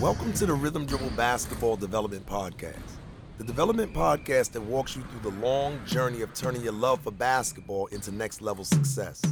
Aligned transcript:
Welcome 0.00 0.34
to 0.34 0.44
the 0.44 0.52
Rhythm 0.52 0.84
Dribble 0.84 1.16
Basketball 1.16 1.76
Development 1.76 2.26
Podcast, 2.26 2.98
the 3.38 3.44
development 3.44 3.94
podcast 3.94 4.52
that 4.52 4.60
walks 4.60 4.94
you 4.94 5.00
through 5.00 5.30
the 5.30 5.38
long 5.38 5.80
journey 5.86 6.20
of 6.20 6.34
turning 6.34 6.60
your 6.60 6.74
love 6.74 7.00
for 7.00 7.10
basketball 7.10 7.86
into 7.86 8.12
next 8.12 8.42
level 8.42 8.62
success, 8.62 9.22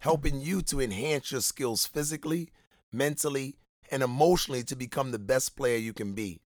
helping 0.00 0.40
you 0.40 0.62
to 0.62 0.80
enhance 0.80 1.30
your 1.30 1.40
skills 1.40 1.86
physically, 1.86 2.50
mentally, 2.90 3.54
and 3.92 4.02
emotionally 4.02 4.64
to 4.64 4.74
become 4.74 5.12
the 5.12 5.18
best 5.18 5.56
player 5.56 5.76
you 5.76 5.92
can 5.92 6.12
be, 6.12 6.40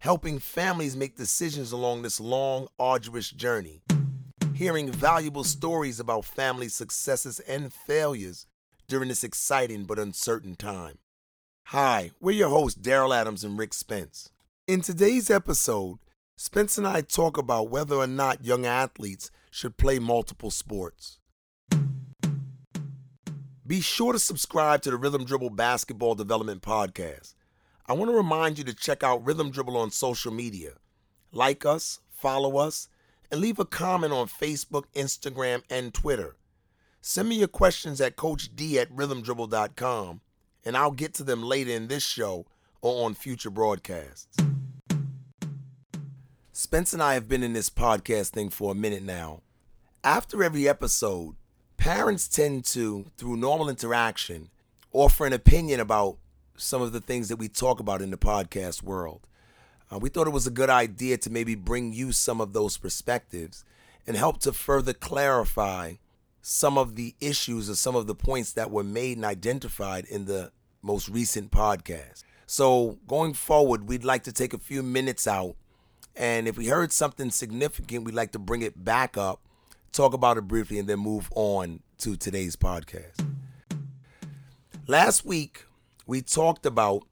helping 0.00 0.38
families 0.38 0.94
make 0.94 1.16
decisions 1.16 1.72
along 1.72 2.02
this 2.02 2.20
long, 2.20 2.68
arduous 2.78 3.30
journey, 3.30 3.80
hearing 4.54 4.92
valuable 4.92 5.44
stories 5.44 5.98
about 5.98 6.26
family 6.26 6.68
successes 6.68 7.40
and 7.40 7.72
failures 7.72 8.46
during 8.86 9.08
this 9.08 9.24
exciting 9.24 9.84
but 9.84 9.98
uncertain 9.98 10.54
time. 10.54 10.98
Hi, 11.72 12.10
we're 12.18 12.32
your 12.32 12.48
hosts, 12.48 12.80
Daryl 12.80 13.16
Adams 13.16 13.44
and 13.44 13.56
Rick 13.56 13.74
Spence. 13.74 14.30
In 14.66 14.80
today's 14.80 15.30
episode, 15.30 16.00
Spence 16.34 16.76
and 16.76 16.84
I 16.84 17.00
talk 17.00 17.38
about 17.38 17.70
whether 17.70 17.94
or 17.94 18.08
not 18.08 18.44
young 18.44 18.66
athletes 18.66 19.30
should 19.52 19.76
play 19.76 20.00
multiple 20.00 20.50
sports. 20.50 21.20
Be 23.64 23.80
sure 23.80 24.12
to 24.12 24.18
subscribe 24.18 24.82
to 24.82 24.90
the 24.90 24.96
Rhythm 24.96 25.24
Dribble 25.24 25.50
Basketball 25.50 26.16
Development 26.16 26.60
Podcast. 26.60 27.34
I 27.86 27.92
want 27.92 28.10
to 28.10 28.16
remind 28.16 28.58
you 28.58 28.64
to 28.64 28.74
check 28.74 29.04
out 29.04 29.24
Rhythm 29.24 29.52
Dribble 29.52 29.76
on 29.76 29.92
social 29.92 30.32
media. 30.32 30.72
Like 31.30 31.64
us, 31.64 32.00
follow 32.10 32.56
us, 32.56 32.88
and 33.30 33.40
leave 33.40 33.60
a 33.60 33.64
comment 33.64 34.12
on 34.12 34.26
Facebook, 34.26 34.86
Instagram, 34.96 35.62
and 35.70 35.94
Twitter. 35.94 36.34
Send 37.00 37.28
me 37.28 37.36
your 37.36 37.46
questions 37.46 38.00
at 38.00 38.16
coachd 38.16 38.76
at 38.76 38.90
rhythmdribble.com 38.92 40.22
and 40.64 40.76
I'll 40.76 40.90
get 40.90 41.14
to 41.14 41.24
them 41.24 41.42
later 41.42 41.70
in 41.70 41.88
this 41.88 42.04
show 42.04 42.46
or 42.82 43.06
on 43.06 43.14
future 43.14 43.50
broadcasts. 43.50 44.36
Spence 46.52 46.92
and 46.92 47.02
I 47.02 47.14
have 47.14 47.28
been 47.28 47.42
in 47.42 47.52
this 47.52 47.70
podcast 47.70 48.30
thing 48.30 48.50
for 48.50 48.72
a 48.72 48.74
minute 48.74 49.02
now. 49.02 49.40
After 50.04 50.44
every 50.44 50.68
episode, 50.68 51.34
parents 51.76 52.28
tend 52.28 52.64
to, 52.66 53.06
through 53.16 53.36
normal 53.36 53.68
interaction, 53.68 54.50
offer 54.92 55.26
an 55.26 55.32
opinion 55.32 55.80
about 55.80 56.18
some 56.56 56.82
of 56.82 56.92
the 56.92 57.00
things 57.00 57.28
that 57.28 57.36
we 57.36 57.48
talk 57.48 57.80
about 57.80 58.02
in 58.02 58.10
the 58.10 58.18
podcast 58.18 58.82
world. 58.82 59.26
Uh, 59.90 59.98
we 59.98 60.08
thought 60.08 60.26
it 60.26 60.32
was 60.32 60.46
a 60.46 60.50
good 60.50 60.70
idea 60.70 61.16
to 61.18 61.30
maybe 61.30 61.54
bring 61.54 61.92
you 61.92 62.12
some 62.12 62.40
of 62.40 62.52
those 62.52 62.76
perspectives 62.76 63.64
and 64.06 64.16
help 64.16 64.38
to 64.40 64.52
further 64.52 64.92
clarify 64.92 65.94
some 66.42 66.78
of 66.78 66.96
the 66.96 67.14
issues 67.20 67.68
or 67.68 67.74
some 67.74 67.96
of 67.96 68.06
the 68.06 68.14
points 68.14 68.52
that 68.52 68.70
were 68.70 68.84
made 68.84 69.16
and 69.16 69.24
identified 69.24 70.04
in 70.06 70.24
the 70.24 70.50
most 70.82 71.08
recent 71.08 71.50
podcast. 71.50 72.22
So, 72.46 72.98
going 73.06 73.34
forward, 73.34 73.88
we'd 73.88 74.04
like 74.04 74.24
to 74.24 74.32
take 74.32 74.52
a 74.52 74.58
few 74.58 74.82
minutes 74.82 75.26
out. 75.26 75.54
And 76.16 76.48
if 76.48 76.58
we 76.58 76.66
heard 76.66 76.92
something 76.92 77.30
significant, 77.30 78.04
we'd 78.04 78.14
like 78.14 78.32
to 78.32 78.38
bring 78.38 78.62
it 78.62 78.84
back 78.84 79.16
up, 79.16 79.40
talk 79.92 80.14
about 80.14 80.36
it 80.36 80.48
briefly, 80.48 80.78
and 80.78 80.88
then 80.88 80.98
move 80.98 81.30
on 81.34 81.80
to 81.98 82.16
today's 82.16 82.56
podcast. 82.56 83.24
Last 84.86 85.24
week, 85.24 85.64
we 86.06 86.22
talked 86.22 86.66
about 86.66 87.06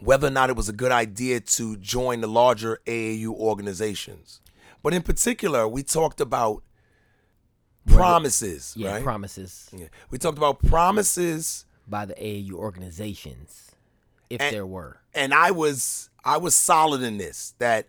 whether 0.00 0.28
or 0.28 0.30
not 0.30 0.48
it 0.48 0.56
was 0.56 0.68
a 0.68 0.72
good 0.72 0.92
idea 0.92 1.40
to 1.40 1.76
join 1.76 2.20
the 2.20 2.26
larger 2.26 2.80
AAU 2.86 3.28
organizations. 3.28 4.40
But 4.82 4.94
in 4.94 5.02
particular, 5.02 5.68
we 5.68 5.82
talked 5.82 6.20
about 6.20 6.62
promises, 7.96 8.74
yeah, 8.76 8.92
right? 8.92 9.02
promises 9.02 9.68
Yeah. 9.72 9.86
We 10.10 10.18
talked 10.18 10.38
about 10.38 10.62
promises 10.62 11.64
by 11.86 12.04
the 12.06 12.14
AAU 12.14 12.52
organizations, 12.52 13.72
if 14.30 14.40
And- 14.40 14.54
there 14.54 14.66
were. 14.66 15.00
and 15.14 15.32
I 15.34 15.50
was 15.50 16.10
I 16.24 16.36
was 16.36 16.54
solid 16.54 17.02
in 17.02 17.16
this 17.18 17.54
that 17.58 17.86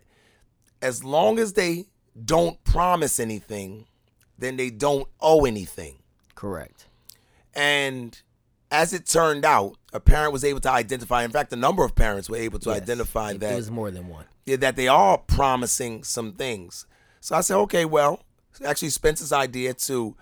as 0.80 1.04
long 1.04 1.38
as 1.38 1.52
they 1.54 1.86
don't 2.24 2.62
promise 2.64 3.20
anything, 3.20 3.86
then 4.38 4.56
they 4.56 4.70
don't 4.70 5.06
owe 5.20 5.44
anything. 5.44 5.98
Correct. 6.34 6.86
And 7.54 8.18
as 8.70 8.92
it 8.92 9.06
turned 9.06 9.44
out, 9.44 9.76
a 9.92 10.00
parent 10.00 10.32
was 10.32 10.44
able 10.44 10.60
to 10.60 10.70
identify. 10.70 11.24
In 11.24 11.30
fact, 11.30 11.52
a 11.52 11.56
number 11.56 11.84
of 11.84 11.94
parents 11.94 12.30
were 12.30 12.36
able 12.36 12.58
to 12.60 12.70
Yes, 12.70 12.82
identify 12.82 13.32
that 13.34 13.52
it 13.52 13.56
was 13.56 13.70
more 13.70 13.90
than 13.90 14.08
one. 14.08 14.24
yeah, 14.46 14.56
that 14.56 14.76
they 14.76 14.88
are 14.88 15.18
promising 15.18 16.04
some 16.04 16.32
things. 16.34 16.86
So 17.20 17.36
I 17.36 17.40
said, 17.42 17.56
okay, 17.58 17.84
well, 17.84 18.20
actually 18.64 18.90
Spencer's 18.90 19.32
idea 19.32 19.74
to 19.74 20.16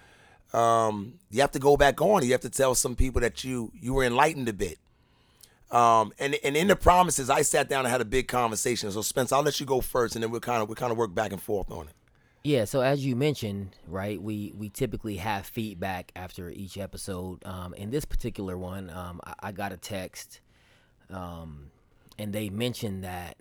um, 0.53 1.15
you 1.31 1.41
have 1.41 1.53
to 1.53 1.59
go 1.59 1.77
back 1.77 2.01
on. 2.01 2.25
You 2.25 2.33
have 2.33 2.41
to 2.43 2.51
tell 2.51 2.75
some 2.75 2.97
people 2.97 3.21
that 3.21 3.45
you 3.45 3.73
you 3.79 3.95
were 3.95 4.05
enlightened 4.05 4.49
a 4.49 4.53
bit. 4.53 4.79
Um, 5.71 6.13
and 6.19 6.37
and 6.43 6.57
in 6.57 6.69
the 6.69 6.77
promises, 6.77 7.29
I 7.29 7.43
sat 7.43 7.69
down 7.69 7.85
and 7.85 7.93
had 7.93 8.01
a 8.01 8.07
big 8.07 8.29
conversation. 8.29 8.91
So 8.91 9.03
Spencer, 9.03 9.35
I'll 9.35 9.43
let 9.43 9.61
you 9.61 9.67
go 9.67 9.81
first, 9.81 10.17
and 10.17 10.23
then 10.23 10.31
we'll 10.31 10.41
kind 10.41 10.63
of 10.63 10.69
we 10.69 10.75
kind 10.75 10.93
of 10.93 10.99
work 10.99 11.15
back 11.15 11.33
and 11.33 11.43
forth 11.43 11.71
on 11.71 11.89
it. 11.89 11.95
Yeah, 12.45 12.65
so 12.65 12.81
as 12.81 13.05
you 13.05 13.15
mentioned, 13.17 13.77
right, 13.87 14.21
we 14.21 14.55
we 14.57 14.71
typically 14.71 15.17
have 15.17 15.45
feedback 15.45 16.13
after 16.17 16.49
each 16.51 16.79
episode. 16.79 17.45
Um, 17.45 17.75
in 17.75 17.91
this 17.91 18.07
particular 18.07 18.57
one, 18.57 18.89
um, 18.91 19.21
I, 19.25 19.35
I 19.41 19.53
got 19.53 19.73
a 19.73 19.77
text, 19.77 20.41
um, 21.11 21.71
and 22.19 22.33
they 22.33 22.49
mentioned 22.49 23.05
that 23.05 23.37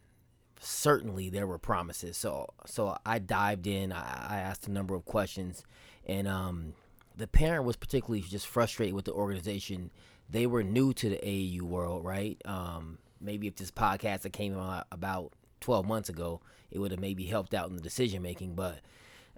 certainly 0.60 1.30
there 1.30 1.48
were 1.48 1.58
promises. 1.58 2.18
So 2.18 2.54
so 2.66 2.98
I 3.06 3.20
dived 3.20 3.68
in. 3.68 3.92
I, 3.92 4.28
I 4.30 4.38
asked 4.40 4.68
a 4.68 4.72
number 4.72 4.96
of 4.96 5.06
questions, 5.06 5.64
and 6.06 6.28
um, 6.28 6.74
the 7.16 7.28
parent 7.28 7.66
was 7.66 7.76
particularly 7.76 8.22
just 8.22 8.48
frustrated 8.48 8.96
with 8.96 9.06
the 9.06 9.14
organization. 9.14 9.92
They 10.30 10.46
were 10.46 10.64
new 10.64 10.94
to 10.94 11.10
the 11.10 11.18
AAU 11.18 11.62
world, 11.62 12.04
right? 12.04 12.42
Um, 12.46 12.98
maybe 13.22 13.48
if 13.48 13.56
this 13.56 13.72
podcast 13.72 14.22
that 14.22 14.34
came 14.34 14.58
out 14.58 14.88
about 14.92 15.32
12 15.62 15.86
months 15.86 16.10
ago, 16.10 16.42
it 16.70 16.80
would 16.80 16.92
have 16.92 17.00
maybe 17.00 17.26
helped 17.26 17.54
out 17.54 17.70
in 17.70 17.76
the 17.76 17.82
decision 17.82 18.22
making. 18.22 18.56
But 18.56 18.80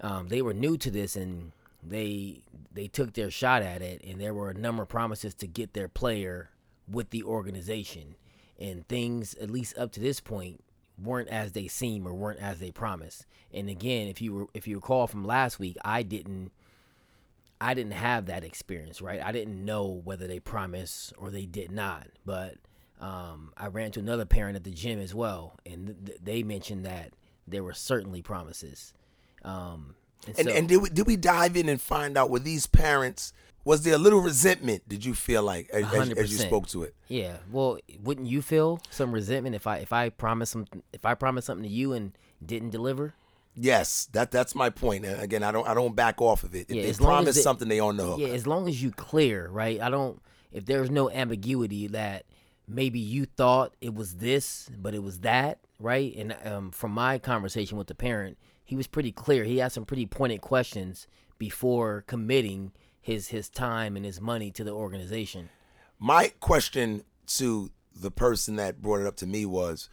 um, 0.01 0.29
they 0.29 0.41
were 0.41 0.53
new 0.53 0.77
to 0.77 0.89
this 0.89 1.15
and 1.15 1.51
they 1.83 2.41
they 2.73 2.87
took 2.87 3.13
their 3.13 3.31
shot 3.31 3.61
at 3.61 3.81
it, 3.81 4.03
and 4.03 4.19
there 4.19 4.33
were 4.33 4.49
a 4.49 4.53
number 4.53 4.83
of 4.83 4.89
promises 4.89 5.33
to 5.35 5.47
get 5.47 5.73
their 5.73 5.87
player 5.87 6.49
with 6.91 7.11
the 7.11 7.23
organization, 7.23 8.15
and 8.59 8.87
things 8.87 9.33
at 9.35 9.49
least 9.49 9.77
up 9.77 9.91
to 9.93 9.99
this 9.99 10.19
point 10.19 10.61
weren't 11.01 11.29
as 11.29 11.51
they 11.51 11.67
seem 11.67 12.07
or 12.07 12.13
weren't 12.13 12.39
as 12.39 12.59
they 12.59 12.71
promised. 12.71 13.25
And 13.53 13.69
again, 13.69 14.07
if 14.07 14.21
you 14.21 14.33
were 14.33 14.45
if 14.53 14.67
you 14.67 14.75
recall 14.75 15.07
from 15.07 15.25
last 15.25 15.59
week, 15.59 15.77
I 15.83 16.03
didn't 16.03 16.51
I 17.61 17.73
didn't 17.73 17.93
have 17.93 18.27
that 18.27 18.43
experience, 18.43 19.01
right? 19.01 19.21
I 19.23 19.31
didn't 19.31 19.63
know 19.63 20.01
whether 20.03 20.27
they 20.27 20.39
promised 20.39 21.13
or 21.17 21.29
they 21.29 21.45
did 21.45 21.71
not. 21.71 22.07
But 22.25 22.55
um, 22.99 23.51
I 23.57 23.67
ran 23.67 23.91
to 23.91 23.99
another 23.99 24.25
parent 24.25 24.55
at 24.55 24.63
the 24.63 24.71
gym 24.71 24.99
as 24.99 25.13
well, 25.13 25.57
and 25.65 25.95
th- 26.05 26.19
they 26.21 26.43
mentioned 26.43 26.85
that 26.85 27.13
there 27.47 27.63
were 27.63 27.73
certainly 27.73 28.21
promises. 28.21 28.93
Um, 29.43 29.95
and, 30.27 30.37
And 30.39 30.47
so, 30.49 30.53
and 30.55 30.67
did 30.69 30.77
we, 30.81 30.89
did 30.89 31.07
we 31.07 31.15
dive 31.17 31.55
in 31.57 31.69
and 31.69 31.81
find 31.81 32.17
out 32.17 32.29
were 32.29 32.39
these 32.39 32.67
parents? 32.67 33.33
Was 33.65 33.83
there 33.83 33.93
a 33.95 33.97
little 33.97 34.21
resentment? 34.21 34.87
Did 34.87 35.03
you 35.05 35.13
feel 35.13 35.43
like 35.43 35.69
as, 35.71 35.85
as, 35.93 36.09
as 36.11 36.31
you 36.31 36.37
spoke 36.37 36.67
to 36.69 36.83
it? 36.83 36.95
yeah, 37.07 37.37
well, 37.51 37.77
wouldn't 38.03 38.27
you 38.27 38.41
feel 38.41 38.79
some 38.89 39.11
resentment 39.11 39.55
if 39.55 39.67
I 39.67 39.77
if 39.77 39.91
I 39.93 40.09
promised 40.09 40.53
something 40.53 40.81
if 40.93 41.05
I 41.05 41.13
promised 41.13 41.47
something 41.47 41.63
to 41.67 41.69
you 41.69 41.93
and 41.93 42.13
didn't 42.43 42.69
deliver? 42.71 43.13
Yes, 43.55 44.07
that 44.13 44.31
that's 44.31 44.55
my 44.55 44.69
point. 44.69 45.05
And 45.05 45.21
again, 45.21 45.43
I 45.43 45.51
don't 45.51 45.67
I 45.67 45.73
don't 45.73 45.95
back 45.95 46.21
off 46.21 46.43
of 46.43 46.55
it. 46.55 46.67
If 46.69 46.75
Yeah, 46.75 46.83
they 46.83 46.89
as 46.89 47.01
long 47.01 47.09
as 47.11 47.15
promise 47.17 47.35
they- 47.35 47.41
something, 47.41 47.67
they 47.67 47.79
on 47.79 47.97
the 47.97 48.05
hook. 48.05 48.19
Yeah, 48.19 48.29
as 48.29 48.47
long 48.47 48.67
as 48.69 48.81
you 48.81 48.91
clear, 48.91 49.49
right? 49.49 49.79
I 49.81 49.89
don't. 49.89 50.21
If 50.51 50.65
there's 50.65 50.89
no 50.89 51.09
ambiguity 51.11 51.87
that 51.87 52.25
maybe 52.67 52.99
you 52.99 53.25
thought 53.25 53.73
it 53.81 53.93
was 53.93 54.15
this, 54.15 54.69
but 54.81 54.95
it 54.95 55.03
was 55.03 55.19
that, 55.19 55.59
right? 55.79 56.15
And 56.15 56.35
um, 56.45 56.71
from 56.71 56.91
my 56.91 57.19
conversation 57.19 57.77
with 57.77 57.87
the 57.87 57.95
parent, 57.95 58.37
he 58.69 58.75
was 58.75 58.85
pretty 58.85 59.11
clear. 59.11 59.45
He 59.45 59.59
asked 59.59 59.73
some 59.73 59.85
pretty 59.85 60.05
pointed 60.05 60.41
questions 60.41 61.07
before 61.39 62.03
committing 62.05 62.71
his 63.01 63.29
his 63.29 63.49
time 63.49 63.95
and 63.95 64.05
his 64.05 64.21
money 64.21 64.51
to 64.51 64.63
the 64.63 64.69
organization. 64.69 65.49
My 65.97 66.33
question 66.39 67.03
to 67.39 67.71
the 67.95 68.11
person 68.11 68.57
that 68.57 68.79
brought 68.79 68.99
it 68.99 69.07
up 69.07 69.15
to 69.17 69.25
me 69.25 69.43
was 69.43 69.89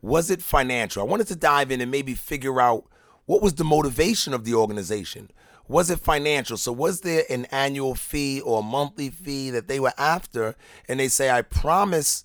was 0.00 0.30
it 0.30 0.40
financial? 0.40 1.02
I 1.02 1.06
wanted 1.06 1.26
to 1.28 1.36
dive 1.36 1.72
in 1.72 1.80
and 1.80 1.90
maybe 1.90 2.14
figure 2.14 2.60
out 2.60 2.84
what 3.26 3.42
was 3.42 3.54
the 3.54 3.64
motivation 3.64 4.32
of 4.32 4.44
the 4.44 4.54
organization. 4.54 5.28
Was 5.66 5.90
it 5.90 5.98
financial? 5.98 6.56
So 6.56 6.70
was 6.70 7.00
there 7.00 7.24
an 7.28 7.46
annual 7.46 7.96
fee 7.96 8.40
or 8.40 8.60
a 8.60 8.62
monthly 8.62 9.10
fee 9.10 9.50
that 9.50 9.66
they 9.66 9.80
were 9.80 9.94
after 9.98 10.54
and 10.86 11.00
they 11.00 11.08
say 11.08 11.28
I 11.28 11.42
promise 11.42 12.22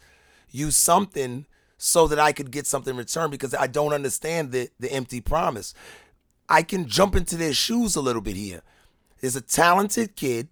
you 0.51 0.69
something 0.69 1.47
so 1.77 2.07
that 2.07 2.19
I 2.19 2.31
could 2.31 2.51
get 2.51 2.65
something 2.65 2.91
in 2.91 2.97
return 2.97 3.29
because 3.29 3.53
I 3.53 3.67
don't 3.67 3.93
understand 3.93 4.51
the 4.51 4.69
the 4.79 4.91
empty 4.91 5.21
promise. 5.21 5.73
I 6.49 6.63
can 6.63 6.87
jump 6.87 7.15
into 7.15 7.35
their 7.35 7.53
shoes 7.53 7.95
a 7.95 8.01
little 8.01 8.21
bit 8.21 8.35
here. 8.35 8.61
There's 9.19 9.35
a 9.35 9.41
talented 9.41 10.15
kid 10.15 10.47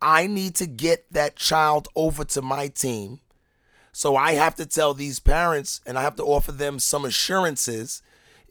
I 0.00 0.26
need 0.26 0.54
to 0.56 0.66
get 0.66 1.10
that 1.12 1.36
child 1.36 1.88
over 1.96 2.24
to 2.24 2.42
my 2.42 2.68
team. 2.68 3.20
So 3.92 4.14
I 4.14 4.32
have 4.32 4.54
to 4.56 4.66
tell 4.66 4.92
these 4.92 5.20
parents 5.20 5.80
and 5.86 5.98
I 5.98 6.02
have 6.02 6.16
to 6.16 6.22
offer 6.22 6.52
them 6.52 6.78
some 6.78 7.04
assurances 7.04 8.02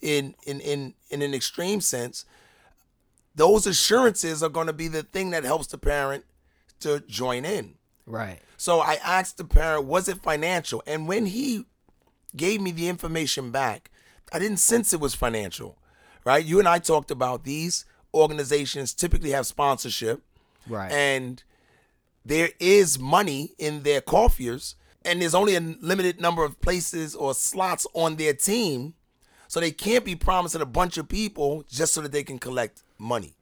in 0.02 0.36
in 0.46 0.60
in 0.60 0.96
in 1.10 1.22
an 1.22 1.34
extreme 1.34 1.82
sense. 1.82 2.26
Those 3.36 3.68
assurances 3.68 4.42
are 4.42 4.50
going 4.50 4.68
to 4.68 4.74
be 4.74 4.88
the 4.88 5.04
thing 5.04 5.32
that 5.32 5.44
helps 5.44 5.68
the 5.68 5.78
parent 5.78 6.26
to 6.80 7.02
join 7.02 7.46
in. 7.46 7.76
Right. 8.06 8.40
So 8.58 8.80
I 8.80 8.98
asked 9.04 9.38
the 9.38 9.44
parent, 9.44 9.86
was 9.86 10.08
it 10.08 10.24
financial? 10.24 10.82
And 10.88 11.08
when 11.08 11.28
he 11.28 11.66
gave 12.38 12.62
me 12.62 12.72
the 12.72 12.88
information 12.88 13.52
back, 13.52 13.92
I 14.32 14.40
didn't 14.40 14.58
sense 14.58 14.94
it 14.94 15.00
was 15.00 15.16
financial, 15.16 15.78
right? 16.26 16.44
You 16.44 16.60
and 16.60 16.68
I 16.68 16.80
talked 16.80 17.12
about 17.12 17.44
these 17.44 17.86
organizations 18.14 18.94
typically 18.94 19.32
have 19.32 19.46
sponsorship, 19.46 20.24
Right. 20.68 20.92
and 20.92 21.44
there 22.26 22.50
is 22.60 22.98
money 22.98 23.54
in 23.58 23.84
their 23.84 24.02
coffers, 24.02 24.76
and 25.04 25.22
there's 25.22 25.36
only 25.36 25.56
a 25.56 25.60
limited 25.60 26.20
number 26.20 26.44
of 26.44 26.60
places 26.62 27.14
or 27.16 27.34
slots 27.36 27.86
on 27.94 28.16
their 28.16 28.34
team, 28.34 28.96
so 29.48 29.60
they 29.60 29.72
can't 29.72 30.04
be 30.04 30.16
promising 30.16 30.62
a 30.62 30.66
bunch 30.66 30.98
of 30.98 31.08
people 31.08 31.64
just 31.70 31.94
so 31.94 32.02
that 32.02 32.12
they 32.12 32.24
can 32.24 32.40
collect 32.40 32.82
money. 32.98 33.36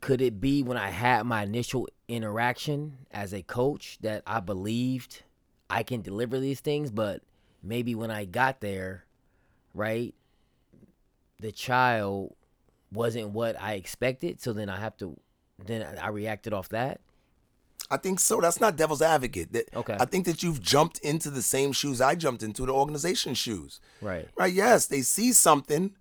Could 0.00 0.20
it 0.22 0.40
be 0.40 0.62
when 0.62 0.76
I 0.78 0.90
had 0.90 1.26
my 1.26 1.42
initial 1.42 1.88
interaction 2.08 2.98
as 3.10 3.32
a 3.34 3.42
coach 3.42 3.98
that 4.02 4.22
I 4.26 4.40
believed 4.40 5.22
I 5.68 5.82
can 5.82 6.00
deliver 6.02 6.38
these 6.38 6.60
things, 6.60 6.90
but 6.90 7.22
maybe 7.62 7.94
when 7.94 8.10
I 8.10 8.24
got 8.24 8.60
there, 8.60 9.04
right, 9.74 10.14
the 11.38 11.52
child 11.52 12.34
wasn't 12.92 13.30
what 13.30 13.60
I 13.60 13.74
expected, 13.74 14.40
so 14.40 14.52
then 14.52 14.68
I 14.68 14.78
have 14.78 14.96
to 14.98 15.18
then 15.66 15.86
I 16.00 16.08
reacted 16.08 16.52
off 16.54 16.70
that. 16.70 17.00
I 17.90 17.96
think 17.98 18.18
so. 18.20 18.40
That's 18.40 18.60
not 18.60 18.76
devil's 18.76 19.02
advocate. 19.02 19.52
That- 19.52 19.68
Okay. 19.74 19.96
I 19.98 20.04
think 20.06 20.24
that 20.26 20.42
you've 20.42 20.60
jumped 20.62 20.98
into 21.00 21.28
the 21.28 21.42
same 21.42 21.72
shoes 21.72 22.00
I 22.00 22.14
jumped 22.14 22.42
into, 22.42 22.64
the 22.64 22.72
organization 22.72 23.34
shoes. 23.34 23.80
Right. 24.00 24.28
Right? 24.36 24.52
Yes, 24.52 24.86
they 24.86 25.02
see 25.02 25.32
something. 25.32 25.94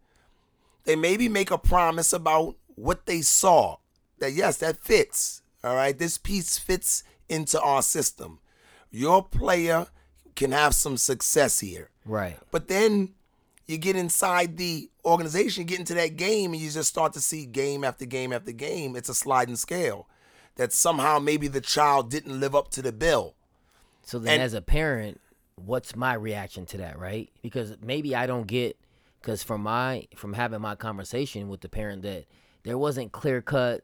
They 0.85 0.95
maybe 0.95 1.27
make 1.27 1.51
a 1.51 1.57
promise 1.57 2.13
about 2.13 2.55
what 2.75 3.05
they 3.05 3.21
saw. 3.21 3.77
That 4.19 4.31
yes, 4.33 4.57
that 4.57 4.77
fits. 4.83 5.41
All 5.63 5.75
right, 5.75 5.97
this 5.97 6.17
piece 6.17 6.57
fits 6.57 7.03
into 7.27 7.59
our 7.61 7.81
system. 7.81 8.39
Your 8.91 9.23
player 9.23 9.87
can 10.39 10.51
have 10.53 10.73
some 10.73 10.95
success 10.95 11.59
here. 11.59 11.89
Right. 12.05 12.37
But 12.49 12.69
then 12.69 13.09
you 13.67 13.77
get 13.77 13.95
inside 13.97 14.55
the 14.57 14.89
organization, 15.05 15.61
you 15.63 15.67
get 15.67 15.79
into 15.79 15.93
that 15.95 16.15
game, 16.15 16.53
and 16.53 16.61
you 16.61 16.71
just 16.71 16.89
start 16.89 17.13
to 17.13 17.19
see 17.21 17.45
game 17.45 17.83
after 17.83 18.05
game 18.05 18.31
after 18.31 18.53
game. 18.53 18.95
It's 18.95 19.09
a 19.09 19.13
sliding 19.13 19.57
scale. 19.57 20.07
That 20.55 20.71
somehow 20.73 21.19
maybe 21.19 21.47
the 21.47 21.61
child 21.61 22.09
didn't 22.09 22.39
live 22.39 22.55
up 22.55 22.69
to 22.71 22.81
the 22.81 22.91
bill. 22.91 23.35
So 24.01 24.17
then, 24.17 24.35
And- 24.35 24.43
as 24.43 24.53
a 24.53 24.61
parent, 24.61 25.19
what's 25.55 25.95
my 25.95 26.13
reaction 26.13 26.65
to 26.67 26.77
that, 26.77 26.97
right? 26.97 27.29
Because 27.41 27.75
maybe 27.81 28.15
I 28.15 28.25
don't 28.25 28.47
get, 28.47 28.77
because 29.21 29.43
from 29.43 29.61
my 29.61 30.07
from 30.15 30.33
having 30.33 30.61
my 30.61 30.75
conversation 30.75 31.49
with 31.49 31.59
the 31.61 31.69
parent 31.69 32.01
that 32.03 32.25
there 32.63 32.77
wasn't 32.77 33.11
clear 33.11 33.41
cut 33.41 33.83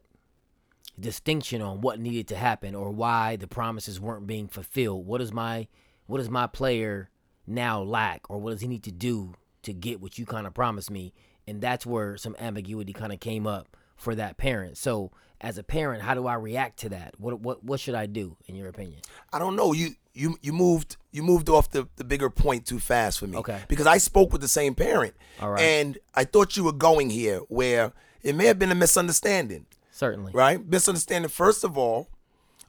distinction 0.98 1.60
on 1.60 1.82
what 1.82 2.00
needed 2.00 2.26
to 2.28 2.36
happen 2.36 2.74
or 2.74 2.90
why 2.90 3.36
the 3.36 3.46
promises 3.46 4.00
weren't 4.00 4.26
being 4.26 4.48
fulfilled. 4.48 5.06
What 5.06 5.20
is 5.20 5.32
my 5.32 5.68
what 6.06 6.18
does 6.18 6.30
my 6.30 6.46
player 6.46 7.10
now 7.46 7.82
lack, 7.82 8.28
or 8.28 8.38
what 8.38 8.50
does 8.52 8.60
he 8.60 8.68
need 8.68 8.82
to 8.84 8.92
do 8.92 9.34
to 9.62 9.72
get 9.72 10.00
what 10.00 10.18
you 10.18 10.26
kind 10.26 10.46
of 10.46 10.54
promised 10.54 10.90
me? 10.90 11.12
And 11.46 11.60
that's 11.60 11.86
where 11.86 12.16
some 12.16 12.34
ambiguity 12.38 12.92
kind 12.92 13.12
of 13.12 13.20
came 13.20 13.46
up 13.46 13.76
for 13.96 14.14
that 14.14 14.36
parent. 14.36 14.76
So, 14.76 15.12
as 15.40 15.58
a 15.58 15.62
parent, 15.62 16.02
how 16.02 16.14
do 16.14 16.26
I 16.26 16.34
react 16.34 16.78
to 16.80 16.88
that? 16.90 17.14
What 17.18 17.40
what 17.40 17.62
what 17.62 17.78
should 17.78 17.94
I 17.94 18.06
do, 18.06 18.36
in 18.46 18.56
your 18.56 18.68
opinion? 18.68 19.00
I 19.32 19.38
don't 19.38 19.54
know. 19.54 19.72
You 19.72 19.90
you 20.14 20.38
you 20.42 20.52
moved 20.52 20.96
you 21.12 21.22
moved 21.22 21.48
off 21.48 21.70
the, 21.70 21.88
the 21.96 22.04
bigger 22.04 22.30
point 22.30 22.66
too 22.66 22.80
fast 22.80 23.18
for 23.18 23.26
me. 23.26 23.36
Okay. 23.38 23.60
Because 23.68 23.86
I 23.86 23.98
spoke 23.98 24.32
with 24.32 24.40
the 24.40 24.48
same 24.48 24.74
parent. 24.74 25.14
All 25.40 25.50
right. 25.50 25.60
And 25.60 25.98
I 26.14 26.24
thought 26.24 26.56
you 26.56 26.64
were 26.64 26.72
going 26.72 27.10
here 27.10 27.38
where 27.48 27.92
it 28.22 28.34
may 28.34 28.46
have 28.46 28.58
been 28.58 28.72
a 28.72 28.74
misunderstanding. 28.74 29.66
Certainly. 29.92 30.32
right? 30.34 30.66
Misunderstanding, 30.66 31.30
first 31.30 31.64
of 31.64 31.78
all, 31.78 32.08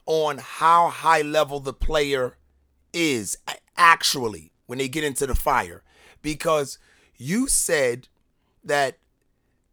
on 0.06 0.38
how 0.38 0.88
high 0.88 1.20
level 1.20 1.60
the 1.60 1.74
player 1.74 2.38
is 2.92 3.38
actually 3.76 4.52
when 4.66 4.78
they 4.78 4.88
get 4.88 5.04
into 5.04 5.26
the 5.26 5.34
fire. 5.34 5.82
Because 6.22 6.78
you 7.16 7.46
said 7.46 8.08
that 8.64 8.98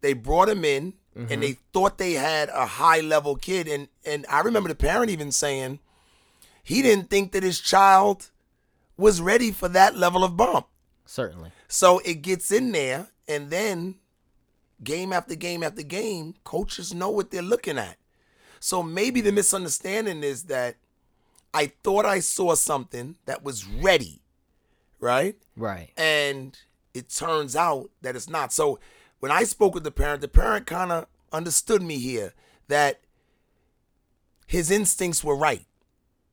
they 0.02 0.14
brought 0.14 0.50
him 0.50 0.64
in 0.64 0.94
and 1.16 1.28
mm-hmm. 1.30 1.42
they 1.42 1.58
thought 1.74 1.98
they 1.98 2.14
had 2.14 2.50
a 2.50 2.66
high 2.66 3.00
level 3.00 3.36
kid. 3.36 3.68
And, 3.68 3.88
and 4.06 4.26
I 4.30 4.42
remember 4.42 4.70
the 4.70 4.76
parent 4.76 5.10
even 5.10 5.32
saying 5.32 5.80
he 6.64 6.82
didn't 6.82 7.10
think 7.10 7.32
that 7.32 7.44
his 7.44 7.60
child 7.60 8.32
was 8.98 9.22
ready 9.22 9.52
for 9.52 9.68
that 9.70 9.96
level 9.96 10.24
of 10.24 10.38
bump. 10.38 10.68
Certainly. 11.06 11.52
So 11.68 12.00
it 12.00 12.22
gets 12.22 12.52
in 12.52 12.72
there, 12.72 13.10
and 13.28 13.50
then 13.50 13.96
game 14.84 15.14
after 15.14 15.36
game 15.36 15.64
after 15.64 15.84
game, 15.84 16.36
coaches 16.44 16.94
know 16.94 17.10
what 17.10 17.32
they're 17.32 17.42
looking 17.42 17.78
at. 17.78 17.98
So 18.60 18.82
maybe 18.82 19.22
the 19.22 19.32
misunderstanding 19.32 20.24
is 20.24 20.44
that 20.44 20.78
I 21.56 21.72
thought 21.84 22.06
I 22.06 22.20
saw 22.20 22.54
something 22.56 23.16
that 23.26 23.44
was 23.44 23.66
ready, 23.66 24.22
right? 25.00 25.36
Right. 25.56 25.90
And 25.98 26.58
it 26.94 27.10
turns 27.10 27.56
out 27.56 27.90
that 28.02 28.16
it's 28.16 28.30
not. 28.30 28.52
So 28.52 28.80
when 29.22 29.32
I 29.32 29.44
spoke 29.46 29.74
with 29.74 29.84
the 29.86 29.92
parent, 29.92 30.20
the 30.22 30.28
parent 30.28 30.66
kind 30.68 30.92
of 30.92 31.08
understood 31.32 31.82
me 31.82 31.98
here 31.98 32.34
that 32.68 33.00
his 34.48 34.70
instincts 34.70 35.24
were 35.24 35.36
right, 35.36 35.66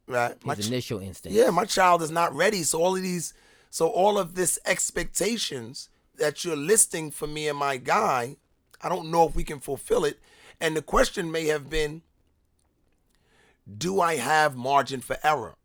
right? 0.07 0.35
My 0.45 0.55
His 0.57 0.67
ch- 0.67 0.69
initial 0.71 0.99
instinct. 1.01 1.37
yeah, 1.39 1.51
my 1.51 1.65
child 1.65 2.03
is 2.03 2.11
not 2.11 2.35
ready. 2.35 2.63
So 2.65 2.83
all 2.83 2.97
of 2.97 3.03
these, 3.03 3.33
so 3.71 3.89
all 3.89 4.19
of 4.19 4.35
this 4.35 4.59
expectations 4.67 5.89
that 6.17 6.45
you're 6.45 6.57
listing 6.57 7.11
for 7.11 7.27
me 7.27 7.49
and 7.49 7.57
my 7.59 7.77
guy, 7.77 8.37
I 8.83 8.89
don't 8.89 9.11
know 9.11 9.29
if 9.29 9.35
we 9.35 9.45
can 9.45 9.61
fulfill 9.61 10.05
it. 10.05 10.19
And 10.61 10.77
the 10.77 10.83
question 10.83 11.31
may 11.31 11.47
have 11.47 11.71
been, 11.71 12.03
do 13.79 14.01
I 14.01 14.17
have 14.17 14.57
margin 14.57 15.01
for 15.01 15.17
error? 15.23 15.57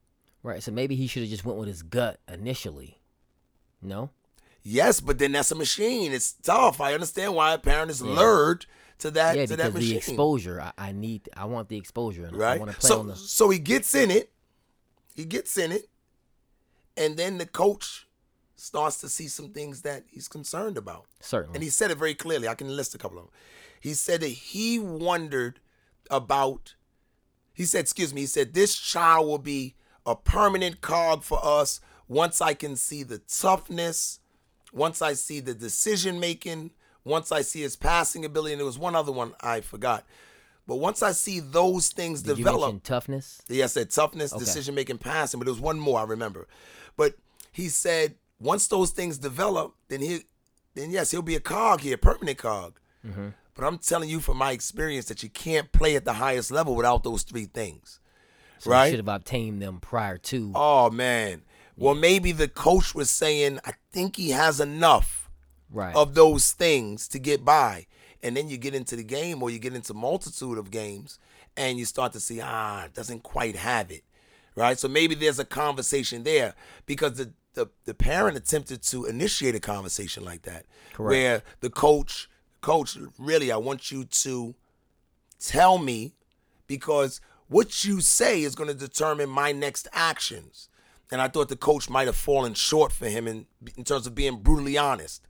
Right. 0.43 0.61
So 0.63 0.71
maybe 0.71 0.95
he 0.95 1.07
should 1.07 1.23
have 1.23 1.29
just 1.29 1.45
went 1.45 1.57
with 1.57 1.67
his 1.67 1.81
gut 1.83 2.19
initially. 2.31 2.99
No. 3.81 4.11
Yes, 4.63 4.99
but 4.99 5.17
then 5.19 5.31
that's 5.31 5.51
a 5.51 5.55
machine. 5.55 6.11
It's 6.11 6.33
tough. 6.33 6.81
I 6.81 6.93
understand 6.93 7.35
why 7.35 7.53
a 7.53 7.57
parent 7.57 7.89
is 7.91 8.01
lured 8.01 8.65
to 8.99 9.11
that 9.11 9.35
Yeah, 9.37 9.45
to 9.45 9.55
because 9.55 9.65
that 9.65 9.73
machine. 9.73 9.89
the 9.91 9.97
exposure. 9.97 10.61
I, 10.61 10.71
I 10.77 10.91
need. 10.91 11.29
I 11.35 11.45
want 11.45 11.69
the 11.69 11.77
exposure. 11.77 12.25
And 12.25 12.35
I 12.35 12.39
right? 12.39 12.59
want 12.59 12.71
to 12.71 12.77
play 12.77 12.87
So 12.87 12.99
on 12.99 13.07
the. 13.07 13.15
so 13.15 13.49
he 13.49 13.59
gets 13.59 13.95
in 13.95 14.11
it. 14.11 14.31
He 15.15 15.25
gets 15.25 15.57
in 15.57 15.71
it, 15.71 15.87
and 16.95 17.17
then 17.17 17.37
the 17.39 17.45
coach 17.45 18.07
starts 18.55 18.99
to 19.01 19.09
see 19.09 19.27
some 19.27 19.49
things 19.49 19.81
that 19.83 20.03
he's 20.11 20.27
concerned 20.27 20.77
about. 20.77 21.05
Certainly. 21.21 21.55
And 21.55 21.63
he 21.63 21.69
said 21.69 21.89
it 21.91 21.97
very 21.97 22.13
clearly. 22.13 22.47
I 22.47 22.53
can 22.55 22.75
list 22.75 22.93
a 22.93 22.97
couple 22.97 23.17
of 23.17 23.25
them. 23.25 23.33
He 23.79 23.93
said 23.93 24.21
that 24.21 24.27
he 24.29 24.77
wondered 24.79 25.59
about, 26.11 26.75
he 27.57 27.65
said, 27.65 27.79
excuse 27.79 28.13
me, 28.13 28.21
he 28.21 28.27
said, 28.27 28.53
this 28.53 28.75
child 28.77 29.25
will 29.27 29.39
be 29.39 29.73
a 30.05 30.15
permanent 30.15 30.79
cog 30.79 31.23
for 31.23 31.39
us 31.43 31.81
once 32.07 32.39
I 32.39 32.53
can 32.53 32.75
see 32.75 33.01
the 33.01 33.17
toughness, 33.17 34.19
once 34.71 35.01
I 35.01 35.13
see 35.13 35.39
the 35.39 35.55
decision 35.55 36.19
making, 36.19 36.69
once 37.03 37.31
I 37.31 37.41
see 37.41 37.61
his 37.61 37.75
passing 37.75 38.23
ability. 38.23 38.53
And 38.53 38.59
there 38.59 38.65
was 38.67 38.77
one 38.77 38.95
other 38.95 39.11
one 39.11 39.33
I 39.41 39.61
forgot. 39.61 40.05
But 40.67 40.75
once 40.75 41.01
I 41.01 41.13
see 41.13 41.39
those 41.39 41.89
things 41.89 42.21
Did 42.21 42.37
develop, 42.37 42.83
toughness? 42.83 43.41
Yes, 43.49 43.75
I 43.75 43.81
said 43.81 43.89
toughness, 43.89 44.33
Okay. 44.33 44.45
decision 44.45 44.75
making, 44.75 44.99
passing, 44.99 45.39
but 45.39 45.45
there 45.45 45.53
was 45.53 45.59
one 45.59 45.79
more 45.79 45.99
I 45.99 46.03
remember. 46.03 46.47
But 46.95 47.15
he 47.51 47.69
said 47.69 48.13
once 48.39 48.67
those 48.67 48.91
things 48.91 49.17
develop, 49.17 49.73
then 49.87 50.01
he, 50.01 50.25
then 50.75 50.91
yes, 50.91 51.09
he'll 51.09 51.23
be 51.23 51.35
a 51.35 51.39
cog 51.39 51.81
here, 51.81 51.95
a 51.95 51.97
permanent 51.97 52.37
cog. 52.37 52.79
Mm-hmm. 53.03 53.29
But 53.57 53.65
I'm 53.65 53.79
telling 53.79 54.07
you 54.07 54.19
from 54.19 54.37
my 54.37 54.51
experience 54.51 55.05
that 55.05 55.23
you 55.23 55.29
can't 55.29 55.71
play 55.71 55.95
at 55.95 56.05
the 56.05 56.13
highest 56.13 56.51
level 56.51 56.75
without 56.75 57.03
those 57.03 57.23
three 57.23 57.45
things, 57.45 57.99
So 58.59 58.69
you 58.69 58.73
right? 58.75 58.89
should 58.89 58.99
have 58.99 59.07
obtained 59.07 59.61
them 59.61 59.79
prior 59.79 60.17
to. 60.17 60.51
Oh 60.53 60.91
man. 60.91 61.41
Well, 61.75 61.95
maybe 61.95 62.31
the 62.31 62.47
coach 62.47 62.95
was 62.95 63.09
saying, 63.09 63.59
I 63.65 63.73
think 63.91 64.15
he 64.15 64.31
has 64.31 64.59
enough 64.59 65.29
right. 65.71 65.95
of 65.95 66.15
those 66.15 66.51
things 66.51 67.07
to 67.09 67.19
get 67.19 67.45
by. 67.45 67.85
And 68.23 68.35
then 68.35 68.49
you 68.49 68.57
get 68.57 68.73
into 68.73 68.95
the 68.95 69.03
game 69.03 69.43
or 69.43 69.49
you 69.51 69.59
get 69.59 69.75
into 69.75 69.93
multitude 69.93 70.57
of 70.57 70.71
games 70.71 71.19
and 71.55 71.77
you 71.77 71.85
start 71.85 72.13
to 72.13 72.19
see, 72.19 72.41
ah, 72.41 72.85
it 72.85 72.93
doesn't 72.93 73.21
quite 73.21 73.55
have 73.55 73.91
it. 73.91 74.03
Right? 74.55 74.79
So 74.79 74.87
maybe 74.87 75.13
there's 75.13 75.37
a 75.37 75.45
conversation 75.45 76.23
there 76.23 76.55
because 76.87 77.13
the, 77.13 77.33
the, 77.53 77.67
the 77.85 77.93
parent 77.93 78.37
attempted 78.37 78.81
to 78.83 79.05
initiate 79.05 79.53
a 79.53 79.59
conversation 79.59 80.25
like 80.25 80.43
that. 80.43 80.65
Correct. 80.93 81.09
Where 81.09 81.43
the 81.59 81.69
coach, 81.69 82.27
coach, 82.61 82.97
really, 83.17 83.51
I 83.51 83.57
want 83.57 83.91
you 83.91 84.05
to 84.05 84.55
tell 85.39 85.77
me 85.77 86.13
because 86.67 87.21
what 87.47 87.85
you 87.85 88.01
say 88.01 88.41
is 88.41 88.55
going 88.55 88.67
to 88.67 88.73
determine 88.75 89.29
my 89.29 89.51
next 89.51 89.87
actions. 89.93 90.69
And 91.11 91.21
I 91.21 91.29
thought 91.29 91.47
the 91.47 91.55
coach 91.55 91.89
might 91.89 92.07
have 92.07 92.17
fallen 92.17 92.53
short 92.53 92.91
for 92.91 93.07
him 93.07 93.27
in, 93.27 93.45
in 93.77 93.85
terms 93.85 94.05
of 94.07 94.13
being 94.13 94.37
brutally 94.39 94.77
honest. 94.77 95.21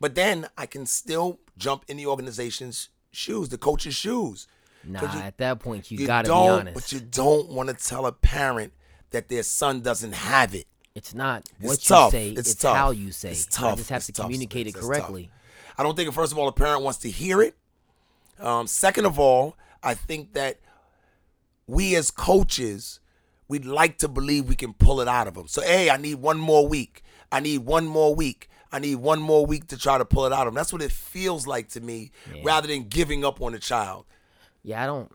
But 0.00 0.14
then 0.14 0.48
I 0.56 0.64
can 0.64 0.86
still 0.86 1.40
jump 1.58 1.84
in 1.88 1.98
the 1.98 2.06
organization's 2.06 2.88
shoes, 3.12 3.50
the 3.50 3.58
coach's 3.58 3.94
shoes. 3.94 4.46
nah. 4.82 5.02
you- 5.14 5.20
at 5.20 5.36
that 5.36 5.60
point, 5.60 5.90
you, 5.90 5.98
You 5.98 6.06
gotta 6.06 6.28
be 6.28 6.32
honest. 6.32 6.74
but 6.74 6.90
you 6.92 7.00
don't 7.00 7.50
want 7.50 7.68
to 7.68 7.74
tell 7.74 8.06
a 8.06 8.12
parent 8.12 8.72
that 9.10 9.28
their 9.28 9.42
son 9.42 9.82
doesn't 9.82 10.12
have 10.12 10.54
it. 10.54 10.66
it's 10.94 11.12
not 11.14 11.46
what 11.60 11.74
It's 11.74 11.90
you 11.90 11.96
tough. 11.96 12.12
say. 12.12 12.30
It's 12.30 12.52
It's, 12.52 12.62
tough. 12.62 12.76
how 12.76 12.90
you 12.92 13.12
say. 13.12 13.32
It's 13.32 13.44
And 13.58 13.66
I 13.66 13.74
just 13.74 13.90
have 13.90 13.98
It's 13.98 14.06
to 14.06 14.12
tough, 14.12 14.24
communicate 14.24 14.68
it. 14.68 14.72
Tough. 14.74 14.82
correctly. 14.84 15.30
I 15.80 15.82
don't 15.82 15.96
think, 15.96 16.12
first 16.12 16.30
of 16.30 16.36
all, 16.36 16.44
the 16.44 16.52
parent 16.52 16.82
wants 16.82 16.98
to 16.98 17.10
hear 17.10 17.40
it. 17.40 17.56
Um, 18.38 18.66
second 18.66 19.06
of 19.06 19.18
all, 19.18 19.56
I 19.82 19.94
think 19.94 20.34
that 20.34 20.58
we 21.66 21.96
as 21.96 22.10
coaches, 22.10 23.00
we'd 23.48 23.64
like 23.64 23.96
to 23.98 24.08
believe 24.08 24.46
we 24.46 24.56
can 24.56 24.74
pull 24.74 25.00
it 25.00 25.08
out 25.08 25.26
of 25.26 25.32
them. 25.32 25.48
So, 25.48 25.62
hey, 25.62 25.88
I 25.88 25.96
need 25.96 26.16
one 26.16 26.36
more 26.36 26.68
week. 26.68 27.02
I 27.32 27.40
need 27.40 27.58
one 27.64 27.86
more 27.86 28.14
week. 28.14 28.50
I 28.70 28.78
need 28.78 28.96
one 28.96 29.22
more 29.22 29.46
week 29.46 29.68
to 29.68 29.78
try 29.78 29.96
to 29.96 30.04
pull 30.04 30.26
it 30.26 30.34
out 30.34 30.46
of 30.46 30.52
them. 30.52 30.54
That's 30.54 30.70
what 30.70 30.82
it 30.82 30.92
feels 30.92 31.46
like 31.46 31.70
to 31.70 31.80
me, 31.80 32.10
Yeah. 32.34 32.42
rather 32.44 32.68
than 32.68 32.84
giving 32.84 33.24
up 33.24 33.40
on 33.40 33.52
the 33.52 33.58
child. 33.58 34.04
Yeah, 34.62 34.82
I 34.82 34.86
don't 34.86 35.10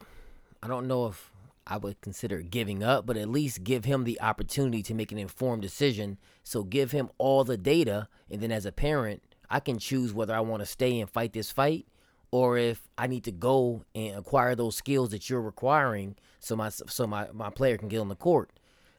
I 0.64 0.68
don't 0.68 0.88
know 0.88 1.06
if 1.06 1.32
I 1.68 1.78
would 1.78 2.02
consider 2.02 2.42
giving 2.42 2.82
up, 2.82 3.06
but 3.06 3.18
at 3.18 3.30
least 3.30 3.64
give 3.64 3.86
him 3.86 4.04
the 4.04 4.20
opportunity 4.20 4.82
to 4.82 4.96
make 4.96 5.12
an 5.12 5.20
informed 5.20 5.62
decision. 5.62 6.18
So 6.44 6.64
give 6.64 6.90
him 6.92 7.12
all 7.20 7.44
the 7.44 7.56
data 7.56 8.08
and 8.32 8.42
then 8.42 8.52
as 8.52 8.66
a 8.66 8.72
parent, 8.72 9.22
I 9.50 9.60
can 9.60 9.80
choose 9.80 10.14
whether 10.14 10.34
I 10.36 10.40
want 10.42 10.62
to 10.62 10.66
stay 10.66 11.00
and 11.00 11.10
fight 11.10 11.34
this 11.34 11.52
fight 11.52 11.86
or 12.32 12.58
if 12.58 12.82
I 12.98 13.08
need 13.08 13.24
to 13.26 13.32
go 13.32 13.84
and 13.94 14.18
acquire 14.18 14.56
those 14.56 14.76
skills 14.76 15.12
that 15.12 15.30
you're 15.30 15.42
requiring 15.42 16.16
so 16.40 16.56
my 16.56 16.70
so 16.70 17.08
my, 17.08 17.28
my 17.34 17.50
player 17.50 17.78
can 17.78 17.88
get 17.88 18.00
on 18.00 18.10
the 18.10 18.16
court. 18.16 18.52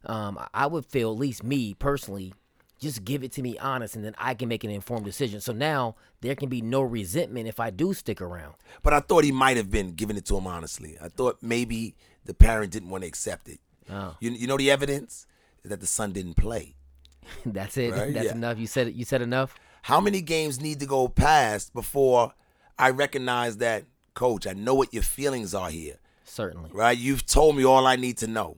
Um, 0.04 0.38
I- 0.54 0.66
would 0.66 0.86
feel 0.86 1.12
at 1.12 1.18
least 1.18 1.42
me 1.42 1.74
personally 1.74 2.32
just 2.78 3.04
give 3.04 3.24
it 3.24 3.32
to 3.32 3.42
me 3.42 3.58
honest 3.58 3.96
and 3.96 4.04
then 4.04 4.14
I 4.18 4.34
can 4.34 4.48
make 4.48 4.62
an 4.62 4.70
informed 4.70 5.04
decision. 5.04 5.40
So 5.40 5.52
now 5.52 5.96
there 6.20 6.34
can 6.34 6.48
be 6.48 6.60
no 6.60 6.82
resentment 6.82 7.48
if 7.48 7.58
I 7.58 7.70
do 7.70 7.94
stick 7.94 8.20
around. 8.20 8.54
But 8.82 8.92
I 8.92 9.00
thought 9.00 9.24
he 9.24 9.32
might 9.32 9.56
have 9.56 9.70
been 9.70 9.92
giving 9.92 10.16
it 10.16 10.26
to 10.26 10.36
him 10.36 10.46
honestly. 10.46 10.96
I 11.00 11.08
thought 11.08 11.38
maybe 11.42 11.94
the 12.24 12.34
parent 12.34 12.72
didn't 12.72 12.90
want 12.90 13.02
to 13.02 13.08
accept 13.08 13.48
it. 13.48 13.60
Oh. 13.90 14.16
You, 14.20 14.30
you 14.32 14.46
know 14.46 14.56
the 14.56 14.70
evidence 14.70 15.26
is 15.62 15.70
that 15.70 15.80
the 15.80 15.86
son 15.86 16.12
didn't 16.12 16.34
play. 16.34 16.74
That's 17.46 17.76
it. 17.76 17.92
Right, 17.92 18.12
That's 18.12 18.26
yeah. 18.26 18.32
enough. 18.32 18.58
You 18.58 18.66
said 18.66 18.88
it. 18.88 18.94
You 18.94 19.04
said 19.04 19.22
enough. 19.22 19.54
How 19.86 20.00
many 20.00 20.20
games 20.20 20.60
need 20.60 20.80
to 20.80 20.86
go 20.86 21.06
past 21.06 21.72
before 21.72 22.32
I 22.76 22.90
recognize 22.90 23.58
that, 23.58 23.84
coach, 24.14 24.44
I 24.44 24.52
know 24.52 24.74
what 24.74 24.92
your 24.92 25.04
feelings 25.04 25.54
are 25.54 25.70
here, 25.70 26.00
Certainly. 26.24 26.70
right? 26.72 26.98
You've 26.98 27.24
told 27.24 27.56
me 27.56 27.64
all 27.64 27.86
I 27.86 27.94
need 27.94 28.16
to 28.18 28.26
know. 28.26 28.56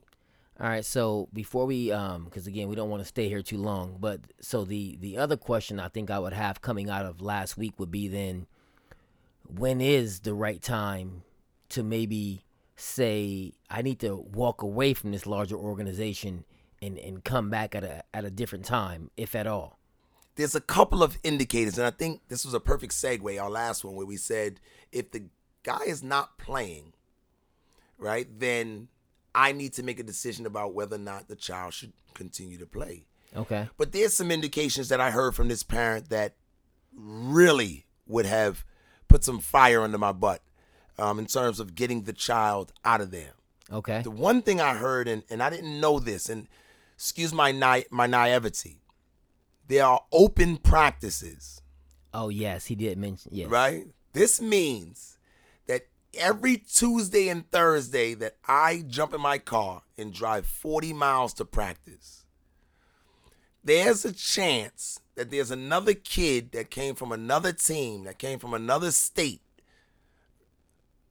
All 0.59 0.67
right. 0.67 0.83
So 0.83 1.29
before 1.31 1.67
we, 1.67 1.91
um, 1.91 2.25
because 2.25 2.47
again, 2.47 2.67
we 2.67 2.75
don't 2.75 2.89
want 2.89 3.03
to 3.03 3.07
stay 3.07 3.29
here 3.29 3.43
too 3.43 3.59
long. 3.59 3.97
But 3.99 4.21
so 4.41 4.65
the 4.65 4.97
the 4.99 5.17
other 5.19 5.37
question 5.37 5.79
I 5.79 5.87
think 5.89 6.09
I 6.09 6.17
would 6.17 6.33
have 6.33 6.63
coming 6.63 6.89
out 6.89 7.05
of 7.05 7.21
last 7.21 7.57
week 7.57 7.79
would 7.79 7.91
be 7.91 8.07
then, 8.07 8.47
when 9.47 9.81
is 9.81 10.21
the 10.21 10.33
right 10.33 10.63
time 10.63 11.21
to 11.69 11.83
maybe 11.83 12.43
say 12.75 13.53
I 13.69 13.83
need 13.83 13.99
to 13.99 14.15
walk 14.15 14.63
away 14.63 14.95
from 14.95 15.11
this 15.11 15.27
larger 15.27 15.57
organization 15.57 16.43
and 16.81 16.97
and 16.97 17.23
come 17.23 17.51
back 17.51 17.75
at 17.75 17.83
a 17.83 18.01
at 18.15 18.25
a 18.25 18.31
different 18.31 18.65
time, 18.65 19.11
if 19.15 19.35
at 19.35 19.45
all. 19.45 19.78
There's 20.39 20.55
a 20.55 20.61
couple 20.61 21.03
of 21.03 21.17
indicators, 21.21 21.77
and 21.77 21.85
I 21.85 21.89
think 21.89 22.21
this 22.29 22.45
was 22.45 22.53
a 22.53 22.61
perfect 22.61 22.93
segue, 22.93 23.43
our 23.43 23.49
last 23.49 23.83
one, 23.83 23.95
where 23.95 24.05
we 24.05 24.15
said 24.15 24.61
if 24.89 25.11
the 25.11 25.25
guy 25.63 25.81
is 25.85 26.01
not 26.01 26.37
playing, 26.37 26.93
right, 27.97 28.25
then 28.39 28.87
I 29.35 29.51
need 29.51 29.73
to 29.73 29.83
make 29.83 29.99
a 29.99 30.03
decision 30.03 30.45
about 30.45 30.73
whether 30.73 30.95
or 30.95 30.99
not 30.99 31.27
the 31.27 31.35
child 31.35 31.73
should 31.73 31.91
continue 32.13 32.57
to 32.57 32.65
play. 32.65 33.03
Okay. 33.35 33.67
But 33.75 33.91
there's 33.91 34.13
some 34.13 34.31
indications 34.31 34.87
that 34.87 35.01
I 35.01 35.11
heard 35.11 35.35
from 35.35 35.49
this 35.49 35.61
parent 35.61 36.07
that 36.07 36.35
really 36.95 37.85
would 38.07 38.25
have 38.25 38.63
put 39.09 39.25
some 39.25 39.39
fire 39.39 39.81
under 39.81 39.97
my 39.97 40.13
butt 40.13 40.41
um, 40.97 41.19
in 41.19 41.25
terms 41.25 41.59
of 41.59 41.75
getting 41.75 42.03
the 42.03 42.13
child 42.13 42.71
out 42.85 43.01
of 43.01 43.11
there. 43.11 43.33
Okay. 43.69 44.03
The 44.03 44.09
one 44.09 44.41
thing 44.41 44.61
I 44.61 44.75
heard, 44.75 45.09
and, 45.09 45.23
and 45.29 45.43
I 45.43 45.49
didn't 45.49 45.81
know 45.81 45.99
this, 45.99 46.29
and 46.29 46.47
excuse 46.95 47.33
my 47.33 47.51
na- 47.51 47.81
my 47.91 48.07
naivety, 48.07 48.79
there 49.69 49.85
are 49.85 50.01
open 50.11 50.57
practices, 50.57 51.61
Oh 52.13 52.27
yes, 52.29 52.65
he 52.65 52.75
did 52.75 52.97
mention 52.97 53.31
yes. 53.33 53.49
right? 53.49 53.85
This 54.13 54.41
means 54.41 55.17
that 55.67 55.87
every 56.15 56.57
Tuesday 56.57 57.29
and 57.29 57.49
Thursday 57.51 58.15
that 58.15 58.35
I 58.47 58.83
jump 58.87 59.13
in 59.13 59.21
my 59.21 59.37
car 59.37 59.83
and 59.97 60.11
drive 60.13 60.45
40 60.47 60.91
miles 60.93 61.33
to 61.35 61.45
practice, 61.45 62.25
there's 63.63 64.03
a 64.05 64.11
chance 64.13 64.99
that 65.15 65.29
there's 65.29 65.51
another 65.51 65.93
kid 65.93 66.51
that 66.53 66.71
came 66.71 66.95
from 66.95 67.11
another 67.11 67.53
team, 67.53 68.05
that 68.05 68.17
came 68.17 68.39
from 68.39 68.53
another 68.55 68.89
state, 68.91 69.41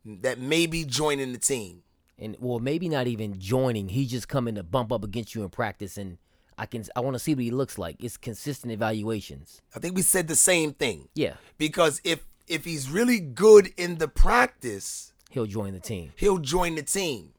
that 0.05 0.39
may 0.41 0.67
be 0.67 0.85
joining 0.85 1.33
the 1.33 1.39
team. 1.39 1.83
and 2.19 2.37
well 2.41 2.59
maybe 2.59 2.89
not 2.89 3.07
even 3.07 3.39
joining 3.39 3.89
He's 3.91 4.11
just 4.11 4.29
coming 4.29 4.55
to 4.57 4.63
bump 4.65 4.91
up 4.93 5.05
against 5.05 5.35
you 5.35 5.43
in 5.45 5.51
practice 5.51 5.97
and 5.99 6.19
i 6.59 6.67
can 6.67 6.85
i 6.97 7.01
want 7.01 7.15
to 7.15 7.19
see 7.19 7.35
what 7.35 7.45
he 7.45 7.51
looks 7.51 7.79
like 7.79 7.97
it's 8.03 8.17
consistent 8.17 8.73
evaluations 8.73 9.63
I 9.75 9.79
think 9.79 9.95
we 9.97 10.03
said 10.03 10.29
the 10.29 10.37
same 10.37 10.73
thing. 10.75 11.09
yeah 11.15 11.35
because 11.57 12.01
if 12.05 12.27
if 12.47 12.65
he's 12.65 12.91
really 12.91 13.21
good 13.21 13.69
in 13.77 13.99
the 13.99 14.09
practice, 14.09 15.13
he'll 15.31 15.47
join 15.47 15.73
the 15.75 15.81
team 15.81 16.13
he'll 16.17 16.39
join 16.39 16.75
the 16.75 16.83
team. 16.83 17.33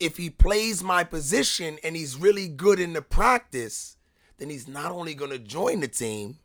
If 0.00 0.16
he 0.16 0.30
plays 0.30 0.82
my 0.82 1.04
position 1.04 1.78
and 1.84 1.94
he's 1.96 2.16
really 2.16 2.48
good 2.48 2.80
in 2.80 2.92
the 2.92 3.02
practice, 3.02 3.96
then 4.38 4.50
he's 4.50 4.66
not 4.66 4.90
only 4.90 5.14
going 5.14 5.30
to 5.30 5.38
join 5.38 5.78
the 5.80 5.86
team, 5.88 6.38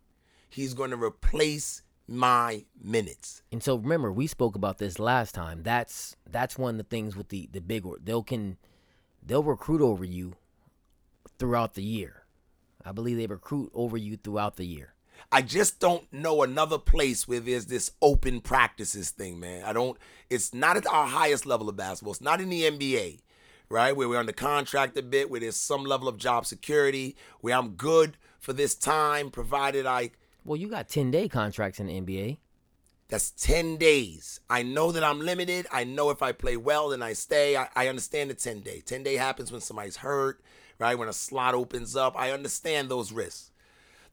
he's 0.47 0.75
going 0.75 0.91
to 0.91 0.97
replace 1.03 1.81
my 2.07 2.63
minutes. 2.81 3.41
and 3.51 3.61
so 3.61 3.75
remember 3.75 4.11
we 4.11 4.27
spoke 4.27 4.55
about 4.55 4.77
this 4.77 4.97
last 4.99 5.35
time 5.35 5.61
that's 5.63 6.15
that's 6.29 6.57
one 6.57 6.75
of 6.75 6.77
the 6.77 6.83
things 6.95 7.17
with 7.17 7.27
the 7.29 7.49
the 7.51 7.59
big 7.59 7.83
they'll 8.03 8.23
can 8.23 8.57
they'll 9.25 9.43
recruit 9.43 9.81
over 9.81 10.05
you 10.05 10.33
throughout 11.39 11.73
the 11.75 11.83
year 11.83 12.23
i 12.85 12.91
believe 12.91 13.17
they 13.17 13.27
recruit 13.27 13.71
over 13.73 13.97
you 13.97 14.17
throughout 14.17 14.55
the 14.55 14.65
year 14.65 14.93
I 15.31 15.41
just 15.41 15.79
don't 15.79 16.11
know 16.13 16.43
another 16.43 16.77
place 16.77 17.27
where 17.27 17.39
there's 17.39 17.65
this 17.65 17.91
open 18.01 18.39
practices 18.39 19.09
thing, 19.09 19.39
man. 19.39 19.63
I 19.65 19.73
don't. 19.73 19.97
It's 20.29 20.53
not 20.53 20.77
at 20.77 20.85
our 20.87 21.07
highest 21.07 21.45
level 21.45 21.67
of 21.67 21.75
basketball. 21.75 22.13
It's 22.13 22.21
not 22.21 22.39
in 22.39 22.49
the 22.49 22.61
NBA, 22.63 23.19
right? 23.67 23.95
Where 23.95 24.07
we're 24.07 24.19
under 24.19 24.31
contract 24.31 24.97
a 24.97 25.01
bit, 25.01 25.29
where 25.29 25.39
there's 25.39 25.55
some 25.57 25.83
level 25.83 26.07
of 26.07 26.17
job 26.17 26.45
security, 26.45 27.17
where 27.41 27.57
I'm 27.57 27.71
good 27.71 28.15
for 28.39 28.53
this 28.53 28.75
time, 28.75 29.31
provided 29.31 29.85
I. 29.85 30.11
well 30.45 30.55
you 30.55 30.69
got 30.69 30.87
10 30.87 31.11
day 31.11 31.27
contracts 31.27 31.79
in 31.79 31.87
the 31.87 31.99
nba 31.99 32.37
That's 33.09 33.31
ten 33.31 33.77
days. 33.77 34.39
I 34.49 34.63
know 34.63 34.91
that 34.91 35.03
I'm 35.03 35.19
limited. 35.19 35.65
I 35.71 35.83
know 35.83 36.09
if 36.11 36.21
I 36.21 36.31
play 36.31 36.57
well, 36.57 36.89
then 36.89 37.01
I 37.01 37.13
stay. 37.13 37.57
I, 37.57 37.67
I 37.75 37.87
understand 37.87 38.29
the 38.29 38.35
ten 38.35 38.61
day. 38.61 38.81
Ten 38.85 39.03
day 39.03 39.15
happens 39.15 39.51
when 39.51 39.61
somebody's 39.61 39.97
hurt, 39.97 40.41
right? 40.79 40.97
When 40.97 41.09
a 41.09 41.13
slot 41.13 41.55
opens 41.55 41.95
up. 41.95 42.15
I 42.17 42.31
understand 42.31 42.89
those 42.89 43.11
risks. 43.11 43.51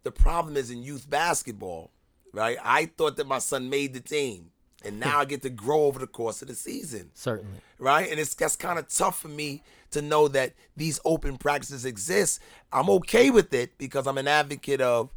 The 0.02 0.10
problem 0.10 0.56
is 0.56 0.70
in 0.70 0.82
youth 0.82 1.08
basketball, 1.08 1.90
right? 2.32 2.58
I 2.62 2.86
thought 2.86 3.16
that 3.16 3.26
my 3.26 3.38
son 3.38 3.70
made 3.70 3.94
the 3.94 4.00
team, 4.00 4.50
and 4.84 5.00
now 5.00 5.12
hmm. 5.12 5.20
I 5.20 5.24
get 5.24 5.42
to 5.42 5.50
grow 5.50 5.84
over 5.84 5.98
the 5.98 6.06
course 6.06 6.42
of 6.42 6.48
the 6.48 6.54
season, 6.54 7.10
certainly 7.14 7.60
right? 7.78 8.10
And 8.10 8.18
it's 8.18 8.34
that's 8.34 8.56
kind 8.56 8.78
of 8.78 8.88
tough 8.88 9.20
for 9.20 9.28
me 9.28 9.62
to 9.90 10.02
know 10.02 10.28
that 10.28 10.54
these 10.76 11.00
open 11.04 11.36
practices 11.36 11.84
exist. 11.84 12.40
I'm 12.72 12.90
okay 12.90 13.30
with 13.30 13.52
it 13.54 13.78
because 13.78 14.06
I'm 14.06 14.18
an 14.18 14.28
advocate 14.28 14.80
of 14.80 15.10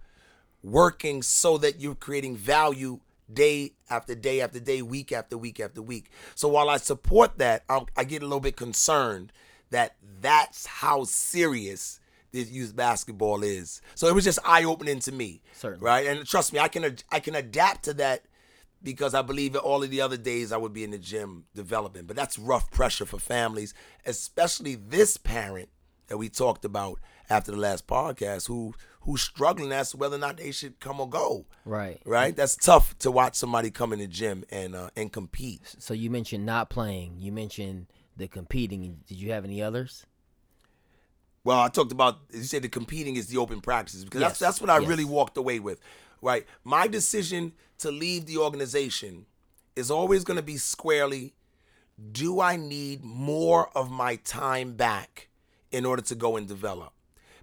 working 0.63 1.21
so 1.21 1.57
that 1.59 1.79
you're 1.79 1.95
creating 1.95 2.35
value 2.35 2.99
day 3.31 3.73
after 3.89 4.15
day 4.15 4.41
after 4.41 4.59
day, 4.59 4.81
week 4.81 5.11
after 5.11 5.37
week 5.37 5.59
after 5.59 5.81
week. 5.81 6.09
So 6.35 6.47
while 6.47 6.69
I 6.69 6.77
support 6.77 7.37
that, 7.39 7.63
i 7.69 7.81
I 7.95 8.03
get 8.03 8.21
a 8.21 8.25
little 8.25 8.39
bit 8.39 8.55
concerned 8.55 9.31
that 9.71 9.95
that's 10.21 10.65
how 10.65 11.03
serious 11.03 11.99
this 12.31 12.49
youth 12.51 12.75
basketball 12.75 13.43
is. 13.43 13.81
So 13.95 14.07
it 14.07 14.13
was 14.15 14.23
just 14.25 14.39
eye 14.45 14.63
opening 14.63 14.99
to 15.01 15.11
me, 15.11 15.41
Certainly. 15.53 15.85
right? 15.85 16.05
And 16.07 16.25
trust 16.25 16.53
me, 16.53 16.59
I 16.59 16.67
can 16.67 16.95
I 17.11 17.19
can 17.19 17.35
adapt 17.35 17.85
to 17.85 17.93
that 17.95 18.23
because 18.83 19.13
I 19.13 19.21
believe 19.21 19.53
that 19.53 19.61
all 19.61 19.81
of 19.83 19.89
the 19.89 20.01
other 20.01 20.17
days 20.17 20.51
I 20.51 20.57
would 20.57 20.73
be 20.73 20.83
in 20.83 20.91
the 20.91 20.97
gym 20.99 21.45
developing. 21.55 22.05
But 22.05 22.15
that's 22.15 22.37
rough 22.37 22.69
pressure 22.69 23.05
for 23.05 23.17
families, 23.19 23.73
especially 24.05 24.75
this 24.75 25.17
parent 25.17 25.69
that 26.07 26.17
we 26.17 26.29
talked 26.29 26.63
about 26.63 26.99
after 27.29 27.51
the 27.51 27.57
last 27.57 27.87
podcast, 27.87 28.47
who 28.47 28.73
who's 29.01 29.21
struggling 29.21 29.71
as 29.71 29.91
to 29.91 29.97
whether 29.97 30.15
or 30.15 30.19
not 30.19 30.37
they 30.37 30.51
should 30.51 30.79
come 30.79 30.99
or 30.99 31.09
go. 31.09 31.45
right 31.65 31.99
Right? 32.05 32.35
That's 32.35 32.55
tough 32.57 32.97
to 32.99 33.09
watch 33.11 33.35
somebody 33.35 33.71
come 33.71 33.93
in 33.93 33.99
the 33.99 34.07
gym 34.07 34.43
and 34.49 34.75
uh, 34.75 34.89
and 34.95 35.11
compete. 35.11 35.75
so 35.79 35.93
you 35.93 36.09
mentioned 36.09 36.45
not 36.45 36.69
playing 36.69 37.15
you 37.17 37.31
mentioned 37.31 37.87
the 38.17 38.27
competing 38.27 38.99
did 39.07 39.17
you 39.17 39.31
have 39.31 39.45
any 39.45 39.61
others 39.61 40.05
Well, 41.43 41.59
I 41.59 41.69
talked 41.69 41.91
about 41.93 42.17
you 42.33 42.43
said 42.43 42.61
the 42.63 42.69
competing 42.69 43.15
is 43.15 43.27
the 43.27 43.37
open 43.37 43.61
practices 43.61 44.03
because 44.03 44.21
Yes, 44.21 44.29
that's 44.31 44.39
that's 44.39 44.61
what 44.61 44.69
I 44.69 44.79
yes. 44.79 44.89
really 44.89 45.05
walked 45.05 45.37
away 45.37 45.59
with. 45.59 45.79
Right? 46.21 46.45
My 46.63 46.87
decision 46.87 47.53
to 47.77 47.91
leave 47.91 48.25
the 48.25 48.37
organization 48.37 49.27
is 49.75 49.89
always 49.91 50.23
going 50.23 50.37
to 50.37 50.43
be 50.43 50.57
squarely 50.57 51.35
do 52.11 52.41
I 52.41 52.57
need 52.57 53.03
more 53.03 53.69
of 53.75 53.89
my 53.89 54.17
time 54.17 54.73
back 54.73 55.29
in 55.71 55.85
order 55.85 56.01
to 56.03 56.15
go 56.15 56.35
and 56.37 56.47
develop? 56.47 56.93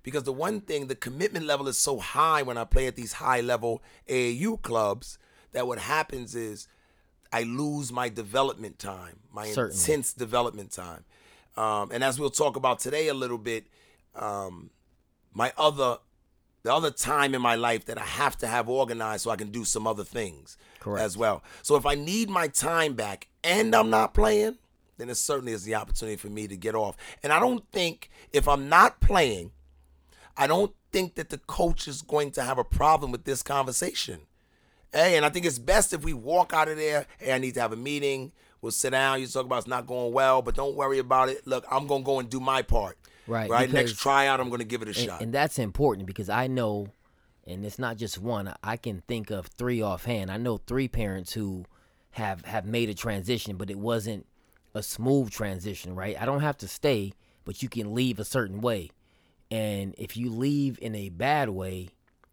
Because 0.03 0.25
the 0.25 0.33
one 0.33 0.61
thing, 0.61 0.87
the 0.87 0.95
commitment 0.95 1.47
level 1.47 1.67
is 1.67 1.79
so 1.79 1.99
high 1.99 2.43
when 2.43 2.59
I 2.59 2.65
play 2.65 2.87
at 2.87 2.95
these 2.95 3.15
high 3.15 3.41
level 3.41 3.83
AAU 4.09 4.61
clubs 4.63 5.19
that 5.53 5.67
what 5.67 5.79
happens 5.79 6.35
is 6.35 6.69
I 7.35 7.43
lose 7.43 7.91
my 7.91 8.09
development 8.09 8.79
time, 8.79 9.19
my 9.33 9.49
Certainly. 9.49 9.81
intense 9.81 10.13
development 10.13 10.71
time. 10.71 11.05
Um, 11.57 11.91
and 11.91 12.05
as 12.05 12.21
we'll 12.21 12.31
talk 12.31 12.55
about 12.55 12.79
today 12.79 13.09
a 13.09 13.15
little 13.15 13.39
bit, 13.39 13.67
um, 14.15 14.71
my 15.33 15.53
other 15.59 15.99
the 16.63 16.73
other 16.73 16.93
time 16.93 17.35
in 17.35 17.43
my 17.43 17.57
life 17.57 17.87
that 17.87 17.99
I 17.99 18.05
have 18.05 18.39
to 18.39 18.47
have 18.47 18.69
organized 18.69 19.25
so 19.25 19.31
I 19.31 19.37
can 19.37 19.51
do 19.51 19.65
some 19.65 19.85
other 19.85 20.05
things 20.05 20.57
Correct. 20.79 21.05
as 21.05 21.17
well. 21.17 21.43
So 21.63 21.75
if 21.75 21.85
I 21.85 21.97
need 21.97 22.31
my 22.31 22.47
time 22.47 22.95
back 22.95 23.27
and 23.43 23.75
I'm 23.75 23.91
not 23.91 24.15
playing, 24.15 24.59
then 24.97 25.11
it 25.11 25.17
certainly 25.17 25.53
is 25.53 25.65
the 25.65 25.75
opportunity 25.75 26.17
for 26.17 26.29
me 26.29 26.47
to 26.47 26.57
get 26.57 26.77
off. 26.77 26.97
And 27.23 27.33
I 27.33 27.41
don't 27.41 27.69
think 27.73 28.11
if 28.33 28.47
I'm 28.47 28.69
not 28.69 29.01
playing, 29.01 29.51
I 30.37 30.47
don't 30.47 30.73
think 30.93 31.17
that 31.17 31.31
the 31.31 31.39
coach 31.39 31.89
is 31.89 32.01
going 32.01 32.31
to 32.31 32.43
have 32.43 32.59
a 32.59 32.65
problem 32.65 33.11
with 33.11 33.25
this 33.25 33.43
conversation. 33.43 34.21
Hey, 34.95 35.17
and 35.17 35.27
I 35.27 35.29
think 35.29 35.45
it's 35.45 35.59
best 35.59 35.93
if 35.93 36.05
we 36.05 36.13
walk 36.13 36.53
out 36.53 36.69
of 36.69 36.77
there. 36.77 37.07
Hey, 37.19 37.33
I 37.33 37.39
need 37.39 37.55
to 37.55 37.61
have 37.61 37.73
a 37.73 37.77
meeting. 37.77 38.31
We'll 38.63 38.71
sit 38.73 38.91
down. 38.91 39.21
You 39.21 39.27
talk 39.27 39.45
about 39.45 39.59
it's 39.59 39.67
not 39.67 39.87
going 39.87 40.13
well, 40.13 40.41
but 40.41 40.55
don't 40.55 40.77
worry 40.77 41.01
about 41.01 41.29
it. 41.29 41.47
Look, 41.47 41.67
I'm 41.71 41.87
gonna 41.87 42.05
go 42.05 42.21
and 42.21 42.31
do 42.31 42.39
my 42.41 42.63
part. 42.63 42.97
Right. 43.27 43.51
Right. 43.51 43.69
because- 43.69 43.91
Next 43.91 43.99
tryout, 44.01 44.41
I'm 44.41 44.51
gonna 44.51 44.65
give 44.65 44.83
it 44.83 44.87
a 44.89 44.91
and, 44.91 44.97
shot. 44.97 45.21
and 45.21 45.33
that's 45.35 45.59
important 45.59 46.07
because 46.07 46.29
I 46.29 46.47
know, 46.47 46.89
and 47.47 47.65
it's 47.67 47.79
not 47.79 47.97
just 47.97 48.19
one. 48.19 48.55
I 48.63 48.77
can 48.77 49.03
think 49.09 49.31
of 49.31 49.47
three 49.49 49.83
offhand. 49.83 50.31
I 50.31 50.37
know 50.37 50.59
three 50.59 50.89
parents 50.89 51.33
who 51.33 51.65
have 52.13 52.45
have 52.45 52.65
made 52.65 52.89
a 52.89 52.95
transition, 52.95 53.57
but 53.57 53.71
it 53.71 53.79
wasn't 53.79 54.27
a 54.75 54.83
smooth 54.83 55.31
transition. 55.31 55.95
Right. 55.97 56.17
I 56.21 56.25
don't 56.25 56.41
have 56.41 56.57
to 56.59 56.69
stay, 56.69 57.13
but 57.45 57.63
you 57.63 57.69
can 57.69 57.93
leave 57.95 58.19
a 58.21 58.25
certain 58.25 58.61
way, 58.61 58.91
and 59.51 59.95
if 59.99 60.17
you 60.17 60.31
leave 60.31 60.79
in 60.81 60.95
a 60.95 61.09
bad 61.09 61.49
way, 61.51 61.89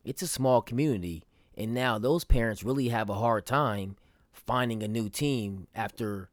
it's 0.05 0.21
a 0.21 0.27
small 0.27 0.61
community, 0.61 1.23
and 1.57 1.73
now 1.73 1.97
those 1.97 2.23
parents 2.23 2.63
really 2.63 2.89
have 2.89 3.09
a 3.09 3.15
hard 3.15 3.45
time 3.45 3.95
finding 4.31 4.81
a 4.83 4.87
new 4.87 5.09
team 5.09 5.67
after 5.75 6.29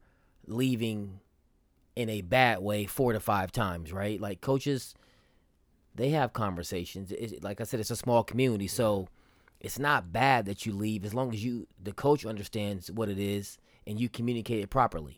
leaving 0.47 1.19
in 1.95 2.09
a 2.09 2.21
bad 2.21 2.59
way 2.59 2.85
four 2.85 3.13
to 3.13 3.19
five 3.19 3.51
times, 3.51 3.91
right? 3.91 4.19
Like 4.19 4.41
coaches, 4.41 4.95
they 5.95 6.09
have 6.11 6.33
conversations. 6.33 7.11
It, 7.11 7.43
like 7.43 7.59
I 7.59 7.65
said, 7.65 7.79
it's 7.79 7.91
a 7.91 7.95
small 7.95 8.23
community, 8.23 8.67
so 8.67 9.07
it's 9.59 9.77
not 9.77 10.13
bad 10.13 10.45
that 10.45 10.65
you 10.65 10.73
leave 10.73 11.03
as 11.03 11.13
long 11.13 11.33
as 11.33 11.43
you 11.43 11.67
the 11.81 11.91
coach 11.91 12.25
understands 12.25 12.89
what 12.89 13.09
it 13.09 13.19
is 13.19 13.57
and 13.85 13.99
you 13.99 14.07
communicate 14.07 14.63
it 14.63 14.69
properly. 14.69 15.17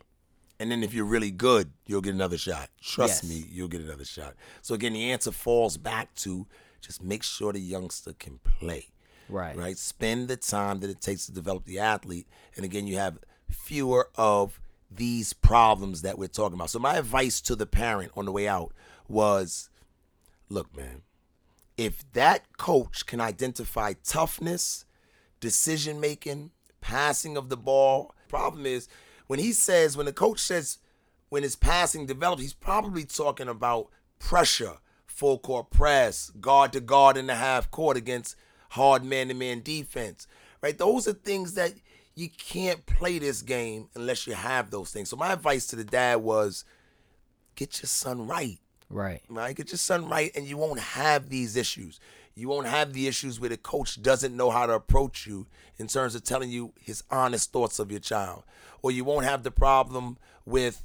And 0.58 0.70
then 0.70 0.82
if 0.82 0.94
you're 0.94 1.04
really 1.04 1.30
good, 1.30 1.72
you'll 1.86 2.00
get 2.02 2.14
another 2.14 2.38
shot. 2.38 2.68
Trust 2.80 3.24
Yes. 3.24 3.30
me, 3.30 3.46
you'll 3.50 3.68
get 3.68 3.80
another 3.80 4.04
shot. 4.04 4.34
So 4.60 4.74
again, 4.74 4.92
the 4.92 5.10
answer 5.10 5.32
falls 5.32 5.76
back 5.76 6.14
to 6.16 6.46
just 6.80 7.02
make 7.02 7.22
sure 7.22 7.52
the 7.52 7.60
youngster 7.60 8.12
can 8.12 8.38
play. 8.38 8.88
Right. 9.32 9.56
Right? 9.56 9.78
Spend 9.78 10.28
the 10.28 10.36
time 10.36 10.80
that 10.80 10.90
it 10.90 11.00
takes 11.00 11.26
to 11.26 11.32
develop 11.32 11.64
the 11.64 11.78
athlete. 11.78 12.26
And 12.56 12.64
again, 12.64 12.86
you 12.86 12.96
have 12.96 13.18
fewer 13.50 14.08
of 14.16 14.60
these 14.90 15.32
problems 15.32 16.02
that 16.02 16.18
we're 16.18 16.28
talking 16.28 16.54
about. 16.54 16.70
So 16.70 16.78
my 16.78 16.96
advice 16.96 17.40
to 17.42 17.56
the 17.56 17.66
parent 17.66 18.12
on 18.16 18.26
the 18.26 18.32
way 18.32 18.46
out 18.46 18.72
was 19.08 19.70
look, 20.48 20.76
man, 20.76 21.02
if 21.76 22.04
that 22.12 22.58
coach 22.58 23.06
can 23.06 23.20
identify 23.20 23.94
toughness, 24.04 24.84
decision 25.40 25.98
making, 25.98 26.50
passing 26.80 27.36
of 27.36 27.48
the 27.48 27.56
ball, 27.56 28.14
problem 28.28 28.66
is 28.66 28.88
when 29.26 29.38
he 29.38 29.52
says, 29.52 29.96
when 29.96 30.06
the 30.06 30.12
coach 30.12 30.40
says, 30.40 30.78
when 31.30 31.42
his 31.42 31.56
passing 31.56 32.04
develops, 32.04 32.42
he's 32.42 32.52
probably 32.52 33.04
talking 33.04 33.48
about 33.48 33.88
pressure, 34.18 34.76
full 35.06 35.38
court 35.38 35.70
press, 35.70 36.30
guard 36.40 36.72
to 36.74 36.80
guard 36.80 37.16
in 37.16 37.26
the 37.26 37.34
half 37.34 37.70
court 37.70 37.96
against 37.96 38.36
hard 38.72 39.04
man 39.04 39.28
to 39.28 39.34
man 39.34 39.60
defense, 39.62 40.26
right? 40.62 40.76
Those 40.76 41.06
are 41.06 41.12
things 41.12 41.54
that 41.54 41.74
you 42.14 42.28
can't 42.28 42.84
play 42.86 43.18
this 43.18 43.42
game 43.42 43.88
unless 43.94 44.26
you 44.26 44.34
have 44.34 44.70
those 44.70 44.90
things. 44.90 45.08
So 45.10 45.16
my 45.16 45.32
advice 45.32 45.66
to 45.68 45.76
the 45.76 45.84
dad 45.84 46.16
was 46.16 46.64
get 47.54 47.80
your 47.82 47.88
son 47.88 48.26
right 48.26 48.58
Right. 48.92 49.22
right? 49.28 49.56
Get 49.56 49.70
your 49.70 49.78
son 49.78 50.06
right, 50.06 50.30
and 50.34 50.46
you 50.46 50.58
won't 50.58 50.78
have 50.78 51.30
these 51.30 51.56
issues. 51.56 51.98
You 52.34 52.48
won't 52.48 52.66
have 52.66 52.92
the 52.92 53.06
issues 53.06 53.40
where 53.40 53.48
the 53.48 53.56
coach 53.56 54.00
doesn't 54.02 54.36
know 54.36 54.50
how 54.50 54.66
to 54.66 54.74
approach 54.74 55.26
you 55.26 55.46
in 55.78 55.86
terms 55.86 56.14
of 56.14 56.24
telling 56.24 56.50
you 56.50 56.72
his 56.78 57.02
honest 57.10 57.52
thoughts 57.52 57.78
of 57.78 57.90
your 57.90 58.00
child. 58.00 58.42
Or 58.82 58.90
you 58.90 59.04
won't 59.04 59.24
have 59.24 59.44
the 59.44 59.50
problem 59.50 60.18
with 60.44 60.82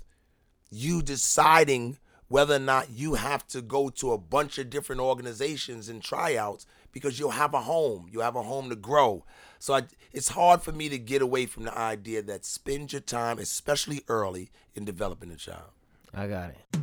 you 0.70 1.02
deciding 1.02 1.98
whether 2.30 2.56
or 2.56 2.60
not 2.60 2.90
you 2.90 3.16
have 3.16 3.46
to 3.48 3.62
go 3.62 3.90
to 3.90 4.12
a 4.14 4.18
bunch 4.18 4.58
of 4.58 4.70
different 4.70 5.02
organizations 5.02 5.90
and 5.90 6.02
tryouts 6.02 6.66
because 6.98 7.20
you'll 7.20 7.32
have 7.32 7.54
a 7.54 7.62
home. 7.62 8.08
You 8.12 8.22
have 8.22 8.36
a 8.36 8.44
home 8.44 8.70
to 8.70 8.76
grow. 8.76 9.24
So 9.60 9.74
I, 9.74 9.84
it's 10.12 10.30
hard 10.30 10.62
for 10.62 10.72
me 10.72 10.90
to 10.90 10.98
get 10.98 11.22
away 11.22 11.46
from 11.46 11.64
the 11.64 11.78
idea 11.78 12.22
that 12.24 12.46
spend 12.46 12.92
your 12.92 13.02
time, 13.02 13.40
especially 13.40 14.02
early, 14.08 14.50
in 14.76 14.86
developing 14.86 15.32
a 15.32 15.36
child. 15.36 15.72
I 16.14 16.28
got 16.28 16.52
it. 16.52 16.80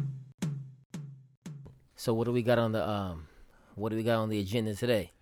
So 1.97 2.13
what 2.13 2.25
do 2.25 2.33
we 2.33 2.43
got 2.43 2.59
on 2.59 2.73
the 2.73 2.89
um 2.89 3.29
what 3.75 3.89
do 3.89 3.97
we 3.97 4.03
got 4.03 4.19
on 4.19 4.29
the 4.29 4.39
agenda 4.39 4.75
today? 4.75 5.13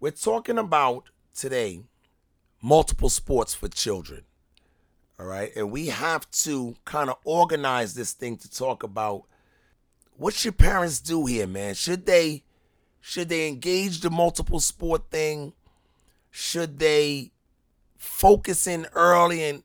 We're 0.00 0.12
talking 0.12 0.58
about 0.58 1.04
today 1.34 1.82
multiple 2.62 3.10
sports 3.10 3.54
for 3.54 3.68
children. 3.68 4.22
All 5.18 5.26
right. 5.26 5.50
And 5.54 5.70
we 5.70 5.88
have 5.88 6.30
to 6.30 6.76
kind 6.84 7.10
of 7.10 7.16
organize 7.24 7.94
this 7.94 8.12
thing 8.12 8.36
to 8.38 8.50
talk 8.50 8.82
about 8.82 9.24
what 10.16 10.34
should 10.34 10.56
parents 10.56 11.00
do 11.00 11.26
here, 11.26 11.46
man? 11.46 11.74
Should 11.74 12.06
they 12.06 12.44
should 13.06 13.28
they 13.28 13.46
engage 13.48 14.00
the 14.00 14.08
multiple 14.08 14.60
sport 14.60 15.10
thing? 15.10 15.52
Should 16.30 16.78
they 16.78 17.32
focus 17.98 18.66
in 18.66 18.86
early 18.94 19.44
and 19.44 19.62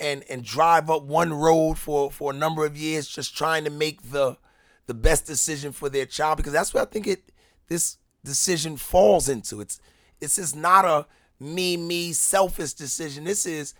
and 0.00 0.24
and 0.30 0.42
drive 0.42 0.88
up 0.88 1.02
one 1.02 1.34
road 1.34 1.76
for 1.76 2.10
for 2.10 2.32
a 2.32 2.34
number 2.34 2.64
of 2.64 2.78
years 2.78 3.06
just 3.06 3.36
trying 3.36 3.64
to 3.64 3.70
make 3.70 4.10
the 4.10 4.38
the 4.86 4.94
best 4.94 5.26
decision 5.26 5.70
for 5.70 5.90
their 5.90 6.06
child 6.06 6.38
because 6.38 6.54
that's 6.54 6.72
what 6.72 6.88
I 6.88 6.90
think 6.90 7.06
it 7.06 7.30
this 7.68 7.98
decision 8.24 8.78
falls 8.78 9.28
into. 9.28 9.60
It's 9.60 9.82
this 10.18 10.38
is 10.38 10.56
not 10.56 10.86
a 10.86 11.06
me 11.38 11.76
me 11.76 12.14
selfish 12.14 12.72
decision. 12.72 13.24
This 13.24 13.44
is 13.44 13.74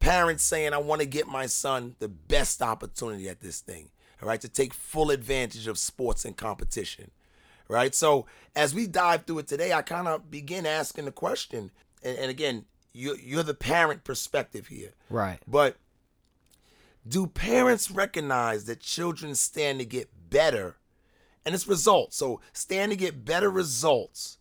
parents 0.00 0.42
saying 0.42 0.72
I 0.72 0.78
want 0.78 1.02
to 1.02 1.06
get 1.06 1.26
my 1.26 1.44
son 1.44 1.94
the 1.98 2.08
best 2.08 2.62
opportunity 2.62 3.28
at 3.28 3.40
this 3.40 3.60
thing. 3.60 3.90
All 4.22 4.28
right, 4.28 4.40
to 4.40 4.48
take 4.48 4.72
full 4.72 5.10
advantage 5.10 5.66
of 5.66 5.76
sports 5.76 6.24
and 6.24 6.34
competition. 6.34 7.10
Right? 7.68 7.94
So 7.94 8.26
as 8.54 8.74
we 8.74 8.86
dive 8.86 9.24
through 9.24 9.40
it 9.40 9.48
today, 9.48 9.72
I 9.72 9.82
kind 9.82 10.08
of 10.08 10.30
begin 10.30 10.66
asking 10.66 11.04
the 11.06 11.12
question 11.12 11.70
and, 12.02 12.18
and 12.18 12.30
again, 12.30 12.64
you 12.92 13.16
you're 13.22 13.42
the 13.42 13.54
parent 13.54 14.04
perspective 14.04 14.68
here. 14.68 14.94
Right. 15.10 15.40
But 15.46 15.76
do 17.06 17.26
parents 17.26 17.90
recognize 17.90 18.64
that 18.64 18.80
children 18.80 19.34
stand 19.34 19.78
to 19.80 19.84
get 19.84 20.08
better 20.30 20.76
and 21.44 21.54
it's 21.54 21.68
results? 21.68 22.16
So 22.16 22.40
stand 22.52 22.92
to 22.92 22.96
get 22.96 23.24
better 23.24 23.50
results 23.50 24.38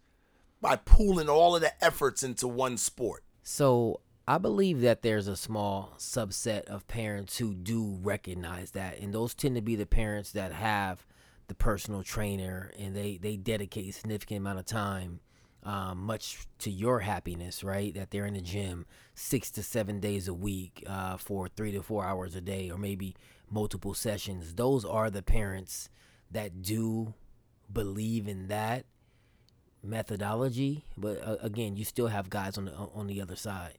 by 0.61 0.77
pooling 0.77 1.29
all 1.29 1.55
of 1.55 1.61
the 1.61 1.83
efforts 1.83 2.23
into 2.23 2.47
one 2.47 2.77
sport. 2.77 3.23
So 3.43 3.99
I 4.27 4.39
believe 4.39 4.81
that 4.81 5.03
there's 5.03 5.27
a 5.27 5.35
small 5.35 5.93
subset 5.99 6.63
of 6.63 6.87
parents 6.87 7.37
who 7.37 7.53
do 7.53 7.99
recognize 8.01 8.71
that, 8.71 8.99
and 8.99 9.13
those 9.13 9.35
tend 9.35 9.55
to 9.55 9.61
be 9.61 9.75
the 9.75 9.85
parents 9.85 10.31
that 10.31 10.51
have 10.51 11.05
the 11.47 11.55
personal 11.55 12.03
trainer 12.03 12.71
and 12.77 12.95
they 12.95 13.17
they 13.17 13.37
dedicate 13.37 13.89
a 13.89 13.93
significant 13.93 14.39
amount 14.39 14.59
of 14.59 14.65
time, 14.65 15.19
um, 15.63 15.99
much 15.99 16.47
to 16.59 16.71
your 16.71 16.99
happiness, 16.99 17.63
right? 17.63 17.93
That 17.93 18.11
they're 18.11 18.25
in 18.25 18.33
the 18.35 18.41
gym 18.41 18.85
six 19.13 19.51
to 19.51 19.63
seven 19.63 19.99
days 19.99 20.27
a 20.27 20.33
week 20.33 20.83
uh, 20.87 21.17
for 21.17 21.47
three 21.47 21.71
to 21.71 21.81
four 21.81 22.05
hours 22.05 22.35
a 22.35 22.41
day, 22.41 22.69
or 22.69 22.77
maybe 22.77 23.15
multiple 23.49 23.93
sessions. 23.93 24.55
Those 24.55 24.85
are 24.85 25.09
the 25.09 25.23
parents 25.23 25.89
that 26.31 26.61
do 26.61 27.13
believe 27.71 28.27
in 28.27 28.47
that 28.47 28.85
methodology, 29.83 30.85
but 30.97 31.21
uh, 31.25 31.37
again, 31.41 31.75
you 31.77 31.85
still 31.85 32.07
have 32.07 32.29
guys 32.29 32.57
on 32.57 32.65
the 32.65 32.73
on 32.73 33.07
the 33.07 33.21
other 33.21 33.35
side. 33.35 33.77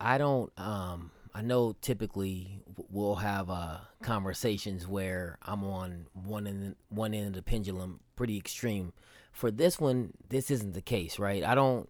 I 0.00 0.18
don't. 0.18 0.52
Um, 0.58 1.10
I 1.34 1.42
know 1.42 1.74
typically 1.80 2.62
we'll 2.90 3.16
have 3.16 3.48
uh, 3.48 3.78
conversations 4.02 4.86
where 4.86 5.38
I'm 5.42 5.64
on 5.64 6.06
one 6.12 6.46
end 6.46 6.76
one 6.88 7.14
end 7.14 7.28
of 7.28 7.32
the 7.32 7.42
pendulum, 7.42 8.00
pretty 8.16 8.36
extreme. 8.36 8.92
For 9.32 9.50
this 9.50 9.80
one, 9.80 10.12
this 10.28 10.50
isn't 10.50 10.74
the 10.74 10.82
case, 10.82 11.18
right? 11.18 11.42
I 11.42 11.54
don't. 11.54 11.88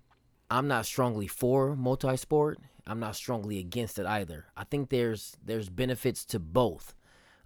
I'm 0.51 0.69
not 0.69 0.87
strongly 0.87 1.27
for 1.27 1.75
multi-sport. 1.75 2.59
I'm 2.87 3.01
not 3.01 3.17
strongly 3.17 3.59
against 3.59 3.99
it 3.99 4.07
either. 4.07 4.47
I 4.57 4.65
think 4.65 4.91
there's 4.91 5.37
there's 5.45 5.69
benefits 5.69 6.25
to 6.27 6.39
both, 6.39 6.95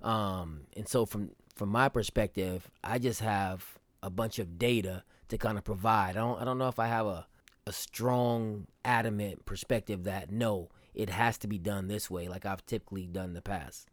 um, 0.03 0.63
and 0.77 0.89
so 0.89 1.07
from 1.07 1.31
from 1.55 1.71
my 1.71 1.89
perspective, 1.89 2.71
I 2.85 2.99
just 2.99 3.21
have 3.21 3.79
a 4.03 4.11
bunch 4.11 4.39
of 4.39 4.59
data 4.59 5.03
to 5.29 5.39
kind 5.39 5.57
of 5.57 5.65
provide. 5.65 6.11
I 6.17 6.21
don't 6.21 6.41
I 6.41 6.45
don't 6.45 6.59
know 6.59 6.69
if 6.69 6.79
I 6.79 6.89
have 6.89 7.07
a 7.07 7.27
a 7.67 7.73
strong, 7.73 8.67
adamant 8.85 9.45
perspective 9.45 10.05
that 10.05 10.31
no, 10.31 10.69
it 10.97 11.11
has 11.11 11.37
to 11.39 11.47
be 11.47 11.59
done 11.59 11.87
this 11.87 12.11
way, 12.11 12.27
like 12.27 12.47
I've 12.47 12.65
typically 12.67 13.07
done 13.07 13.27
in 13.27 13.35
the 13.35 13.43
past. 13.43 13.89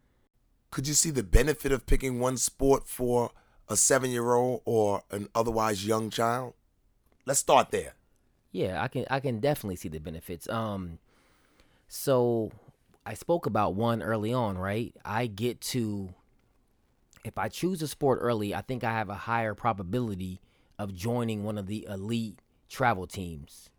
Could 0.72 0.88
you 0.88 0.94
see 0.94 1.12
the 1.12 1.22
benefit 1.22 1.72
of 1.72 1.86
picking 1.86 2.20
one 2.20 2.38
sport 2.38 2.88
for 2.88 3.32
a 3.70 3.76
seven 3.76 4.10
year 4.10 4.34
old 4.34 4.62
or 4.66 5.04
an 5.12 5.28
otherwise 5.36 5.86
young 5.86 6.10
child? 6.10 6.54
Let's 7.26 7.42
start 7.42 7.72
there. 7.72 7.94
Yeah, 8.52 8.82
I 8.82 8.88
can 8.88 9.06
I 9.10 9.20
can 9.20 9.39
definitely 9.39 9.76
see 9.76 9.89
the 9.89 10.00
benefits. 10.00 10.50
Um 10.50 11.00
so 11.88 12.52
I 13.06 13.13
spoke 13.13 13.46
about 13.46 13.76
one 13.76 14.02
early 14.02 14.34
on, 14.34 14.58
right? 14.58 14.96
I 15.04 15.28
get 15.28 15.62
to 15.62 16.13
if 17.24 17.38
I 17.38 17.50
choose 17.50 17.82
a 17.82 17.88
sport 17.88 18.20
early, 18.22 18.56
I 18.56 18.62
think 18.62 18.84
I 18.84 18.94
have 18.94 19.10
a 19.10 19.16
higher 19.16 19.54
probability 19.54 20.42
of 20.80 20.96
joining 20.96 21.44
one 21.44 21.58
of 21.58 21.68
the 21.68 21.86
elite 21.89 22.39
travel 22.70 23.08
teams. 23.08 23.70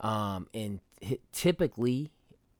Um 0.00 0.48
and 0.52 0.80
t- 1.00 1.20
typically 1.32 2.12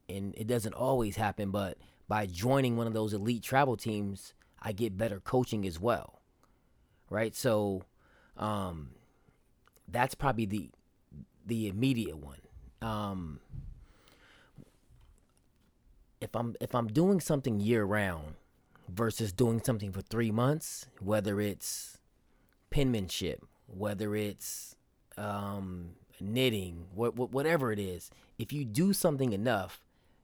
and 0.09 0.35
it 0.37 0.47
doesn't 0.47 0.75
always 0.75 1.17
happen, 1.17 1.51
but 1.51 1.79
by 2.09 2.27
joining 2.27 2.77
one 2.77 2.87
of 2.87 2.95
those 2.95 3.13
elite 3.13 3.43
travel 3.43 3.77
teams, 3.77 4.33
I 4.61 4.73
get 4.73 4.97
better 4.97 5.21
coaching 5.21 5.67
as 5.67 5.79
well. 5.79 6.21
Right? 7.11 7.35
So 7.35 7.83
um 8.37 8.91
that's 9.89 10.15
probably 10.15 10.47
the 10.47 10.71
the 11.47 11.69
immediate 11.69 12.19
one. 12.19 12.41
Um 12.83 13.41
if 16.21 16.35
I'm 16.35 16.57
if 16.61 16.75
I'm 16.75 16.89
doing 16.89 17.21
something 17.21 17.61
year 17.61 17.85
round 17.85 18.35
versus 18.89 19.33
doing 19.33 19.63
something 19.63 19.93
for 19.93 20.01
3 20.01 20.31
months, 20.31 20.87
whether 21.01 21.41
it's 21.41 21.99
penmanship, 22.71 23.45
whether 23.67 24.17
it's 24.17 24.75
um 25.17 25.91
knitting, 26.21 26.87
what, 26.95 27.15
what 27.17 27.33
whatever 27.33 27.71
it 27.73 27.79
is, 27.79 28.11
if 28.39 28.53
you 28.53 28.65
do 28.65 28.93
something 28.93 29.33
enough, 29.33 29.81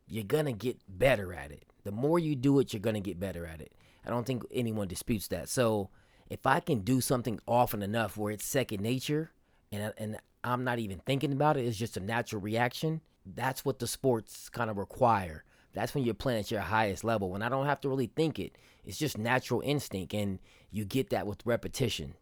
you're 0.07 0.25
going 0.25 0.47
to 0.47 0.53
get 0.53 0.79
better 0.89 1.33
at 1.33 1.51
it. 1.51 1.65
The 1.85 1.93
more 1.93 2.19
you 2.19 2.35
do 2.35 2.59
it, 2.59 2.73
you're 2.73 2.81
going 2.81 2.95
to 2.95 3.01
get 3.01 3.21
better 3.21 3.47
at 3.47 3.61
it. 3.61 3.73
I 4.07 4.11
don't 4.11 4.27
think 4.27 4.45
anyone 4.51 4.89
disputes 4.89 5.29
that. 5.29 5.49
So, 5.49 5.91
if 6.31 6.47
I 6.47 6.61
can 6.61 6.81
do 6.81 7.01
something 7.01 7.39
often 7.47 7.83
enough 7.83 8.17
where 8.17 8.33
it's 8.33 8.47
second 8.47 8.81
nature 8.81 9.31
and 9.71 9.93
and 9.99 10.19
I'm 10.43 10.65
not 10.65 10.79
even 10.79 11.01
thinking 11.01 11.33
about 11.33 11.57
it, 11.57 11.65
it's 11.65 11.79
just 11.79 11.97
a 11.97 12.01
natural 12.01 12.41
reaction. 12.41 13.01
That's 13.27 13.65
what 13.65 13.79
the 13.79 13.87
sports 13.87 14.49
kind 14.49 14.71
of 14.71 14.77
require. 14.77 15.45
That's 15.73 15.95
when 15.95 16.05
you're 16.05 16.15
playing 16.15 16.41
at 16.41 16.51
your 16.51 16.61
highest 16.61 17.03
level. 17.03 17.31
When 17.31 17.43
I 17.43 17.49
don't 17.49 17.67
have 17.67 17.81
to 17.81 17.89
really 17.89 18.11
think 18.15 18.39
it, 18.39 18.57
it's 18.85 18.99
just 18.99 19.19
natural 19.19 19.61
instinct, 19.63 20.15
and 20.15 20.39
you 20.71 20.85
get 20.85 21.11
that 21.11 21.27
with 21.27 21.45
repetition. 21.45 22.15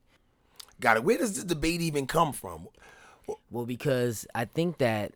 Got 0.81 0.97
it. 0.97 1.05
Where 1.05 1.18
does 1.18 1.35
the 1.35 1.45
debate 1.45 1.81
even 1.81 2.07
come 2.07 2.33
from? 2.33 2.68
Well, 3.51 3.66
because 3.66 4.27
I 4.35 4.47
think 4.47 4.79
that 4.79 5.12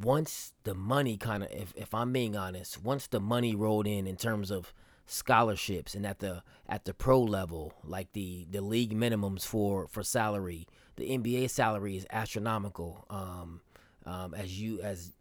once 0.00 0.52
the 0.64 0.74
money 0.74 1.16
kind 1.16 1.42
of, 1.42 1.50
if, 1.52 1.72
if 1.76 1.94
I'm 1.94 2.12
being 2.12 2.36
honest, 2.36 2.82
once 2.82 3.06
the 3.06 3.20
money 3.20 3.54
rolled 3.54 3.86
in 3.86 4.06
in 4.06 4.16
terms 4.16 4.50
of 4.50 4.72
scholarships 5.06 5.94
and 5.94 6.06
at 6.06 6.20
the 6.20 6.42
at 6.68 6.84
the 6.84 6.94
pro 6.94 7.20
level, 7.20 7.74
like 7.84 8.12
the 8.12 8.46
the 8.50 8.60
league 8.60 8.94
minimums 8.94 9.44
for 9.44 9.86
for 9.88 10.02
salary, 10.02 10.66
the 10.96 11.10
NBA 11.10 11.50
salary 11.50 11.96
is 11.96 12.06
astronomical. 12.10 13.04
Um, 13.10 13.60
um, 14.04 14.34
as 14.34 14.60
you 14.60 14.80
as 14.80 15.12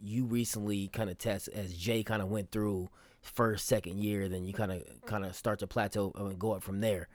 you 0.00 0.24
recently 0.24 0.88
kind 0.88 1.10
of 1.10 1.18
test 1.18 1.48
as 1.48 1.74
Jay 1.74 2.02
kind 2.02 2.22
of 2.22 2.28
went 2.28 2.50
through 2.50 2.88
first 3.20 3.66
second 3.66 3.98
year, 3.98 4.28
then 4.28 4.44
you 4.44 4.52
kind 4.52 4.72
of 4.72 4.82
kind 5.06 5.24
of 5.24 5.34
start 5.34 5.58
to 5.60 5.66
plateau 5.66 6.12
and 6.14 6.38
go 6.38 6.52
up 6.52 6.62
from 6.62 6.80
there. 6.80 7.08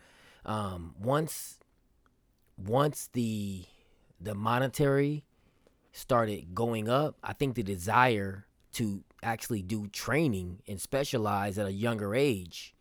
Um, 0.45 0.95
once 0.99 1.59
once 2.57 3.09
the 3.13 3.65
the 4.19 4.35
monetary 4.35 5.23
started 5.93 6.53
going 6.53 6.89
up, 6.89 7.15
I 7.23 7.33
think 7.33 7.55
the 7.55 7.63
desire 7.63 8.45
to 8.73 9.03
actually 9.21 9.61
do 9.61 9.87
training 9.87 10.59
and 10.67 10.81
specialize 10.81 11.57
at 11.57 11.67
a 11.67 11.71
younger 11.71 12.13
age 12.13 12.73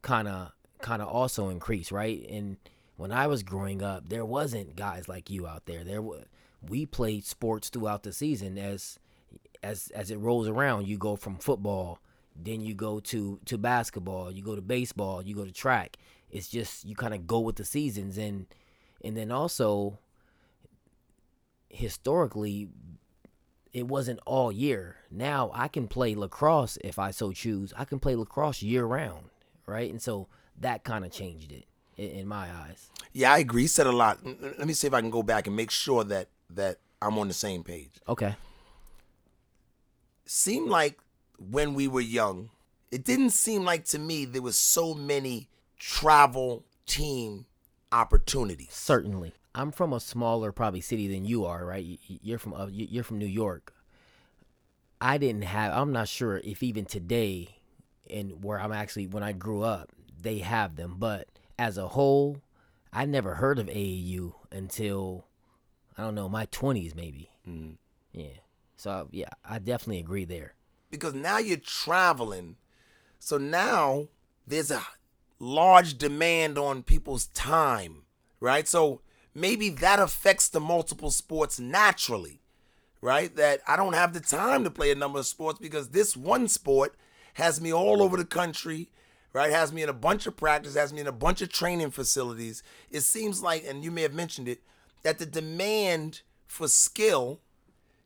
kind 0.00 0.28
of 0.28 0.52
kind 0.80 1.02
of 1.02 1.08
also 1.08 1.50
increased, 1.50 1.92
right? 1.92 2.26
And 2.30 2.56
when 2.96 3.12
I 3.12 3.26
was 3.26 3.42
growing 3.42 3.82
up, 3.82 4.08
there 4.08 4.24
wasn't 4.24 4.76
guys 4.76 5.08
like 5.08 5.28
you 5.28 5.46
out 5.46 5.66
there. 5.66 5.84
There 5.84 6.00
was 6.00 6.24
we 6.66 6.86
played 6.86 7.24
sports 7.24 7.68
throughout 7.68 8.04
the 8.04 8.12
season 8.12 8.56
as 8.56 8.98
as 9.62 9.88
as 9.94 10.10
it 10.10 10.18
rolls 10.18 10.48
around. 10.48 10.86
You 10.86 10.96
go 10.96 11.16
from 11.16 11.36
football, 11.36 12.00
then 12.36 12.60
you 12.60 12.74
go 12.74 13.00
to 13.00 13.40
to 13.46 13.58
basketball, 13.58 14.30
you 14.30 14.42
go 14.42 14.54
to 14.54 14.62
baseball, 14.62 15.22
you 15.22 15.34
go 15.34 15.44
to 15.44 15.52
track. 15.52 15.96
It's 16.30 16.48
just 16.48 16.84
you 16.84 16.94
kind 16.94 17.14
of 17.14 17.26
go 17.26 17.40
with 17.40 17.56
the 17.56 17.64
seasons 17.64 18.16
and 18.16 18.46
and 19.04 19.16
then 19.16 19.32
also 19.32 19.98
historically 21.70 22.68
it 23.72 23.86
wasn't 23.86 24.20
all 24.26 24.50
year. 24.50 24.96
Now 25.10 25.50
I 25.54 25.68
can 25.68 25.88
play 25.88 26.14
lacrosse 26.14 26.76
if 26.82 26.98
I 26.98 27.10
so 27.10 27.32
choose. 27.32 27.72
I 27.76 27.84
can 27.84 27.98
play 28.00 28.16
lacrosse 28.16 28.62
year 28.62 28.84
round, 28.84 29.26
right? 29.66 29.90
And 29.90 30.02
so 30.02 30.28
that 30.58 30.84
kind 30.84 31.04
of 31.04 31.12
changed 31.12 31.52
it 31.52 31.66
in, 31.96 32.26
my 32.26 32.48
eyes. 32.50 32.90
Yeah, 33.12 33.32
I 33.32 33.38
agree. 33.38 33.62
You 33.62 33.68
said 33.68 33.86
a 33.86 33.92
lot. 33.92 34.18
Let 34.24 34.66
me 34.66 34.72
see 34.72 34.86
if 34.86 34.94
I 34.94 35.00
can 35.00 35.10
go 35.10 35.22
back 35.22 35.46
and 35.46 35.54
make 35.54 35.70
sure 35.70 36.04
that 36.04 36.28
that 36.50 36.78
I'm 37.00 37.18
on 37.18 37.28
the 37.28 37.34
same 37.34 37.62
page. 37.62 37.90
Okay. 38.08 38.34
Seemed 40.26 40.68
like 40.68 40.98
when 41.38 41.74
we 41.74 41.88
were 41.88 42.00
young, 42.00 42.50
it 42.90 43.04
didn't 43.04 43.30
seem 43.30 43.64
like 43.64 43.84
to 43.86 43.98
me 43.98 44.24
there 44.24 44.42
was 44.42 44.56
so 44.56 44.94
many 44.94 45.48
travel 45.78 46.64
team 46.86 47.46
opportunities. 47.92 48.72
Certainly. 48.72 49.32
I'm 49.54 49.72
from 49.72 49.92
a 49.92 50.00
smaller 50.00 50.52
probably 50.52 50.80
city 50.80 51.08
than 51.08 51.24
you 51.24 51.44
are, 51.44 51.64
right? 51.64 51.98
You're 52.06 52.38
from 52.38 52.54
uh, 52.54 52.68
you're 52.70 53.04
from 53.04 53.18
New 53.18 53.26
York. 53.26 53.74
I 55.00 55.18
didn't 55.18 55.42
have. 55.42 55.72
I'm 55.72 55.92
not 55.92 56.08
sure 56.08 56.38
if 56.44 56.62
even 56.62 56.84
today, 56.84 57.60
and 58.08 58.44
where 58.44 58.60
I'm 58.60 58.72
actually 58.72 59.06
when 59.06 59.22
I 59.22 59.32
grew 59.32 59.62
up, 59.62 59.90
they 60.20 60.38
have 60.38 60.76
them. 60.76 60.96
But 60.98 61.28
as 61.58 61.78
a 61.78 61.88
whole, 61.88 62.38
I 62.92 63.06
never 63.06 63.34
heard 63.34 63.58
of 63.58 63.66
AAU 63.66 64.34
until 64.52 65.26
I 65.98 66.02
don't 66.02 66.14
know 66.14 66.28
my 66.28 66.46
20s 66.46 66.94
maybe. 66.94 67.30
Mm-hmm. 67.48 67.72
Yeah. 68.12 68.38
So 68.76 69.08
yeah, 69.10 69.30
I 69.44 69.58
definitely 69.58 70.00
agree 70.00 70.24
there. 70.24 70.54
Because 70.90 71.14
now 71.14 71.38
you're 71.38 71.56
traveling, 71.56 72.56
so 73.18 73.38
now 73.38 74.08
there's 74.46 74.70
a 74.70 74.82
large 75.38 75.98
demand 75.98 76.58
on 76.58 76.82
people's 76.82 77.26
time, 77.28 78.02
right? 78.40 78.66
So 78.66 79.00
maybe 79.34 79.68
that 79.70 79.98
affects 79.98 80.48
the 80.48 80.60
multiple 80.60 81.10
sports 81.10 81.58
naturally, 81.58 82.40
right? 83.00 83.34
That 83.36 83.60
I 83.66 83.76
don't 83.76 83.94
have 83.94 84.12
the 84.12 84.20
time 84.20 84.64
to 84.64 84.70
play 84.70 84.90
a 84.90 84.94
number 84.94 85.18
of 85.18 85.26
sports 85.26 85.58
because 85.58 85.88
this 85.88 86.16
one 86.16 86.48
sport 86.48 86.94
has 87.34 87.60
me 87.60 87.72
all 87.72 88.02
over 88.02 88.16
the 88.16 88.24
country, 88.24 88.88
right? 89.32 89.50
Has 89.50 89.72
me 89.72 89.82
in 89.82 89.88
a 89.88 89.94
bunch 89.94 90.26
of 90.26 90.36
practice, 90.36 90.74
has 90.74 90.92
me 90.92 91.00
in 91.00 91.06
a 91.06 91.12
bunch 91.12 91.42
of 91.42 91.50
training 91.50 91.90
facilities. 91.90 92.62
It 92.90 93.02
seems 93.02 93.42
like, 93.42 93.64
and 93.66 93.84
you 93.84 93.90
may 93.90 94.02
have 94.02 94.14
mentioned 94.14 94.48
it, 94.48 94.62
that 95.02 95.18
the 95.18 95.26
demand 95.26 96.22
for 96.46 96.68
skill 96.68 97.40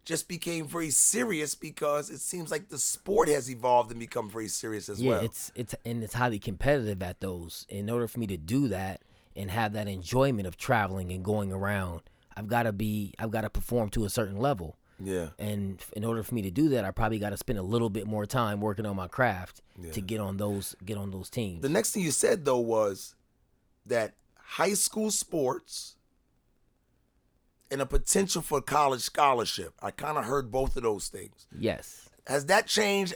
just 0.04 0.28
became 0.28 0.66
very 0.66 0.90
serious 0.90 1.54
because 1.54 2.10
it 2.10 2.20
seems 2.20 2.50
like 2.50 2.68
the 2.68 2.78
sport 2.78 3.28
has 3.28 3.50
evolved 3.50 3.90
and 3.90 3.98
become 3.98 4.28
very 4.28 4.48
serious 4.48 4.88
as 4.88 5.00
yeah, 5.00 5.10
well. 5.10 5.20
Yeah, 5.20 5.24
it's 5.24 5.52
it's 5.54 5.74
and 5.84 6.04
it's 6.04 6.14
highly 6.14 6.38
competitive 6.38 7.02
at 7.02 7.20
those. 7.20 7.64
In 7.68 7.88
order 7.88 8.06
for 8.06 8.20
me 8.20 8.26
to 8.26 8.36
do 8.36 8.68
that, 8.68 9.00
and 9.36 9.50
have 9.50 9.72
that 9.72 9.88
enjoyment 9.88 10.46
of 10.46 10.56
traveling 10.56 11.12
and 11.12 11.24
going 11.24 11.52
around, 11.52 12.02
I've 12.36 12.48
got 12.48 12.64
to 12.64 12.72
be 12.72 13.14
I've 13.18 13.30
got 13.30 13.42
to 13.42 13.50
perform 13.50 13.90
to 13.90 14.04
a 14.04 14.10
certain 14.10 14.38
level. 14.38 14.76
Yeah. 15.02 15.30
And 15.38 15.82
in 15.94 16.04
order 16.04 16.22
for 16.22 16.34
me 16.34 16.42
to 16.42 16.50
do 16.50 16.68
that, 16.70 16.84
I 16.84 16.90
probably 16.90 17.18
got 17.18 17.30
to 17.30 17.36
spend 17.36 17.58
a 17.58 17.62
little 17.62 17.90
bit 17.90 18.06
more 18.06 18.26
time 18.26 18.60
working 18.60 18.86
on 18.86 18.94
my 18.96 19.08
craft 19.08 19.60
yeah. 19.80 19.90
to 19.92 20.00
get 20.00 20.20
on 20.20 20.36
those 20.36 20.76
get 20.84 20.96
on 20.96 21.10
those 21.10 21.30
teams. 21.30 21.62
The 21.62 21.68
next 21.68 21.92
thing 21.92 22.02
you 22.02 22.10
said 22.10 22.44
though 22.44 22.58
was 22.58 23.14
that 23.86 24.14
high 24.36 24.74
school 24.74 25.10
sports 25.10 25.96
and 27.70 27.82
a 27.82 27.86
potential 27.86 28.40
for 28.40 28.60
college 28.60 29.00
scholarship. 29.00 29.74
I 29.82 29.90
kind 29.90 30.16
of 30.16 30.24
heard 30.24 30.50
both 30.50 30.76
of 30.76 30.84
those 30.84 31.08
things. 31.08 31.46
Yes. 31.58 32.08
Has 32.26 32.46
that 32.46 32.66
changed? 32.66 33.14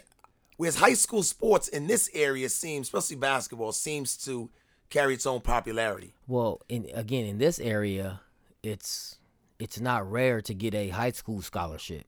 Whereas 0.56 0.76
high 0.76 0.94
school 0.94 1.22
sports 1.22 1.68
in 1.68 1.86
this 1.86 2.10
area 2.12 2.48
seems, 2.48 2.88
especially 2.88 3.16
basketball, 3.16 3.70
seems 3.70 4.16
to 4.24 4.50
carry 4.90 5.14
its 5.14 5.26
own 5.26 5.40
popularity. 5.40 6.14
Well, 6.26 6.60
in 6.68 6.88
again 6.94 7.24
in 7.24 7.38
this 7.38 7.58
area, 7.58 8.20
it's 8.62 9.18
it's 9.58 9.80
not 9.80 10.10
rare 10.10 10.40
to 10.42 10.54
get 10.54 10.74
a 10.74 10.88
high 10.88 11.12
school 11.12 11.42
scholarship. 11.42 12.04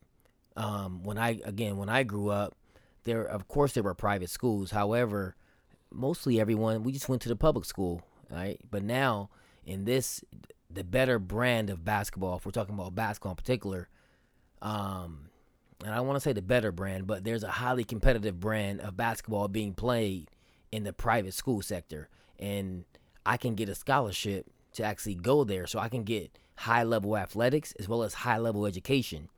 Um, 0.57 1.03
when 1.03 1.19
I 1.19 1.40
again 1.45 1.77
when 1.77 1.88
I 1.88 2.03
grew 2.03 2.31
up, 2.31 2.57
there 3.05 3.23
of 3.23 3.49
course 3.49 3.73
there 3.73 3.83
were 3.83 3.95
private 3.95 4.31
schools. 4.31 4.71
However, 4.71 5.37
mostly 5.90 6.40
everyone 6.40 6.83
we 6.83 6.93
just 6.93 7.09
went 7.09 7.23
to 7.23 7.29
the 7.29 7.37
public 7.37 7.64
school, 7.64 8.03
right? 8.31 8.59
But 8.71 8.83
now 8.83 9.31
in 9.64 9.85
this 9.85 10.25
the 10.73 10.85
better 10.85 11.19
brand 11.19 11.69
of 11.71 11.85
basketball, 11.85 12.37
if 12.37 12.47
we're 12.47 12.53
talking 12.53 12.75
about 12.75 12.95
basketball 12.95 13.33
in 13.33 13.37
particular, 13.37 13.88
um, 14.62 15.31
and 15.85 15.93
I 15.93 16.01
want 16.01 16.16
to 16.16 16.21
say 16.21 16.33
the 16.33 16.43
better 16.43 16.71
brand, 16.71 17.07
but 17.07 17.25
there's 17.25 17.43
a 17.43 17.51
highly 17.51 17.83
competitive 17.83 18.38
brand 18.38 18.81
of 18.81 18.97
basketball 18.97 19.49
being 19.49 19.75
played 19.75 20.29
in 20.71 20.85
the 20.85 20.93
private 20.93 21.35
school 21.35 21.62
sector 21.62 22.09
and 22.40 22.85
I 23.24 23.37
can 23.37 23.55
get 23.55 23.68
a 23.68 23.74
scholarship 23.74 24.46
to 24.72 24.83
actually 24.83 25.14
go 25.14 25.44
there. 25.44 25.66
So 25.66 25.79
I 25.79 25.88
can 25.88 26.03
get 26.03 26.38
high 26.57 26.83
level 26.83 27.16
athletics 27.16 27.72
as 27.79 27.88
well 27.88 28.03
as 28.03 28.14
high 28.14 28.38
level 28.38 28.66
education 28.66 29.29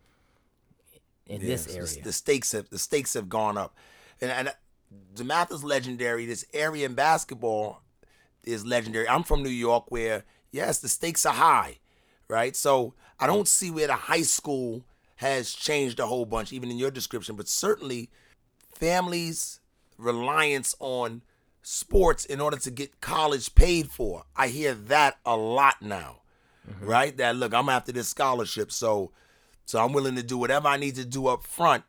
in 1.27 1.41
this 1.41 1.69
area. 1.75 2.03
The 2.03 2.13
stakes 2.13 2.53
have 2.53 2.71
the 2.71 2.79
stakes 2.79 3.15
have 3.15 3.29
gone 3.29 3.59
up, 3.59 3.77
and, 4.21 4.31
and 4.31 4.49
uh, 4.49 4.53
the 5.15 5.25
math 5.25 5.53
is 5.53 5.65
legendary. 5.65 6.27
This 6.27 6.45
area 6.55 6.87
in 6.87 6.95
basketball 6.95 7.83
is 8.45 8.65
legendary. 8.65 9.09
I'm 9.09 9.23
from 9.23 9.43
New 9.43 9.51
York, 9.51 9.91
where 9.91 10.25
yes, 10.51 10.79
the 10.79 10.89
stakes 10.89 11.27
are 11.27 11.35
high, 11.35 11.79
right? 12.29 12.55
So 12.57 12.95
I 13.19 13.27
don't 13.27 13.49
see 13.49 13.71
where 13.71 13.87
the 13.87 13.95
high 13.95 14.23
school 14.23 14.85
has 15.17 15.53
changed 15.53 16.01
a 16.01 16.07
whole 16.07 16.27
bunch, 16.27 16.53
even 16.53 16.71
in 16.71 16.79
your 16.79 16.91
description, 16.91 17.37
but 17.37 17.49
certainly 17.49 18.11
families' 18.75 19.61
reliance 19.97 20.75
on 20.81 21.23
sports 21.63 22.25
in 22.25 22.41
order 22.41 22.57
to 22.59 22.71
get 22.71 23.01
college 23.01 23.55
paid 23.55 23.91
for. 23.91 24.25
I 24.37 24.49
hear 24.49 24.75
that 24.75 25.19
a 25.25 25.37
lot 25.37 25.81
now. 25.81 26.19
Mm-hmm. 26.69 26.87
Right? 26.87 27.17
That 27.17 27.37
look, 27.37 27.55
I'm 27.55 27.69
after 27.69 27.93
this 27.93 28.09
scholarship, 28.09 28.71
so 28.71 29.11
so 29.65 29.83
I'm 29.83 29.93
willing 29.93 30.17
to 30.17 30.23
do 30.23 30.39
whatever 30.39 30.69
I 30.69 30.77
need 30.77 30.95
to 30.97 31.05
do 31.05 31.27
up 31.27 31.45
front 31.45 31.85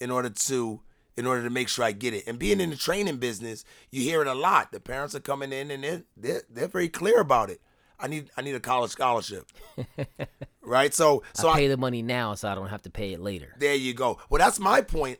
in 0.00 0.10
order 0.10 0.30
to 0.30 0.80
in 1.16 1.26
order 1.26 1.42
to 1.42 1.50
make 1.50 1.68
sure 1.68 1.84
I 1.84 1.92
get 1.92 2.14
it. 2.14 2.24
And 2.26 2.38
being 2.38 2.60
in 2.60 2.70
the 2.70 2.76
training 2.76 3.16
business, 3.16 3.64
you 3.90 4.02
hear 4.02 4.22
it 4.22 4.28
a 4.28 4.34
lot. 4.34 4.70
The 4.70 4.80
parents 4.80 5.14
are 5.14 5.20
coming 5.20 5.52
in 5.52 5.70
and 5.70 5.82
they're 5.82 6.02
they're, 6.16 6.42
they're 6.48 6.68
very 6.68 6.88
clear 6.88 7.20
about 7.20 7.50
it. 7.50 7.60
I 7.98 8.06
need 8.06 8.30
I 8.36 8.42
need 8.42 8.54
a 8.54 8.60
college 8.60 8.92
scholarship. 8.92 9.46
right? 10.62 10.94
So 10.94 11.22
so 11.32 11.48
I 11.48 11.56
pay 11.56 11.64
I, 11.66 11.68
the 11.68 11.76
money 11.76 12.02
now 12.02 12.34
so 12.34 12.48
I 12.48 12.54
don't 12.54 12.68
have 12.68 12.82
to 12.82 12.90
pay 12.90 13.12
it 13.12 13.20
later. 13.20 13.54
There 13.58 13.74
you 13.74 13.94
go. 13.94 14.18
Well, 14.30 14.38
that's 14.38 14.60
my 14.60 14.80
point, 14.80 15.18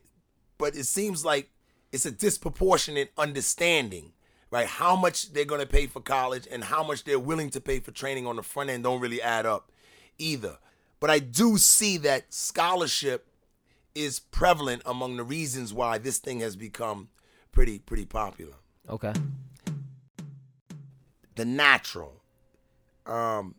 but 0.56 0.76
it 0.76 0.84
seems 0.84 1.24
like 1.24 1.50
it's 1.92 2.06
a 2.06 2.10
disproportionate 2.10 3.12
understanding, 3.16 4.12
right? 4.50 4.66
How 4.66 4.96
much 4.96 5.32
they're 5.32 5.44
going 5.44 5.60
to 5.60 5.66
pay 5.66 5.86
for 5.86 6.00
college 6.00 6.46
and 6.50 6.64
how 6.64 6.82
much 6.82 7.04
they're 7.04 7.18
willing 7.18 7.50
to 7.50 7.60
pay 7.60 7.80
for 7.80 7.90
training 7.90 8.26
on 8.26 8.36
the 8.36 8.42
front 8.42 8.70
end 8.70 8.84
don't 8.84 9.00
really 9.00 9.22
add 9.22 9.46
up 9.46 9.72
either. 10.18 10.58
But 11.00 11.10
I 11.10 11.18
do 11.18 11.58
see 11.58 11.96
that 11.98 12.32
scholarship 12.32 13.28
is 13.94 14.20
prevalent 14.20 14.82
among 14.84 15.16
the 15.16 15.24
reasons 15.24 15.72
why 15.72 15.98
this 15.98 16.18
thing 16.18 16.40
has 16.40 16.56
become 16.56 17.08
pretty 17.52 17.78
pretty 17.78 18.04
popular. 18.04 18.54
Okay. 18.88 19.12
The 21.36 21.44
natural. 21.44 22.22
Um, 23.06 23.54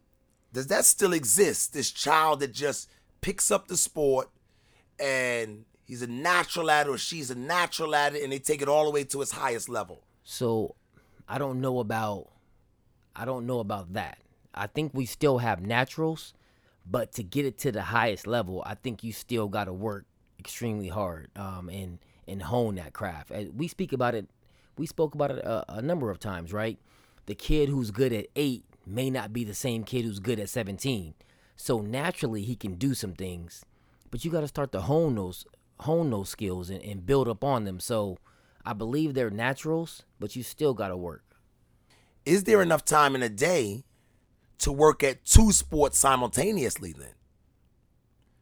does 0.54 0.68
that 0.68 0.86
still 0.86 1.14
exist? 1.14 1.74
This 1.74 1.92
child 1.92 2.42
that 2.42 2.54
just 2.54 2.90
picks 3.22 3.52
up 3.52 3.68
the 3.68 3.78
sport 3.78 4.30
and 5.00 5.66
he's 5.90 6.04
a 6.04 6.08
natural 6.08 6.70
at 6.70 6.86
it 6.86 6.90
or 6.92 7.00
she's 7.00 7.32
a 7.32 7.36
natural 7.36 7.96
at 7.96 8.14
it 8.16 8.24
and 8.24 8.32
they 8.32 8.38
take 8.38 8.62
it 8.62 8.70
all 8.70 8.86
the 8.86 8.92
way 8.92 9.04
to 9.04 9.24
its 9.24 9.32
highest 9.32 9.68
level. 9.68 10.04
So 10.24 10.76
I 11.28 11.40
don't 11.40 11.60
know 11.60 11.80
about 11.80 12.30
I 13.16 13.26
don't 13.26 13.48
know 13.48 13.60
about 13.60 13.94
that. 13.94 14.20
I 14.54 14.68
think 14.68 14.94
we 14.94 15.06
still 15.06 15.40
have 15.40 15.62
naturals, 15.62 16.34
but 16.86 17.12
to 17.14 17.24
get 17.24 17.46
it 17.46 17.58
to 17.60 17.72
the 17.72 17.82
highest 17.82 18.28
level, 18.28 18.64
I 18.66 18.76
think 18.76 19.04
you 19.04 19.12
still 19.12 19.48
got 19.48 19.66
to 19.66 19.74
work 19.74 20.06
extremely 20.38 20.90
hard 20.90 21.32
um, 21.36 21.70
and 21.70 21.98
and 22.28 22.44
hone 22.44 22.76
that 22.76 22.94
craft. 22.94 23.32
We 23.56 23.68
speak 23.68 23.92
about 23.92 24.14
it. 24.14 24.30
We 24.78 24.86
spoke 24.86 25.16
about 25.16 25.32
it 25.32 25.40
a, 25.40 25.78
a 25.78 25.82
number 25.82 26.12
of 26.12 26.20
times, 26.20 26.54
right? 26.54 26.78
The 27.26 27.34
kid 27.36 27.68
who's 27.68 27.90
good 27.90 28.14
at 28.14 28.28
eight 28.36 28.64
may 28.86 29.10
not 29.10 29.34
be 29.34 29.44
the 29.44 29.56
same 29.56 29.84
kid 29.84 30.06
who's 30.06 30.20
good 30.20 30.40
at 30.40 30.50
17. 30.50 31.16
So 31.56 31.82
naturally, 31.82 32.44
he 32.44 32.56
can 32.56 32.76
do 32.76 32.94
some 32.94 33.14
things, 33.14 33.66
but 34.12 34.24
you 34.24 34.32
got 34.32 34.42
to 34.42 34.48
start 34.48 34.72
to 34.72 34.82
hone 34.82 35.16
those 35.16 35.46
hone 35.82 36.10
those 36.10 36.30
skills 36.30 36.70
and, 36.70 36.82
and 36.84 37.06
build 37.06 37.28
up 37.28 37.44
on 37.44 37.66
them. 37.66 37.80
So 37.80 38.18
I 38.66 38.74
believe 38.74 39.14
they're 39.14 39.30
naturals, 39.30 40.04
but 40.20 40.36
you 40.36 40.44
still 40.44 40.74
got 40.74 40.90
to 40.90 40.98
work. 40.98 41.24
Is 42.26 42.44
there 42.44 42.62
enough 42.62 42.86
time 42.86 43.16
in 43.16 43.24
a 43.24 43.30
day 43.30 43.84
to 44.60 44.72
work 44.72 45.04
at 45.04 45.26
two 45.26 45.52
sports 45.52 45.98
simultaneously 45.98 46.94
then? 46.98 47.14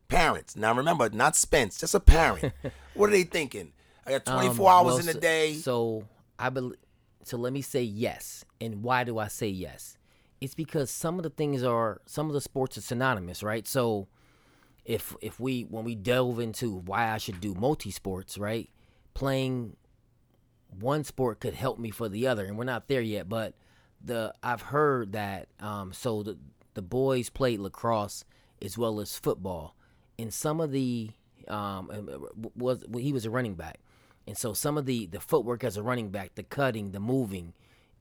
Parents. 0.07 0.55
Now 0.55 0.73
remember, 0.73 1.09
not 1.09 1.35
Spence, 1.35 1.79
just 1.79 1.93
a 1.93 1.99
parent. 1.99 2.53
what 2.93 3.09
are 3.09 3.13
they 3.13 3.23
thinking? 3.23 3.73
I 4.05 4.11
got 4.11 4.25
24 4.25 4.71
um, 4.71 4.75
hours 4.75 4.93
well, 4.93 5.09
in 5.09 5.09
a 5.09 5.19
day. 5.19 5.53
So 5.55 6.05
I 6.39 6.49
believe 6.49 6.77
so 7.27 7.35
let 7.35 7.51
me 7.51 7.61
say 7.61 7.83
yes. 7.83 8.45
And 8.61 8.83
why 8.83 9.03
do 9.03 9.19
I 9.19 9.27
say 9.27 9.49
yes? 9.49 9.97
It's 10.39 10.55
because 10.55 10.89
some 10.89 11.17
of 11.19 11.23
the 11.23 11.29
things 11.29 11.61
are 11.61 12.01
some 12.05 12.27
of 12.27 12.33
the 12.33 12.41
sports 12.41 12.77
are 12.77 12.81
synonymous, 12.81 13.43
right? 13.43 13.67
So 13.67 14.07
if 14.87 15.15
if 15.21 15.39
we 15.39 15.63
when 15.63 15.83
we 15.83 15.93
delve 15.93 16.39
into 16.39 16.71
why 16.71 17.11
I 17.11 17.17
should 17.17 17.41
do 17.41 17.53
multi 17.53 17.91
sports, 17.91 18.37
right? 18.37 18.69
Playing 19.13 19.75
one 20.79 21.03
sport 21.03 21.41
could 21.41 21.53
help 21.53 21.77
me 21.77 21.91
for 21.91 22.07
the 22.07 22.25
other, 22.25 22.45
and 22.45 22.57
we're 22.57 22.63
not 22.63 22.87
there 22.87 23.01
yet. 23.01 23.27
But 23.27 23.53
the 24.03 24.33
I've 24.41 24.61
heard 24.61 25.11
that 25.11 25.49
um, 25.59 25.91
so 25.91 26.23
the 26.23 26.37
the 26.73 26.81
boys 26.81 27.29
played 27.29 27.59
lacrosse 27.59 28.23
as 28.61 28.77
well 28.77 29.01
as 29.01 29.17
football, 29.19 29.75
and 30.17 30.33
some 30.33 30.61
of 30.61 30.71
the 30.71 31.11
um, 31.49 31.91
was 32.55 32.85
he 32.95 33.11
was 33.11 33.25
a 33.25 33.29
running 33.29 33.55
back, 33.55 33.81
and 34.25 34.37
so 34.37 34.53
some 34.53 34.77
of 34.77 34.85
the 34.85 35.05
the 35.07 35.19
footwork 35.19 35.65
as 35.65 35.75
a 35.75 35.83
running 35.83 36.11
back, 36.11 36.35
the 36.35 36.43
cutting, 36.43 36.91
the 36.91 37.01
moving, 37.01 37.53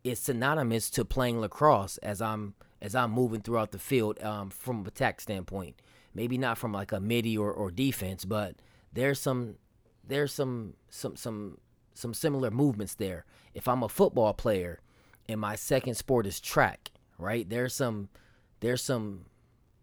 is 0.05 0.21
synonymous 0.21 0.89
to 0.91 1.05
playing 1.05 1.41
lacrosse 1.41 1.99
as 1.99 2.23
I'm 2.23 2.55
as 2.81 2.95
I'm 2.95 3.11
moving 3.11 3.41
throughout 3.41 3.73
the 3.73 3.81
field 3.81 4.23
um, 4.23 4.51
from 4.51 4.87
attack 4.87 5.21
standpoint. 5.21 5.83
Maybe 6.17 6.39
not 6.39 6.57
from 6.57 6.73
like 6.73 6.93
a 6.93 6.99
middie 6.99 7.37
or, 7.37 7.53
or 7.53 7.71
defense, 7.71 8.25
but 8.25 8.57
there's 8.91 9.21
some 9.21 9.57
there's 10.03 10.33
some 10.33 10.73
some 10.89 11.15
some 11.15 11.59
some 11.93 12.15
similar 12.15 12.51
movements 12.51 12.95
there. 12.95 13.27
If 13.53 13.69
I'm 13.69 13.83
a 13.83 13.89
football 13.89 14.33
player 14.33 14.81
and 15.29 15.39
my 15.39 15.57
second 15.57 15.95
sport 15.97 16.27
is 16.27 16.41
track, 16.41 16.91
right? 17.19 17.47
There's 17.47 17.75
some 17.75 18.09
there's 18.61 18.83
some 18.83 19.27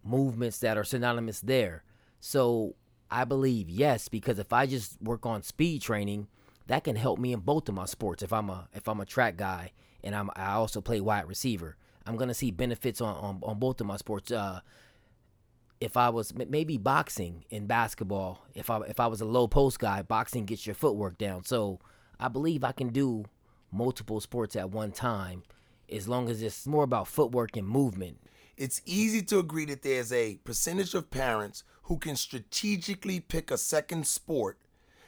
movements 0.04 0.58
that 0.60 0.76
are 0.76 0.84
synonymous 0.84 1.40
there. 1.40 1.84
So 2.20 2.76
I 3.12 3.26
believe 3.26 3.70
yes, 3.70 4.08
because 4.08 4.40
if 4.40 4.52
I 4.52 4.66
just 4.66 5.00
work 5.04 5.28
on 5.28 5.44
speed 5.44 5.84
training, 5.84 6.28
that 6.66 6.84
can 6.84 6.96
help 6.96 7.20
me 7.20 7.32
in 7.32 7.42
both 7.42 7.70
of 7.70 7.76
my 7.76 7.86
sports. 7.86 8.24
If 8.24 8.34
I'm 8.34 8.50
a 8.50 8.70
if 8.74 8.88
I'm 8.88 9.02
a 9.02 9.06
track 9.06 9.38
guy 9.38 9.72
and 10.04 10.16
I'm 10.16 10.32
I 10.36 10.54
also 10.54 10.82
play 10.82 11.00
wide 11.00 11.28
receiver, 11.28 11.78
I'm 12.08 12.18
gonna 12.18 12.34
see 12.34 12.50
benefits 12.50 13.02
on 13.02 13.16
on, 13.16 13.40
on 13.44 13.60
both 13.60 13.80
of 13.82 13.86
my 13.86 13.98
sports. 13.98 14.32
Uh, 14.32 14.62
if 15.84 15.98
I 15.98 16.10
was 16.10 16.34
maybe 16.34 16.78
boxing 16.78 17.44
in 17.50 17.68
basketball, 17.68 18.46
if 18.56 18.70
I 18.70 18.80
if 18.82 19.00
I 19.00 19.08
was 19.08 19.20
a 19.20 19.26
low 19.26 19.48
post 19.48 19.80
guy, 19.80 20.02
boxing 20.02 20.46
gets 20.46 20.66
your 20.66 20.76
footwork 20.76 21.18
down. 21.18 21.44
So 21.44 21.80
I 22.20 22.30
believe 22.30 22.64
I 22.64 22.72
can 22.72 22.90
do 22.90 23.26
multiple 23.72 24.22
sports 24.22 24.56
at 24.56 24.70
one 24.70 24.92
time 24.92 25.44
as 25.92 26.08
long 26.08 26.30
as 26.30 26.42
it's 26.42 26.66
more 26.66 26.84
about 26.84 27.08
footwork 27.08 27.58
and 27.58 27.68
movement. 27.68 28.20
It's 28.56 28.82
easy 28.86 29.22
to 29.24 29.40
agree 29.40 29.66
that 29.66 29.82
there's 29.82 30.14
a 30.14 30.36
percentage 30.46 30.94
of 30.94 31.12
parents 31.12 31.64
who 31.84 31.98
can 31.98 32.16
strategically 32.16 33.20
pick 33.20 33.52
a 33.52 33.58
second 33.58 34.08
sport 34.08 34.58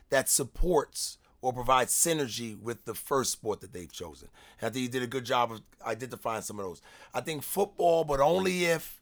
that 0.10 0.28
supports 0.28 1.20
or 1.42 1.54
provides 1.54 1.94
synergy 1.94 2.60
with 2.60 2.84
the 2.86 2.96
first 2.96 3.32
sport 3.32 3.62
that 3.62 3.72
they've 3.72 3.92
chosen. 3.92 4.30
And 4.60 4.68
I 4.68 4.74
think 4.74 4.84
you 4.84 4.90
did 4.90 5.04
a 5.04 5.08
good 5.08 5.26
job 5.26 5.52
of 5.52 5.62
identifying 5.86 6.42
some 6.42 6.60
of 6.60 6.66
those. 6.66 6.82
I 7.14 7.22
think 7.22 7.44
football, 7.44 8.04
but 8.04 8.20
only 8.20 8.66
if 8.66 9.00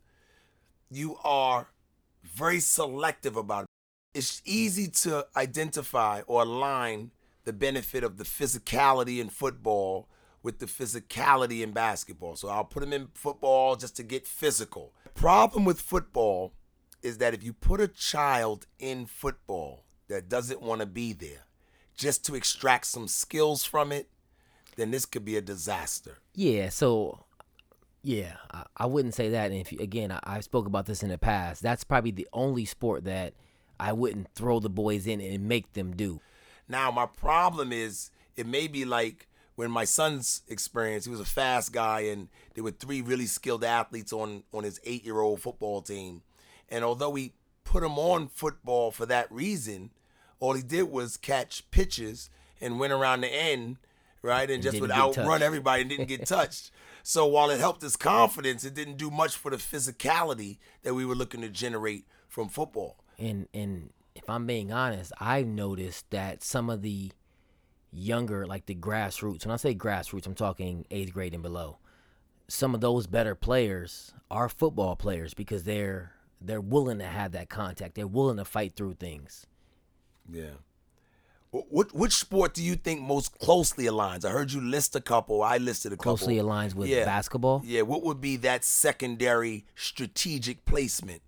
you 0.95 1.17
are 1.23 1.69
very 2.23 2.59
selective 2.59 3.35
about 3.35 3.63
it. 3.63 3.67
It's 4.13 4.41
easy 4.45 4.87
to 4.87 5.25
identify 5.35 6.21
or 6.27 6.43
align 6.43 7.11
the 7.45 7.53
benefit 7.53 8.03
of 8.03 8.17
the 8.17 8.23
physicality 8.23 9.19
in 9.19 9.29
football 9.29 10.07
with 10.41 10.59
the 10.59 10.65
physicality 10.65 11.61
in 11.61 11.71
basketball. 11.71 12.35
So 12.35 12.49
I'll 12.49 12.65
put 12.65 12.81
them 12.81 12.93
in 12.93 13.07
football 13.13 13.75
just 13.75 13.95
to 13.97 14.03
get 14.03 14.27
physical. 14.27 14.93
Problem 15.15 15.65
with 15.65 15.79
football 15.81 16.53
is 17.01 17.17
that 17.17 17.33
if 17.33 17.43
you 17.43 17.53
put 17.53 17.81
a 17.81 17.87
child 17.87 18.67
in 18.79 19.05
football 19.05 19.83
that 20.07 20.29
doesn't 20.29 20.61
want 20.61 20.81
to 20.81 20.87
be 20.87 21.13
there 21.13 21.47
just 21.95 22.25
to 22.25 22.35
extract 22.35 22.85
some 22.87 23.07
skills 23.07 23.63
from 23.65 23.91
it, 23.91 24.09
then 24.75 24.91
this 24.91 25.05
could 25.05 25.25
be 25.25 25.37
a 25.37 25.41
disaster. 25.41 26.17
Yeah, 26.33 26.69
so 26.69 27.25
yeah, 28.03 28.33
I, 28.51 28.63
I 28.77 28.85
wouldn't 28.85 29.13
say 29.13 29.29
that. 29.29 29.51
And 29.51 29.59
if 29.59 29.71
you, 29.71 29.79
again, 29.79 30.11
I, 30.11 30.19
I 30.23 30.39
spoke 30.41 30.67
about 30.67 30.85
this 30.85 31.03
in 31.03 31.09
the 31.09 31.17
past. 31.17 31.63
That's 31.63 31.83
probably 31.83 32.11
the 32.11 32.27
only 32.33 32.65
sport 32.65 33.05
that 33.05 33.33
I 33.79 33.93
wouldn't 33.93 34.27
throw 34.35 34.59
the 34.59 34.69
boys 34.69 35.07
in 35.07 35.21
and 35.21 35.47
make 35.47 35.73
them 35.73 35.95
do. 35.95 36.19
Now, 36.67 36.91
my 36.91 37.05
problem 37.05 37.71
is 37.71 38.11
it 38.35 38.45
may 38.45 38.67
be 38.67 38.85
like 38.85 39.27
when 39.55 39.71
my 39.71 39.85
son's 39.85 40.41
experience, 40.47 41.05
he 41.05 41.11
was 41.11 41.19
a 41.19 41.25
fast 41.25 41.71
guy, 41.71 42.01
and 42.01 42.27
there 42.55 42.63
were 42.63 42.71
three 42.71 43.01
really 43.01 43.25
skilled 43.25 43.63
athletes 43.63 44.11
on 44.11 44.43
on 44.53 44.63
his 44.63 44.79
eight 44.83 45.05
year 45.05 45.19
old 45.19 45.41
football 45.41 45.81
team. 45.81 46.21
And 46.69 46.83
although 46.83 47.09
we 47.09 47.33
put 47.63 47.83
him 47.83 47.97
on 47.97 48.27
football 48.27 48.91
for 48.91 49.05
that 49.05 49.31
reason, 49.31 49.91
all 50.39 50.53
he 50.53 50.63
did 50.63 50.83
was 50.83 51.17
catch 51.17 51.69
pitches 51.71 52.29
and 52.59 52.79
went 52.79 52.93
around 52.93 53.21
the 53.21 53.33
end, 53.33 53.77
right, 54.21 54.41
and, 54.41 54.51
and 54.53 54.63
just 54.63 54.81
would 54.81 54.91
outrun 54.91 55.41
everybody 55.41 55.81
and 55.81 55.89
didn't 55.89 56.07
get 56.07 56.25
touched. 56.27 56.71
So 57.03 57.25
while 57.25 57.49
it 57.49 57.59
helped 57.59 57.81
his 57.81 57.97
confidence, 57.97 58.63
it 58.63 58.73
didn't 58.73 58.97
do 58.97 59.11
much 59.11 59.35
for 59.35 59.51
the 59.51 59.57
physicality 59.57 60.57
that 60.83 60.93
we 60.93 61.05
were 61.05 61.15
looking 61.15 61.41
to 61.41 61.49
generate 61.49 62.05
from 62.29 62.47
football. 62.47 62.97
And 63.19 63.47
and 63.53 63.91
if 64.15 64.29
I'm 64.29 64.45
being 64.45 64.71
honest, 64.71 65.11
I've 65.19 65.45
noticed 65.45 66.09
that 66.11 66.43
some 66.43 66.69
of 66.69 66.81
the 66.81 67.11
younger, 67.91 68.47
like 68.47 68.65
the 68.67 68.75
grassroots, 68.75 69.45
when 69.45 69.53
I 69.53 69.57
say 69.57 69.75
grassroots, 69.75 70.25
I'm 70.25 70.33
talking 70.33 70.85
eighth 70.91 71.13
grade 71.13 71.33
and 71.33 71.43
below. 71.43 71.77
Some 72.47 72.73
of 72.73 72.81
those 72.81 73.05
better 73.05 73.35
players 73.35 74.13
are 74.31 74.47
football 74.47 74.95
players 74.95 75.33
because 75.33 75.65
they're 75.65 76.13
they're 76.39 76.61
willing 76.61 76.99
to 76.99 77.05
have 77.05 77.33
that 77.33 77.49
contact. 77.49 77.95
They're 77.95 78.07
willing 78.07 78.37
to 78.37 78.45
fight 78.45 78.75
through 78.75 78.95
things. 78.95 79.45
Yeah. 80.31 80.55
What 81.53 81.93
which 81.93 82.13
sport 82.13 82.55
do 82.55 82.63
you 82.63 82.75
think 82.75 83.01
most 83.01 83.37
closely 83.37 83.85
aligns? 83.85 84.25
I 84.25 84.29
heard 84.29 84.51
you 84.51 84.59
list 84.59 84.95
a 84.95 85.01
couple. 85.01 85.43
I 85.43 85.57
listed 85.57 85.93
a 85.93 85.97
closely 85.97 86.37
couple. 86.37 86.47
Closely 86.47 86.69
aligns 86.69 86.75
with 86.75 86.89
yeah. 86.89 87.05
basketball. 87.05 87.61
Yeah. 87.63 87.83
What 87.83 88.01
would 88.03 88.19
be 88.19 88.37
that 88.37 88.63
secondary 88.63 89.65
strategic 89.75 90.65
placement? 90.65 91.21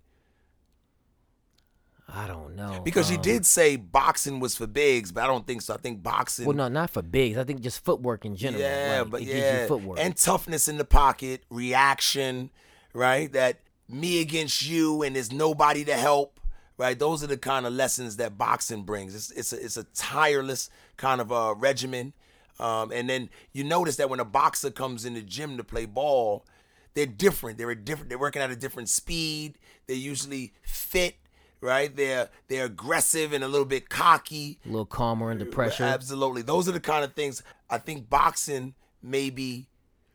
I 2.08 2.26
don't 2.26 2.56
know. 2.56 2.80
Because 2.84 3.08
um, 3.08 3.16
you 3.16 3.22
did 3.22 3.46
say 3.46 3.76
boxing 3.76 4.40
was 4.40 4.56
for 4.56 4.66
bigs, 4.66 5.12
but 5.12 5.22
I 5.22 5.26
don't 5.28 5.46
think 5.46 5.62
so. 5.62 5.74
I 5.74 5.76
think 5.76 6.02
boxing. 6.02 6.46
Well, 6.46 6.56
no, 6.56 6.66
not 6.66 6.90
for 6.90 7.02
bigs. 7.02 7.38
I 7.38 7.44
think 7.44 7.60
just 7.60 7.84
footwork 7.84 8.24
in 8.24 8.34
general. 8.34 8.62
Yeah, 8.62 9.02
like, 9.02 9.10
but 9.10 9.22
yeah, 9.22 9.66
footwork 9.66 9.98
and 10.00 10.16
toughness 10.16 10.66
in 10.66 10.76
the 10.76 10.84
pocket, 10.84 11.44
reaction, 11.50 12.50
right? 12.92 13.32
That 13.32 13.60
me 13.88 14.20
against 14.20 14.66
you, 14.66 15.02
and 15.02 15.14
there's 15.14 15.32
nobody 15.32 15.84
to 15.84 15.94
help, 15.94 16.35
right? 16.78 16.98
Those 16.98 17.22
are 17.22 17.26
the 17.26 17.36
kind 17.36 17.66
of 17.66 17.72
lessons 17.72 18.16
that 18.16 18.38
boxing 18.38 18.82
brings. 18.82 19.14
It's 19.14 19.30
it's 19.32 19.52
a, 19.52 19.64
it's 19.64 19.76
a 19.76 19.84
tireless 19.94 20.70
kind 20.96 21.20
of 21.20 21.30
a 21.30 21.54
regimen. 21.54 22.12
Um, 22.58 22.90
and 22.90 23.08
then 23.08 23.28
you 23.52 23.64
notice 23.64 23.96
that 23.96 24.08
when 24.08 24.20
a 24.20 24.24
boxer 24.24 24.70
comes 24.70 25.04
in 25.04 25.14
the 25.14 25.22
gym 25.22 25.56
to 25.58 25.64
play 25.64 25.84
ball, 25.84 26.46
they're 26.94 27.06
different. 27.06 27.58
They're 27.58 27.70
a 27.70 27.76
different. 27.76 28.08
They're 28.08 28.18
working 28.18 28.42
at 28.42 28.50
a 28.50 28.56
different 28.56 28.88
speed. 28.88 29.58
They're 29.86 29.96
usually 29.96 30.54
fit, 30.62 31.16
right? 31.60 31.94
They're 31.94 32.30
they're 32.48 32.64
aggressive 32.64 33.32
and 33.32 33.44
a 33.44 33.48
little 33.48 33.66
bit 33.66 33.88
cocky, 33.90 34.58
a 34.64 34.68
little 34.68 34.86
calmer 34.86 35.30
under 35.30 35.44
pressure. 35.44 35.84
Absolutely, 35.84 36.42
those 36.42 36.68
are 36.68 36.72
the 36.72 36.80
kind 36.80 37.04
of 37.04 37.12
things 37.14 37.42
I 37.68 37.78
think 37.78 38.08
boxing 38.08 38.74
maybe 39.02 39.68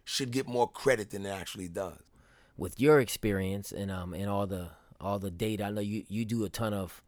should 0.03 0.31
get 0.31 0.47
more 0.47 0.67
credit 0.67 1.11
than 1.11 1.25
it 1.25 1.29
actually 1.29 1.67
does. 1.67 1.99
With 2.57 2.79
your 2.79 2.99
experience 2.99 3.71
and 3.71 3.91
um 3.91 4.13
and 4.13 4.29
all 4.29 4.47
the 4.47 4.69
all 5.01 5.19
the 5.19 5.31
data, 5.31 5.65
I 5.65 5.71
know 5.71 5.81
you 5.81 6.03
you 6.07 6.25
do 6.25 6.45
a 6.45 6.49
ton 6.49 6.73
of 6.73 7.01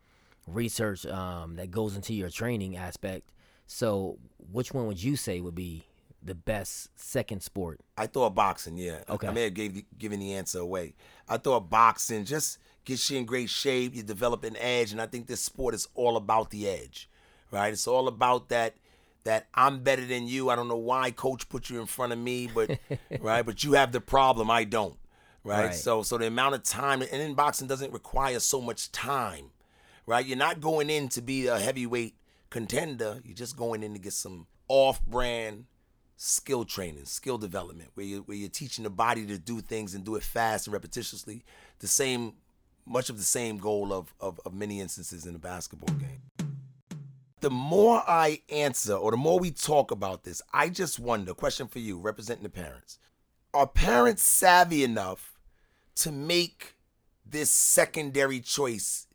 research 0.48 1.06
um 1.06 1.56
that 1.56 1.72
goes 1.72 1.96
into 1.96 2.14
your 2.14 2.30
training 2.30 2.76
aspect. 2.76 3.32
So, 3.66 4.20
which 4.52 4.74
one 4.74 4.88
would 4.88 5.02
you 5.02 5.16
say 5.16 5.40
would 5.40 5.56
be 5.56 5.86
the 6.22 6.36
best 6.36 6.90
second 6.96 7.44
sport? 7.44 7.80
I 7.98 8.08
thought 8.08 8.36
boxing, 8.36 8.78
yeah. 8.78 9.04
Okay. 9.10 9.28
I 9.28 9.32
may 9.32 9.44
have 9.46 9.54
gave, 9.54 9.84
given 9.98 10.20
the 10.20 10.34
answer 10.34 10.60
away. 10.60 10.96
I 11.28 11.38
thought 11.38 11.70
boxing 11.70 12.26
just 12.26 12.60
gets 12.86 13.10
you 13.10 13.18
in 13.18 13.26
great 13.26 13.50
shape. 13.50 13.96
You 13.96 14.04
develop 14.04 14.44
an 14.44 14.58
edge, 14.58 14.92
and 14.92 15.02
I 15.02 15.06
think 15.06 15.28
this 15.28 15.42
sport 15.42 15.74
is 15.74 15.88
all 15.96 16.18
about 16.18 16.50
the 16.50 16.68
edge, 16.68 17.10
right? 17.52 17.72
It's 17.72 17.88
all 17.88 18.08
about 18.08 18.50
that. 18.50 18.76
That 19.24 19.48
I'm 19.54 19.80
better 19.80 20.06
than 20.06 20.28
you. 20.28 20.50
I 20.50 20.58
don't 20.58 20.68
know 20.68 20.76
why 20.76 21.10
coach 21.12 21.48
put 21.48 21.70
you 21.70 21.80
in 21.80 21.86
front 21.86 22.12
of 22.12 22.20
me, 22.20 22.50
but 22.54 22.78
right, 23.22 23.46
but 23.46 23.64
you 23.64 23.74
have 23.74 23.94
the 23.94 24.02
problem. 24.02 24.52
I 24.52 24.66
don't. 24.66 24.98
Right? 25.44 25.66
Right. 25.66 25.76
So 25.76 26.04
so 26.04 26.18
the 26.18 26.28
amount 26.28 26.56
of 26.56 26.64
time 26.64 27.02
and 27.02 27.22
in 27.22 27.34
boxing 27.34 27.68
doesn't 27.68 27.92
require 27.92 28.40
so 28.40 28.62
much 28.62 28.92
time. 28.92 29.52
Right? 30.06 30.26
You're 30.26 30.38
not 30.38 30.62
going 30.62 30.90
in 30.90 31.10
to 31.10 31.22
be 31.22 31.48
a 31.48 31.60
heavyweight 31.60 32.16
contender. 32.50 33.22
You're 33.24 33.36
just 33.36 33.58
going 33.58 33.84
in 33.84 33.94
to 33.94 34.00
get 34.00 34.14
some 34.14 34.48
off-brand 34.68 35.66
skill 36.16 36.64
training, 36.64 37.06
skill 37.06 37.38
development, 37.38 37.90
where 37.96 38.06
you 38.06 38.22
where 38.22 38.38
you're 38.38 38.50
teaching 38.50 38.84
the 38.84 38.90
body 38.90 39.26
to 39.26 39.38
do 39.38 39.60
things 39.62 39.94
and 39.94 40.06
do 40.06 40.16
it 40.16 40.24
fast 40.24 40.68
and 40.68 40.76
repetitiously. 40.76 41.44
The 41.80 41.88
same, 41.88 42.34
much 42.86 43.10
of 43.10 43.18
the 43.18 43.24
same 43.24 43.58
goal 43.58 43.92
of 43.92 44.14
of, 44.20 44.40
of 44.46 44.54
many 44.54 44.80
instances 44.80 45.26
in 45.26 45.36
a 45.36 45.40
basketball 45.40 45.96
game. 45.96 46.22
The 47.42 47.50
more 47.50 48.02
I 48.08 48.42
answer, 48.50 48.94
or 48.94 49.12
the 49.12 49.18
more 49.18 49.38
we 49.38 49.52
talk 49.52 49.92
about 49.92 50.24
this, 50.24 50.42
I 50.54 50.70
just 50.70 50.98
wonder. 50.98 51.34
Question 51.34 51.68
for 51.68 51.80
you, 51.80 51.98
representing 52.00 52.44
the 52.44 52.50
parents: 52.50 53.00
Are 53.54 53.68
parents 53.68 54.24
savvy 54.24 54.84
enough 54.84 55.33
to 55.96 56.12
make 56.12 56.76
this 57.26 57.50
secondary 57.50 58.40
choice? 58.40 59.08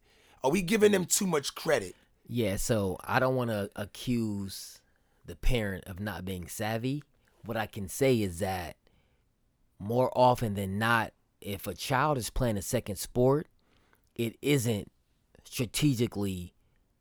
Are 0.43 0.51
we 0.51 0.63
giving 0.63 0.93
them 0.93 1.05
too 1.05 1.27
much 1.27 1.55
credit? 1.55 1.95
Yeah, 2.27 2.57
so 2.57 2.99
I 3.05 3.19
don't 3.21 3.37
want 3.37 3.51
to 3.51 3.71
accuse 3.75 4.81
the 5.25 5.37
parent 5.37 5.85
of 5.87 6.01
not 6.01 6.25
being 6.25 6.49
savvy. 6.49 7.03
What 7.45 7.57
I 7.57 7.67
can 7.67 7.89
say 7.89 8.21
is 8.21 8.39
that 8.41 8.77
more 9.79 10.11
often 10.15 10.55
than 10.55 10.79
not, 10.79 11.13
if 11.41 11.67
a 11.67 11.75
child 11.75 12.19
is 12.19 12.31
playing 12.31 12.57
a 12.57 12.63
second 12.63 12.97
sport, 12.97 13.49
it 14.15 14.37
isn't 14.43 14.91
strategically 15.45 16.55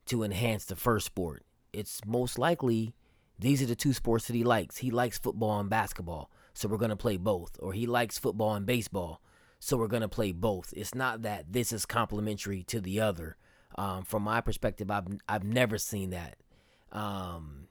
to 0.06 0.24
enhance 0.24 0.66
the 0.66 0.76
first 0.76 1.06
sport. 1.06 1.44
It's 1.74 2.02
most 2.06 2.40
likely 2.40 2.94
these 3.40 3.62
are 3.62 3.66
the 3.68 3.76
two 3.76 3.94
sports 3.94 4.28
that 4.28 4.36
he 4.36 4.44
likes. 4.44 4.78
He 4.78 4.92
likes 4.92 5.20
football 5.20 5.60
and 5.60 5.70
basketball, 5.70 6.32
so 6.54 6.68
we're 6.68 6.78
going 6.78 6.90
to 6.90 6.96
play 6.96 7.18
both. 7.18 7.52
Or 7.60 7.74
he 7.74 7.86
likes 7.86 8.18
football 8.18 8.56
and 8.56 8.66
baseball, 8.66 9.22
so 9.60 9.78
we're 9.78 9.88
going 9.88 10.02
to 10.02 10.08
play 10.08 10.32
both. 10.32 10.74
It's 10.76 10.96
not 10.96 11.24
that 11.24 11.52
this 11.52 11.72
is 11.72 11.86
complementary 11.86 12.64
to 12.64 12.80
the 12.80 13.00
other. 13.00 13.38
Um, 13.76 14.04
from 14.04 14.24
my 14.24 14.42
perspective, 14.42 14.90
I've 14.90 15.08
I've 15.28 15.44
never 15.44 15.78
seen 15.78 16.12
that. 16.12 16.38
Um, 16.92 17.68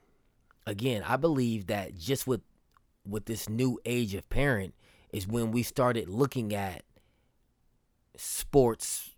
again, 0.67 1.03
I 1.07 1.17
believe 1.17 1.67
that 1.67 1.97
just 1.97 2.27
with 2.27 2.43
with 3.07 3.27
this 3.27 3.49
new 3.49 3.79
age 3.85 4.15
of 4.15 4.29
parent 4.29 4.75
is 5.13 5.27
when 5.27 5.53
we 5.53 5.63
started 5.63 6.09
looking 6.09 6.55
at 6.55 6.83
sports 8.17 9.11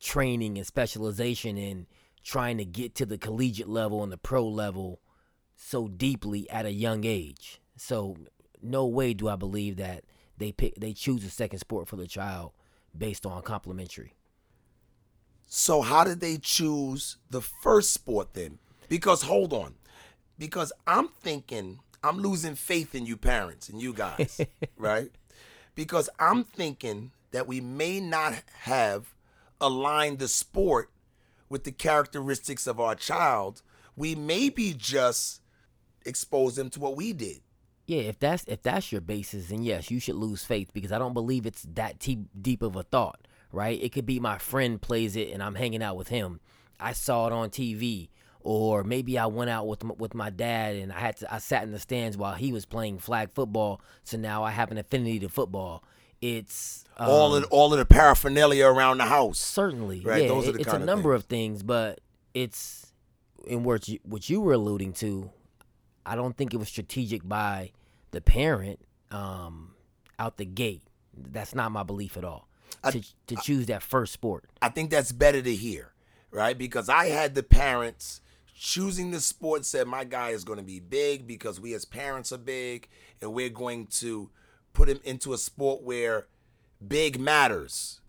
training 0.00 0.58
and 0.58 0.66
specialization 0.66 1.56
and 1.56 1.86
trying 2.22 2.58
to 2.58 2.64
get 2.64 2.94
to 2.94 3.06
the 3.06 3.18
collegiate 3.18 3.68
level 3.68 4.02
and 4.02 4.10
the 4.10 4.18
pro 4.18 4.46
level 4.46 5.00
so 5.56 5.88
deeply 5.88 6.48
at 6.50 6.66
a 6.66 6.72
young 6.72 7.04
age. 7.04 7.60
So 7.76 8.16
no 8.62 8.86
way 8.86 9.14
do 9.14 9.28
I 9.28 9.36
believe 9.36 9.76
that 9.76 10.04
they 10.38 10.52
pick 10.52 10.74
they 10.76 10.92
choose 10.92 11.24
a 11.24 11.30
second 11.30 11.58
sport 11.58 11.88
for 11.88 11.96
the 11.96 12.06
child 12.06 12.52
based 12.96 13.26
on 13.26 13.42
complementary. 13.42 14.14
So 15.46 15.82
how 15.82 16.04
did 16.04 16.20
they 16.20 16.38
choose 16.38 17.16
the 17.30 17.40
first 17.40 17.92
sport 17.92 18.34
then? 18.34 18.58
Because 18.88 19.22
hold 19.22 19.52
on. 19.52 19.74
Because 20.38 20.72
I'm 20.86 21.08
thinking 21.08 21.80
I'm 22.02 22.18
losing 22.18 22.54
faith 22.54 22.94
in 22.94 23.06
you 23.06 23.16
parents 23.16 23.68
and 23.68 23.80
you 23.80 23.94
guys, 23.94 24.40
right? 24.76 25.10
Because 25.74 26.10
I'm 26.18 26.44
thinking 26.44 27.12
that 27.30 27.46
we 27.46 27.60
may 27.60 27.98
not 27.98 28.34
have 28.60 29.14
aligned 29.60 30.18
the 30.18 30.28
sport 30.28 30.90
with 31.48 31.64
the 31.64 31.72
characteristics 31.72 32.66
of 32.66 32.78
our 32.78 32.94
child. 32.94 33.62
We 33.96 34.14
maybe 34.14 34.74
just 34.76 35.40
expose 36.04 36.56
them 36.56 36.68
to 36.70 36.80
what 36.80 36.96
we 36.96 37.12
did. 37.12 37.40
Yeah, 37.86 38.00
if 38.02 38.18
that's 38.18 38.44
if 38.48 38.62
that's 38.62 38.90
your 38.92 39.00
basis, 39.02 39.48
then 39.48 39.62
yes, 39.62 39.90
you 39.90 40.00
should 40.00 40.14
lose 40.16 40.42
faith 40.44 40.70
because 40.72 40.90
I 40.92 40.98
don't 40.98 41.12
believe 41.14 41.44
it's 41.46 41.66
that 41.74 42.00
te- 42.00 42.24
deep 42.40 42.62
of 42.62 42.76
a 42.76 42.82
thought, 42.82 43.26
right? 43.52 43.78
It 43.82 43.92
could 43.92 44.06
be 44.06 44.18
my 44.20 44.38
friend 44.38 44.80
plays 44.80 45.16
it 45.16 45.30
and 45.30 45.42
I'm 45.42 45.54
hanging 45.54 45.82
out 45.82 45.96
with 45.96 46.08
him. 46.08 46.40
I 46.80 46.92
saw 46.92 47.26
it 47.26 47.32
on 47.34 47.50
TV, 47.50 48.08
or 48.40 48.84
maybe 48.84 49.18
I 49.18 49.26
went 49.26 49.50
out 49.50 49.66
with 49.66 49.84
m- 49.84 49.92
with 49.98 50.14
my 50.14 50.30
dad 50.30 50.76
and 50.76 50.92
I 50.92 50.98
had 50.98 51.16
to 51.18 51.34
I 51.34 51.38
sat 51.38 51.62
in 51.62 51.72
the 51.72 51.78
stands 51.78 52.16
while 52.16 52.34
he 52.34 52.52
was 52.52 52.64
playing 52.64 52.98
flag 53.00 53.30
football. 53.34 53.82
So 54.02 54.16
now 54.16 54.42
I 54.44 54.50
have 54.50 54.70
an 54.70 54.78
affinity 54.78 55.18
to 55.20 55.28
football. 55.28 55.84
It's 56.22 56.84
um, 56.96 57.10
all 57.10 57.34
of 57.36 57.44
all 57.50 57.72
of 57.74 57.78
the 57.78 57.84
paraphernalia 57.84 58.64
around 58.66 58.96
the 58.96 59.04
house. 59.04 59.38
certainly 59.38 60.00
Right, 60.00 60.22
yeah. 60.22 60.28
those 60.28 60.46
are 60.46 60.50
it- 60.50 60.52
the 60.54 60.60
it's 60.60 60.72
a 60.72 60.78
number 60.78 61.12
of 61.12 61.24
things, 61.24 61.62
but 61.62 62.00
it's 62.32 62.92
in 63.46 63.62
what 63.62 63.86
you, 63.88 63.98
what 64.04 64.30
you 64.30 64.40
were 64.40 64.54
alluding 64.54 64.94
to. 64.94 65.30
I 66.06 66.16
don't 66.16 66.36
think 66.36 66.54
it 66.54 66.58
was 66.58 66.68
strategic 66.68 67.26
by 67.26 67.72
the 68.10 68.20
parent 68.20 68.80
um, 69.10 69.74
out 70.18 70.36
the 70.36 70.44
gate. 70.44 70.82
That's 71.16 71.54
not 71.54 71.72
my 71.72 71.82
belief 71.82 72.16
at 72.16 72.24
all. 72.24 72.48
to 72.90 73.02
to 73.28 73.36
choose 73.36 73.66
that 73.66 73.82
first 73.82 74.12
sport. 74.12 74.44
I 74.60 74.68
think 74.68 74.90
that's 74.90 75.12
better 75.12 75.40
to 75.40 75.54
hear, 75.54 75.92
right? 76.30 76.56
Because 76.56 76.88
I 76.88 77.06
had 77.06 77.34
the 77.34 77.42
parents 77.42 78.20
choosing 78.56 79.10
the 79.10 79.20
sport 79.20 79.64
said 79.64 79.86
my 79.86 80.04
guy 80.04 80.30
is 80.30 80.44
going 80.44 80.58
to 80.58 80.64
be 80.64 80.80
big 80.80 81.26
because 81.26 81.60
we 81.60 81.74
as 81.74 81.84
parents 81.84 82.32
are 82.32 82.38
big 82.38 82.88
and 83.20 83.32
we're 83.32 83.48
going 83.48 83.86
to 83.86 84.30
put 84.72 84.88
him 84.88 85.00
into 85.04 85.32
a 85.32 85.38
sport 85.38 85.82
where 85.82 86.26
big 86.86 87.18
matters. 87.18 88.00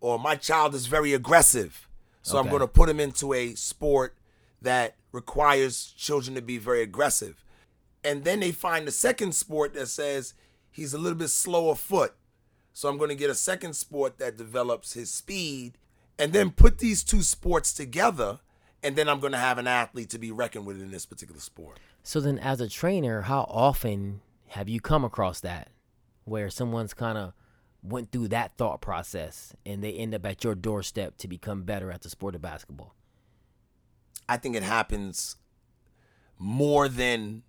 Or 0.00 0.18
my 0.18 0.34
child 0.34 0.74
is 0.74 0.86
very 0.86 1.12
aggressive. 1.12 1.88
So 2.22 2.38
I'm 2.38 2.48
going 2.48 2.60
to 2.60 2.68
put 2.68 2.88
him 2.88 3.00
into 3.00 3.32
a 3.32 3.54
sport 3.54 4.16
that 4.60 4.96
requires 5.12 5.92
children 5.96 6.34
to 6.36 6.42
be 6.42 6.58
very 6.58 6.82
aggressive. 6.82 7.41
And 8.04 8.24
then 8.24 8.40
they 8.40 8.52
find 8.52 8.88
a 8.88 8.92
second 8.92 9.34
sport 9.34 9.74
that 9.74 9.86
says 9.86 10.34
he's 10.70 10.94
a 10.94 10.98
little 10.98 11.18
bit 11.18 11.28
slower 11.28 11.74
foot. 11.74 12.14
So 12.72 12.88
I'm 12.88 12.96
going 12.98 13.10
to 13.10 13.14
get 13.14 13.30
a 13.30 13.34
second 13.34 13.74
sport 13.74 14.18
that 14.18 14.36
develops 14.36 14.94
his 14.94 15.12
speed 15.12 15.78
and 16.18 16.32
then 16.32 16.50
put 16.50 16.78
these 16.78 17.04
two 17.04 17.22
sports 17.22 17.72
together. 17.72 18.40
And 18.82 18.96
then 18.96 19.08
I'm 19.08 19.20
going 19.20 19.32
to 19.32 19.38
have 19.38 19.58
an 19.58 19.68
athlete 19.68 20.10
to 20.10 20.18
be 20.18 20.32
reckoned 20.32 20.66
with 20.66 20.80
in 20.80 20.90
this 20.90 21.06
particular 21.06 21.40
sport. 21.40 21.78
So 22.02 22.20
then, 22.20 22.38
as 22.38 22.60
a 22.60 22.68
trainer, 22.68 23.22
how 23.22 23.42
often 23.48 24.22
have 24.48 24.68
you 24.68 24.80
come 24.80 25.04
across 25.04 25.38
that, 25.40 25.68
where 26.24 26.50
someone's 26.50 26.92
kind 26.92 27.16
of 27.16 27.32
went 27.82 28.10
through 28.10 28.28
that 28.28 28.56
thought 28.56 28.80
process 28.80 29.54
and 29.64 29.84
they 29.84 29.92
end 29.92 30.14
up 30.14 30.26
at 30.26 30.42
your 30.42 30.54
doorstep 30.54 31.16
to 31.18 31.28
become 31.28 31.62
better 31.62 31.92
at 31.92 32.02
the 32.02 32.10
sport 32.10 32.34
of 32.34 32.42
basketball? 32.42 32.94
I 34.28 34.36
think 34.36 34.56
it 34.56 34.62
happens 34.62 35.36
more 36.38 36.88
than 36.88 37.42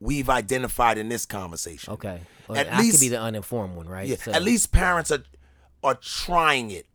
we've 0.00 0.28
identified 0.28 0.98
in 0.98 1.08
this 1.08 1.26
conversation. 1.26 1.92
Okay, 1.94 2.20
well, 2.48 2.58
At 2.58 2.66
I 2.66 2.70
could 2.70 2.82
be 2.82 2.82
least- 2.90 3.10
the 3.10 3.20
uninformed 3.20 3.76
one, 3.76 3.88
right? 3.88 4.06
Yeah, 4.08 4.16
So- 4.16 4.32
at 4.32 4.42
least 4.42 4.72
parents 4.72 5.10
are 5.10 5.24
are 5.82 5.94
trying 5.94 6.70
it. 6.70 6.86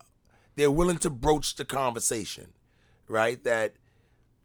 They're 0.56 0.70
willing 0.70 0.98
to 0.98 1.08
broach 1.10 1.54
the 1.56 1.64
conversation, 1.64 2.52
right? 3.08 3.42
That 3.44 3.74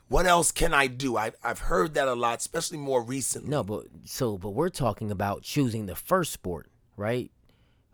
what 0.07 0.25
else 0.25 0.51
can 0.53 0.73
I 0.73 0.87
do? 0.87 1.17
I've 1.17 1.35
I've 1.43 1.59
heard 1.59 1.93
that 1.95 2.07
a 2.07 2.13
lot, 2.15 2.39
especially 2.39 2.77
more 2.77 3.03
recently. 3.03 3.49
No, 3.49 3.63
but 3.63 3.87
so 4.05 4.37
but 4.37 4.51
we're 4.51 4.69
talking 4.69 5.11
about 5.11 5.41
choosing 5.43 5.85
the 5.85 5.95
first 5.95 6.31
sport, 6.31 6.71
right? 6.95 7.31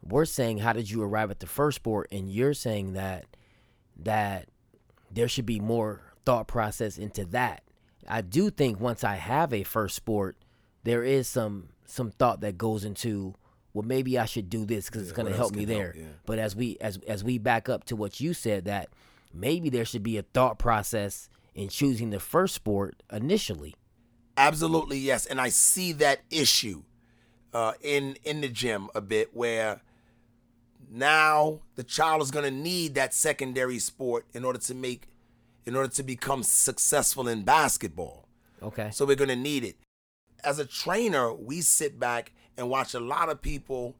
We're 0.01 0.25
saying 0.25 0.59
how 0.59 0.73
did 0.73 0.89
you 0.91 1.01
arrive 1.01 1.31
at 1.31 1.39
the 1.39 1.47
first 1.47 1.77
sport 1.77 2.07
and 2.11 2.29
you're 2.29 2.53
saying 2.53 2.93
that 2.93 3.25
that 3.97 4.49
there 5.09 5.27
should 5.27 5.45
be 5.45 5.59
more 5.59 6.01
thought 6.25 6.47
process 6.47 6.97
into 6.97 7.25
that. 7.25 7.63
I 8.07 8.21
do 8.21 8.49
think 8.49 8.79
once 8.79 9.03
I 9.03 9.15
have 9.15 9.53
a 9.53 9.63
first 9.63 9.95
sport, 9.95 10.37
there 10.83 11.03
is 11.03 11.27
some 11.27 11.69
some 11.85 12.11
thought 12.11 12.41
that 12.41 12.57
goes 12.57 12.83
into 12.83 13.35
well 13.73 13.85
maybe 13.85 14.17
I 14.17 14.25
should 14.25 14.49
do 14.49 14.65
this 14.65 14.89
cuz 14.89 15.03
it's 15.03 15.11
going 15.11 15.31
to 15.31 15.35
help 15.35 15.55
me 15.55 15.65
there. 15.65 15.93
help, 15.93 15.95
yeah. 15.95 16.13
But 16.25 16.39
as 16.39 16.55
we 16.55 16.77
as 16.79 16.97
as 17.07 17.23
we 17.23 17.37
back 17.37 17.69
up 17.69 17.83
to 17.85 17.95
what 17.95 18.19
you 18.19 18.33
said 18.33 18.65
that 18.65 18.89
maybe 19.33 19.69
there 19.69 19.85
should 19.85 20.03
be 20.03 20.17
a 20.17 20.23
thought 20.23 20.59
process 20.59 21.29
in 21.55 21.69
choosing 21.69 22.09
the 22.09 22.19
first 22.19 22.55
sport 22.55 23.03
initially. 23.11 23.75
Absolutely 24.37 24.97
yes, 24.97 25.25
and 25.25 25.39
I 25.39 25.49
see 25.49 25.91
that 25.93 26.21
issue 26.29 26.83
uh, 27.53 27.73
in 27.81 28.17
in 28.23 28.41
the 28.41 28.49
gym 28.49 28.89
a 28.95 29.01
bit 29.01 29.35
where 29.35 29.81
now 30.89 31.61
the 31.75 31.83
child 31.83 32.21
is 32.21 32.31
going 32.31 32.45
to 32.45 32.51
need 32.51 32.95
that 32.95 33.13
secondary 33.13 33.79
sport 33.79 34.25
in 34.33 34.43
order 34.43 34.59
to 34.59 34.73
make 34.73 35.07
in 35.65 35.75
order 35.75 35.89
to 35.89 36.03
become 36.03 36.43
successful 36.43 37.27
in 37.27 37.43
basketball. 37.43 38.27
Okay. 38.61 38.89
So 38.91 39.05
we're 39.05 39.15
going 39.15 39.29
to 39.29 39.35
need 39.35 39.63
it. 39.63 39.77
As 40.43 40.59
a 40.59 40.65
trainer, 40.65 41.33
we 41.33 41.61
sit 41.61 41.99
back 41.99 42.31
and 42.57 42.69
watch 42.69 42.93
a 42.93 42.99
lot 42.99 43.29
of 43.29 43.41
people 43.41 43.95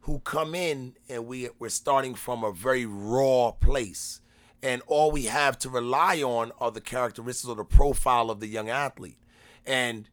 who 0.00 0.18
come 0.20 0.54
in 0.54 0.94
and 1.08 1.26
we 1.26 1.48
we're 1.58 1.68
starting 1.68 2.14
from 2.14 2.44
a 2.44 2.52
very 2.52 2.84
raw 2.84 3.52
place. 3.52 4.20
And 4.62 4.82
all 4.86 5.10
we 5.10 5.24
have 5.24 5.58
to 5.60 5.68
rely 5.68 6.22
on 6.22 6.52
are 6.58 6.70
the 6.70 6.80
characteristics 6.80 7.48
or 7.48 7.56
the 7.56 7.64
profile 7.64 8.30
of 8.30 8.40
the 8.40 8.46
young 8.46 8.70
athlete. 8.70 9.18
And 9.66 10.08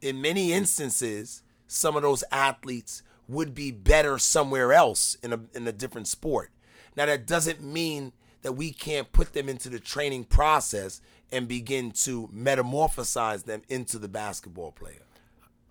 in 0.00 0.20
many 0.20 0.52
instances, 0.52 1.42
some 1.66 1.96
of 1.96 2.02
those 2.02 2.22
athletes 2.30 3.02
would 3.28 3.54
be 3.54 3.70
better 3.70 4.18
somewhere 4.18 4.72
else 4.72 5.16
in 5.22 5.32
a 5.32 5.40
in 5.54 5.66
a 5.66 5.72
different 5.72 6.08
sport. 6.08 6.50
Now 6.96 7.06
that 7.06 7.26
doesn't 7.26 7.62
mean 7.62 8.12
that 8.42 8.52
we 8.52 8.72
can't 8.72 9.12
put 9.12 9.32
them 9.32 9.48
into 9.48 9.68
the 9.68 9.80
training 9.80 10.24
process 10.24 11.00
and 11.32 11.48
begin 11.48 11.90
to 11.90 12.28
metamorphosize 12.28 13.44
them 13.44 13.62
into 13.68 13.98
the 13.98 14.08
basketball 14.08 14.72
player. 14.72 15.02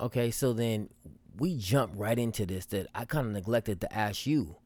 Okay, 0.00 0.30
so 0.30 0.52
then 0.52 0.90
we 1.38 1.56
jump 1.56 1.92
right 1.96 2.18
into 2.18 2.44
this 2.46 2.66
that 2.66 2.86
I 2.94 3.04
kind 3.04 3.26
of 3.26 3.32
neglected 3.32 3.80
to 3.82 3.92
ask 3.94 4.26
you. 4.26 4.56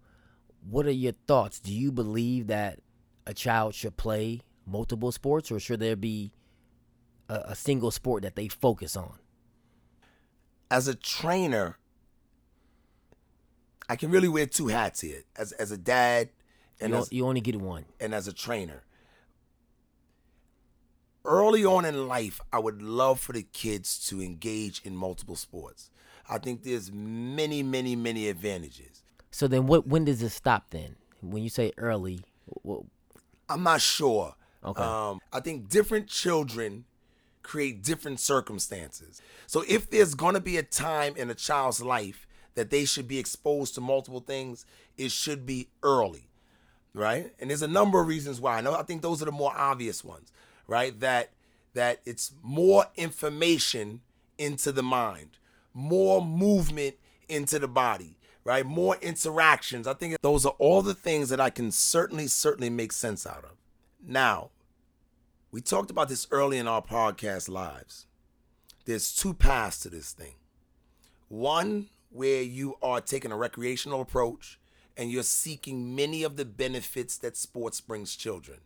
What 0.68 0.86
are 0.86 0.90
your 0.90 1.12
thoughts? 1.26 1.58
Do 1.60 1.72
you 1.72 1.90
believe 1.90 2.48
that 2.48 2.80
a 3.26 3.32
child 3.32 3.74
should 3.74 3.96
play 3.96 4.40
multiple 4.66 5.10
sports 5.12 5.50
or 5.50 5.58
should 5.58 5.80
there 5.80 5.96
be 5.96 6.32
a, 7.28 7.34
a 7.48 7.54
single 7.54 7.90
sport 7.90 8.22
that 8.24 8.36
they 8.36 8.48
focus 8.48 8.96
on? 8.96 9.14
As 10.70 10.86
a 10.86 10.94
trainer, 10.94 11.78
I 13.88 13.96
can 13.96 14.10
really 14.10 14.28
wear 14.28 14.46
two 14.46 14.68
hats 14.68 15.00
here. 15.00 15.22
As 15.36 15.52
as 15.52 15.70
a 15.70 15.78
dad 15.78 16.28
and 16.80 16.92
You, 16.92 16.98
as, 16.98 17.12
you 17.12 17.26
only 17.26 17.40
get 17.40 17.56
one. 17.56 17.86
and 17.98 18.14
as 18.14 18.28
a 18.28 18.32
trainer. 18.32 18.82
Early 21.24 21.64
on 21.64 21.84
in 21.84 22.08
life, 22.08 22.40
I 22.52 22.58
would 22.58 22.80
love 22.80 23.20
for 23.20 23.32
the 23.32 23.42
kids 23.42 23.98
to 24.08 24.22
engage 24.22 24.80
in 24.84 24.96
multiple 24.96 25.36
sports. 25.36 25.90
I 26.28 26.38
think 26.38 26.62
there's 26.62 26.90
many, 26.92 27.62
many, 27.62 27.96
many 27.96 28.28
advantages. 28.28 29.02
So 29.30 29.46
then 29.46 29.66
what 29.66 29.86
when 29.86 30.04
does 30.04 30.22
it 30.22 30.30
stop 30.30 30.70
then? 30.70 30.96
When 31.20 31.42
you 31.42 31.50
say 31.50 31.72
early, 31.76 32.20
wh- 32.66 32.84
I'm 33.48 33.62
not 33.62 33.80
sure. 33.80 34.34
Okay. 34.64 34.82
Um, 34.82 35.20
I 35.32 35.40
think 35.40 35.68
different 35.68 36.06
children 36.06 36.84
create 37.42 37.82
different 37.82 38.20
circumstances. 38.20 39.20
So 39.46 39.64
if 39.68 39.90
there's 39.90 40.14
going 40.14 40.34
to 40.34 40.40
be 40.40 40.56
a 40.56 40.62
time 40.62 41.14
in 41.16 41.30
a 41.30 41.34
child's 41.34 41.82
life 41.82 42.26
that 42.54 42.70
they 42.70 42.84
should 42.84 43.08
be 43.08 43.18
exposed 43.18 43.74
to 43.74 43.80
multiple 43.80 44.20
things, 44.20 44.66
it 44.96 45.10
should 45.10 45.46
be 45.46 45.68
early, 45.82 46.28
right? 46.94 47.32
And 47.38 47.50
there's 47.50 47.62
a 47.62 47.68
number 47.68 48.00
of 48.00 48.06
reasons 48.06 48.40
why. 48.40 48.58
I 48.58 48.60
know 48.60 48.74
I 48.74 48.82
think 48.82 49.02
those 49.02 49.22
are 49.22 49.26
the 49.26 49.32
more 49.32 49.52
obvious 49.56 50.04
ones, 50.04 50.32
right? 50.70 50.98
That 51.00 51.30
that 51.74 52.00
it's 52.06 52.32
more 52.42 52.86
information 52.96 54.00
into 54.38 54.72
the 54.72 54.82
mind, 54.82 55.38
more 55.74 56.24
movement 56.24 56.94
into 57.28 57.58
the 57.58 57.68
body, 57.68 58.16
right? 58.44 58.64
More 58.64 58.96
interactions. 59.02 59.86
I 59.86 59.94
think 59.94 60.16
those 60.22 60.46
are 60.46 60.54
all 60.58 60.80
the 60.80 60.94
things 60.94 61.28
that 61.28 61.40
I 61.40 61.50
can 61.50 61.72
certainly 61.72 62.28
certainly 62.28 62.70
make 62.70 62.92
sense 62.92 63.26
out 63.26 63.44
of. 63.44 63.56
Now, 64.02 64.50
we 65.50 65.60
talked 65.60 65.90
about 65.90 66.08
this 66.08 66.28
early 66.30 66.56
in 66.56 66.68
our 66.68 66.82
podcast 66.82 67.48
lives. 67.48 68.06
There's 68.84 69.14
two 69.14 69.34
paths 69.34 69.80
to 69.80 69.88
this 69.88 70.12
thing. 70.12 70.34
One 71.28 71.88
where 72.10 72.42
you 72.42 72.76
are 72.80 73.00
taking 73.00 73.32
a 73.32 73.36
recreational 73.36 74.00
approach 74.00 74.58
and 74.96 75.10
you're 75.10 75.22
seeking 75.24 75.94
many 75.96 76.22
of 76.22 76.36
the 76.36 76.44
benefits 76.44 77.16
that 77.18 77.36
sports 77.36 77.80
brings 77.80 78.14
children. 78.14 78.58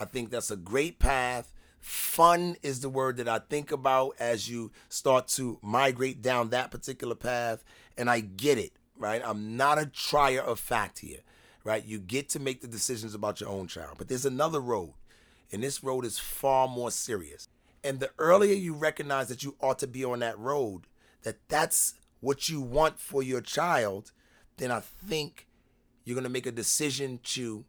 I 0.00 0.04
think 0.04 0.30
that's 0.30 0.50
a 0.50 0.56
great 0.56 0.98
path. 0.98 1.52
Fun 1.80 2.56
is 2.62 2.80
the 2.80 2.88
word 2.88 3.16
that 3.18 3.28
I 3.28 3.38
think 3.38 3.72
about 3.72 4.14
as 4.18 4.48
you 4.48 4.72
start 4.88 5.28
to 5.28 5.58
migrate 5.62 6.22
down 6.22 6.50
that 6.50 6.70
particular 6.70 7.14
path. 7.14 7.64
And 7.96 8.10
I 8.10 8.20
get 8.20 8.58
it, 8.58 8.72
right? 8.96 9.22
I'm 9.24 9.56
not 9.56 9.78
a 9.78 9.86
trier 9.86 10.40
of 10.40 10.60
fact 10.60 11.00
here, 11.00 11.20
right? 11.64 11.84
You 11.84 11.98
get 11.98 12.28
to 12.30 12.40
make 12.40 12.60
the 12.60 12.68
decisions 12.68 13.14
about 13.14 13.40
your 13.40 13.50
own 13.50 13.66
child. 13.66 13.94
But 13.98 14.08
there's 14.08 14.26
another 14.26 14.60
road, 14.60 14.94
and 15.52 15.62
this 15.62 15.82
road 15.82 16.04
is 16.04 16.18
far 16.18 16.68
more 16.68 16.90
serious. 16.90 17.48
And 17.82 18.00
the 18.00 18.10
earlier 18.18 18.54
you 18.54 18.74
recognize 18.74 19.28
that 19.28 19.42
you 19.42 19.56
ought 19.60 19.78
to 19.80 19.86
be 19.86 20.04
on 20.04 20.18
that 20.20 20.38
road, 20.38 20.82
that 21.22 21.38
that's 21.48 21.94
what 22.20 22.48
you 22.48 22.60
want 22.60 22.98
for 22.98 23.22
your 23.22 23.40
child, 23.40 24.12
then 24.56 24.70
I 24.70 24.80
think 24.80 25.46
you're 26.04 26.14
going 26.14 26.24
to 26.24 26.30
make 26.30 26.46
a 26.46 26.52
decision 26.52 27.20
to 27.22 27.64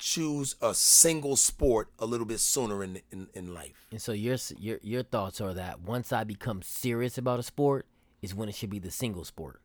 choose 0.00 0.56
a 0.60 0.74
single 0.74 1.36
sport 1.36 1.88
a 1.98 2.06
little 2.06 2.26
bit 2.26 2.40
sooner 2.40 2.82
in 2.82 3.00
in, 3.12 3.28
in 3.34 3.54
life. 3.54 3.86
and 3.90 4.00
so 4.00 4.12
your 4.12 4.36
your 4.58 4.78
your 4.82 5.02
thoughts 5.02 5.40
are 5.40 5.54
that 5.54 5.80
once 5.80 6.12
I 6.12 6.24
become 6.24 6.62
serious 6.62 7.18
about 7.18 7.38
a 7.38 7.42
sport 7.42 7.86
is 8.22 8.34
when 8.34 8.48
it 8.48 8.54
should 8.54 8.70
be 8.70 8.78
the 8.78 8.90
single 8.90 9.24
sport. 9.24 9.60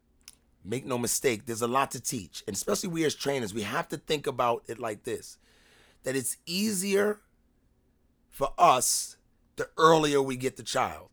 Make 0.64 0.86
no 0.86 0.98
mistake, 0.98 1.46
there's 1.46 1.62
a 1.62 1.68
lot 1.68 1.92
to 1.92 2.02
teach. 2.02 2.44
And 2.48 2.56
especially 2.56 2.90
we 2.90 3.06
as 3.06 3.16
trainers, 3.16 3.54
we 3.54 3.62
have 3.62 3.88
to 3.90 3.98
think 3.98 4.28
about 4.28 4.64
it 4.68 4.80
like 4.80 5.04
this 5.04 5.38
that 6.04 6.16
it's 6.16 6.38
easier 6.46 7.20
for 8.30 8.50
us 8.58 9.18
the 9.56 9.70
earlier 9.78 10.22
we 10.22 10.36
get 10.36 10.58
the 10.58 10.64
child, 10.64 11.10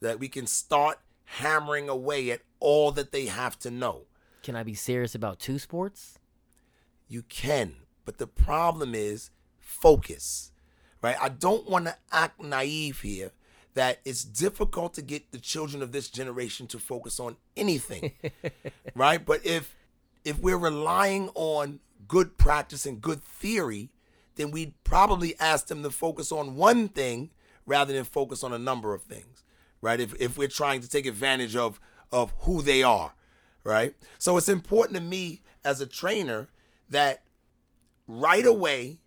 that 0.00 0.20
we 0.20 0.28
can 0.28 0.46
start 0.46 0.98
hammering 1.24 1.88
away 1.88 2.30
at 2.30 2.40
all 2.60 2.92
that 2.92 3.12
they 3.12 3.26
have 3.26 3.58
to 3.58 3.70
know. 3.70 4.02
Can 4.42 4.56
I 4.56 4.62
be 4.62 4.74
serious 4.74 5.14
about 5.14 5.38
two 5.38 5.58
sports? 5.58 6.18
You 7.08 7.22
can, 7.22 7.76
but 8.10 8.18
the 8.18 8.26
problem 8.26 8.92
is 8.92 9.30
focus, 9.60 10.50
right? 11.00 11.14
I 11.20 11.28
don't 11.28 11.70
want 11.70 11.84
to 11.84 11.94
act 12.10 12.42
naive 12.42 13.02
here 13.02 13.30
that 13.74 14.00
it's 14.04 14.24
difficult 14.24 14.94
to 14.94 15.02
get 15.02 15.30
the 15.30 15.38
children 15.38 15.80
of 15.80 15.92
this 15.92 16.10
generation 16.10 16.66
to 16.66 16.80
focus 16.80 17.20
on 17.20 17.36
anything, 17.56 18.10
right? 18.96 19.24
But 19.24 19.46
if 19.46 19.76
if 20.24 20.40
we're 20.40 20.58
relying 20.58 21.30
on 21.36 21.78
good 22.08 22.36
practice 22.36 22.84
and 22.84 23.00
good 23.00 23.22
theory, 23.22 23.90
then 24.34 24.50
we'd 24.50 24.74
probably 24.82 25.38
ask 25.38 25.68
them 25.68 25.84
to 25.84 25.90
focus 25.92 26.32
on 26.32 26.56
one 26.56 26.88
thing 26.88 27.30
rather 27.64 27.92
than 27.92 28.02
focus 28.02 28.42
on 28.42 28.52
a 28.52 28.58
number 28.58 28.92
of 28.92 29.02
things, 29.02 29.44
right? 29.80 30.00
If 30.00 30.20
if 30.20 30.36
we're 30.36 30.48
trying 30.48 30.80
to 30.80 30.88
take 30.88 31.06
advantage 31.06 31.54
of 31.54 31.78
of 32.10 32.34
who 32.40 32.60
they 32.60 32.82
are, 32.82 33.14
right? 33.62 33.94
So 34.18 34.36
it's 34.36 34.48
important 34.48 34.96
to 34.96 35.00
me 35.00 35.42
as 35.64 35.80
a 35.80 35.86
trainer 35.86 36.48
that 36.88 37.22
right 38.18 38.46
away 38.46 38.98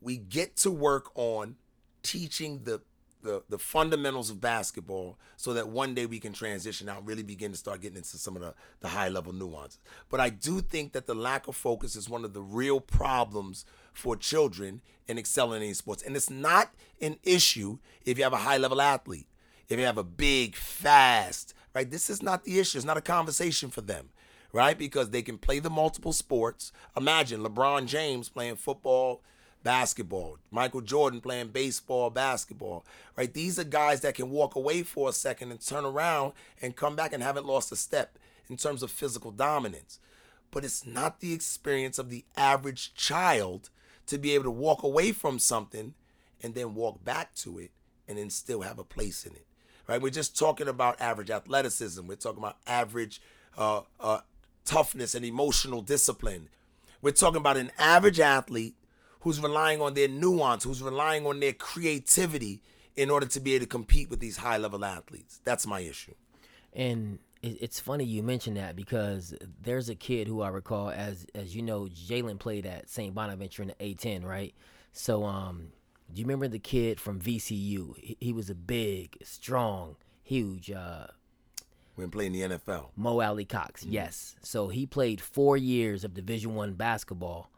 we 0.00 0.16
get 0.16 0.56
to 0.56 0.70
work 0.70 1.10
on 1.14 1.56
teaching 2.02 2.62
the 2.64 2.80
the, 3.22 3.42
the 3.50 3.58
fundamentals 3.58 4.30
of 4.30 4.40
basketball 4.40 5.18
so 5.36 5.52
that 5.52 5.68
one 5.68 5.94
day 5.94 6.06
we 6.06 6.18
can 6.18 6.32
transition 6.32 6.88
out 6.88 7.04
really 7.04 7.22
begin 7.22 7.50
to 7.52 7.56
start 7.58 7.82
getting 7.82 7.98
into 7.98 8.16
some 8.16 8.34
of 8.34 8.40
the, 8.40 8.54
the 8.80 8.88
high 8.88 9.10
level 9.10 9.32
nuances. 9.32 9.78
But 10.08 10.20
I 10.20 10.30
do 10.30 10.62
think 10.62 10.92
that 10.92 11.06
the 11.06 11.14
lack 11.14 11.46
of 11.46 11.54
focus 11.54 11.96
is 11.96 12.08
one 12.08 12.24
of 12.24 12.32
the 12.32 12.40
real 12.40 12.80
problems 12.80 13.66
for 13.92 14.16
children 14.16 14.80
in 15.06 15.18
excelling 15.18 15.62
in 15.62 15.74
sports. 15.74 16.02
And 16.02 16.16
it's 16.16 16.30
not 16.30 16.70
an 17.00 17.18
issue 17.22 17.78
if 18.06 18.16
you 18.16 18.24
have 18.24 18.32
a 18.32 18.38
high 18.38 18.56
level 18.56 18.80
athlete, 18.80 19.28
if 19.68 19.78
you 19.78 19.84
have 19.84 19.98
a 19.98 20.04
big, 20.04 20.56
fast, 20.56 21.52
right? 21.74 21.90
This 21.90 22.08
is 22.08 22.22
not 22.22 22.44
the 22.44 22.58
issue. 22.58 22.78
It's 22.78 22.86
not 22.86 22.96
a 22.96 23.02
conversation 23.02 23.68
for 23.68 23.82
them 23.82 24.08
right? 24.52 24.76
Because 24.78 25.10
they 25.10 25.22
can 25.22 25.38
play 25.38 25.58
the 25.58 25.70
multiple 25.70 26.12
sports. 26.12 26.72
Imagine 26.96 27.42
LeBron 27.42 27.86
James 27.86 28.28
playing 28.28 28.56
football, 28.56 29.22
basketball, 29.62 30.38
Michael 30.50 30.80
Jordan 30.80 31.20
playing 31.20 31.48
baseball, 31.48 32.10
basketball, 32.10 32.84
right? 33.16 33.32
These 33.32 33.58
are 33.58 33.64
guys 33.64 34.00
that 34.00 34.14
can 34.14 34.30
walk 34.30 34.54
away 34.56 34.82
for 34.82 35.08
a 35.08 35.12
second 35.12 35.50
and 35.50 35.60
turn 35.60 35.84
around 35.84 36.32
and 36.60 36.76
come 36.76 36.96
back 36.96 37.12
and 37.12 37.22
haven't 37.22 37.46
lost 37.46 37.72
a 37.72 37.76
step 37.76 38.18
in 38.48 38.56
terms 38.56 38.82
of 38.82 38.90
physical 38.90 39.30
dominance. 39.30 39.98
But 40.50 40.64
it's 40.64 40.84
not 40.84 41.20
the 41.20 41.32
experience 41.32 41.98
of 41.98 42.10
the 42.10 42.24
average 42.36 42.94
child 42.94 43.70
to 44.06 44.18
be 44.18 44.34
able 44.34 44.44
to 44.44 44.50
walk 44.50 44.82
away 44.82 45.12
from 45.12 45.38
something 45.38 45.94
and 46.42 46.54
then 46.54 46.74
walk 46.74 47.04
back 47.04 47.34
to 47.36 47.58
it 47.58 47.70
and 48.08 48.18
then 48.18 48.30
still 48.30 48.62
have 48.62 48.78
a 48.78 48.84
place 48.84 49.24
in 49.24 49.32
it. 49.32 49.46
Right? 49.86 50.02
We're 50.02 50.10
just 50.10 50.36
talking 50.36 50.68
about 50.68 51.00
average 51.00 51.30
athleticism. 51.30 52.06
We're 52.06 52.16
talking 52.16 52.38
about 52.38 52.58
average 52.66 53.20
uh, 53.56 53.82
uh, 54.00 54.20
toughness 54.70 55.16
and 55.16 55.24
emotional 55.24 55.82
discipline. 55.82 56.48
We're 57.02 57.10
talking 57.10 57.40
about 57.40 57.56
an 57.56 57.72
average 57.76 58.20
athlete 58.20 58.76
who's 59.22 59.40
relying 59.40 59.80
on 59.80 59.94
their 59.94 60.06
nuance, 60.06 60.62
who's 60.62 60.80
relying 60.80 61.26
on 61.26 61.40
their 61.40 61.52
creativity 61.52 62.62
in 62.94 63.10
order 63.10 63.26
to 63.26 63.40
be 63.40 63.54
able 63.54 63.64
to 63.64 63.68
compete 63.68 64.08
with 64.08 64.20
these 64.20 64.36
high 64.36 64.58
level 64.58 64.84
athletes. 64.84 65.40
That's 65.44 65.66
my 65.66 65.80
issue. 65.80 66.14
And 66.72 67.18
it's 67.42 67.80
funny 67.80 68.04
you 68.04 68.22
mentioned 68.22 68.58
that 68.58 68.76
because 68.76 69.34
there's 69.60 69.88
a 69.88 69.96
kid 69.96 70.28
who 70.28 70.40
I 70.40 70.50
recall 70.50 70.90
as 70.90 71.26
as 71.34 71.56
you 71.56 71.62
know 71.62 71.88
Jalen 71.92 72.38
played 72.38 72.64
at 72.64 72.88
St. 72.88 73.12
Bonaventure 73.12 73.62
in 73.62 73.68
the 73.68 73.94
A10, 73.94 74.24
right? 74.24 74.54
So 74.92 75.24
um, 75.24 75.72
do 76.12 76.20
you 76.20 76.26
remember 76.26 76.46
the 76.46 76.60
kid 76.60 77.00
from 77.00 77.20
VCU? 77.20 77.96
He, 77.98 78.16
he 78.20 78.32
was 78.32 78.48
a 78.50 78.54
big, 78.54 79.16
strong, 79.24 79.96
huge. 80.22 80.70
Uh, 80.70 81.06
when 82.00 82.10
playing 82.10 82.32
the 82.32 82.40
NFL, 82.40 82.88
Mo 82.96 83.20
Alie-Cox, 83.20 83.82
mm-hmm. 83.82 83.92
yes. 83.92 84.36
So 84.42 84.68
he 84.68 84.86
played 84.86 85.20
four 85.20 85.56
years 85.56 86.04
of 86.04 86.14
Division 86.14 86.54
One 86.54 86.74
basketball. 86.74 87.50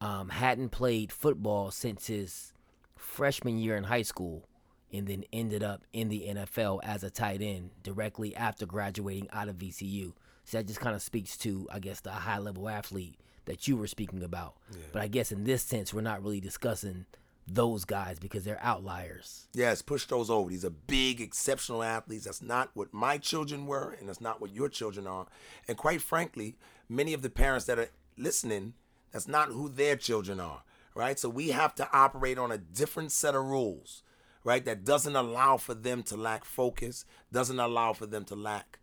Um, 0.00 0.30
hadn't 0.30 0.70
played 0.70 1.12
football 1.12 1.70
since 1.70 2.06
his 2.06 2.54
freshman 2.96 3.58
year 3.58 3.76
in 3.76 3.84
high 3.84 4.02
school 4.02 4.48
and 4.92 5.06
then 5.06 5.24
ended 5.32 5.62
up 5.62 5.84
in 5.92 6.08
the 6.08 6.26
NFL 6.28 6.80
as 6.82 7.04
a 7.04 7.10
tight 7.10 7.42
end 7.42 7.70
directly 7.82 8.34
after 8.34 8.66
graduating 8.66 9.28
out 9.30 9.48
of 9.48 9.56
VCU. 9.56 10.12
So 10.44 10.58
that 10.58 10.66
just 10.66 10.80
kind 10.80 10.96
of 10.96 11.02
speaks 11.02 11.36
to, 11.38 11.68
I 11.70 11.78
guess, 11.78 12.00
the 12.00 12.10
high 12.10 12.38
level 12.38 12.68
athlete 12.68 13.16
that 13.44 13.68
you 13.68 13.76
were 13.76 13.86
speaking 13.86 14.22
about. 14.22 14.54
Yeah. 14.72 14.78
But 14.92 15.02
I 15.02 15.08
guess 15.08 15.32
in 15.32 15.44
this 15.44 15.62
sense, 15.62 15.92
we're 15.92 16.00
not 16.00 16.22
really 16.22 16.40
discussing 16.40 17.06
those 17.54 17.84
guys 17.84 18.18
because 18.18 18.44
they're 18.44 18.62
outliers. 18.62 19.48
Yes, 19.52 19.82
push 19.82 20.06
those 20.06 20.30
over. 20.30 20.50
These 20.50 20.64
are 20.64 20.70
big, 20.70 21.20
exceptional 21.20 21.82
athletes. 21.82 22.24
That's 22.24 22.42
not 22.42 22.70
what 22.74 22.92
my 22.92 23.18
children 23.18 23.66
were, 23.66 23.96
and 23.98 24.08
that's 24.08 24.20
not 24.20 24.40
what 24.40 24.54
your 24.54 24.68
children 24.68 25.06
are. 25.06 25.26
And 25.68 25.76
quite 25.76 26.02
frankly, 26.02 26.56
many 26.88 27.12
of 27.12 27.22
the 27.22 27.30
parents 27.30 27.66
that 27.66 27.78
are 27.78 27.90
listening, 28.16 28.74
that's 29.12 29.28
not 29.28 29.48
who 29.48 29.68
their 29.68 29.96
children 29.96 30.40
are, 30.40 30.62
right? 30.94 31.18
So 31.18 31.28
we 31.28 31.48
have 31.48 31.74
to 31.76 31.88
operate 31.92 32.38
on 32.38 32.52
a 32.52 32.58
different 32.58 33.12
set 33.12 33.34
of 33.34 33.44
rules 33.44 34.02
right? 34.44 34.64
That 34.64 34.84
doesn't 34.84 35.16
allow 35.16 35.56
for 35.56 35.74
them 35.74 36.02
to 36.04 36.16
lack 36.16 36.44
focus, 36.44 37.04
doesn't 37.32 37.60
allow 37.60 37.92
for 37.92 38.06
them 38.06 38.24
to 38.26 38.34
lack 38.34 38.78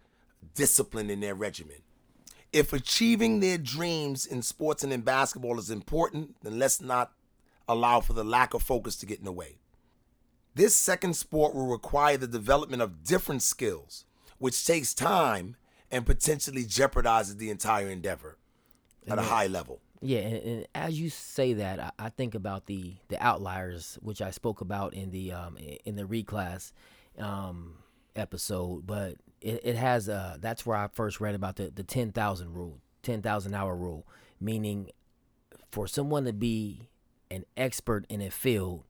discipline 0.56 1.10
in 1.10 1.20
their 1.20 1.36
regimen. 1.36 1.78
If 2.54 2.74
achieving 2.74 3.40
their 3.40 3.58
dreams 3.58 4.26
in 4.26 4.42
sports 4.42 4.84
and 4.84 4.94
in 4.94 5.02
basketball 5.02 5.60
is 5.60 5.70
important, 5.70 6.36
then 6.44 6.60
let's 6.60 6.82
not 6.82 7.12
allow 7.68 8.00
for 8.00 8.14
the 8.14 8.24
lack 8.24 8.54
of 8.54 8.64
focus 8.64 8.96
to 8.98 9.06
get 9.06 9.20
in 9.20 9.26
the 9.26 9.32
way. 9.32 9.58
This 10.56 10.76
second 10.76 11.16
sport 11.16 11.54
will 11.54 11.68
require 11.68 12.18
the 12.18 12.28
development 12.28 12.82
of 12.82 13.04
different 13.04 13.44
skills, 13.44 14.06
which 14.40 14.66
takes 14.66 14.94
time 14.94 15.56
and 15.92 16.06
potentially 16.06 16.64
jeopardizes 16.64 17.38
the 17.38 17.50
entire 17.50 17.88
endeavor 17.88 18.38
at 19.08 19.20
a 19.20 19.24
high 19.24 19.48
level. 19.48 19.82
Yeah, 20.02 20.20
and, 20.20 20.44
and, 20.44 20.68
as 20.76 21.00
you 21.00 21.10
say 21.10 21.54
that, 21.54 21.80
I, 21.80 21.92
I, 21.98 22.10
think 22.10 22.36
about 22.36 22.68
the 22.68 22.96
the 23.08 23.24
outliers, 23.24 23.98
which 24.02 24.22
I 24.22 24.30
spoke 24.30 24.62
about 24.62 24.94
in 24.94 25.10
the 25.10 25.32
um, 25.32 25.58
in 25.86 25.96
the 25.96 26.04
reclass 26.04 26.72
um, 27.18 27.78
episode. 28.16 28.86
But 28.86 29.16
it, 29.42 29.62
it 29.64 29.76
has 29.76 30.08
uh, 30.08 30.38
that's 30.40 30.66
where 30.66 30.78
I 30.78 30.88
first 30.88 31.20
read 31.20 31.34
about 31.34 31.56
the 31.56 31.72
the 31.74 31.84
ten 31.84 32.12
thousand 32.12 32.54
rule, 32.54 32.80
ten 33.02 33.24
thousand 33.24 33.56
hour 33.56 33.76
rule, 33.76 34.06
meaning 34.40 34.92
for 35.72 35.88
someone 35.88 36.26
to 36.26 36.34
be 36.34 36.90
an 37.30 37.46
expert 37.56 38.06
in 38.10 38.22
a 38.22 38.30
field, 38.30 38.84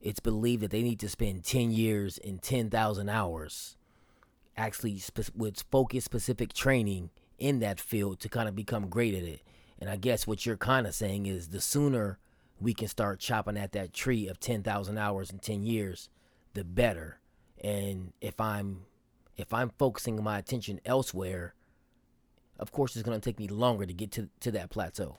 it's 0.00 0.20
believed 0.20 0.62
that 0.62 0.70
they 0.70 0.82
need 0.82 1.00
to 1.00 1.08
spend 1.08 1.44
ten 1.44 1.70
years 1.70 2.18
in 2.18 2.38
ten 2.38 2.70
thousand 2.70 3.08
hours, 3.08 3.76
actually 4.56 4.98
spe- 4.98 5.34
with 5.34 5.64
focused 5.70 6.06
specific 6.06 6.52
training 6.52 7.10
in 7.38 7.60
that 7.60 7.80
field 7.80 8.20
to 8.20 8.28
kind 8.28 8.48
of 8.48 8.56
become 8.56 8.88
great 8.88 9.14
at 9.14 9.22
it 9.22 9.42
and 9.78 9.88
I 9.88 9.96
guess 9.96 10.26
what 10.26 10.44
you're 10.44 10.56
kind 10.56 10.86
of 10.86 10.94
saying 10.94 11.26
is 11.26 11.48
the 11.48 11.60
sooner 11.60 12.18
we 12.60 12.74
can 12.74 12.88
start 12.88 13.20
chopping 13.20 13.56
at 13.56 13.72
that 13.72 13.92
tree 13.92 14.26
of 14.26 14.40
10,000 14.40 14.98
hours 14.98 15.30
in 15.30 15.38
10 15.38 15.62
years, 15.62 16.08
the 16.54 16.64
better. 16.64 17.20
And 17.62 18.12
if 18.20 18.40
I'm 18.40 18.86
if 19.36 19.54
I'm 19.54 19.70
focusing 19.78 20.22
my 20.22 20.38
attention 20.38 20.80
elsewhere, 20.84 21.54
of 22.58 22.72
course 22.72 22.96
it's 22.96 23.06
going 23.06 23.20
to 23.20 23.24
take 23.24 23.38
me 23.38 23.46
longer 23.46 23.86
to 23.86 23.94
get 23.94 24.10
to 24.12 24.28
to 24.40 24.50
that 24.52 24.70
plateau. 24.70 25.18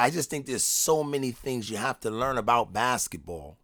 I 0.00 0.10
just 0.10 0.30
think 0.30 0.46
there's 0.46 0.64
so 0.64 1.04
many 1.04 1.30
things 1.30 1.70
you 1.70 1.76
have 1.76 2.00
to 2.00 2.10
learn 2.10 2.38
about 2.38 2.72
basketball 2.72 3.58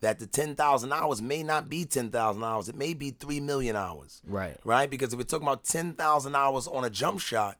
that 0.00 0.18
the 0.18 0.26
10,000 0.26 0.92
hours 0.92 1.20
may 1.20 1.42
not 1.42 1.68
be 1.68 1.84
10,000 1.84 2.42
hours. 2.42 2.68
It 2.68 2.74
may 2.74 2.94
be 2.94 3.10
3 3.10 3.40
million 3.40 3.76
hours. 3.76 4.22
Right. 4.26 4.56
Right? 4.64 4.88
Because 4.88 5.12
if 5.12 5.18
we're 5.18 5.24
talking 5.24 5.46
about 5.46 5.64
10,000 5.64 6.34
hours 6.34 6.66
on 6.66 6.84
a 6.84 6.90
jump 6.90 7.20
shot, 7.20 7.58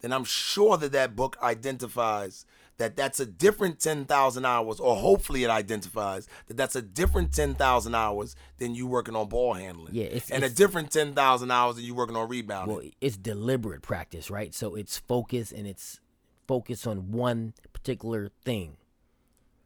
then 0.00 0.12
I'm 0.12 0.24
sure 0.24 0.76
that 0.76 0.92
that 0.92 1.16
book 1.16 1.36
identifies 1.42 2.44
that 2.78 2.94
that's 2.94 3.20
a 3.20 3.26
different 3.26 3.80
10,000 3.80 4.44
hours, 4.44 4.80
or 4.80 4.96
hopefully 4.96 5.44
it 5.44 5.50
identifies 5.50 6.28
that 6.48 6.58
that's 6.58 6.76
a 6.76 6.82
different 6.82 7.32
10,000 7.32 7.94
hours 7.94 8.36
than 8.58 8.74
you 8.74 8.86
working 8.86 9.16
on 9.16 9.28
ball 9.28 9.54
handling. 9.54 9.94
Yeah, 9.94 10.04
it's, 10.04 10.30
and 10.30 10.44
it's, 10.44 10.52
a 10.52 10.56
different 10.56 10.90
10,000 10.90 11.50
hours 11.50 11.76
than 11.76 11.84
you 11.84 11.94
working 11.94 12.16
on 12.16 12.28
rebounding. 12.28 12.76
Well, 12.76 12.84
it's 13.00 13.16
deliberate 13.16 13.80
practice, 13.82 14.30
right? 14.30 14.54
So 14.54 14.74
it's 14.74 14.98
focus 14.98 15.52
and 15.52 15.66
it's 15.66 16.00
focus 16.46 16.86
on 16.86 17.12
one 17.12 17.54
particular 17.72 18.30
thing. 18.44 18.76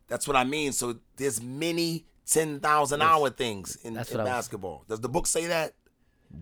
That's 0.09 0.27
what 0.27 0.37
I 0.37 0.45
mean. 0.45 0.73
So 0.73 0.97
there's 1.17 1.43
many 1.43 2.07
10,000 2.27 3.01
yes. 3.01 3.09
hour 3.09 3.31
things 3.31 3.77
in, 3.77 3.97
in 3.97 4.17
basketball. 4.17 4.79
Was, 4.81 4.89
Does 4.89 5.01
the 5.01 5.09
book 5.09 5.27
say 5.27 5.47
that? 5.47 5.75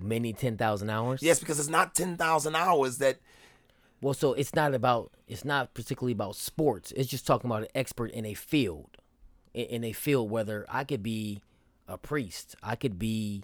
Many 0.03 0.33
10,000 0.33 0.91
hours? 0.91 1.23
Yes, 1.23 1.41
because 1.41 1.59
it's 1.59 1.69
not 1.69 1.95
10,000 1.95 2.55
hours 2.55 2.99
that 2.99 3.19
well, 4.01 4.15
so 4.15 4.33
it's 4.33 4.55
not 4.55 4.75
about 4.75 5.13
it's 5.27 5.45
not 5.45 5.75
particularly 5.75 6.13
about 6.13 6.37
sports. 6.37 6.93
It's 6.97 7.09
just 7.09 7.27
talking 7.27 7.51
about 7.51 7.63
an 7.63 7.69
expert 7.75 8.11
in 8.13 8.25
a 8.25 8.35
field, 8.35 8.97
in, 9.53 9.65
in 9.67 9.85
a 9.85 9.93
field. 9.93 10.31
Whether 10.31 10.67
I 10.69 10.85
could 10.85 11.03
be 11.03 11.43
a 11.89 11.99
priest, 11.99 12.55
I 12.63 12.77
could 12.77 12.99
be, 12.99 13.43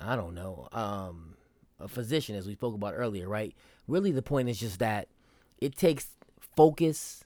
I 0.00 0.14
don't 0.14 0.34
know, 0.34 0.68
um, 0.72 1.34
a 1.80 1.88
physician, 1.88 2.36
as 2.36 2.46
we 2.46 2.54
spoke 2.54 2.74
about 2.74 2.94
earlier, 2.96 3.28
right? 3.28 3.54
Really, 3.88 4.12
the 4.12 4.22
point 4.22 4.48
is 4.48 4.60
just 4.60 4.78
that 4.78 5.08
it 5.58 5.76
takes 5.76 6.08
focus 6.56 7.24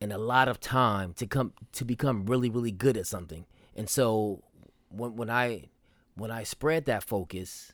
and 0.00 0.12
a 0.12 0.18
lot 0.18 0.48
of 0.48 0.60
time 0.60 1.12
to 1.14 1.26
come 1.26 1.52
to 1.72 1.84
become 1.84 2.26
really, 2.26 2.50
really 2.50 2.72
good 2.72 2.96
at 2.96 3.06
something. 3.06 3.46
And 3.76 3.88
so 3.88 4.42
when 4.88 5.16
when 5.16 5.30
I 5.30 5.68
when 6.14 6.30
I 6.30 6.42
spread 6.42 6.86
that 6.86 7.04
focus 7.04 7.72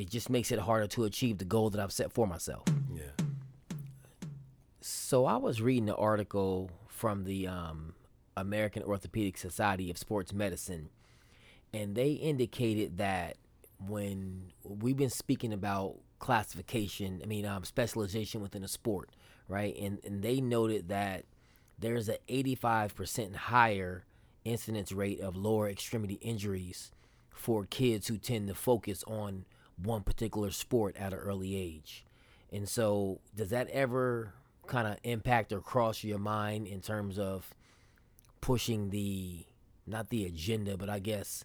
it 0.00 0.08
just 0.08 0.30
makes 0.30 0.50
it 0.50 0.58
harder 0.58 0.86
to 0.86 1.04
achieve 1.04 1.36
the 1.36 1.44
goal 1.44 1.68
that 1.70 1.80
I've 1.80 1.92
set 1.92 2.10
for 2.10 2.26
myself. 2.26 2.64
Yeah. 2.94 3.24
So 4.80 5.26
I 5.26 5.36
was 5.36 5.60
reading 5.60 5.90
an 5.90 5.96
article 5.96 6.70
from 6.88 7.24
the 7.24 7.46
um, 7.46 7.94
American 8.34 8.82
Orthopedic 8.82 9.36
Society 9.36 9.90
of 9.90 9.98
Sports 9.98 10.32
Medicine, 10.32 10.88
and 11.74 11.94
they 11.94 12.12
indicated 12.12 12.96
that 12.96 13.36
when 13.78 14.52
we've 14.64 14.96
been 14.96 15.10
speaking 15.10 15.52
about 15.52 15.96
classification, 16.20 17.20
I 17.22 17.26
mean 17.26 17.44
um, 17.44 17.64
specialization 17.64 18.40
within 18.40 18.62
a 18.62 18.68
sport, 18.68 19.10
right? 19.48 19.76
And 19.76 19.98
and 20.04 20.22
they 20.22 20.40
noted 20.40 20.88
that 20.88 21.24
there's 21.78 22.08
an 22.08 22.18
85% 22.28 23.34
higher 23.34 24.04
incidence 24.44 24.92
rate 24.92 25.20
of 25.20 25.34
lower 25.34 25.68
extremity 25.68 26.14
injuries 26.14 26.92
for 27.30 27.64
kids 27.64 28.06
who 28.06 28.18
tend 28.18 28.48
to 28.48 28.54
focus 28.54 29.02
on 29.06 29.46
one 29.82 30.02
particular 30.02 30.50
sport 30.50 30.94
at 30.96 31.12
an 31.12 31.18
early 31.18 31.56
age. 31.56 32.04
And 32.52 32.68
so, 32.68 33.20
does 33.34 33.50
that 33.50 33.68
ever 33.70 34.34
kind 34.66 34.86
of 34.86 34.98
impact 35.02 35.52
or 35.52 35.60
cross 35.60 36.04
your 36.04 36.18
mind 36.18 36.66
in 36.66 36.80
terms 36.80 37.18
of 37.18 37.54
pushing 38.40 38.90
the 38.90 39.44
not 39.86 40.10
the 40.10 40.24
agenda, 40.24 40.76
but 40.76 40.88
I 40.88 40.98
guess 40.98 41.44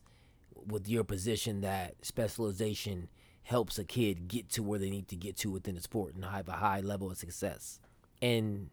with 0.67 0.87
your 0.87 1.03
position 1.03 1.61
that 1.61 1.95
specialization 2.03 3.09
helps 3.45 3.77
a 3.77 3.83
kid 3.83 4.27
get 4.27 4.49
to 4.49 4.63
where 4.63 4.79
they 4.79 4.89
need 4.89 5.07
to 5.07 5.15
get 5.15 5.37
to 5.37 5.51
within 5.51 5.75
the 5.75 5.81
sport 5.81 6.15
and 6.15 6.25
have 6.25 6.49
a 6.49 6.53
high 6.53 6.79
level 6.81 7.11
of 7.11 7.17
success. 7.17 7.79
And 8.21 8.69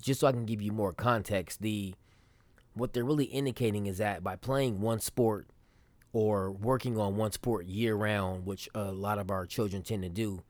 just 0.00 0.20
so 0.20 0.28
I 0.28 0.32
can 0.32 0.46
give 0.46 0.62
you 0.62 0.72
more 0.72 0.92
context, 0.92 1.60
the 1.60 1.94
what 2.74 2.92
they're 2.92 3.04
really 3.04 3.26
indicating 3.26 3.86
is 3.86 3.98
that 3.98 4.22
by 4.22 4.36
playing 4.36 4.80
one 4.80 5.00
sport 5.00 5.46
or 6.12 6.50
working 6.50 6.98
on 6.98 7.16
one 7.16 7.32
sport 7.32 7.66
year 7.66 7.94
round, 7.94 8.46
which 8.46 8.68
a 8.74 8.92
lot 8.92 9.18
of 9.18 9.30
our 9.30 9.44
children 9.44 9.82
tend 9.82 10.02
to 10.04 10.08
do, 10.08 10.42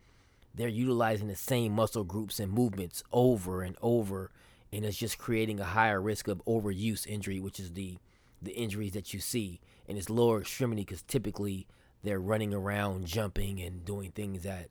they're 0.54 0.68
utilizing 0.68 1.28
the 1.28 1.34
same 1.34 1.72
muscle 1.72 2.04
groups 2.04 2.38
and 2.38 2.52
movements 2.52 3.02
over 3.10 3.62
and 3.62 3.76
over, 3.80 4.30
and 4.70 4.84
it's 4.84 4.98
just 4.98 5.16
creating 5.18 5.58
a 5.58 5.64
higher 5.64 6.00
risk 6.00 6.28
of 6.28 6.44
overuse 6.44 7.06
injury, 7.06 7.40
which 7.40 7.58
is 7.58 7.72
the 7.72 7.96
the 8.42 8.52
injuries 8.52 8.92
that 8.92 9.14
you 9.14 9.20
see, 9.20 9.60
and 9.88 9.96
it's 9.96 10.10
lower 10.10 10.40
extremity 10.40 10.82
because 10.82 11.02
typically 11.02 11.66
they're 12.02 12.20
running 12.20 12.52
around, 12.52 13.06
jumping, 13.06 13.60
and 13.60 13.84
doing 13.84 14.10
things 14.10 14.46
at 14.46 14.68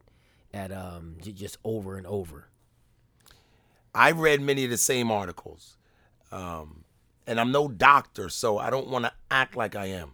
at 0.54 0.72
um 0.72 1.18
just 1.22 1.58
over 1.64 1.98
and 1.98 2.06
over. 2.08 2.48
I've 3.94 4.20
read 4.20 4.42
many 4.42 4.64
of 4.64 4.70
the 4.70 4.78
same 4.78 5.12
articles, 5.12 5.78
um, 6.32 6.84
and 7.28 7.40
I'm 7.40 7.52
no 7.52 7.68
doctor, 7.68 8.30
so 8.30 8.58
I 8.58 8.70
don't 8.70 8.88
want 8.88 9.06
to 9.06 9.12
act 9.30 9.56
like 9.56 9.76
I 9.76 9.88
am. 9.88 10.12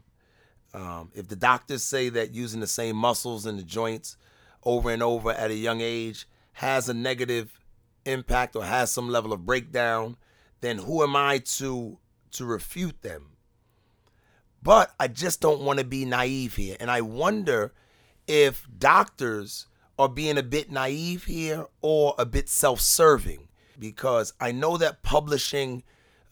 Um, 0.73 1.11
if 1.13 1.27
the 1.27 1.35
doctors 1.35 1.83
say 1.83 2.09
that 2.09 2.33
using 2.33 2.59
the 2.59 2.67
same 2.67 2.95
muscles 2.95 3.45
and 3.45 3.57
the 3.57 3.63
joints 3.63 4.17
over 4.63 4.89
and 4.89 5.01
over 5.01 5.31
at 5.31 5.51
a 5.51 5.55
young 5.55 5.81
age 5.81 6.27
has 6.53 6.89
a 6.89 6.93
negative 6.93 7.59
impact 8.05 8.55
or 8.55 8.65
has 8.65 8.91
some 8.91 9.09
level 9.09 9.31
of 9.31 9.45
breakdown, 9.45 10.17
then 10.61 10.79
who 10.79 11.03
am 11.03 11.15
I 11.15 11.39
to 11.39 11.97
to 12.31 12.45
refute 12.45 13.01
them? 13.01 13.36
But 14.61 14.93
I 14.99 15.07
just 15.07 15.41
don't 15.41 15.61
want 15.61 15.79
to 15.79 15.85
be 15.85 16.05
naive 16.05 16.55
here, 16.55 16.77
and 16.79 16.91
I 16.91 17.01
wonder 17.01 17.73
if 18.27 18.67
doctors 18.77 19.67
are 19.97 20.09
being 20.09 20.37
a 20.37 20.43
bit 20.43 20.71
naive 20.71 21.25
here 21.25 21.65
or 21.81 22.13
a 22.17 22.25
bit 22.25 22.49
self-serving. 22.49 23.47
Because 23.79 24.33
I 24.39 24.51
know 24.51 24.77
that 24.77 25.03
publishing 25.03 25.83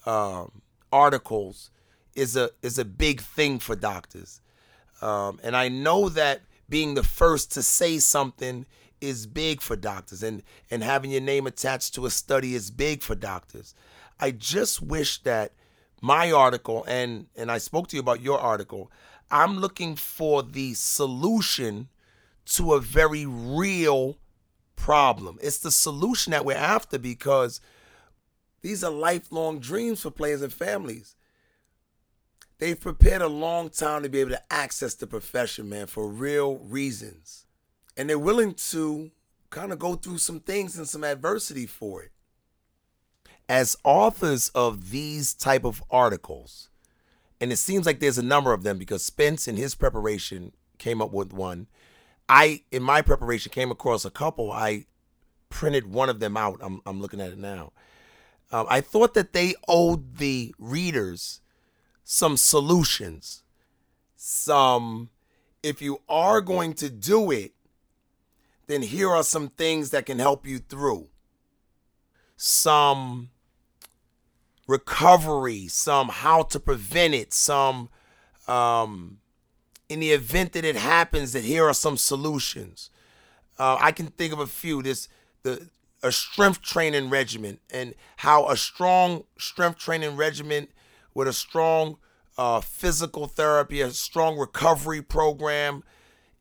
um, 0.06 0.62
articles 0.92 1.70
is 2.16 2.36
a 2.36 2.50
is 2.64 2.80
a 2.80 2.86
big 2.86 3.22
thing 3.22 3.60
for 3.60 3.76
doctors, 3.76 4.42
um, 5.02 5.40
and 5.44 5.56
I 5.56 5.70
know 5.70 6.10
that 6.10 6.42
being 6.68 6.96
the 6.96 7.04
first 7.04 7.52
to 7.54 7.62
say 7.62 8.00
something 8.00 8.66
is 9.00 9.28
big 9.28 9.62
for 9.62 9.76
doctors, 9.76 10.24
and 10.24 10.42
and 10.72 10.84
having 10.84 11.12
your 11.12 11.22
name 11.22 11.46
attached 11.46 11.94
to 11.94 12.08
a 12.08 12.10
study 12.10 12.56
is 12.56 12.72
big 12.72 13.04
for 13.04 13.14
doctors. 13.14 13.76
I 14.20 14.32
just 14.32 14.82
wish 14.82 15.22
that 15.22 15.52
my 16.06 16.32
article 16.32 16.86
and 16.88 17.26
and 17.36 17.52
I 17.52 17.58
spoke 17.58 17.88
to 17.88 17.96
you 17.96 18.00
about 18.00 18.22
your 18.22 18.40
article. 18.40 18.92
I'm 19.32 19.58
looking 19.58 19.96
for 19.96 20.44
the 20.44 20.76
solution 20.76 21.90
to 22.46 22.74
a 22.74 22.80
very 22.80 23.26
real 23.26 24.18
problem. 24.76 25.40
It's 25.42 25.58
the 25.58 25.72
solution 25.72 26.30
that 26.32 26.46
we're 26.46 26.54
after 26.54 27.00
because 27.00 27.60
these 28.62 28.84
are 28.84 28.92
lifelong 28.92 29.60
dreams 29.60 30.02
for 30.02 30.12
players 30.12 30.44
and 30.44 30.54
families. 30.54 31.16
They've 32.60 32.80
prepared 32.80 33.24
a 33.24 33.28
long 33.28 33.70
time 33.70 34.04
to 34.04 34.10
be 34.10 34.20
able 34.20 34.32
to 34.32 34.54
access 34.54 34.94
the 34.94 35.08
profession, 35.08 35.68
man, 35.68 35.88
for 35.88 36.08
real 36.08 36.58
reasons. 36.58 37.48
And 37.98 38.08
they're 38.08 38.20
willing 38.20 38.54
to 38.72 39.10
kind 39.50 39.74
of 39.74 39.80
go 39.80 39.96
through 39.96 40.20
some 40.20 40.40
things 40.40 40.78
and 40.78 40.88
some 40.88 41.04
adversity 41.04 41.66
for 41.66 42.04
it. 42.04 42.12
As 43.48 43.78
authors 43.84 44.50
of 44.50 44.90
these 44.90 45.34
type 45.34 45.66
of 45.66 45.84
articles, 45.92 46.70
and 47.40 47.52
it 47.52 47.58
seems 47.58 47.86
like 47.86 48.00
there's 48.00 48.18
a 48.18 48.24
number 48.24 48.54
of 48.54 48.64
them 48.64 48.78
because 48.78 49.04
Spence 49.04 49.48
in 49.48 49.56
his 49.56 49.76
preparation 49.76 50.52
came 50.78 51.02
up 51.02 51.12
with 51.12 51.32
one. 51.32 51.68
I 52.28 52.64
in 52.72 52.82
my 52.82 53.02
preparation 53.02 53.52
came 53.52 53.70
across 53.70 54.04
a 54.04 54.10
couple. 54.10 54.52
I 54.52 54.86
printed 55.50 55.92
one 55.92 56.10
of 56.10 56.20
them 56.20 56.36
out. 56.36 56.60
I'm 56.62 56.82
I'm 56.86 57.02
looking 57.02 57.22
at 57.22 57.32
it 57.32 57.38
now. 57.38 57.72
Um, 58.52 58.66
I 58.70 58.82
thought 58.82 59.14
that 59.14 59.34
they 59.34 59.54
owed 59.68 60.18
the 60.18 60.56
readers 60.58 61.42
some 62.06 62.38
solutions. 62.38 63.44
Some, 64.16 65.10
if 65.62 65.82
you 65.82 66.02
are 66.08 66.40
going 66.40 66.74
to 66.76 66.90
do 66.90 67.32
it, 67.32 67.54
then 68.68 68.84
here 68.84 69.10
are 69.10 69.24
some 69.24 69.50
things 69.50 69.90
that 69.90 70.06
can 70.06 70.20
help 70.20 70.48
you 70.48 70.60
through. 70.60 71.10
Some 72.38 73.32
recovery, 74.68 75.68
some 75.68 76.10
how 76.10 76.44
to 76.44 76.60
prevent 76.60 77.14
it, 77.14 77.34
some 77.34 77.90
um, 78.48 79.20
in 79.90 80.00
the 80.00 80.12
event 80.12 80.54
that 80.54 80.66
it 80.66 80.76
happens, 80.76 81.34
that 81.34 81.44
here 81.44 81.66
are 81.66 81.74
some 81.74 81.98
solutions. 81.98 82.90
Uh, 83.58 83.78
I 83.80 83.92
can 83.92 84.08
think 84.08 84.34
of 84.34 84.40
a 84.40 84.48
few. 84.48 84.82
This 84.82 85.08
the 85.44 85.70
a 86.04 86.12
strength 86.12 86.62
training 86.62 87.10
regimen 87.10 87.58
and 87.72 87.96
how 88.18 88.48
a 88.48 88.56
strong 88.56 89.24
strength 89.40 89.80
training 89.80 90.16
regimen 90.16 90.68
with 91.16 91.28
a 91.28 91.34
strong 91.34 91.98
uh, 92.38 92.62
physical 92.62 93.26
therapy, 93.26 93.82
a 93.82 93.90
strong 93.90 94.38
recovery 94.38 95.02
program. 95.02 95.84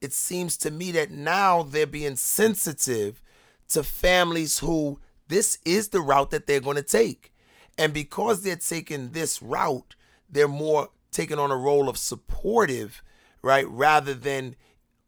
It 0.03 0.13
seems 0.13 0.59
to 0.59 0.71
me 0.71 0.93
that 0.93 1.11
now 1.11 1.63
they're 1.63 1.87
being 1.87 2.17
sensitive 2.17 3.23
to 3.69 3.83
families 3.83 4.59
who 4.59 5.01
this 5.29 5.59
is 5.65 5.89
the 5.89 6.01
route 6.01 6.31
that 6.31 6.47
they're 6.47 6.61
going 6.61 6.77
to 6.77 6.83
take. 6.83 7.33
And 7.77 7.93
because 7.93 8.43
they're 8.43 8.57
taking 8.57 9.11
this 9.11 9.43
route, 9.43 9.95
they're 10.29 10.49
more 10.49 10.91
taking 11.11 11.39
on 11.39 11.51
a 11.51 11.57
role 11.57 11.89
of 11.89 11.97
supportive, 11.97 13.03
right? 13.43 13.69
Rather 13.69 14.15
than 14.15 14.57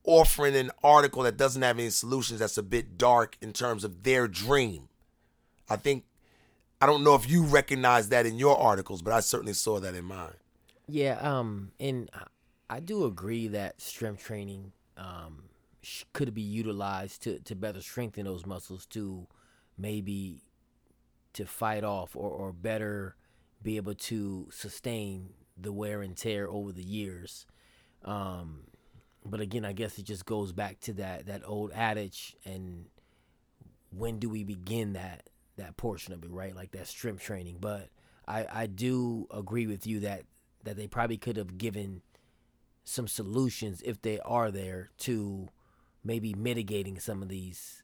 offering 0.05 0.55
an 0.55 0.71
article 0.83 1.23
that 1.25 1.37
doesn't 1.37 1.62
have 1.62 1.79
any 1.79 1.91
solutions 1.91 2.41
that's 2.41 2.57
a 2.57 2.62
bit 2.62 2.97
dark 2.97 3.37
in 3.41 3.53
terms 3.53 3.85
of 3.85 4.05
their 4.05 4.29
dream. 4.29 4.89
I 5.69 5.77
think 5.77 6.05
I 6.81 6.87
don't 6.87 7.03
know 7.03 7.14
if 7.14 7.29
you 7.29 7.43
recognize 7.43 8.11
that 8.11 8.27
in 8.27 8.39
your 8.39 8.57
articles, 8.57 9.03
but 9.03 9.12
I 9.12 9.21
certainly 9.21 9.55
saw 9.55 9.81
that 9.81 9.95
in 9.95 10.05
mine. 10.05 10.35
Yeah, 10.89 11.19
um, 11.21 11.73
and 11.81 12.11
I 12.71 12.81
do 12.81 13.05
agree 13.05 13.49
that 13.49 13.81
strength 13.81 14.25
training 14.25 14.73
um, 14.97 15.45
could 16.12 16.35
be 16.35 16.43
utilized 16.43 17.23
to, 17.23 17.41
to 17.41 17.55
better 17.55 17.81
strengthen 17.81 18.25
those 18.25 18.47
muscles 18.47 18.87
to 18.87 19.27
maybe 19.79 20.43
to 21.37 21.47
fight 21.47 21.84
off 21.84 22.16
or, 22.16 22.30
or 22.30 22.53
better 22.53 23.16
be 23.62 23.76
able 23.76 23.95
to 23.95 24.49
sustain 24.51 25.30
the 25.57 25.72
wear 25.72 26.03
and 26.03 26.16
tear 26.16 26.49
over 26.49 26.72
the 26.72 26.82
years. 26.82 27.47
Um, 28.05 28.64
but 29.24 29.41
again, 29.41 29.64
I 29.64 29.72
guess 29.72 29.99
it 29.99 30.05
just 30.05 30.24
goes 30.24 30.53
back 30.53 30.80
to 30.80 30.93
that 30.95 31.26
that 31.26 31.43
old 31.45 31.72
adage 31.72 32.37
and 32.45 32.87
when 33.91 34.18
do 34.18 34.28
we 34.28 34.45
begin 34.45 34.93
that 34.95 35.28
that 35.57 35.76
portion 35.76 36.12
of 36.12 36.22
it, 36.22 36.30
right? 36.30 36.55
Like 36.55 36.72
that 36.72 36.87
strength 36.87 37.22
training. 37.22 37.59
But 37.61 37.89
I 38.26 38.47
I 38.51 38.66
do 38.66 39.26
agree 39.30 39.66
with 39.66 39.87
you 39.87 40.01
that 40.01 40.24
that 40.64 40.76
they 40.76 40.87
probably 40.87 41.16
could 41.16 41.37
have 41.37 41.59
given 41.59 42.03
some 42.84 43.09
solutions 43.09 43.82
if 43.84 44.01
they 44.01 44.20
are 44.20 44.51
there 44.51 44.91
to 44.99 45.49
maybe 46.05 46.34
mitigating 46.34 47.01
some 47.01 47.22
of 47.22 47.28
these 47.28 47.82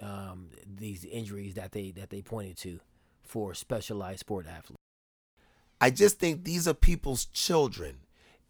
um, 0.00 0.48
these 0.66 1.04
injuries 1.04 1.54
that 1.54 1.72
they 1.72 1.90
that 1.92 2.10
they 2.10 2.22
pointed 2.22 2.56
to 2.58 2.80
for 3.22 3.54
specialized 3.54 4.20
sport 4.20 4.46
athletes. 4.46 4.76
I 5.80 5.90
just 5.90 6.18
think 6.18 6.44
these 6.44 6.66
are 6.68 6.74
people's 6.74 7.24
children 7.26 7.98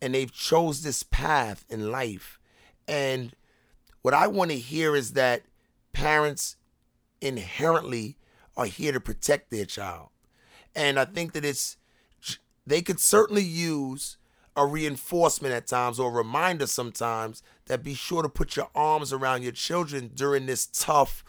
and 0.01 0.15
they've 0.15 0.33
chose 0.33 0.83
this 0.83 1.03
path 1.03 1.65
in 1.69 1.91
life 1.91 2.39
and 2.87 3.35
what 4.03 4.15
I 4.15 4.27
want 4.27 4.51
to 4.51 4.59
hear 4.59 4.95
is 4.95 5.13
that 5.13 5.45
parents 5.93 6.57
inherently 7.21 8.19
are 8.57 8.67
here 8.67 8.93
to 8.93 9.01
protect 9.01 9.51
their 9.51 9.65
child. 9.65 10.09
And 10.77 10.99
I 10.99 11.07
think 11.07 11.33
that 11.33 11.45
it's 11.45 11.79
they 12.67 12.83
could 12.83 13.01
certainly 13.01 13.43
use 13.43 14.17
a 14.57 14.67
reinforcement 14.67 15.55
at 15.55 15.67
times 15.67 15.99
or 15.99 16.11
a 16.11 16.15
reminder 16.15 16.67
sometimes 16.67 17.43
that 17.67 17.83
be 17.83 17.95
sure 17.95 18.23
to 18.23 18.29
put 18.29 18.57
your 18.57 18.69
arms 18.75 19.13
around 19.13 19.43
your 19.43 19.53
children 19.53 20.11
during 20.15 20.47
this 20.47 20.67
tough 20.67 21.25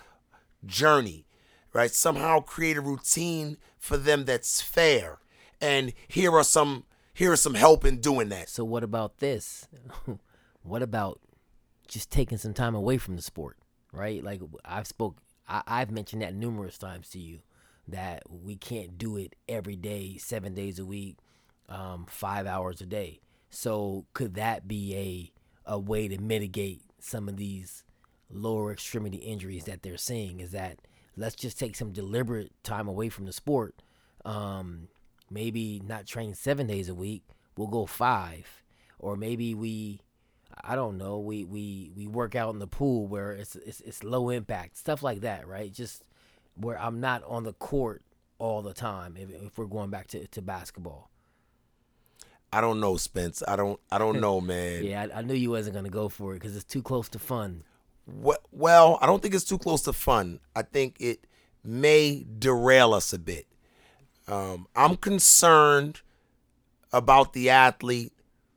journey, 0.65 1.25
right? 1.73 1.91
Somehow 1.91 2.39
create 2.39 2.77
a 2.77 2.81
routine 2.81 3.57
for 3.77 3.97
them 3.97 4.25
that's 4.25 4.61
fair. 4.61 5.19
And 5.61 5.93
here 6.07 6.31
are 6.33 6.43
some 6.43 6.85
here 7.13 7.31
are 7.31 7.37
some 7.37 7.53
help 7.53 7.85
in 7.85 8.01
doing 8.01 8.29
that. 8.29 8.49
So 8.49 8.65
what 8.65 8.83
about 8.83 9.19
this? 9.19 9.67
what 10.63 10.81
about 10.81 11.21
just 11.87 12.11
taking 12.11 12.37
some 12.37 12.53
time 12.53 12.75
away 12.75 12.97
from 12.97 13.15
the 13.15 13.21
sport, 13.21 13.57
right? 13.91 14.23
Like 14.23 14.41
I've 14.63 14.87
spoke 14.87 15.17
I, 15.47 15.61
I've 15.67 15.91
mentioned 15.91 16.21
that 16.21 16.35
numerous 16.35 16.77
times 16.77 17.09
to 17.09 17.19
you 17.19 17.39
that 17.87 18.23
we 18.29 18.55
can't 18.55 18.97
do 18.97 19.15
it 19.15 19.35
every 19.47 19.75
day, 19.75 20.17
seven 20.17 20.53
days 20.55 20.79
a 20.79 20.85
week, 20.85 21.17
um, 21.69 22.05
five 22.09 22.47
hours 22.47 22.81
a 22.81 22.85
day. 22.85 23.19
So 23.49 24.05
could 24.13 24.33
that 24.35 24.67
be 24.67 24.95
a 24.95 25.31
a 25.67 25.79
way 25.79 26.07
to 26.07 26.19
mitigate 26.19 26.81
some 26.99 27.27
of 27.27 27.37
these 27.37 27.83
lower 28.29 28.71
extremity 28.71 29.17
injuries 29.17 29.65
that 29.65 29.83
they're 29.83 29.97
seeing? 29.97 30.39
Is 30.39 30.51
that 30.51 30.79
let's 31.17 31.35
just 31.35 31.59
take 31.59 31.75
some 31.75 31.91
deliberate 31.91 32.51
time 32.63 32.87
away 32.87 33.09
from 33.09 33.25
the 33.25 33.33
sport. 33.33 33.81
Um, 34.23 34.87
maybe 35.29 35.81
not 35.85 36.05
train 36.05 36.33
seven 36.33 36.67
days 36.67 36.89
a 36.89 36.95
week. 36.95 37.23
We'll 37.57 37.67
go 37.67 37.85
five, 37.85 38.63
or 38.99 39.15
maybe 39.15 39.53
we, 39.53 40.01
I 40.63 40.75
don't 40.75 40.97
know, 40.97 41.19
we 41.19 41.43
we 41.45 41.91
we 41.95 42.07
work 42.07 42.35
out 42.35 42.53
in 42.53 42.59
the 42.59 42.67
pool 42.67 43.07
where 43.07 43.31
it's 43.31 43.55
it's, 43.55 43.81
it's 43.81 44.03
low 44.03 44.29
impact 44.29 44.77
stuff 44.77 45.01
like 45.01 45.21
that, 45.21 45.47
right? 45.47 45.71
Just 45.71 46.03
where 46.55 46.79
I'm 46.79 46.99
not 46.99 47.23
on 47.25 47.43
the 47.43 47.53
court 47.53 48.01
all 48.39 48.61
the 48.61 48.73
time. 48.73 49.15
If, 49.17 49.29
if 49.29 49.57
we're 49.57 49.65
going 49.65 49.89
back 49.89 50.07
to 50.07 50.27
to 50.27 50.41
basketball. 50.41 51.09
I 52.51 52.61
don't 52.61 52.79
know, 52.79 52.95
Spence. 52.95 53.43
I 53.47 53.55
don't. 53.55 53.79
I 53.91 53.97
don't 53.97 54.19
know, 54.21 54.41
man. 54.41 54.83
yeah, 54.83 55.07
I, 55.13 55.19
I, 55.19 55.21
knew 55.21 55.33
you 55.33 55.51
wasn't 55.51 55.75
gonna 55.75 55.89
go 55.89 56.09
for 56.09 56.33
it 56.33 56.39
because 56.39 56.55
it's 56.55 56.65
too 56.65 56.81
close 56.81 57.09
to 57.09 57.19
fun. 57.19 57.63
Well, 58.07 58.99
I 59.01 59.05
don't 59.05 59.21
think 59.21 59.33
it's 59.33 59.43
too 59.43 59.57
close 59.57 59.81
to 59.83 59.93
fun. 59.93 60.39
I 60.55 60.61
think 60.61 60.97
it 60.99 61.25
may 61.63 62.25
derail 62.37 62.93
us 62.93 63.13
a 63.13 63.19
bit. 63.19 63.47
Um, 64.27 64.67
I'm 64.75 64.97
concerned 64.97 66.01
about 66.91 67.33
the 67.33 67.49
athlete 67.49 68.13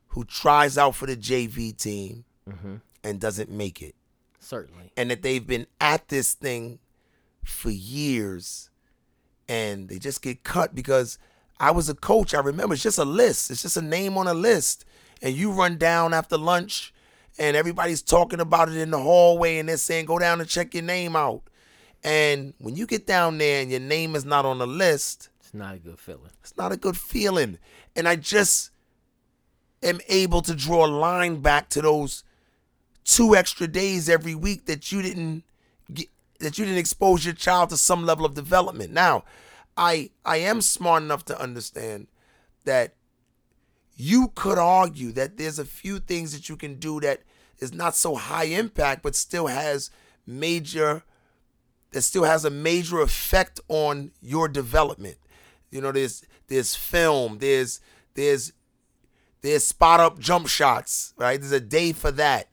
who 0.09 0.23
tries 0.23 0.77
out 0.77 0.95
for 0.95 1.05
the 1.05 1.17
JV 1.17 1.75
team 1.75 2.25
mm-hmm. 2.47 2.75
and 3.03 3.19
doesn't 3.19 3.49
make 3.49 3.81
it. 3.81 3.95
Certainly. 4.39 4.91
And 4.97 5.11
that 5.11 5.21
they've 5.21 5.45
been 5.45 5.67
at 5.79 6.07
this 6.07 6.33
thing 6.33 6.79
for 7.43 7.69
years 7.69 8.69
and 9.47 9.89
they 9.89 9.99
just 9.99 10.21
get 10.21 10.43
cut 10.43 10.73
because 10.73 11.17
I 11.59 11.71
was 11.71 11.89
a 11.89 11.95
coach. 11.95 12.33
I 12.33 12.39
remember 12.39 12.73
it's 12.73 12.83
just 12.83 12.97
a 12.97 13.05
list. 13.05 13.51
It's 13.51 13.63
just 13.63 13.77
a 13.77 13.81
name 13.81 14.17
on 14.17 14.27
a 14.27 14.33
list. 14.33 14.85
And 15.21 15.35
you 15.35 15.51
run 15.51 15.77
down 15.77 16.13
after 16.13 16.37
lunch 16.37 16.93
and 17.39 17.55
everybody's 17.55 18.01
talking 18.01 18.41
about 18.41 18.69
it 18.69 18.75
in 18.75 18.91
the 18.91 18.99
hallway 18.99 19.57
and 19.57 19.69
they're 19.69 19.77
saying, 19.77 20.05
go 20.05 20.19
down 20.19 20.41
and 20.41 20.49
check 20.49 20.73
your 20.73 20.83
name 20.83 21.15
out. 21.15 21.41
And 22.03 22.53
when 22.59 22.75
you 22.75 22.85
get 22.85 23.07
down 23.07 23.37
there 23.37 23.61
and 23.61 23.71
your 23.71 23.79
name 23.79 24.15
is 24.15 24.25
not 24.25 24.45
on 24.45 24.59
the 24.59 24.67
list, 24.67 25.29
it's 25.39 25.53
not 25.53 25.75
a 25.75 25.79
good 25.79 25.99
feeling. 25.99 26.31
It's 26.41 26.55
not 26.57 26.71
a 26.71 26.77
good 26.77 26.97
feeling. 26.97 27.57
And 27.95 28.07
I 28.07 28.17
just 28.17 28.71
am 29.81 29.99
able 30.09 30.41
to 30.41 30.53
draw 30.53 30.85
a 30.85 30.87
line 30.87 31.41
back 31.41 31.69
to 31.69 31.81
those 31.81 32.23
two 33.05 33.35
extra 33.35 33.67
days 33.67 34.09
every 34.09 34.35
week 34.35 34.65
that 34.65 34.91
you 34.91 35.01
didn't 35.01 35.43
get, 35.91 36.07
that 36.39 36.57
you 36.57 36.65
didn't 36.65 36.79
expose 36.79 37.25
your 37.25 37.33
child 37.33 37.69
to 37.69 37.77
some 37.77 38.05
level 38.05 38.25
of 38.25 38.35
development. 38.35 38.91
Now, 38.91 39.23
I 39.75 40.11
I 40.25 40.37
am 40.37 40.61
smart 40.61 41.03
enough 41.03 41.25
to 41.25 41.41
understand 41.41 42.07
that 42.65 42.93
you 44.01 44.31
could 44.33 44.57
argue 44.57 45.11
that 45.11 45.35
there's 45.35 45.59
a 45.59 45.65
few 45.65 45.99
things 45.99 46.31
that 46.31 46.47
you 46.47 46.55
can 46.55 46.75
do 46.75 47.01
that 47.01 47.21
is 47.59 47.73
not 47.73 47.93
so 47.93 48.15
high 48.15 48.45
impact 48.45 49.03
but 49.03 49.13
still 49.13 49.47
has 49.47 49.91
major 50.25 51.03
that 51.91 52.03
still 52.03 52.23
has 52.23 52.45
a 52.45 52.49
major 52.49 53.01
effect 53.01 53.59
on 53.67 54.11
your 54.21 54.47
development. 54.47 55.17
You 55.69 55.81
know, 55.81 55.91
there's 55.91 56.23
there's 56.47 56.75
film, 56.75 57.39
there's 57.39 57.81
there's 58.13 58.53
there's 59.41 59.65
spot 59.65 59.99
up 59.99 60.17
jump 60.17 60.47
shots, 60.47 61.13
right? 61.17 61.37
There's 61.37 61.51
a 61.51 61.59
day 61.59 61.91
for 61.91 62.11
that. 62.11 62.47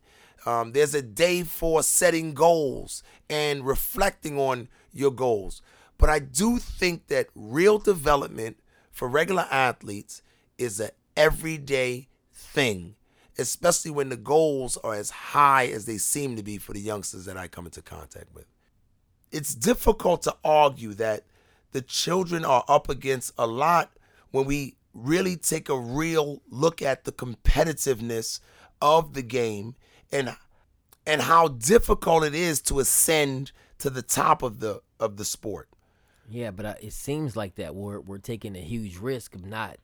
Um, 0.47 0.72
there's 0.72 0.94
a 0.97 1.03
day 1.03 1.44
for 1.44 1.84
setting 1.84 2.34
goals 2.34 3.05
and 3.30 3.64
reflecting 3.64 4.36
on 4.36 4.66
your 4.92 5.12
goals. 5.12 5.62
But 5.97 6.11
I 6.11 6.18
do 6.18 6.59
think 6.59 7.07
that 7.07 7.28
real 7.36 7.78
development 7.78 8.59
for 8.90 9.07
regular 9.07 9.47
athletes 9.49 10.22
is 10.59 10.80
an 10.80 10.90
everyday 11.16 12.08
thing, 12.32 12.94
especially 13.38 13.90
when 13.90 14.08
the 14.08 14.16
goals 14.16 14.76
are 14.78 14.94
as 14.94 15.10
high 15.10 15.66
as 15.66 15.86
they 15.86 15.98
seem 15.98 16.36
to 16.36 16.42
be 16.42 16.58
for 16.58 16.72
the 16.72 16.80
youngsters 16.80 17.24
that 17.24 17.36
I 17.36 17.48
come 17.48 17.66
into 17.66 17.82
contact 17.82 18.34
with. 18.34 18.46
It's 19.32 19.54
difficult 19.54 20.22
to 20.22 20.36
argue 20.44 20.94
that 20.94 21.24
the 21.72 21.82
children 21.82 22.44
are 22.44 22.64
up 22.68 22.88
against 22.88 23.32
a 23.36 23.46
lot 23.46 23.90
when 24.30 24.46
we 24.46 24.76
really 24.94 25.36
take 25.36 25.68
a 25.68 25.78
real 25.78 26.42
look 26.48 26.80
at 26.80 27.04
the 27.04 27.12
competitiveness 27.12 28.40
of 28.80 29.14
the 29.14 29.22
game 29.22 29.74
and 30.10 30.36
and 31.06 31.22
how 31.22 31.48
difficult 31.48 32.24
it 32.24 32.34
is 32.34 32.60
to 32.60 32.80
ascend 32.80 33.52
to 33.78 33.90
the 33.90 34.02
top 34.02 34.42
of 34.42 34.60
the 34.60 34.80
of 34.98 35.16
the 35.16 35.24
sport. 35.24 35.68
Yeah, 36.28 36.50
but 36.50 36.66
uh, 36.66 36.74
it 36.80 36.92
seems 36.92 37.36
like 37.36 37.56
that 37.56 37.74
we're 37.74 38.00
we're 38.00 38.18
taking 38.18 38.56
a 38.56 38.60
huge 38.60 38.96
risk 38.96 39.34
of 39.34 39.44
not 39.44 39.76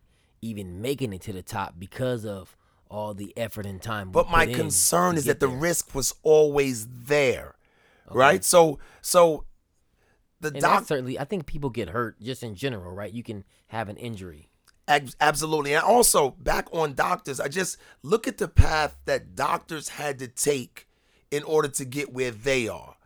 even 0.43 0.83
making 0.83 1.13
it 1.13 1.23
to 1.23 1.33
the 1.33 1.43
top 1.43 1.77
because 1.79 2.27
of 2.27 2.57
all 2.91 3.15
the 3.15 3.33
effort 3.37 3.65
and 3.65 3.81
time. 3.81 4.11
But 4.11 4.29
my 4.29 4.47
concern 4.47 5.17
is 5.17 5.25
that 5.25 5.41
the 5.41 5.49
risk 5.49 5.95
was 5.95 6.15
always 6.23 6.87
there, 6.87 7.55
okay. 8.09 8.19
right? 8.19 8.45
So 8.45 8.79
so 9.01 9.45
the 10.41 10.51
doc 10.51 10.85
certainly 10.85 11.19
I 11.19 11.25
think 11.25 11.47
people 11.47 11.71
get 11.71 11.89
hurt 11.89 12.21
just 12.21 12.43
in 12.43 12.55
general, 12.55 12.93
right? 12.93 13.13
You 13.13 13.23
can 13.23 13.45
have 13.69 13.89
an 13.89 13.97
injury. 13.97 14.49
Absolutely. 14.89 15.75
And 15.75 15.83
also, 15.83 16.31
back 16.31 16.69
on 16.73 16.95
doctors, 16.95 17.41
I 17.41 17.49
just 17.49 17.79
look 18.03 18.27
at 18.27 18.39
the 18.39 18.49
path 18.49 18.97
that 19.05 19.35
doctors 19.35 19.91
had 19.91 20.19
to 20.19 20.29
take 20.29 20.89
in 21.31 21.43
order 21.45 21.69
to 21.69 21.85
get 21.85 22.13
where 22.13 22.33
they 22.33 22.69
are, 22.69 22.97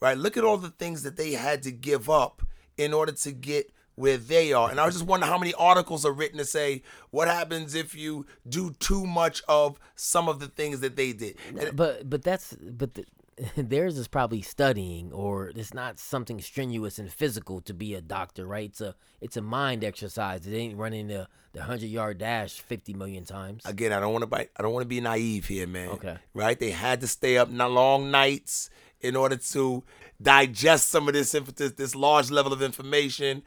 right? 0.00 0.16
Look 0.16 0.36
at 0.36 0.44
all 0.44 0.56
the 0.56 0.70
things 0.70 1.02
that 1.02 1.16
they 1.16 1.32
had 1.32 1.62
to 1.64 1.72
give 1.72 2.08
up 2.08 2.42
in 2.78 2.94
order 2.94 3.12
to 3.12 3.32
get 3.32 3.70
where 3.96 4.16
they 4.16 4.52
are. 4.52 4.70
And 4.70 4.80
I 4.80 4.86
was 4.86 4.94
just 4.94 5.06
wondering 5.06 5.30
how 5.30 5.38
many 5.38 5.54
articles 5.54 6.04
are 6.04 6.12
written 6.12 6.38
to 6.38 6.44
say 6.44 6.82
what 7.10 7.28
happens 7.28 7.74
if 7.74 7.94
you 7.94 8.26
do 8.48 8.72
too 8.78 9.06
much 9.06 9.42
of 9.48 9.78
some 9.94 10.28
of 10.28 10.40
the 10.40 10.48
things 10.48 10.80
that 10.80 10.96
they 10.96 11.12
did. 11.12 11.36
And 11.58 11.76
but 11.76 12.08
but 12.08 12.22
that's 12.22 12.54
but 12.54 12.94
the, 12.94 13.04
theirs 13.56 13.98
is 13.98 14.08
probably 14.08 14.42
studying 14.42 15.12
or 15.12 15.48
it's 15.48 15.74
not 15.74 15.98
something 15.98 16.40
strenuous 16.40 16.98
and 16.98 17.12
physical 17.12 17.60
to 17.62 17.74
be 17.74 17.94
a 17.94 18.00
doctor, 18.00 18.46
right? 18.46 18.70
It's 18.70 18.80
a 18.80 18.94
it's 19.20 19.36
a 19.36 19.42
mind 19.42 19.84
exercise. 19.84 20.46
It 20.46 20.54
ain't 20.54 20.76
running 20.76 21.08
the 21.08 21.28
the 21.52 21.62
hundred 21.62 21.86
yard 21.86 22.18
dash 22.18 22.60
fifty 22.60 22.94
million 22.94 23.24
times. 23.24 23.64
Again, 23.64 23.92
I 23.92 24.00
don't 24.00 24.12
want 24.12 24.22
to 24.22 24.26
be 24.26 24.44
I 24.56 24.62
don't 24.62 24.72
want 24.72 24.82
to 24.82 24.88
be 24.88 25.00
naive 25.00 25.46
here, 25.46 25.66
man. 25.66 25.90
Okay, 25.90 26.16
right? 26.32 26.58
They 26.58 26.70
had 26.70 27.00
to 27.00 27.06
stay 27.06 27.38
up 27.38 27.50
not 27.50 27.70
long 27.70 28.10
nights 28.10 28.70
in 29.00 29.16
order 29.16 29.36
to 29.36 29.84
digest 30.20 30.88
some 30.88 31.08
of 31.08 31.14
this 31.14 31.32
this, 31.32 31.72
this 31.72 31.94
large 31.94 32.30
level 32.30 32.52
of 32.52 32.62
information. 32.62 33.42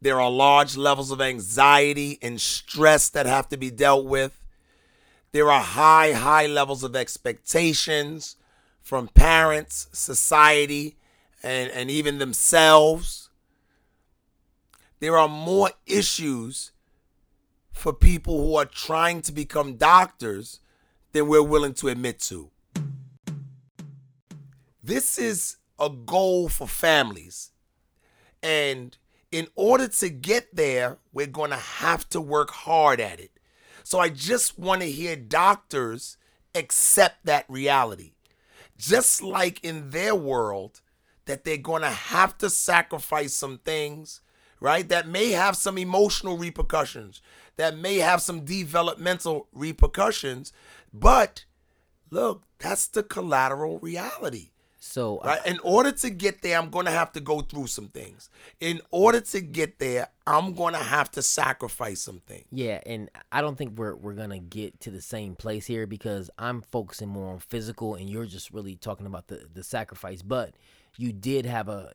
There 0.00 0.20
are 0.20 0.30
large 0.30 0.76
levels 0.76 1.10
of 1.10 1.20
anxiety 1.20 2.18
and 2.22 2.40
stress 2.40 3.08
that 3.10 3.26
have 3.26 3.48
to 3.48 3.56
be 3.56 3.70
dealt 3.70 4.06
with. 4.06 4.40
There 5.32 5.50
are 5.50 5.60
high, 5.60 6.12
high 6.12 6.46
levels 6.46 6.82
of 6.84 6.94
expectations 6.94 8.36
from 8.80 9.08
parents, 9.08 9.88
society, 9.92 10.96
and, 11.42 11.70
and 11.70 11.90
even 11.90 12.18
themselves. 12.18 13.28
There 15.00 15.16
are 15.18 15.28
more 15.28 15.70
issues 15.86 16.72
for 17.72 17.92
people 17.92 18.42
who 18.42 18.56
are 18.56 18.64
trying 18.64 19.22
to 19.22 19.32
become 19.32 19.76
doctors 19.76 20.60
than 21.12 21.28
we're 21.28 21.42
willing 21.42 21.74
to 21.74 21.88
admit 21.88 22.20
to. 22.20 22.50
This 24.82 25.18
is 25.18 25.56
a 25.78 25.90
goal 25.90 26.48
for 26.48 26.66
families. 26.66 27.50
And 28.42 28.96
in 29.30 29.48
order 29.54 29.88
to 29.88 30.08
get 30.08 30.54
there, 30.54 30.98
we're 31.12 31.26
going 31.26 31.50
to 31.50 31.56
have 31.56 32.08
to 32.10 32.20
work 32.20 32.50
hard 32.50 33.00
at 33.00 33.20
it. 33.20 33.30
So 33.84 33.98
I 33.98 34.08
just 34.08 34.58
want 34.58 34.82
to 34.82 34.90
hear 34.90 35.16
doctors 35.16 36.16
accept 36.54 37.26
that 37.26 37.44
reality 37.48 38.12
just 38.78 39.20
like 39.22 39.62
in 39.62 39.90
their 39.90 40.14
world, 40.14 40.80
that 41.26 41.44
they're 41.44 41.56
going 41.58 41.82
to 41.82 41.90
have 41.90 42.38
to 42.38 42.48
sacrifice 42.48 43.34
some 43.34 43.58
things, 43.58 44.22
right? 44.60 44.88
That 44.88 45.08
may 45.08 45.32
have 45.32 45.56
some 45.56 45.76
emotional 45.76 46.38
repercussions, 46.38 47.20
that 47.56 47.76
may 47.76 47.96
have 47.96 48.22
some 48.22 48.44
developmental 48.44 49.48
repercussions. 49.52 50.52
But 50.94 51.44
look, 52.10 52.44
that's 52.58 52.86
the 52.86 53.02
collateral 53.02 53.78
reality. 53.80 54.50
So, 54.88 55.20
right? 55.22 55.44
in 55.46 55.58
order 55.62 55.92
to 55.92 56.08
get 56.08 56.40
there, 56.40 56.58
I'm 56.58 56.70
going 56.70 56.86
to 56.86 56.90
have 56.92 57.12
to 57.12 57.20
go 57.20 57.42
through 57.42 57.66
some 57.66 57.88
things. 57.88 58.30
In 58.58 58.80
order 58.90 59.20
to 59.20 59.40
get 59.42 59.78
there, 59.78 60.08
I'm 60.26 60.54
going 60.54 60.72
to 60.72 60.80
have 60.80 61.10
to 61.12 61.22
sacrifice 61.22 62.00
some 62.00 62.20
things. 62.20 62.46
Yeah, 62.50 62.80
and 62.86 63.10
I 63.30 63.42
don't 63.42 63.56
think 63.58 63.78
we're 63.78 63.94
we're 63.94 64.14
going 64.14 64.30
to 64.30 64.38
get 64.38 64.80
to 64.80 64.90
the 64.90 65.02
same 65.02 65.36
place 65.36 65.66
here 65.66 65.86
because 65.86 66.30
I'm 66.38 66.62
focusing 66.62 67.08
more 67.08 67.30
on 67.30 67.38
physical, 67.38 67.96
and 67.96 68.08
you're 68.08 68.24
just 68.24 68.50
really 68.50 68.76
talking 68.76 69.04
about 69.04 69.28
the 69.28 69.46
the 69.52 69.62
sacrifice. 69.62 70.22
But 70.22 70.54
you 70.96 71.12
did 71.12 71.44
have 71.44 71.68
a 71.68 71.92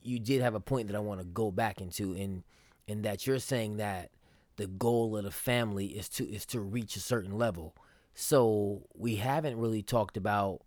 you 0.00 0.20
did 0.20 0.40
have 0.40 0.54
a 0.54 0.60
point 0.60 0.86
that 0.86 0.94
I 0.94 1.00
want 1.00 1.20
to 1.20 1.26
go 1.26 1.50
back 1.50 1.80
into, 1.80 2.12
and 2.14 2.44
and 2.86 3.04
that 3.04 3.26
you're 3.26 3.40
saying 3.40 3.78
that 3.78 4.10
the 4.54 4.68
goal 4.68 5.16
of 5.16 5.24
the 5.24 5.32
family 5.32 5.86
is 5.86 6.08
to 6.10 6.28
is 6.32 6.46
to 6.46 6.60
reach 6.60 6.94
a 6.94 7.00
certain 7.00 7.36
level. 7.36 7.74
So 8.14 8.82
we 8.94 9.16
haven't 9.16 9.58
really 9.58 9.82
talked 9.82 10.16
about 10.16 10.62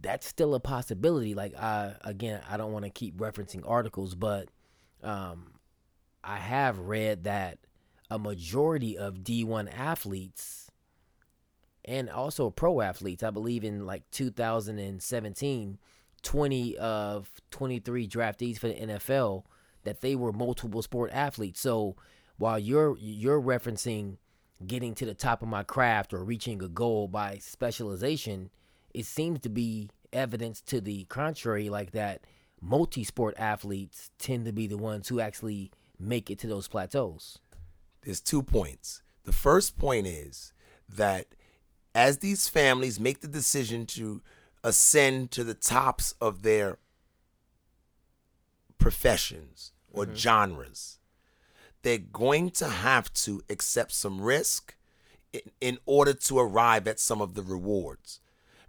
that's 0.00 0.26
still 0.26 0.54
a 0.54 0.60
possibility. 0.60 1.34
Like 1.34 1.54
I 1.56 1.94
again, 2.02 2.40
I 2.48 2.56
don't 2.56 2.72
want 2.72 2.84
to 2.84 2.90
keep 2.90 3.16
referencing 3.16 3.62
articles, 3.66 4.14
but 4.14 4.48
um, 5.02 5.52
I 6.22 6.36
have 6.36 6.78
read 6.78 7.24
that 7.24 7.58
a 8.10 8.18
majority 8.18 8.96
of 8.96 9.18
D1 9.18 9.72
athletes 9.76 10.70
and 11.84 12.10
also 12.10 12.50
pro 12.50 12.80
athletes, 12.80 13.22
I 13.22 13.30
believe 13.30 13.64
in 13.64 13.86
like 13.86 14.02
2017, 14.10 15.78
20 16.22 16.76
of 16.78 17.30
23 17.52 18.08
draftees 18.08 18.58
for 18.58 18.68
the 18.68 18.74
NFL 18.74 19.44
that 19.84 20.00
they 20.00 20.16
were 20.16 20.32
multiple 20.32 20.82
sport 20.82 21.10
athletes. 21.12 21.60
So 21.60 21.96
while 22.38 22.58
you're 22.58 22.96
you're 22.98 23.40
referencing 23.40 24.18
getting 24.66 24.94
to 24.96 25.06
the 25.06 25.14
top 25.14 25.42
of 25.42 25.48
my 25.48 25.62
craft 25.62 26.12
or 26.12 26.24
reaching 26.24 26.62
a 26.62 26.68
goal 26.68 27.06
by 27.08 27.38
specialization, 27.38 28.50
it 28.96 29.04
seems 29.04 29.40
to 29.40 29.50
be 29.50 29.90
evidence 30.10 30.62
to 30.62 30.80
the 30.80 31.04
contrary, 31.04 31.68
like 31.68 31.90
that 31.90 32.22
multi 32.62 33.04
sport 33.04 33.34
athletes 33.36 34.10
tend 34.18 34.46
to 34.46 34.52
be 34.52 34.66
the 34.66 34.78
ones 34.78 35.08
who 35.08 35.20
actually 35.20 35.70
make 36.00 36.30
it 36.30 36.38
to 36.38 36.46
those 36.46 36.66
plateaus. 36.66 37.38
There's 38.02 38.22
two 38.22 38.42
points. 38.42 39.02
The 39.24 39.32
first 39.32 39.76
point 39.76 40.06
is 40.06 40.54
that 40.88 41.26
as 41.94 42.18
these 42.18 42.48
families 42.48 42.98
make 42.98 43.20
the 43.20 43.28
decision 43.28 43.84
to 43.86 44.22
ascend 44.64 45.30
to 45.32 45.44
the 45.44 45.54
tops 45.54 46.14
of 46.18 46.42
their 46.42 46.78
professions 48.78 49.72
or 49.92 50.06
mm-hmm. 50.06 50.14
genres, 50.14 51.00
they're 51.82 51.98
going 51.98 52.48
to 52.52 52.68
have 52.68 53.12
to 53.12 53.42
accept 53.50 53.92
some 53.92 54.22
risk 54.22 54.74
in, 55.34 55.42
in 55.60 55.78
order 55.84 56.14
to 56.14 56.38
arrive 56.38 56.88
at 56.88 56.98
some 56.98 57.20
of 57.20 57.34
the 57.34 57.42
rewards 57.42 58.20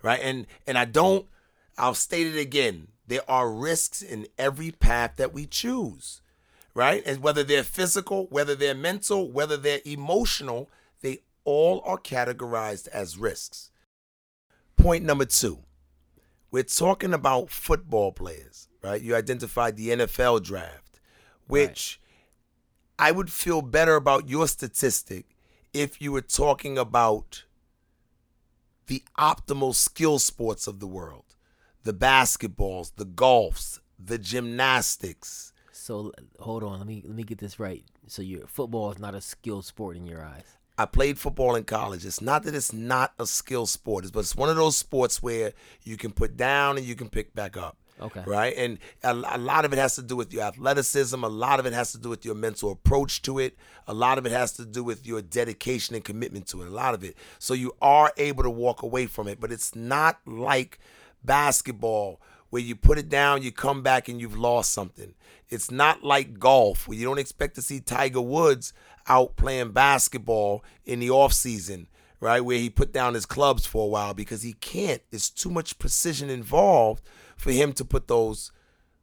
right? 0.01 0.19
And 0.21 0.47
and 0.65 0.77
I 0.77 0.85
don't. 0.85 1.25
I'll 1.77 1.93
state 1.93 2.27
it 2.27 2.39
again. 2.39 2.87
There 3.07 3.29
are 3.29 3.51
risks 3.51 4.01
in 4.01 4.27
every 4.37 4.71
path 4.71 5.13
that 5.17 5.33
we 5.33 5.45
choose, 5.45 6.21
right? 6.73 7.03
And 7.05 7.21
whether 7.21 7.43
they're 7.43 7.63
physical, 7.63 8.27
whether 8.29 8.55
they're 8.55 8.75
mental, 8.75 9.31
whether 9.31 9.57
they're 9.57 9.81
emotional, 9.85 10.69
they 11.01 11.19
all 11.45 11.81
are 11.85 11.99
categorized 11.99 12.87
as 12.89 13.17
risks. 13.17 13.69
Point 14.75 15.05
number 15.05 15.25
two 15.25 15.63
we're 16.51 16.63
talking 16.63 17.13
about 17.13 17.49
football 17.49 18.11
players, 18.11 18.67
right? 18.81 19.01
You 19.01 19.15
identified 19.15 19.75
the 19.75 19.89
NFL 19.89 20.43
draft, 20.43 20.99
which 21.47 21.99
right. 22.99 23.09
I 23.09 23.11
would 23.11 23.31
feel 23.31 23.61
better 23.61 23.95
about 23.95 24.29
your 24.29 24.47
statistic 24.47 25.25
if 25.73 26.01
you 26.01 26.11
were 26.11 26.21
talking 26.21 26.77
about 26.77 27.43
the 28.87 29.03
optimal 29.17 29.75
skill 29.75 30.19
sports 30.19 30.67
of 30.67 30.79
the 30.79 30.87
world 30.87 31.23
the 31.83 31.93
basketballs, 31.93 32.91
the 32.97 33.05
golfs, 33.05 33.79
the 33.97 34.17
gymnastics. 34.17 35.53
So 35.71 36.11
hold 36.37 36.61
on, 36.63 36.79
let 36.79 36.87
me 36.87 37.01
let 37.05 37.15
me 37.15 37.23
get 37.23 37.37
this 37.37 37.59
right. 37.59 37.85
So 38.07 38.21
your 38.21 38.45
football 38.45 38.91
is 38.91 38.99
not 38.99 39.15
a 39.15 39.21
skill 39.21 39.61
sport 39.61 39.95
in 39.95 40.05
your 40.05 40.21
eyes. 40.21 40.43
I 40.77 40.85
played 40.85 41.17
football 41.17 41.55
in 41.55 41.63
college. 41.63 42.05
It's 42.05 42.21
not 42.21 42.43
that 42.43 42.53
it's 42.53 42.73
not 42.73 43.13
a 43.17 43.25
skill 43.25 43.65
sport, 43.65 44.05
but 44.13 44.19
it's 44.19 44.35
one 44.35 44.49
of 44.49 44.57
those 44.57 44.77
sports 44.77 45.23
where 45.23 45.53
you 45.83 45.95
can 45.95 46.11
put 46.11 46.35
down 46.35 46.77
and 46.77 46.85
you 46.85 46.93
can 46.93 47.09
pick 47.09 47.33
back 47.33 47.55
up. 47.55 47.77
Okay. 47.99 48.23
Right? 48.25 48.53
And 48.55 48.77
a, 49.03 49.11
a 49.11 49.37
lot 49.37 49.65
of 49.65 49.73
it 49.73 49.79
has 49.79 49.95
to 49.95 50.03
do 50.03 50.15
with 50.15 50.31
your 50.31 50.43
athleticism. 50.43 51.23
A 51.23 51.27
lot 51.27 51.59
of 51.59 51.65
it 51.65 51.73
has 51.73 51.91
to 51.93 51.97
do 51.97 52.09
with 52.09 52.23
your 52.25 52.35
mental 52.35 52.71
approach 52.71 53.21
to 53.23 53.39
it. 53.39 53.57
A 53.87 53.93
lot 53.93 54.17
of 54.17 54.25
it 54.25 54.31
has 54.31 54.53
to 54.53 54.65
do 54.65 54.83
with 54.83 55.05
your 55.07 55.21
dedication 55.21 55.95
and 55.95 56.03
commitment 56.03 56.47
to 56.47 56.61
it. 56.61 56.67
A 56.67 56.71
lot 56.71 56.93
of 56.93 57.03
it. 57.03 57.17
So 57.39 57.53
you 57.53 57.73
are 57.81 58.13
able 58.17 58.43
to 58.43 58.49
walk 58.49 58.83
away 58.83 59.07
from 59.07 59.27
it, 59.27 59.39
but 59.39 59.51
it's 59.51 59.75
not 59.75 60.19
like 60.25 60.79
basketball 61.23 62.21
where 62.49 62.61
you 62.61 62.75
put 62.75 62.97
it 62.97 63.09
down, 63.09 63.43
you 63.43 63.51
come 63.51 63.81
back 63.81 64.07
and 64.07 64.21
you've 64.21 64.37
lost 64.37 64.71
something. 64.71 65.13
It's 65.49 65.71
not 65.71 66.03
like 66.03 66.39
golf 66.39 66.87
where 66.87 66.97
you 66.97 67.05
don't 67.05 67.19
expect 67.19 67.55
to 67.55 67.61
see 67.61 67.79
Tiger 67.79 68.21
Woods 68.21 68.73
out 69.07 69.35
playing 69.35 69.71
basketball 69.71 70.63
in 70.85 70.99
the 70.99 71.09
off 71.09 71.33
season, 71.33 71.87
right? 72.19 72.41
Where 72.41 72.57
he 72.57 72.69
put 72.69 72.93
down 72.93 73.13
his 73.13 73.25
clubs 73.25 73.65
for 73.65 73.85
a 73.85 73.87
while 73.87 74.13
because 74.13 74.41
he 74.41 74.53
can't. 74.53 75.01
It's 75.11 75.29
too 75.29 75.49
much 75.49 75.79
precision 75.79 76.29
involved 76.29 77.03
for 77.37 77.51
him 77.51 77.71
to 77.73 77.85
put 77.85 78.07
those 78.07 78.51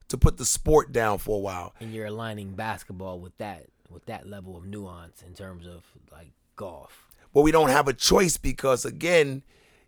to 0.09 0.19
put 0.19 0.37
the 0.37 0.45
sport 0.45 0.93
down 0.93 1.19
for 1.19 1.37
a 1.37 1.41
while. 1.41 1.75
And 1.81 1.95
you're 1.95 2.07
aligning 2.07 2.55
basketball 2.55 3.19
with 3.21 3.37
that 3.39 3.67
with 3.89 4.05
that 4.07 4.29
level 4.29 4.57
of 4.57 4.67
nuance 4.67 5.23
in 5.23 5.35
terms 5.35 5.67
of 5.67 5.85
like 6.13 6.33
golf. 6.57 7.09
Well, 7.33 7.45
we 7.45 7.53
don't 7.53 7.71
have 7.71 7.89
a 7.89 7.93
choice 7.93 8.37
because 8.37 8.85
again, 8.85 9.43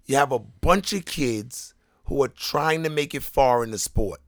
you 0.06 0.16
have 0.16 0.32
a 0.32 0.38
bunch 0.38 0.92
of 0.92 1.04
kids 1.04 1.74
who 2.04 2.22
are 2.22 2.28
trying 2.28 2.82
to 2.84 2.90
make 2.90 3.14
it 3.14 3.22
far 3.22 3.62
in 3.64 3.72
the 3.72 3.78
sport. 3.78 4.20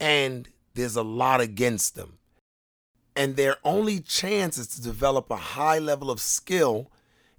And 0.00 0.48
there's 0.74 0.96
a 0.96 1.02
lot 1.02 1.40
against 1.40 1.94
them. 1.94 2.18
And 3.16 3.36
their 3.36 3.56
only 3.62 4.00
chance 4.00 4.58
is 4.58 4.66
to 4.68 4.82
develop 4.82 5.30
a 5.30 5.36
high 5.36 5.78
level 5.78 6.10
of 6.10 6.20
skill 6.20 6.90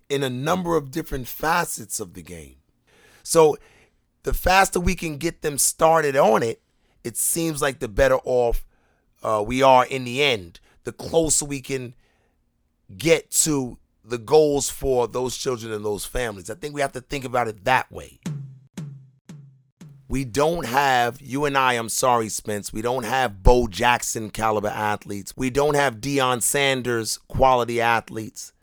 in 0.09 0.23
a 0.23 0.29
number 0.29 0.77
of 0.77 0.91
different 0.91 1.27
facets 1.27 1.99
of 1.99 2.13
the 2.13 2.21
game. 2.21 2.55
So 3.23 3.57
the 4.25 4.33
faster 4.33 4.79
we 4.79 4.95
can 4.95 5.17
get 5.17 5.43
them 5.43 5.57
started 5.59 6.17
on 6.17 6.41
it, 6.41 6.59
it 7.03 7.15
seems 7.15 7.61
like 7.61 7.77
the 7.77 7.87
better 7.87 8.17
off 8.25 8.65
uh, 9.23 9.43
we 9.45 9.61
are 9.61 9.85
in 9.85 10.03
the 10.03 10.21
end. 10.21 10.59
The 10.83 10.91
closer 10.91 11.45
we 11.45 11.61
can 11.61 11.93
get 12.97 13.29
to 13.31 13.77
the 14.03 14.17
goals 14.17 14.69
for 14.69 15.07
those 15.07 15.37
children 15.37 15.71
and 15.71 15.85
those 15.85 16.05
families. 16.05 16.49
I 16.49 16.55
think 16.55 16.73
we 16.73 16.81
have 16.81 16.91
to 16.93 17.01
think 17.01 17.23
about 17.23 17.47
it 17.47 17.65
that 17.65 17.91
way. 17.91 18.19
We 20.07 20.25
don't 20.25 20.65
have, 20.65 21.21
you 21.21 21.45
and 21.45 21.55
I, 21.55 21.73
I'm 21.73 21.89
sorry, 21.89 22.29
Spence, 22.29 22.73
we 22.73 22.81
don't 22.81 23.05
have 23.05 23.43
Bo 23.43 23.67
Jackson 23.67 24.31
caliber 24.31 24.69
athletes. 24.69 25.33
We 25.37 25.51
don't 25.51 25.75
have 25.75 26.01
Deion 26.01 26.41
Sanders 26.41 27.19
quality 27.27 27.79
athletes. 27.79 28.53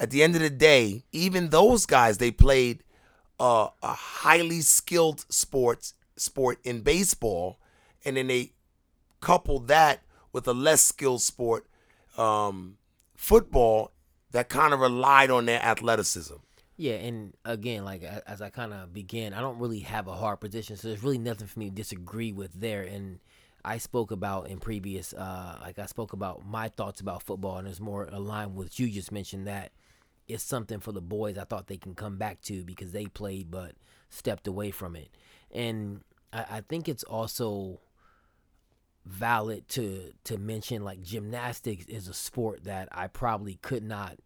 At 0.00 0.10
the 0.10 0.22
end 0.24 0.34
of 0.34 0.42
the 0.42 0.50
day, 0.50 1.04
even 1.12 1.50
those 1.50 1.86
guys, 1.86 2.18
they 2.18 2.32
played 2.32 2.82
uh, 3.42 3.68
a 3.82 3.92
highly 3.92 4.60
skilled 4.60 5.26
sports 5.28 5.94
sport 6.16 6.60
in 6.62 6.80
baseball, 6.82 7.58
and 8.04 8.16
then 8.16 8.28
they 8.28 8.52
coupled 9.20 9.66
that 9.66 10.04
with 10.32 10.46
a 10.46 10.52
less 10.52 10.80
skilled 10.80 11.20
sport, 11.20 11.66
um, 12.16 12.76
football, 13.16 13.90
that 14.30 14.48
kind 14.48 14.72
of 14.72 14.78
relied 14.78 15.28
on 15.28 15.46
their 15.46 15.60
athleticism. 15.60 16.36
Yeah, 16.76 16.94
and 16.94 17.34
again, 17.44 17.84
like 17.84 18.04
as 18.04 18.40
I 18.40 18.48
kind 18.48 18.72
of 18.72 18.94
began, 18.94 19.34
I 19.34 19.40
don't 19.40 19.58
really 19.58 19.80
have 19.80 20.06
a 20.06 20.14
hard 20.14 20.38
position, 20.38 20.76
so 20.76 20.86
there's 20.86 21.02
really 21.02 21.18
nothing 21.18 21.48
for 21.48 21.58
me 21.58 21.68
to 21.68 21.74
disagree 21.74 22.32
with 22.32 22.52
there. 22.54 22.82
And 22.82 23.18
I 23.64 23.78
spoke 23.78 24.12
about 24.12 24.50
in 24.50 24.58
previous, 24.58 25.14
uh, 25.14 25.58
like 25.60 25.80
I 25.80 25.86
spoke 25.86 26.12
about 26.12 26.46
my 26.46 26.68
thoughts 26.68 27.00
about 27.00 27.24
football, 27.24 27.58
and 27.58 27.66
it's 27.66 27.80
more 27.80 28.08
aligned 28.12 28.54
with 28.54 28.78
you 28.78 28.88
just 28.88 29.10
mentioned 29.10 29.48
that 29.48 29.72
it's 30.28 30.44
something 30.44 30.80
for 30.80 30.92
the 30.92 31.00
boys. 31.00 31.38
I 31.38 31.44
thought 31.44 31.66
they 31.66 31.76
can 31.76 31.94
come 31.94 32.16
back 32.16 32.40
to 32.42 32.64
because 32.64 32.92
they 32.92 33.06
played 33.06 33.50
but 33.50 33.72
stepped 34.08 34.46
away 34.46 34.70
from 34.70 34.96
it, 34.96 35.10
and 35.50 36.02
I, 36.32 36.46
I 36.50 36.60
think 36.62 36.88
it's 36.88 37.04
also 37.04 37.80
valid 39.04 39.68
to 39.68 40.12
to 40.24 40.38
mention 40.38 40.84
like 40.84 41.02
gymnastics 41.02 41.84
is 41.86 42.06
a 42.06 42.14
sport 42.14 42.64
that 42.64 42.88
I 42.92 43.08
probably 43.08 43.56
could 43.56 43.82
not 43.82 44.18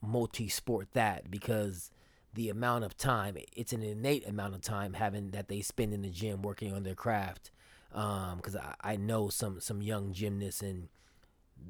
multi-sport 0.00 0.88
that 0.94 1.30
because 1.30 1.90
the 2.34 2.48
amount 2.48 2.84
of 2.84 2.96
time 2.96 3.36
it's 3.54 3.72
an 3.72 3.82
innate 3.82 4.26
amount 4.26 4.54
of 4.54 4.62
time 4.62 4.94
having 4.94 5.30
that 5.32 5.48
they 5.48 5.60
spend 5.60 5.92
in 5.92 6.02
the 6.02 6.08
gym 6.08 6.40
working 6.42 6.72
on 6.72 6.82
their 6.82 6.94
craft 6.94 7.50
because 7.90 8.56
um, 8.56 8.62
I, 8.82 8.92
I 8.92 8.96
know 8.96 9.28
some 9.28 9.60
some 9.60 9.82
young 9.82 10.12
gymnasts 10.12 10.62
and 10.62 10.88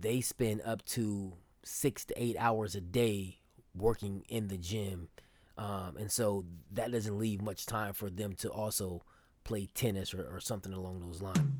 they 0.00 0.20
spend 0.20 0.62
up 0.64 0.84
to 0.86 1.32
six 1.64 2.04
to 2.04 2.22
eight 2.22 2.36
hours 2.38 2.74
a 2.74 2.80
day 2.80 3.38
working 3.74 4.24
in 4.28 4.48
the 4.48 4.58
gym 4.58 5.08
um, 5.58 5.96
and 5.98 6.10
so 6.10 6.44
that 6.72 6.90
doesn't 6.90 7.18
leave 7.18 7.42
much 7.42 7.66
time 7.66 7.92
for 7.92 8.10
them 8.10 8.34
to 8.34 8.50
also 8.50 9.02
play 9.44 9.68
tennis 9.74 10.14
or, 10.14 10.26
or 10.30 10.40
something 10.40 10.72
along 10.72 11.00
those 11.00 11.22
lines 11.22 11.52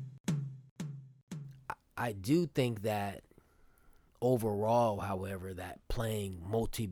I, 1.69 1.73
I 1.97 2.11
do 2.11 2.45
think 2.45 2.83
that 2.83 3.23
overall, 4.23 5.01
however, 5.01 5.53
that 5.53 5.79
playing 5.89 6.41
multi 6.49 6.89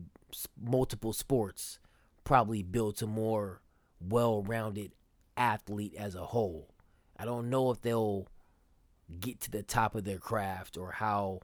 multiple 0.60 1.12
sports 1.12 1.80
probably 2.24 2.62
builds 2.62 3.02
a 3.02 3.06
more 3.06 3.60
well-rounded 4.00 4.92
athlete 5.36 5.94
as 5.98 6.14
a 6.14 6.26
whole. 6.26 6.68
I 7.18 7.24
don't 7.24 7.50
know 7.50 7.70
if 7.70 7.80
they'll 7.80 8.28
get 9.18 9.40
to 9.40 9.50
the 9.50 9.62
top 9.62 9.94
of 9.94 10.04
their 10.04 10.18
craft 10.18 10.76
or 10.76 10.92
how 10.92 11.40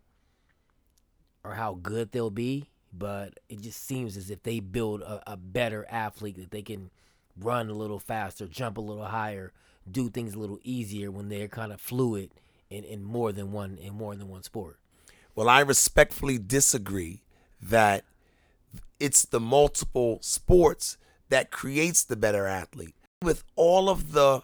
or 1.44 1.54
how 1.54 1.74
good 1.74 2.12
they'll 2.12 2.30
be, 2.30 2.68
but 2.92 3.38
it 3.48 3.60
just 3.60 3.84
seems 3.84 4.16
as 4.16 4.30
if 4.30 4.42
they 4.42 4.60
build 4.60 5.02
a, 5.02 5.32
a 5.32 5.36
better 5.36 5.86
athlete 5.90 6.36
that 6.36 6.50
they 6.50 6.62
can 6.62 6.90
run 7.38 7.68
a 7.68 7.74
little 7.74 7.98
faster, 7.98 8.46
jump 8.46 8.78
a 8.78 8.80
little 8.80 9.04
higher, 9.04 9.52
do 9.90 10.08
things 10.08 10.34
a 10.34 10.38
little 10.38 10.58
easier 10.62 11.10
when 11.10 11.28
they're 11.28 11.48
kind 11.48 11.72
of 11.72 11.80
fluid 11.80 12.30
in, 12.70 12.84
in 12.84 13.02
more 13.02 13.32
than 13.32 13.52
one 13.52 13.78
in 13.78 13.94
more 13.94 14.14
than 14.14 14.28
one 14.28 14.42
sport. 14.42 14.78
Well, 15.34 15.48
I 15.48 15.60
respectfully 15.60 16.38
disagree 16.38 17.22
that 17.62 18.04
it's 18.98 19.24
the 19.24 19.40
multiple 19.40 20.18
sports 20.20 20.96
that 21.28 21.50
creates 21.50 22.02
the 22.04 22.16
better 22.16 22.46
athlete. 22.46 22.94
With 23.22 23.44
all 23.56 23.88
of 23.88 24.12
the 24.12 24.42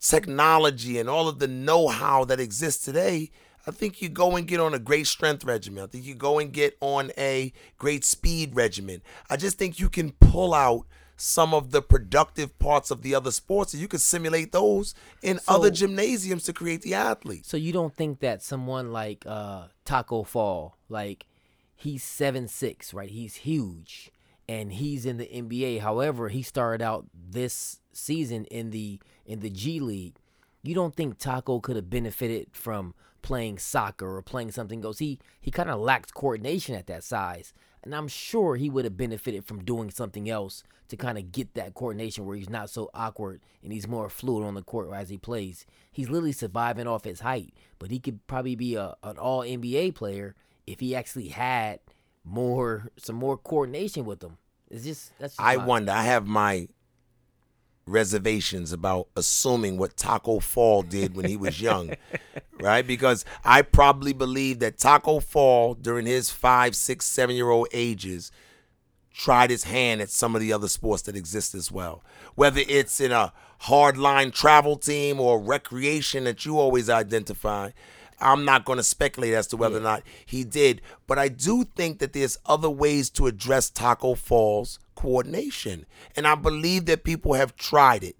technology 0.00 0.98
and 0.98 1.08
all 1.08 1.28
of 1.28 1.38
the 1.38 1.48
know 1.48 1.88
how 1.88 2.24
that 2.24 2.40
exists 2.40 2.84
today, 2.84 3.30
I 3.68 3.70
think 3.70 4.00
you 4.00 4.08
go 4.08 4.34
and 4.34 4.48
get 4.48 4.60
on 4.60 4.72
a 4.72 4.78
great 4.78 5.06
strength 5.06 5.44
regimen. 5.44 5.84
I 5.84 5.86
think 5.88 6.06
you 6.06 6.14
go 6.14 6.38
and 6.38 6.50
get 6.50 6.78
on 6.80 7.12
a 7.18 7.52
great 7.76 8.02
speed 8.02 8.56
regimen. 8.56 9.02
I 9.28 9.36
just 9.36 9.58
think 9.58 9.78
you 9.78 9.90
can 9.90 10.12
pull 10.12 10.54
out 10.54 10.86
some 11.16 11.52
of 11.52 11.70
the 11.70 11.82
productive 11.82 12.58
parts 12.58 12.90
of 12.90 13.02
the 13.02 13.14
other 13.14 13.30
sports 13.30 13.74
and 13.74 13.82
you 13.82 13.86
can 13.88 13.98
simulate 13.98 14.52
those 14.52 14.94
in 15.20 15.38
so, 15.38 15.54
other 15.54 15.70
gymnasiums 15.70 16.44
to 16.44 16.54
create 16.54 16.80
the 16.80 16.94
athlete. 16.94 17.44
So 17.44 17.58
you 17.58 17.74
don't 17.74 17.94
think 17.94 18.20
that 18.20 18.42
someone 18.42 18.90
like 18.90 19.24
uh, 19.26 19.64
Tacko 19.84 20.22
Fall, 20.26 20.78
like 20.88 21.26
he's 21.76 22.02
seven 22.02 22.48
six, 22.48 22.94
right? 22.94 23.10
He's 23.10 23.34
huge 23.34 24.10
and 24.48 24.72
he's 24.72 25.04
in 25.04 25.18
the 25.18 25.26
NBA. 25.26 25.80
However, 25.80 26.30
he 26.30 26.40
started 26.40 26.82
out 26.82 27.04
this 27.12 27.80
season 27.92 28.46
in 28.46 28.70
the 28.70 28.98
in 29.26 29.40
the 29.40 29.50
G 29.50 29.78
League. 29.78 30.14
You 30.62 30.74
don't 30.74 30.94
think 30.94 31.18
Tacko 31.18 31.62
could 31.62 31.76
have 31.76 31.90
benefited 31.90 32.48
from 32.52 32.94
playing 33.22 33.58
soccer 33.58 34.16
or 34.16 34.22
playing 34.22 34.52
something 34.52 34.84
else? 34.84 34.98
He 34.98 35.18
he 35.40 35.50
kind 35.50 35.70
of 35.70 35.80
lacked 35.80 36.14
coordination 36.14 36.74
at 36.74 36.86
that 36.86 37.04
size. 37.04 37.52
And 37.82 37.94
I'm 37.94 38.08
sure 38.08 38.56
he 38.56 38.68
would 38.68 38.84
have 38.84 38.96
benefited 38.96 39.44
from 39.44 39.64
doing 39.64 39.90
something 39.90 40.28
else 40.28 40.64
to 40.88 40.96
kind 40.96 41.16
of 41.16 41.30
get 41.30 41.54
that 41.54 41.74
coordination 41.74 42.26
where 42.26 42.36
he's 42.36 42.50
not 42.50 42.70
so 42.70 42.90
awkward 42.92 43.40
and 43.62 43.72
he's 43.72 43.86
more 43.86 44.08
fluid 44.08 44.44
on 44.44 44.54
the 44.54 44.62
court 44.62 44.90
as 44.92 45.10
he 45.10 45.16
plays. 45.16 45.64
He's 45.92 46.08
literally 46.08 46.32
surviving 46.32 46.86
off 46.86 47.04
his 47.04 47.20
height, 47.20 47.54
but 47.78 47.90
he 47.90 47.98
could 48.00 48.26
probably 48.26 48.56
be 48.56 48.74
a, 48.74 48.96
an 49.02 49.18
all 49.18 49.42
NBA 49.42 49.94
player 49.94 50.34
if 50.66 50.80
he 50.80 50.94
actually 50.94 51.28
had 51.28 51.80
more 52.24 52.90
some 52.96 53.16
more 53.16 53.36
coordination 53.36 54.04
with 54.04 54.22
him. 54.22 54.38
It's 54.70 54.84
just 54.84 55.18
that's 55.18 55.34
just 55.34 55.40
I 55.40 55.56
wonder. 55.56 55.92
I 55.92 56.02
have 56.02 56.26
my 56.26 56.68
reservations 57.88 58.72
about 58.72 59.08
assuming 59.16 59.78
what 59.78 59.96
Tacko 59.96 60.40
Fall 60.40 60.82
did 60.82 61.14
when 61.16 61.26
he 61.26 61.36
was 61.36 61.60
young, 61.60 61.94
right? 62.60 62.86
Because 62.86 63.24
I 63.44 63.62
probably 63.62 64.12
believe 64.12 64.58
that 64.60 64.78
Tacko 64.78 65.20
Fall, 65.22 65.74
during 65.74 66.06
his 66.06 66.30
five, 66.30 66.76
six, 66.76 67.06
seven 67.06 67.36
year 67.36 67.50
old 67.50 67.68
ages, 67.72 68.30
tried 69.12 69.50
his 69.50 69.64
hand 69.64 70.00
at 70.00 70.10
some 70.10 70.34
of 70.34 70.40
the 70.40 70.52
other 70.52 70.68
sports 70.68 71.02
that 71.02 71.16
exist 71.16 71.54
as 71.54 71.72
well. 71.72 72.04
Whether 72.36 72.62
it's 72.68 73.00
in 73.00 73.10
a 73.10 73.32
hardline 73.62 74.32
travel 74.32 74.76
team 74.76 75.20
or 75.20 75.40
recreation 75.40 76.24
that 76.24 76.46
you 76.46 76.58
always 76.58 76.88
identify, 76.88 77.70
I'm 78.20 78.44
not 78.44 78.64
going 78.64 78.78
to 78.78 78.82
speculate 78.82 79.34
as 79.34 79.46
to 79.48 79.56
whether 79.56 79.78
or 79.78 79.82
not 79.82 80.02
he 80.26 80.44
did, 80.44 80.80
but 81.06 81.18
I 81.18 81.28
do 81.28 81.64
think 81.64 81.98
that 81.98 82.12
there's 82.12 82.38
other 82.46 82.70
ways 82.70 83.10
to 83.10 83.26
address 83.26 83.70
Tacko 83.70 84.16
Fall's 84.16 84.78
coordination. 84.94 85.86
And 86.16 86.26
I 86.26 86.34
believe 86.34 86.86
that 86.86 87.04
people 87.04 87.34
have 87.34 87.56
tried 87.56 88.02
it. 88.02 88.16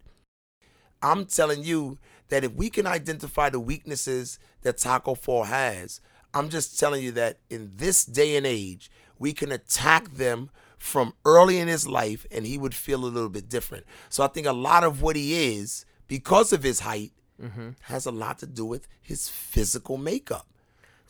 I'm 1.02 1.26
telling 1.26 1.64
you 1.64 1.98
that 2.28 2.44
if 2.44 2.52
we 2.52 2.70
can 2.70 2.86
identify 2.86 3.50
the 3.50 3.60
weaknesses 3.60 4.38
that 4.62 4.78
Tacko 4.78 5.16
Fall 5.16 5.44
has, 5.44 6.00
I'm 6.34 6.48
just 6.48 6.78
telling 6.78 7.02
you 7.02 7.12
that 7.12 7.38
in 7.50 7.72
this 7.76 8.04
day 8.04 8.36
and 8.36 8.46
age, 8.46 8.90
we 9.18 9.32
can 9.32 9.50
attack 9.50 10.14
them 10.14 10.50
from 10.78 11.14
early 11.24 11.58
in 11.58 11.66
his 11.68 11.88
life 11.88 12.26
and 12.30 12.46
he 12.46 12.58
would 12.58 12.74
feel 12.74 13.04
a 13.04 13.06
little 13.06 13.28
bit 13.28 13.48
different. 13.48 13.84
So 14.08 14.22
I 14.22 14.28
think 14.28 14.46
a 14.46 14.52
lot 14.52 14.84
of 14.84 15.02
what 15.02 15.16
he 15.16 15.56
is, 15.56 15.84
because 16.06 16.52
of 16.52 16.62
his 16.62 16.80
height, 16.80 17.12
mm-hmm. 17.42 17.70
has 17.82 18.06
a 18.06 18.10
lot 18.10 18.38
to 18.40 18.46
do 18.46 18.64
with 18.64 18.88
his 19.00 19.28
physical 19.28 19.96
makeup. 19.96 20.46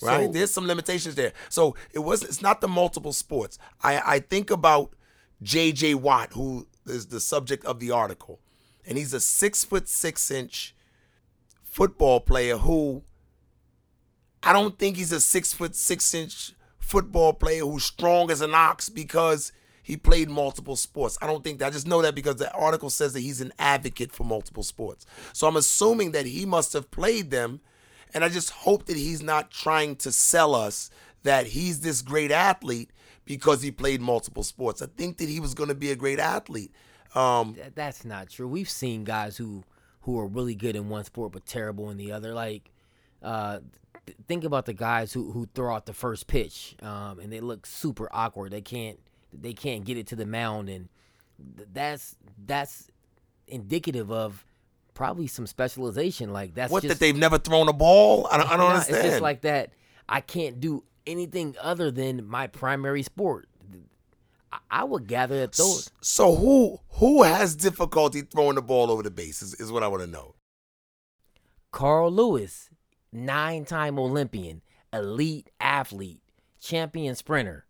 Right? 0.01 0.27
So, 0.27 0.33
There's 0.33 0.51
some 0.51 0.67
limitations 0.67 1.15
there. 1.15 1.33
So 1.49 1.75
it 1.93 2.01
was 2.01 2.23
it's 2.23 2.43
not 2.43 2.61
the 2.61 2.69
multiple 2.69 3.13
sports. 3.13 3.59
I, 3.83 4.01
I 4.05 4.19
think 4.21 4.51
about 4.51 4.95
JJ 5.43 5.97
Watt, 5.97 6.33
who 6.33 6.67
is 6.87 7.07
the 7.07 7.21
subject 7.21 7.65
of 7.65 7.81
the 7.81 7.91
article. 7.91 8.41
And 8.87 8.97
he's 8.97 9.13
a 9.13 9.21
six 9.21 9.65
foot 9.65 9.89
six 9.89 10.31
inch 10.31 10.75
football 11.63 12.21
player 12.21 12.57
who 12.57 13.03
I 14.43 14.53
don't 14.53 14.79
think 14.79 14.97
he's 14.97 15.13
a 15.13 15.21
six 15.21 15.53
foot 15.53 15.75
six 15.75 16.15
inch 16.15 16.53
football 16.79 17.33
player 17.33 17.63
who's 17.63 17.85
strong 17.85 18.31
as 18.31 18.41
an 18.41 18.55
ox 18.55 18.89
because 18.89 19.53
he 19.89 19.97
played 19.97 20.29
multiple 20.29 20.77
sports. 20.77 21.17
I 21.23 21.27
don't 21.27 21.43
think 21.43 21.61
that. 21.61 21.69
I 21.69 21.71
just 21.71 21.87
know 21.87 22.03
that 22.03 22.15
because 22.15 22.37
the 22.37 22.53
article 22.53 22.91
says 22.91 23.15
that 23.15 23.21
he's 23.21 23.41
an 23.41 23.55
advocate 23.59 24.13
for 24.13 24.23
multiple 24.23 24.63
sports. 24.63 25.07
So 25.33 25.49
I'm 25.49 25.57
assuming 25.57 26.13
that 26.13 26.27
he 26.27 26.45
must 26.45 26.75
have 26.75 26.91
played 26.91 27.31
them. 27.31 27.63
And 28.13 28.23
I 28.23 28.29
just 28.29 28.51
hope 28.51 28.85
that 28.85 28.99
he's 28.99 29.23
not 29.23 29.51
trying 29.51 29.97
to 29.97 30.13
sell 30.13 30.55
us 30.55 30.91
that 31.23 31.47
he's 31.47 31.81
this 31.81 32.03
great 32.03 32.31
athlete 32.31 32.91
because 33.25 33.63
he 33.63 33.71
played 33.71 34.03
multiple 34.03 34.43
sports. 34.43 34.83
I 34.83 34.89
think 34.95 35.17
that 35.17 35.29
he 35.31 35.41
was 35.41 35.55
going 35.55 35.71
to 35.71 35.75
be 35.75 35.91
a 35.91 35.97
great 35.97 36.19
athlete. 36.19 36.71
Um, 37.15 37.57
That's 37.75 38.05
not 38.05 38.29
true. 38.29 38.47
We've 38.47 38.69
seen 38.69 39.05
guys 39.05 39.39
who 39.39 39.65
who 40.03 40.19
are 40.19 40.27
really 40.27 40.55
good 40.55 40.77
in 40.77 40.91
one 40.91 41.05
sport 41.05 41.33
but 41.33 41.47
terrible 41.47 41.89
in 41.89 41.97
the 41.97 42.13
other. 42.13 42.35
Like, 42.35 42.71
uh, 43.23 43.61
think 44.27 44.45
about 44.45 44.67
the 44.67 44.75
guys 44.75 45.15
who, 45.15 45.33
who 45.33 45.49
throw 45.55 45.75
out 45.75 45.87
the 45.87 45.95
first 45.95 46.27
pitch 46.27 46.77
um, 46.83 47.21
and 47.21 47.33
they 47.33 47.41
look 47.41 47.65
super 47.65 48.11
awkward. 48.13 48.53
They 48.53 48.61
can't 48.61 48.99
they 49.33 49.53
can't 49.53 49.85
get 49.85 49.97
it 49.97 50.07
to 50.09 50.17
the 50.17 50.27
mound, 50.27 50.69
and 50.69 50.89
that's 51.73 52.17
that's 52.45 52.91
indicative 53.47 54.11
of 54.11 54.45
probably 54.95 55.27
some 55.27 55.47
specialization. 55.47 56.33
Like 56.33 56.55
that's 56.55 56.73
what 56.73 56.83
just, 56.83 56.99
that 56.99 57.01
they've 57.01 57.17
never 57.17 57.39
thrown 57.39 57.69
a 57.69 57.73
ball. 57.73 58.27
I 58.31 58.37
don't, 58.39 58.51
I 58.51 58.57
don't 58.57 58.71
understand. 58.71 58.99
It's 58.99 59.09
just 59.09 59.23
like 59.23 59.43
that. 59.43 59.73
I 60.09 60.21
can't 60.21 60.61
do 60.61 60.85
anything 61.07 61.55
other 61.61 61.91
than 61.91 62.27
my 62.27 62.47
primary 62.47 63.03
sport. 63.03 63.49
I 64.71 64.85
would 64.85 65.07
gather 65.07 65.39
that 65.41 65.53
those. 65.53 65.91
So 66.01 66.35
who 66.35 66.81
who 66.93 67.23
has 67.23 67.55
difficulty 67.55 68.23
throwing 68.23 68.55
the 68.55 68.63
ball 68.63 68.91
over 68.91 69.03
the 69.03 69.11
bases 69.11 69.55
is, 69.55 69.61
is 69.61 69.73
what 69.73 69.83
I 69.83 69.89
want 69.89 70.03
to 70.03 70.09
know. 70.09 70.35
Carl 71.71 72.11
Lewis, 72.11 72.71
nine-time 73.13 73.99
Olympian, 73.99 74.63
elite 74.91 75.51
athlete, 75.61 76.23
champion 76.61 77.15
sprinter. 77.15 77.67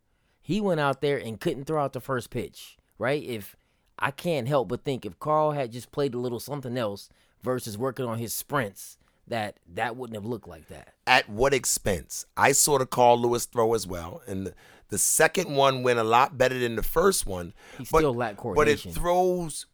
He 0.49 0.63
went 0.63 0.81
out 0.81 1.03
there 1.03 1.19
and 1.19 1.39
couldn't 1.39 1.67
throw 1.67 1.85
out 1.85 1.93
the 1.93 2.01
first 2.01 2.31
pitch. 2.31 2.79
Right? 2.97 3.23
If 3.23 3.55
I 3.99 4.11
can't 4.11 4.49
help 4.49 4.69
but 4.69 4.83
think 4.83 5.05
if 5.05 5.19
Carl 5.19 5.53
had 5.53 5.73
just 5.73 5.93
played 5.93 6.15
a 6.15 6.19
little 6.19 6.41
something 6.41 6.79
else 6.79 7.11
versus 7.43 7.77
working 7.77 8.07
on 8.07 8.17
his 8.17 8.33
sprints, 8.33 8.97
that 9.27 9.59
that 9.75 9.95
wouldn't 9.95 10.17
have 10.17 10.25
looked 10.25 10.49
like 10.49 10.69
that. 10.69 10.95
At 11.07 11.29
what 11.29 11.53
expense? 11.53 12.25
I 12.35 12.53
saw 12.53 12.79
the 12.79 12.87
Carl 12.87 13.21
Lewis 13.21 13.45
throw 13.45 13.75
as 13.75 13.87
well, 13.87 14.23
and 14.27 14.47
the, 14.47 14.55
the 14.89 14.97
second 14.97 15.55
one 15.55 15.83
went 15.83 15.99
a 15.99 16.03
lot 16.03 16.39
better 16.39 16.59
than 16.59 16.77
the 16.77 16.83
first 16.83 17.27
one. 17.27 17.53
He 17.77 17.87
but, 17.93 17.99
still 17.99 18.15
lacked 18.15 18.39
coordination. 18.39 18.91
But 18.91 18.97
it 18.97 18.99
throws 18.99 19.67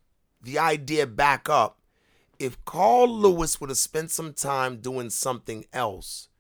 the 0.42 0.58
idea 0.58 1.06
back 1.06 1.48
up. 1.48 1.78
If 2.40 2.62
Carl 2.64 3.08
Lewis 3.08 3.60
would 3.60 3.70
have 3.70 3.78
spent 3.78 4.10
some 4.10 4.32
time 4.32 4.78
doing 4.78 5.08
something 5.10 5.66
else, 5.72 6.30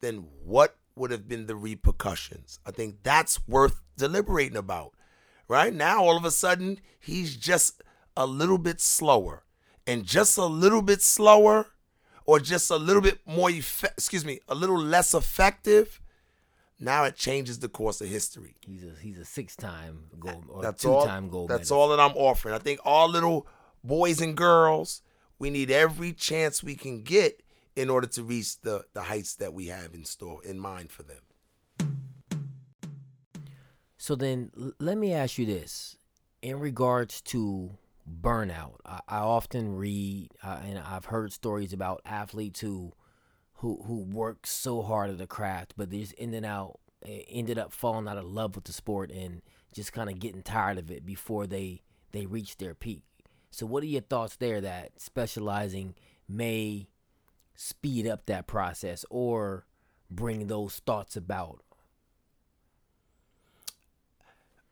then 0.00 0.26
what 0.44 0.76
would 0.96 1.10
have 1.10 1.28
been 1.28 1.46
the 1.46 1.56
repercussions? 1.56 2.58
I 2.66 2.70
think 2.70 3.02
that's 3.02 3.46
worth 3.46 3.80
deliberating 3.96 4.56
about. 4.56 4.92
Right 5.48 5.72
now, 5.72 6.02
all 6.02 6.16
of 6.16 6.24
a 6.24 6.30
sudden, 6.30 6.80
he's 6.98 7.36
just 7.36 7.82
a 8.16 8.26
little 8.26 8.58
bit 8.58 8.80
slower. 8.80 9.44
And 9.86 10.04
just 10.04 10.36
a 10.36 10.46
little 10.46 10.82
bit 10.82 11.00
slower 11.00 11.66
or 12.24 12.40
just 12.40 12.70
a 12.70 12.76
little 12.76 13.02
bit 13.02 13.20
more, 13.24 13.48
effe- 13.48 13.84
excuse 13.84 14.24
me, 14.24 14.40
a 14.48 14.54
little 14.54 14.78
less 14.78 15.14
effective, 15.14 16.00
now 16.80 17.04
it 17.04 17.16
changes 17.16 17.60
the 17.60 17.68
course 17.68 18.00
of 18.00 18.08
history. 18.08 18.56
He's 18.66 18.84
a 18.84 18.92
he's 19.00 19.18
a 19.18 19.24
six 19.24 19.56
time 19.56 20.04
gold 20.18 20.44
or 20.48 20.62
that's 20.62 20.82
two 20.82 20.90
all, 20.90 21.06
time 21.06 21.28
gold. 21.28 21.48
That's 21.48 21.70
all 21.70 21.88
that 21.90 22.00
I'm 22.00 22.16
offering. 22.16 22.54
I 22.54 22.58
think 22.58 22.80
all 22.84 23.08
little 23.08 23.46
boys 23.84 24.20
and 24.20 24.36
girls, 24.36 25.02
we 25.38 25.50
need 25.50 25.70
every 25.70 26.12
chance 26.12 26.62
we 26.62 26.74
can 26.74 27.02
get 27.02 27.42
in 27.76 27.90
order 27.90 28.06
to 28.08 28.22
reach 28.22 28.60
the 28.60 28.84
the 28.94 29.02
heights 29.02 29.36
that 29.36 29.52
we 29.52 29.66
have 29.66 29.94
in 29.94 30.04
store 30.04 30.42
in 30.44 30.58
mind 30.58 30.90
for 30.90 31.02
them. 31.02 31.22
So 33.98 34.14
then, 34.14 34.50
let 34.78 34.98
me 34.98 35.12
ask 35.12 35.38
you 35.38 35.46
this: 35.46 35.96
in 36.42 36.58
regards 36.58 37.20
to 37.22 37.78
burnout. 38.08 38.76
I, 38.84 39.00
I 39.08 39.18
often 39.18 39.76
read 39.76 40.28
uh, 40.42 40.60
and 40.64 40.78
I've 40.78 41.06
heard 41.06 41.32
stories 41.32 41.72
about 41.72 42.02
athletes 42.04 42.60
who 42.60 42.92
who 43.54 43.82
who 43.86 44.02
work 44.02 44.46
so 44.46 44.82
hard 44.82 45.10
at 45.10 45.18
the 45.18 45.26
craft, 45.26 45.74
but 45.76 45.90
they 45.90 46.00
just 46.00 46.14
ended 46.18 46.44
out 46.44 46.80
ended 47.04 47.58
up 47.58 47.72
falling 47.72 48.08
out 48.08 48.18
of 48.18 48.24
love 48.24 48.54
with 48.54 48.64
the 48.64 48.72
sport 48.72 49.10
and 49.10 49.42
just 49.72 49.92
kind 49.92 50.08
of 50.08 50.18
getting 50.18 50.42
tired 50.42 50.78
of 50.78 50.90
it 50.90 51.04
before 51.04 51.46
they 51.46 51.82
they 52.12 52.26
reach 52.26 52.56
their 52.56 52.74
peak. 52.74 53.02
So, 53.50 53.66
what 53.66 53.82
are 53.82 53.86
your 53.86 54.02
thoughts 54.02 54.36
there? 54.36 54.60
That 54.60 55.00
specializing 55.00 55.94
may 56.28 56.88
speed 57.56 58.06
up 58.06 58.26
that 58.26 58.46
process 58.46 59.04
or 59.10 59.66
bring 60.10 60.46
those 60.46 60.80
thoughts 60.80 61.16
about 61.16 61.62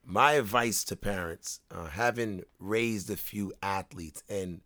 my 0.05 0.33
advice 0.33 0.83
to 0.85 0.95
parents, 0.95 1.61
uh, 1.71 1.87
having 1.87 2.43
raised 2.59 3.09
a 3.09 3.17
few 3.17 3.51
athletes, 3.61 4.23
and 4.29 4.61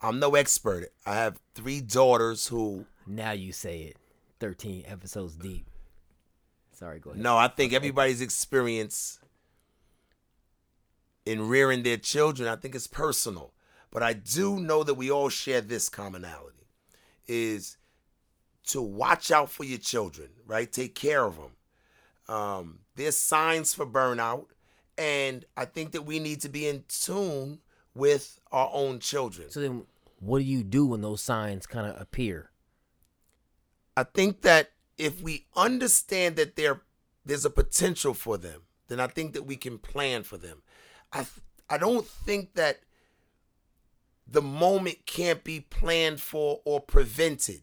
I'm 0.00 0.18
no 0.18 0.34
expert. 0.34 0.88
I 1.06 1.14
have 1.14 1.40
three 1.54 1.80
daughters 1.80 2.48
who. 2.48 2.86
Now 3.06 3.32
you 3.32 3.52
say 3.52 3.80
it. 3.82 3.96
13 4.38 4.84
episodes 4.86 5.34
deep. 5.36 5.66
Sorry, 6.72 6.98
go 6.98 7.10
ahead. 7.10 7.22
No, 7.22 7.38
I 7.38 7.48
think 7.48 7.72
everybody's 7.72 8.20
experience 8.20 9.18
in 11.24 11.48
rearing 11.48 11.82
their 11.82 11.96
children, 11.96 12.48
I 12.48 12.56
think 12.56 12.74
it's 12.74 12.86
personal. 12.86 13.52
But 13.90 14.02
I 14.02 14.12
do 14.12 14.60
know 14.60 14.84
that 14.84 14.94
we 14.94 15.10
all 15.10 15.30
share 15.30 15.62
this 15.62 15.88
commonality 15.88 16.65
is 17.28 17.76
to 18.68 18.82
watch 18.82 19.30
out 19.30 19.50
for 19.50 19.64
your 19.64 19.78
children, 19.78 20.28
right? 20.46 20.70
Take 20.70 20.94
care 20.94 21.24
of 21.24 21.36
them. 21.36 22.34
Um, 22.34 22.78
there's 22.96 23.16
signs 23.16 23.74
for 23.74 23.86
burnout, 23.86 24.46
and 24.98 25.44
I 25.56 25.64
think 25.64 25.92
that 25.92 26.02
we 26.02 26.18
need 26.18 26.40
to 26.42 26.48
be 26.48 26.66
in 26.66 26.84
tune 26.88 27.60
with 27.94 28.40
our 28.50 28.70
own 28.72 28.98
children. 28.98 29.50
So 29.50 29.60
then, 29.60 29.84
what 30.18 30.38
do 30.38 30.44
you 30.44 30.64
do 30.64 30.86
when 30.86 31.02
those 31.02 31.22
signs 31.22 31.66
kind 31.66 31.86
of 31.86 32.00
appear? 32.00 32.50
I 33.96 34.02
think 34.02 34.42
that 34.42 34.72
if 34.98 35.22
we 35.22 35.46
understand 35.56 36.36
that 36.36 36.56
there 36.56 36.82
there's 37.24 37.44
a 37.44 37.50
potential 37.50 38.14
for 38.14 38.38
them, 38.38 38.62
then 38.88 39.00
I 39.00 39.06
think 39.08 39.32
that 39.34 39.44
we 39.44 39.56
can 39.56 39.78
plan 39.78 40.22
for 40.22 40.36
them. 40.36 40.62
I 41.12 41.26
I 41.68 41.78
don't 41.78 42.06
think 42.06 42.54
that 42.54 42.80
the 44.26 44.42
moment 44.42 45.06
can't 45.06 45.44
be 45.44 45.60
planned 45.60 46.20
for 46.20 46.60
or 46.64 46.80
prevented, 46.80 47.62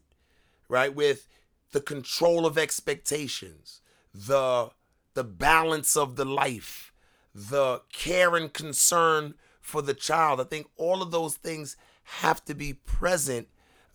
right? 0.68 0.94
With 0.94 1.28
the 1.72 1.80
control 1.80 2.46
of 2.46 2.56
expectations, 2.56 3.80
the 4.14 4.70
the 5.14 5.24
balance 5.24 5.96
of 5.96 6.16
the 6.16 6.24
life, 6.24 6.92
the 7.34 7.82
care 7.92 8.34
and 8.34 8.52
concern 8.52 9.34
for 9.60 9.80
the 9.82 9.94
child. 9.94 10.40
I 10.40 10.44
think 10.44 10.66
all 10.76 11.02
of 11.02 11.10
those 11.10 11.36
things 11.36 11.76
have 12.04 12.44
to 12.46 12.54
be 12.54 12.72
present 12.72 13.48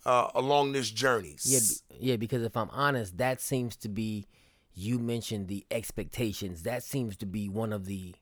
uh, 0.06 0.28
along 0.34 0.72
this 0.72 0.90
journey. 0.90 1.36
Yeah, 1.44 1.60
yeah. 1.98 2.16
Because 2.16 2.42
if 2.42 2.56
I'm 2.56 2.70
honest, 2.70 3.18
that 3.18 3.40
seems 3.40 3.76
to 3.76 3.88
be. 3.88 4.26
You 4.72 4.98
mentioned 4.98 5.48
the 5.48 5.66
expectations. 5.70 6.62
That 6.62 6.82
seems 6.82 7.16
to 7.18 7.26
be 7.26 7.48
one 7.48 7.72
of 7.72 7.86
the, 7.86 8.14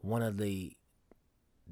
one 0.00 0.22
of 0.22 0.36
the, 0.36 0.76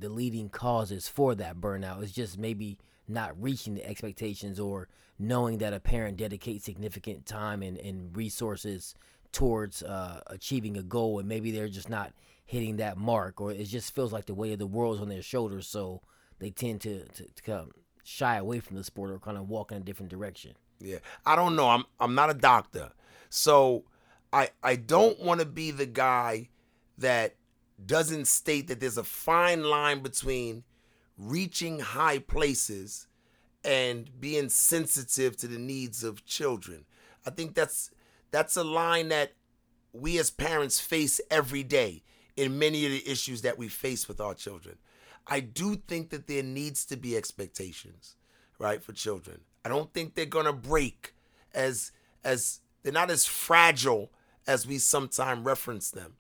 the 0.01 0.09
leading 0.09 0.48
causes 0.48 1.09
for 1.09 1.34
that 1.36 1.61
burnout. 1.61 2.03
Is 2.03 2.12
just 2.12 2.38
maybe 2.38 2.78
not 3.09 3.40
reaching 3.40 3.74
the 3.74 3.86
expectations 3.86 4.59
or 4.59 4.88
knowing 5.18 5.59
that 5.59 5.72
a 5.74 5.80
parent 5.80 6.16
dedicates 6.16 6.64
significant 6.64 7.26
time 7.26 7.62
and, 7.62 7.76
and 7.78 8.16
resources 8.16 8.94
towards 9.32 9.82
uh, 9.82 10.20
achieving 10.28 10.76
a 10.76 10.82
goal 10.82 11.18
and 11.18 11.28
maybe 11.28 11.51
they're 11.51 11.68
just 11.68 11.90
not 11.90 12.12
hitting 12.46 12.78
that 12.78 12.96
mark 12.96 13.40
or 13.40 13.53
it 13.53 13.64
just 13.64 13.94
feels 13.94 14.12
like 14.12 14.26
the 14.26 14.34
weight 14.34 14.53
of 14.53 14.59
the 14.59 14.66
world's 14.66 15.01
on 15.01 15.09
their 15.09 15.22
shoulders 15.22 15.68
so 15.68 16.01
they 16.40 16.51
tend 16.51 16.80
to, 16.80 17.05
to, 17.09 17.24
to 17.24 17.42
come 17.42 17.70
shy 18.03 18.36
away 18.36 18.59
from 18.61 18.76
the 18.76 18.84
sport 18.84 19.11
or 19.11 19.18
kind 19.18 19.36
of 19.36 19.48
walk 19.48 19.70
in 19.70 19.78
a 19.78 19.80
different 19.80 20.11
direction. 20.11 20.53
Yeah. 20.80 20.98
I 21.24 21.36
don't 21.36 21.55
know. 21.55 21.68
I'm 21.68 21.84
I'm 22.01 22.14
not 22.14 22.30
a 22.30 22.34
doctor. 22.34 22.90
So 23.28 23.84
I 24.32 24.48
I 24.62 24.76
don't 24.76 25.20
want 25.20 25.40
to 25.40 25.46
be 25.46 25.70
the 25.70 25.86
guy 25.86 26.48
that 26.98 27.34
doesn't 27.87 28.26
state 28.26 28.68
that 28.68 28.81
there's 28.81 28.99
a 28.99 29.05
fine 29.05 29.64
line 29.64 30.01
between 30.01 30.64
reaching 31.16 31.81
high 31.81 32.18
places 32.18 33.07
and 33.64 34.11
being 34.20 34.49
sensitive 34.49 35.37
to 35.37 35.47
the 35.47 35.59
needs 35.59 36.03
of 36.03 36.24
children. 36.24 36.85
I 37.26 37.31
think 37.31 37.55
that's 37.55 37.91
that's 38.31 38.57
a 38.57 38.64
line 38.64 39.09
that 39.09 39.33
we 39.93 40.18
as 40.18 40.31
parents 40.31 40.81
face 40.81 41.20
every 41.31 41.62
day 41.62 42.03
in 42.37 42.59
many 42.59 42.87
of 42.87 42.93
the 42.93 43.09
issues 43.09 43.43
that 43.43 43.59
we 43.59 43.68
face 43.68 44.09
with 44.09 44.20
our 44.20 44.35
children. 44.35 44.78
I 45.26 45.41
do 45.41 45.76
think 45.76 46.11
that 46.11 46.26
there 46.26 46.43
needs 46.43 46.85
to 46.87 46.97
be 46.97 47.16
expectations, 47.16 48.16
right, 48.59 48.83
for 48.83 48.93
children. 48.93 49.41
I 49.64 49.68
don't 49.68 49.93
think 49.93 50.14
they're 50.14 50.26
gonna 50.26 50.53
break 50.53 51.14
as 51.55 51.93
as 52.24 52.61
they're 52.83 52.93
not 52.93 53.11
as 53.11 53.26
fragile 53.26 54.11
as 54.47 54.66
we 54.66 54.78
sometimes 54.78 55.45
reference 55.45 55.91
them. 55.91 56.14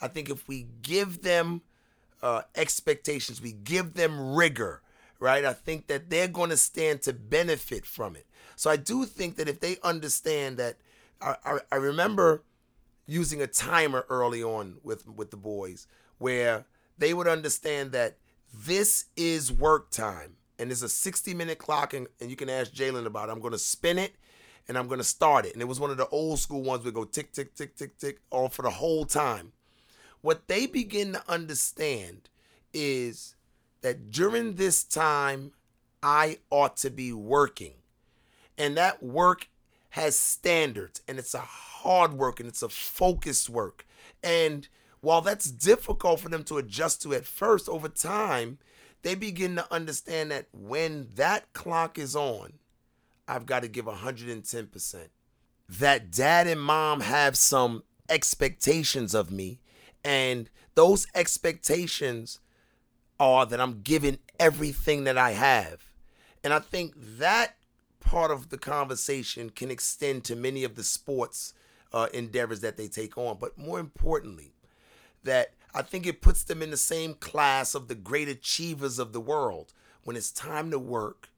I 0.00 0.08
think 0.08 0.30
if 0.30 0.46
we 0.48 0.66
give 0.82 1.22
them 1.22 1.62
uh, 2.22 2.42
expectations, 2.54 3.40
we 3.40 3.52
give 3.52 3.94
them 3.94 4.34
rigor, 4.34 4.82
right? 5.18 5.44
I 5.44 5.52
think 5.52 5.86
that 5.88 6.10
they're 6.10 6.28
going 6.28 6.50
to 6.50 6.56
stand 6.56 7.02
to 7.02 7.12
benefit 7.12 7.86
from 7.86 8.16
it. 8.16 8.26
So 8.56 8.70
I 8.70 8.76
do 8.76 9.04
think 9.04 9.36
that 9.36 9.48
if 9.48 9.60
they 9.60 9.76
understand 9.82 10.58
that, 10.58 10.76
I, 11.20 11.36
I, 11.44 11.58
I 11.72 11.76
remember 11.76 12.42
using 13.06 13.42
a 13.42 13.46
timer 13.46 14.06
early 14.08 14.42
on 14.42 14.76
with 14.82 15.08
with 15.08 15.30
the 15.30 15.36
boys 15.36 15.86
where 16.18 16.64
they 16.96 17.12
would 17.12 17.26
understand 17.26 17.92
that 17.92 18.18
this 18.54 19.06
is 19.16 19.52
work 19.52 19.90
time 19.90 20.36
and 20.58 20.70
it's 20.70 20.82
a 20.82 20.88
60 20.88 21.34
minute 21.34 21.58
clock 21.58 21.94
and, 21.94 22.06
and 22.20 22.30
you 22.30 22.36
can 22.36 22.50
ask 22.50 22.72
Jalen 22.72 23.06
about 23.06 23.28
it. 23.28 23.32
I'm 23.32 23.40
going 23.40 23.52
to 23.52 23.58
spin 23.58 23.98
it 23.98 24.14
and 24.68 24.76
I'm 24.76 24.86
going 24.86 24.98
to 24.98 25.04
start 25.04 25.46
it. 25.46 25.54
And 25.54 25.62
it 25.62 25.66
was 25.66 25.80
one 25.80 25.90
of 25.90 25.96
the 25.96 26.08
old 26.08 26.38
school 26.38 26.62
ones 26.62 26.84
we 26.84 26.92
go 26.92 27.04
tick, 27.04 27.32
tick, 27.32 27.54
tick, 27.54 27.74
tick, 27.74 27.98
tick, 27.98 28.20
all 28.30 28.48
for 28.48 28.62
the 28.62 28.70
whole 28.70 29.04
time. 29.04 29.52
What 30.22 30.48
they 30.48 30.66
begin 30.66 31.12
to 31.14 31.22
understand 31.28 32.28
is 32.72 33.34
that 33.82 34.10
during 34.10 34.54
this 34.54 34.84
time, 34.84 35.52
I 36.02 36.38
ought 36.50 36.76
to 36.78 36.90
be 36.90 37.12
working. 37.12 37.74
And 38.58 38.76
that 38.76 39.02
work 39.02 39.48
has 39.90 40.16
standards 40.16 41.02
and 41.08 41.18
it's 41.18 41.34
a 41.34 41.40
hard 41.40 42.12
work 42.12 42.40
and 42.40 42.48
it's 42.48 42.62
a 42.62 42.68
focused 42.68 43.48
work. 43.48 43.86
And 44.22 44.68
while 45.00 45.20
that's 45.20 45.50
difficult 45.50 46.20
for 46.20 46.28
them 46.28 46.44
to 46.44 46.58
adjust 46.58 47.02
to 47.02 47.14
at 47.14 47.24
first, 47.24 47.68
over 47.68 47.88
time, 47.88 48.58
they 49.02 49.14
begin 49.14 49.56
to 49.56 49.72
understand 49.72 50.30
that 50.30 50.46
when 50.52 51.08
that 51.16 51.52
clock 51.52 51.98
is 51.98 52.14
on, 52.14 52.54
I've 53.26 53.46
got 53.46 53.62
to 53.62 53.68
give 53.68 53.86
110%. 53.86 54.96
That 55.68 56.10
dad 56.10 56.46
and 56.46 56.60
mom 56.60 57.00
have 57.00 57.36
some 57.36 57.84
expectations 58.08 59.14
of 59.14 59.30
me, 59.30 59.60
and 60.04 60.48
those 60.74 61.06
expectations 61.14 62.40
are 63.18 63.44
that 63.46 63.60
I'm 63.60 63.82
giving 63.82 64.18
everything 64.38 65.04
that 65.04 65.18
I 65.18 65.32
have. 65.32 65.82
And 66.42 66.52
I 66.52 66.58
think 66.58 66.94
that 66.96 67.56
part 68.00 68.30
of 68.30 68.48
the 68.48 68.58
conversation 68.58 69.50
can 69.50 69.70
extend 69.70 70.24
to 70.24 70.36
many 70.36 70.64
of 70.64 70.74
the 70.74 70.82
sports 70.82 71.52
uh, 71.92 72.08
endeavors 72.14 72.60
that 72.60 72.76
they 72.76 72.88
take 72.88 73.18
on. 73.18 73.36
But 73.38 73.58
more 73.58 73.78
importantly, 73.78 74.54
that 75.22 75.52
I 75.74 75.82
think 75.82 76.06
it 76.06 76.22
puts 76.22 76.42
them 76.42 76.62
in 76.62 76.70
the 76.70 76.76
same 76.76 77.14
class 77.14 77.74
of 77.74 77.88
the 77.88 77.94
great 77.94 78.28
achievers 78.28 78.98
of 78.98 79.12
the 79.12 79.20
world. 79.20 79.72
When 80.02 80.16
it's 80.16 80.30
time 80.30 80.70
to 80.70 80.78
work, 80.78 81.28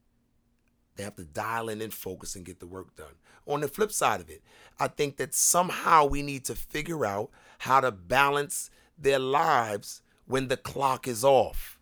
they 0.96 1.04
have 1.04 1.16
to 1.16 1.24
dial 1.24 1.68
in 1.68 1.80
and 1.80 1.92
focus 1.92 2.36
and 2.36 2.44
get 2.44 2.60
the 2.60 2.66
work 2.66 2.94
done. 2.96 3.14
On 3.46 3.60
the 3.60 3.68
flip 3.68 3.92
side 3.92 4.20
of 4.20 4.30
it, 4.30 4.42
I 4.78 4.88
think 4.88 5.16
that 5.16 5.34
somehow 5.34 6.04
we 6.04 6.22
need 6.22 6.44
to 6.46 6.54
figure 6.54 7.04
out 7.06 7.30
how 7.60 7.80
to 7.80 7.90
balance 7.90 8.70
their 8.98 9.18
lives 9.18 10.02
when 10.26 10.48
the 10.48 10.56
clock 10.56 11.08
is 11.08 11.24
off. 11.24 11.78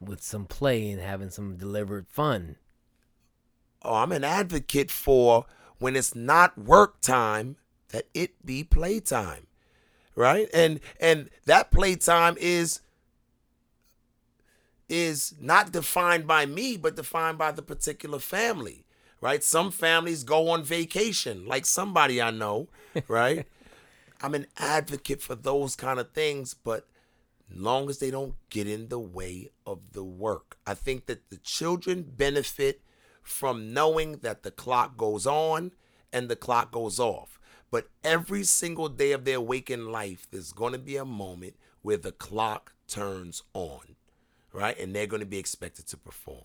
With 0.00 0.22
some 0.22 0.46
play 0.46 0.90
and 0.90 1.00
having 1.00 1.30
some 1.30 1.56
deliberate 1.56 2.08
fun. 2.08 2.56
Oh, 3.82 3.94
I'm 3.94 4.12
an 4.12 4.24
advocate 4.24 4.90
for 4.90 5.46
when 5.78 5.96
it's 5.96 6.14
not 6.14 6.56
work 6.56 7.00
time, 7.00 7.56
that 7.88 8.06
it 8.14 8.44
be 8.44 8.64
playtime. 8.64 9.46
Right? 10.14 10.48
And 10.52 10.80
and 11.00 11.30
that 11.46 11.70
playtime 11.70 12.36
is 12.38 12.80
is 14.92 15.34
not 15.40 15.72
defined 15.72 16.26
by 16.26 16.44
me, 16.44 16.76
but 16.76 16.96
defined 16.96 17.38
by 17.38 17.50
the 17.50 17.62
particular 17.62 18.18
family, 18.18 18.84
right? 19.22 19.42
Some 19.42 19.70
families 19.70 20.22
go 20.22 20.50
on 20.50 20.62
vacation, 20.62 21.46
like 21.46 21.64
somebody 21.64 22.20
I 22.20 22.30
know, 22.30 22.68
right? 23.08 23.46
I'm 24.20 24.34
an 24.34 24.46
advocate 24.58 25.22
for 25.22 25.34
those 25.34 25.76
kind 25.76 25.98
of 25.98 26.12
things, 26.12 26.52
but 26.52 26.86
long 27.50 27.88
as 27.88 28.00
they 28.00 28.10
don't 28.10 28.34
get 28.50 28.68
in 28.68 28.88
the 28.88 28.98
way 28.98 29.48
of 29.66 29.78
the 29.92 30.04
work. 30.04 30.58
I 30.66 30.74
think 30.74 31.06
that 31.06 31.30
the 31.30 31.38
children 31.38 32.02
benefit 32.02 32.82
from 33.22 33.72
knowing 33.72 34.18
that 34.18 34.42
the 34.42 34.50
clock 34.50 34.98
goes 34.98 35.26
on 35.26 35.72
and 36.12 36.28
the 36.28 36.36
clock 36.36 36.70
goes 36.70 37.00
off. 37.00 37.40
But 37.70 37.88
every 38.04 38.44
single 38.44 38.90
day 38.90 39.12
of 39.12 39.24
their 39.24 39.40
waking 39.40 39.86
life, 39.86 40.26
there's 40.30 40.52
going 40.52 40.74
to 40.74 40.78
be 40.78 40.96
a 40.96 41.06
moment 41.06 41.56
where 41.80 41.96
the 41.96 42.12
clock 42.12 42.74
turns 42.86 43.42
on 43.54 43.96
right? 44.52 44.78
And 44.78 44.94
they're 44.94 45.06
going 45.06 45.20
to 45.20 45.26
be 45.26 45.38
expected 45.38 45.86
to 45.88 45.96
perform. 45.96 46.44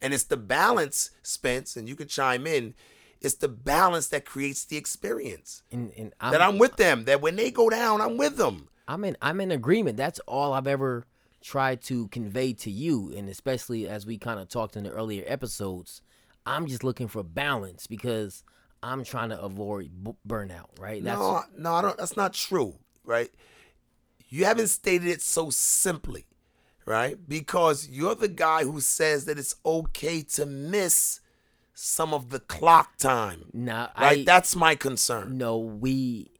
And 0.00 0.12
it's 0.12 0.24
the 0.24 0.36
balance, 0.36 1.10
Spence, 1.22 1.76
and 1.76 1.88
you 1.88 1.94
can 1.94 2.08
chime 2.08 2.46
in. 2.46 2.74
It's 3.20 3.34
the 3.34 3.48
balance 3.48 4.08
that 4.08 4.24
creates 4.24 4.64
the 4.64 4.76
experience. 4.76 5.62
And, 5.70 5.92
and 5.96 6.12
I'm, 6.20 6.32
that 6.32 6.42
I'm 6.42 6.58
with 6.58 6.76
them. 6.76 7.04
That 7.04 7.20
when 7.20 7.36
they 7.36 7.52
go 7.52 7.70
down, 7.70 8.00
I'm 8.00 8.16
with 8.16 8.36
them. 8.36 8.68
I'm 8.88 9.04
in. 9.04 9.16
I'm 9.22 9.40
in 9.40 9.52
agreement. 9.52 9.96
That's 9.96 10.18
all 10.20 10.52
I've 10.52 10.66
ever 10.66 11.06
tried 11.40 11.82
to 11.82 12.08
convey 12.08 12.52
to 12.52 12.70
you, 12.70 13.12
and 13.16 13.28
especially 13.28 13.88
as 13.88 14.06
we 14.06 14.18
kind 14.18 14.40
of 14.40 14.48
talked 14.48 14.76
in 14.76 14.84
the 14.84 14.90
earlier 14.90 15.24
episodes. 15.26 16.02
I'm 16.44 16.66
just 16.66 16.82
looking 16.82 17.06
for 17.06 17.22
balance 17.22 17.86
because 17.86 18.42
I'm 18.82 19.04
trying 19.04 19.28
to 19.28 19.40
avoid 19.40 19.90
b- 20.02 20.16
burnout. 20.26 20.80
Right? 20.80 21.02
That's, 21.02 21.20
no, 21.20 21.42
no, 21.56 21.74
I 21.74 21.82
don't. 21.82 21.96
That's 21.96 22.16
not 22.16 22.32
true. 22.32 22.74
Right? 23.04 23.30
You 24.28 24.46
haven't 24.46 24.68
stated 24.68 25.06
it 25.08 25.22
so 25.22 25.50
simply 25.50 26.24
right? 26.86 27.16
Because 27.28 27.88
you're 27.88 28.14
the 28.14 28.28
guy 28.28 28.64
who 28.64 28.80
says 28.80 29.24
that 29.26 29.38
it's 29.38 29.54
okay 29.64 30.22
to 30.22 30.46
miss 30.46 31.20
some 31.74 32.12
of 32.12 32.30
the 32.30 32.40
clock 32.40 32.96
time. 32.96 33.46
No, 33.52 33.88
right? 33.98 34.20
I, 34.20 34.24
That's 34.24 34.54
my 34.56 34.74
concern. 34.74 35.38
No, 35.38 35.58
we. 35.58 36.30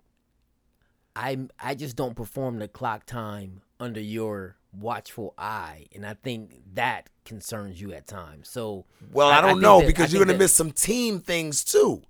I 1.15 1.39
I 1.61 1.75
just 1.75 1.97
don't 1.97 2.15
perform 2.15 2.59
the 2.59 2.69
clock 2.69 3.05
time 3.05 3.63
under 3.79 4.01
your 4.01 4.57
watchful 4.73 5.35
eye, 5.37 5.87
and 5.95 6.07
I 6.07 6.15
think 6.15 6.63
that 6.75 7.11
concerns 7.25 7.81
you 7.81 7.93
at 7.93 8.07
times. 8.07 8.49
So, 8.49 8.87
well, 9.13 9.29
I, 9.29 9.39
I 9.39 9.41
don't 9.43 9.59
I 9.59 9.61
know 9.61 9.81
that, 9.81 9.87
because 9.87 10.13
you're 10.13 10.25
gonna 10.25 10.33
that, 10.33 10.39
miss 10.39 10.53
some 10.53 10.71
team 10.71 11.21
things 11.21 11.65
too. 11.65 12.03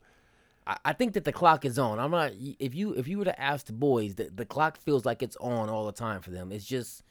I, 0.67 0.77
I 0.85 0.93
think 0.93 1.15
that 1.15 1.25
the 1.25 1.33
clock 1.33 1.65
is 1.65 1.79
on. 1.79 1.99
I'm 1.99 2.13
not. 2.13 2.33
If 2.61 2.75
you 2.75 2.93
if 2.95 3.09
you 3.09 3.19
were 3.19 3.25
to 3.25 3.41
ask 3.41 3.67
the 3.67 3.73
boys, 3.73 4.15
the 4.15 4.31
the 4.33 4.47
clock 4.47 4.79
feels 4.79 5.05
like 5.05 5.23
it's 5.23 5.37
on 5.37 5.69
all 5.69 5.87
the 5.87 5.93
time 5.93 6.21
for 6.21 6.31
them. 6.31 6.53
It's 6.53 6.67
just 6.67 7.03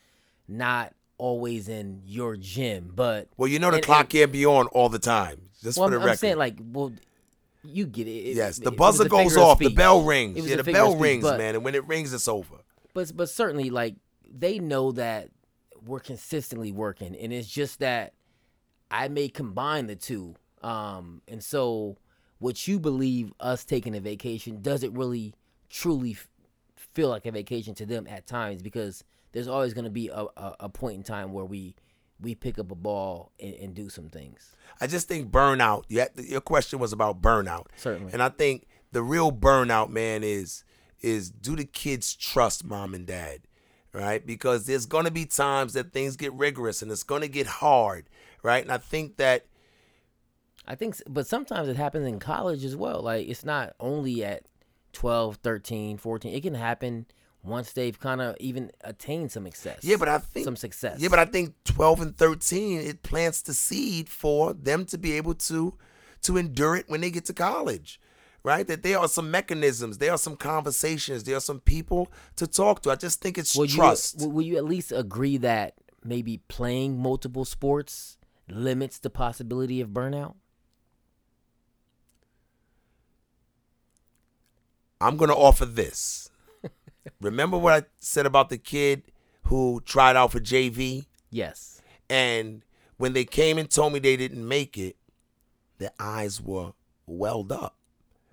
not 0.47 0.93
always 1.21 1.69
in 1.69 2.01
your 2.03 2.35
gym, 2.35 2.91
but 2.95 3.29
well, 3.37 3.47
you 3.47 3.59
know 3.59 3.69
the 3.69 3.77
and, 3.77 3.85
clock 3.85 4.01
and, 4.01 4.09
can't 4.09 4.31
be 4.31 4.43
on 4.43 4.65
all 4.67 4.89
the 4.89 4.99
time. 4.99 5.49
Just 5.61 5.77
well, 5.77 5.87
for 5.87 5.91
the 5.91 5.97
I'm, 5.97 6.01
record. 6.01 6.11
I'm 6.11 6.17
saying 6.17 6.37
like, 6.37 6.57
well, 6.59 6.91
you 7.63 7.85
get 7.85 8.07
it. 8.07 8.11
it 8.11 8.35
yes, 8.35 8.57
the 8.57 8.71
buzzer 8.71 9.07
goes 9.07 9.37
off, 9.37 9.59
the 9.59 9.69
bell 9.69 10.01
rings. 10.01 10.47
Yeah, 10.47 10.55
the 10.55 10.63
bell 10.63 10.95
rings, 10.95 11.23
but, 11.23 11.37
man, 11.37 11.53
and 11.53 11.63
when 11.63 11.75
it 11.75 11.87
rings, 11.87 12.11
it's 12.11 12.27
over. 12.27 12.55
But 12.95 13.15
but 13.15 13.29
certainly, 13.29 13.69
like 13.69 13.95
they 14.27 14.57
know 14.57 14.91
that 14.93 15.29
we're 15.85 15.99
consistently 15.99 16.71
working, 16.71 17.15
and 17.15 17.31
it's 17.31 17.47
just 17.47 17.79
that 17.79 18.13
I 18.89 19.07
may 19.07 19.29
combine 19.29 19.85
the 19.85 19.95
two, 19.95 20.35
um, 20.63 21.21
and 21.27 21.43
so 21.43 21.97
what 22.39 22.67
you 22.67 22.79
believe 22.79 23.31
us 23.39 23.63
taking 23.63 23.95
a 23.95 23.99
vacation 23.99 24.63
doesn't 24.63 24.95
really 24.95 25.35
truly 25.69 26.17
feel 26.75 27.09
like 27.09 27.27
a 27.27 27.31
vacation 27.31 27.75
to 27.75 27.85
them 27.85 28.07
at 28.09 28.25
times 28.25 28.63
because 28.63 29.03
there's 29.31 29.47
always 29.47 29.73
going 29.73 29.85
to 29.85 29.91
be 29.91 30.09
a, 30.09 30.25
a, 30.37 30.55
a, 30.61 30.69
point 30.69 30.95
in 30.95 31.03
time 31.03 31.33
where 31.33 31.45
we 31.45 31.75
we 32.19 32.35
pick 32.35 32.59
up 32.59 32.71
a 32.71 32.75
ball 32.75 33.31
and, 33.39 33.53
and 33.55 33.73
do 33.73 33.89
some 33.89 34.09
things. 34.09 34.55
I 34.79 34.87
just 34.87 35.07
think 35.07 35.31
burnout. 35.31 35.83
You 35.87 36.05
your 36.17 36.41
question 36.41 36.79
was 36.79 36.93
about 36.93 37.21
burnout, 37.21 37.67
certainly, 37.75 38.13
and 38.13 38.21
I 38.21 38.29
think 38.29 38.67
the 38.91 39.03
real 39.03 39.31
burnout, 39.31 39.89
man, 39.89 40.23
is 40.23 40.63
is 41.01 41.29
do 41.29 41.55
the 41.55 41.65
kids 41.65 42.15
trust 42.15 42.63
mom 42.63 42.93
and 42.93 43.05
dad, 43.05 43.41
right? 43.93 44.25
Because 44.25 44.65
there's 44.65 44.85
going 44.85 45.05
to 45.05 45.11
be 45.11 45.25
times 45.25 45.73
that 45.73 45.91
things 45.91 46.15
get 46.15 46.33
rigorous 46.33 46.81
and 46.81 46.91
it's 46.91 47.03
going 47.03 47.21
to 47.21 47.27
get 47.27 47.47
hard, 47.47 48.09
right? 48.43 48.63
And 48.63 48.71
I 48.71 48.77
think 48.77 49.17
that. 49.17 49.45
I 50.67 50.75
think, 50.75 51.01
but 51.09 51.25
sometimes 51.25 51.67
it 51.69 51.75
happens 51.75 52.05
in 52.05 52.19
college 52.19 52.63
as 52.63 52.75
well. 52.75 53.01
Like 53.01 53.27
it's 53.27 53.43
not 53.43 53.73
only 53.79 54.23
at 54.23 54.45
12, 54.93 55.37
13, 55.37 55.97
14. 55.97 56.33
It 56.33 56.41
can 56.41 56.53
happen 56.53 57.07
once 57.43 57.73
they've 57.73 57.99
kind 57.99 58.21
of 58.21 58.35
even 58.39 58.71
attained 58.81 59.31
some 59.31 59.45
success. 59.45 59.79
Yeah, 59.81 59.97
but 59.97 60.07
I 60.07 60.19
think 60.19 60.45
some 60.45 60.55
success. 60.55 60.99
Yeah, 60.99 61.09
but 61.09 61.19
I 61.19 61.25
think 61.25 61.55
12 61.65 62.01
and 62.01 62.17
13 62.17 62.79
it 62.79 63.03
plants 63.03 63.41
the 63.41 63.53
seed 63.53 64.09
for 64.09 64.53
them 64.53 64.85
to 64.85 64.97
be 64.97 65.13
able 65.13 65.33
to 65.35 65.75
to 66.23 66.37
endure 66.37 66.75
it 66.75 66.87
when 66.87 67.01
they 67.01 67.09
get 67.09 67.25
to 67.25 67.33
college. 67.33 67.99
Right? 68.43 68.65
That 68.65 68.81
there 68.81 68.97
are 68.97 69.07
some 69.07 69.29
mechanisms, 69.29 69.99
there 69.99 70.11
are 70.11 70.17
some 70.17 70.35
conversations, 70.35 71.25
there 71.25 71.37
are 71.37 71.41
some 71.41 71.59
people 71.59 72.11
to 72.37 72.47
talk 72.47 72.81
to. 72.81 72.91
I 72.91 72.95
just 72.95 73.21
think 73.21 73.37
it's 73.37 73.55
will 73.55 73.67
trust. 73.67 74.19
You, 74.19 74.29
will 74.29 74.41
you 74.41 74.57
at 74.57 74.65
least 74.65 74.91
agree 74.91 75.37
that 75.37 75.75
maybe 76.03 76.37
playing 76.47 76.97
multiple 76.97 77.45
sports 77.45 78.17
limits 78.49 78.97
the 78.97 79.11
possibility 79.11 79.79
of 79.79 79.89
burnout? 79.89 80.33
I'm 84.99 85.17
going 85.17 85.29
to 85.29 85.35
offer 85.35 85.65
this. 85.65 86.30
Remember 87.19 87.57
what 87.57 87.73
I 87.73 87.87
said 87.99 88.25
about 88.25 88.49
the 88.49 88.57
kid 88.57 89.03
who 89.43 89.81
tried 89.85 90.15
out 90.15 90.31
for 90.31 90.39
JV? 90.39 91.05
Yes. 91.29 91.81
And 92.09 92.63
when 92.97 93.13
they 93.13 93.25
came 93.25 93.57
and 93.57 93.69
told 93.69 93.93
me 93.93 93.99
they 93.99 94.17
didn't 94.17 94.47
make 94.47 94.77
it, 94.77 94.97
their 95.77 95.91
eyes 95.99 96.41
were 96.41 96.73
welled 97.07 97.51
up. 97.51 97.75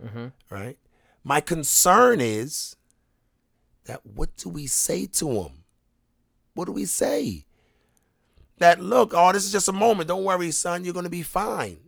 Mm-hmm. 0.05 0.27
Right? 0.51 0.79
My 1.25 1.41
concern 1.41 2.21
is 2.21 2.77
that 3.85 4.05
what 4.05 4.37
do 4.37 4.49
we 4.49 4.67
say 4.67 5.07
to 5.07 5.25
them? 5.25 5.65
What 6.55 6.67
do 6.67 6.73
we 6.73 6.85
say? 6.85 7.45
That 8.59 8.81
look, 8.81 9.13
oh, 9.15 9.33
this 9.33 9.45
is 9.45 9.53
just 9.53 9.69
a 9.69 9.73
moment. 9.73 10.09
Don't 10.09 10.25
worry, 10.25 10.51
son, 10.51 10.85
you're 10.85 10.95
gonna 10.95 11.09
be 11.09 11.23
fine. 11.23 11.79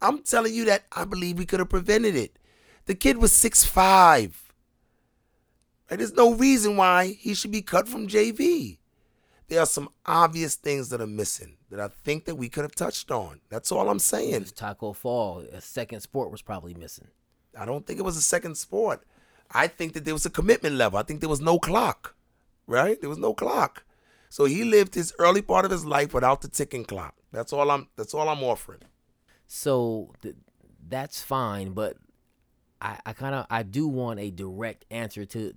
I'm 0.00 0.22
telling 0.22 0.54
you 0.54 0.64
that 0.66 0.84
I 0.92 1.04
believe 1.04 1.38
we 1.38 1.46
could 1.46 1.60
have 1.60 1.68
prevented 1.68 2.16
it. 2.16 2.38
The 2.86 2.94
kid 2.94 3.18
was 3.18 3.32
six 3.32 3.64
five. 3.64 4.47
Right? 5.90 5.98
There's 5.98 6.12
no 6.12 6.34
reason 6.34 6.76
why 6.76 7.16
he 7.18 7.34
should 7.34 7.50
be 7.50 7.62
cut 7.62 7.88
from 7.88 8.08
JV. 8.08 8.78
There 9.48 9.60
are 9.60 9.66
some 9.66 9.88
obvious 10.04 10.54
things 10.56 10.90
that 10.90 11.00
are 11.00 11.06
missing 11.06 11.56
that 11.70 11.80
I 11.80 11.88
think 11.88 12.26
that 12.26 12.34
we 12.34 12.50
could 12.50 12.64
have 12.64 12.74
touched 12.74 13.10
on. 13.10 13.40
That's 13.48 13.72
all 13.72 13.88
I'm 13.88 13.98
saying. 13.98 14.44
Tacko 14.44 14.94
Fall, 14.94 15.38
a 15.52 15.60
second 15.60 16.00
sport 16.00 16.30
was 16.30 16.42
probably 16.42 16.74
missing. 16.74 17.08
I 17.58 17.64
don't 17.64 17.86
think 17.86 17.98
it 17.98 18.04
was 18.04 18.18
a 18.18 18.22
second 18.22 18.56
sport. 18.56 19.04
I 19.50 19.66
think 19.66 19.94
that 19.94 20.04
there 20.04 20.12
was 20.14 20.26
a 20.26 20.30
commitment 20.30 20.76
level. 20.76 20.98
I 20.98 21.02
think 21.02 21.20
there 21.20 21.28
was 21.30 21.40
no 21.40 21.58
clock, 21.58 22.14
right? 22.66 23.00
There 23.00 23.08
was 23.08 23.18
no 23.18 23.32
clock. 23.32 23.84
So 24.28 24.44
he 24.44 24.64
lived 24.64 24.94
his 24.94 25.14
early 25.18 25.40
part 25.40 25.64
of 25.64 25.70
his 25.70 25.86
life 25.86 26.12
without 26.12 26.42
the 26.42 26.48
ticking 26.48 26.84
clock. 26.84 27.14
That's 27.32 27.52
all 27.52 27.70
I'm. 27.70 27.88
That's 27.96 28.12
all 28.12 28.28
I'm 28.28 28.42
offering. 28.42 28.80
So 29.46 30.12
th- 30.22 30.36
that's 30.86 31.22
fine, 31.22 31.72
but 31.72 31.96
I, 32.80 32.98
I 33.06 33.12
kind 33.14 33.34
of 33.34 33.46
I 33.50 33.62
do 33.62 33.88
want 33.88 34.20
a 34.20 34.30
direct 34.30 34.84
answer 34.90 35.24
to 35.26 35.54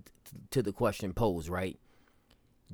to 0.50 0.62
the 0.62 0.72
question 0.72 1.12
posed. 1.12 1.48
Right? 1.48 1.78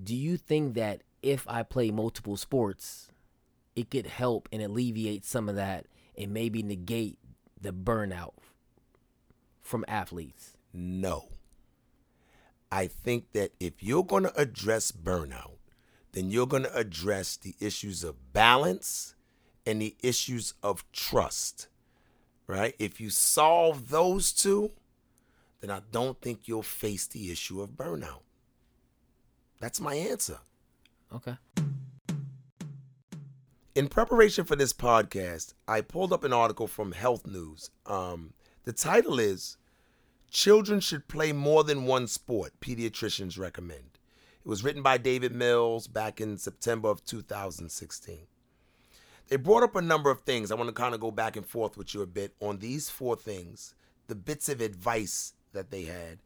Do 0.00 0.14
you 0.14 0.36
think 0.36 0.74
that 0.74 1.02
if 1.22 1.46
I 1.48 1.62
play 1.62 1.90
multiple 1.90 2.36
sports, 2.36 3.08
it 3.74 3.90
could 3.90 4.06
help 4.06 4.48
and 4.52 4.62
alleviate 4.62 5.24
some 5.24 5.48
of 5.48 5.56
that, 5.56 5.86
and 6.16 6.32
maybe 6.32 6.62
negate 6.62 7.18
the 7.60 7.72
burnout 7.72 8.34
from 9.60 9.84
athletes? 9.88 10.56
No. 10.72 11.28
I 12.70 12.86
think 12.86 13.32
that 13.32 13.52
if 13.58 13.82
you're 13.82 14.04
going 14.04 14.24
to 14.24 14.40
address 14.40 14.92
burnout, 14.92 15.56
then 16.12 16.30
you're 16.30 16.46
going 16.46 16.64
to 16.64 16.76
address 16.76 17.36
the 17.36 17.54
issues 17.60 18.04
of 18.04 18.32
balance 18.32 19.14
and 19.66 19.80
the 19.80 19.96
issues 20.02 20.54
of 20.62 20.84
trust. 20.92 21.68
Right? 22.46 22.74
If 22.78 23.00
you 23.00 23.10
solve 23.10 23.90
those 23.90 24.32
two, 24.32 24.72
then 25.60 25.70
I 25.70 25.80
don't 25.90 26.20
think 26.20 26.46
you'll 26.46 26.62
face 26.62 27.06
the 27.06 27.30
issue 27.30 27.60
of 27.60 27.70
burnout. 27.70 28.22
That's 29.60 29.80
my 29.80 29.94
answer. 29.94 30.38
Okay. 31.14 31.36
In 33.74 33.88
preparation 33.88 34.44
for 34.44 34.56
this 34.56 34.72
podcast, 34.72 35.54
I 35.66 35.80
pulled 35.80 36.12
up 36.12 36.24
an 36.24 36.32
article 36.32 36.66
from 36.66 36.92
Health 36.92 37.26
News. 37.26 37.70
Um, 37.86 38.32
the 38.64 38.72
title 38.72 39.18
is 39.18 39.56
Children 40.30 40.80
Should 40.80 41.08
Play 41.08 41.32
More 41.32 41.64
Than 41.64 41.84
One 41.84 42.06
Sport, 42.06 42.52
Pediatricians 42.60 43.38
Recommend. 43.38 43.98
It 44.44 44.48
was 44.48 44.64
written 44.64 44.82
by 44.82 44.98
David 44.98 45.34
Mills 45.34 45.86
back 45.86 46.20
in 46.20 46.38
September 46.38 46.88
of 46.88 47.04
2016. 47.04 48.18
They 49.28 49.36
brought 49.36 49.62
up 49.62 49.76
a 49.76 49.82
number 49.82 50.10
of 50.10 50.22
things. 50.22 50.50
I 50.50 50.54
want 50.54 50.68
to 50.68 50.74
kind 50.74 50.94
of 50.94 51.00
go 51.00 51.10
back 51.10 51.36
and 51.36 51.46
forth 51.46 51.76
with 51.76 51.94
you 51.94 52.02
a 52.02 52.06
bit 52.06 52.34
on 52.40 52.58
these 52.58 52.88
four 52.88 53.14
things, 53.14 53.74
the 54.06 54.14
bits 54.14 54.48
of 54.48 54.60
advice 54.60 55.34
that 55.52 55.70
they 55.70 55.82
had. 55.84 56.18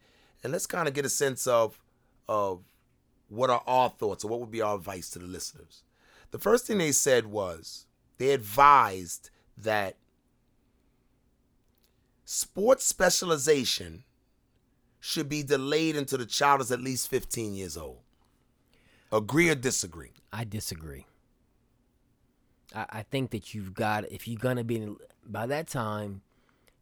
And 0.43 0.53
let's 0.53 0.67
kind 0.67 0.89
of 0.89 0.95
get 0.95 1.05
a 1.05 1.11
sense 1.11 1.47
of, 1.47 1.81
of 2.29 2.63
what 3.29 3.51
are 3.51 3.63
our 3.67 3.89
thoughts 3.89 4.25
or 4.25 4.29
what 4.29 4.41
would 4.41 4.51
be 4.51 4.63
our 4.63 4.77
advice 4.77 5.09
to 5.11 5.19
the 5.19 5.27
listeners. 5.27 5.83
The 6.31 6.39
first 6.39 6.67
thing 6.67 6.79
they 6.79 6.93
said 6.93 7.27
was 7.27 7.87
they 8.19 8.31
advised 8.31 9.31
that 9.57 9.97
sports 12.25 12.85
specialization 12.85 14.05
should 15.01 15.29
be 15.29 15.43
delayed 15.43 15.97
until 15.97 16.19
the 16.19 16.27
child 16.27 16.61
is 16.61 16.71
at 16.71 16.81
least 16.81 17.09
15 17.09 17.55
years 17.55 17.77
old. 17.77 17.99
Agree 19.13 19.51
or 19.51 19.55
disagree? 19.55 20.13
I 20.33 20.45
disagree. 20.45 21.07
I, 22.75 22.87
I 22.89 23.03
think 23.03 23.31
that 23.31 23.53
you've 23.53 23.75
got 23.75 24.11
if 24.11 24.27
you're 24.27 24.39
gonna 24.39 24.65
be 24.65 24.89
by 25.27 25.47
that 25.47 25.69
time, 25.69 26.23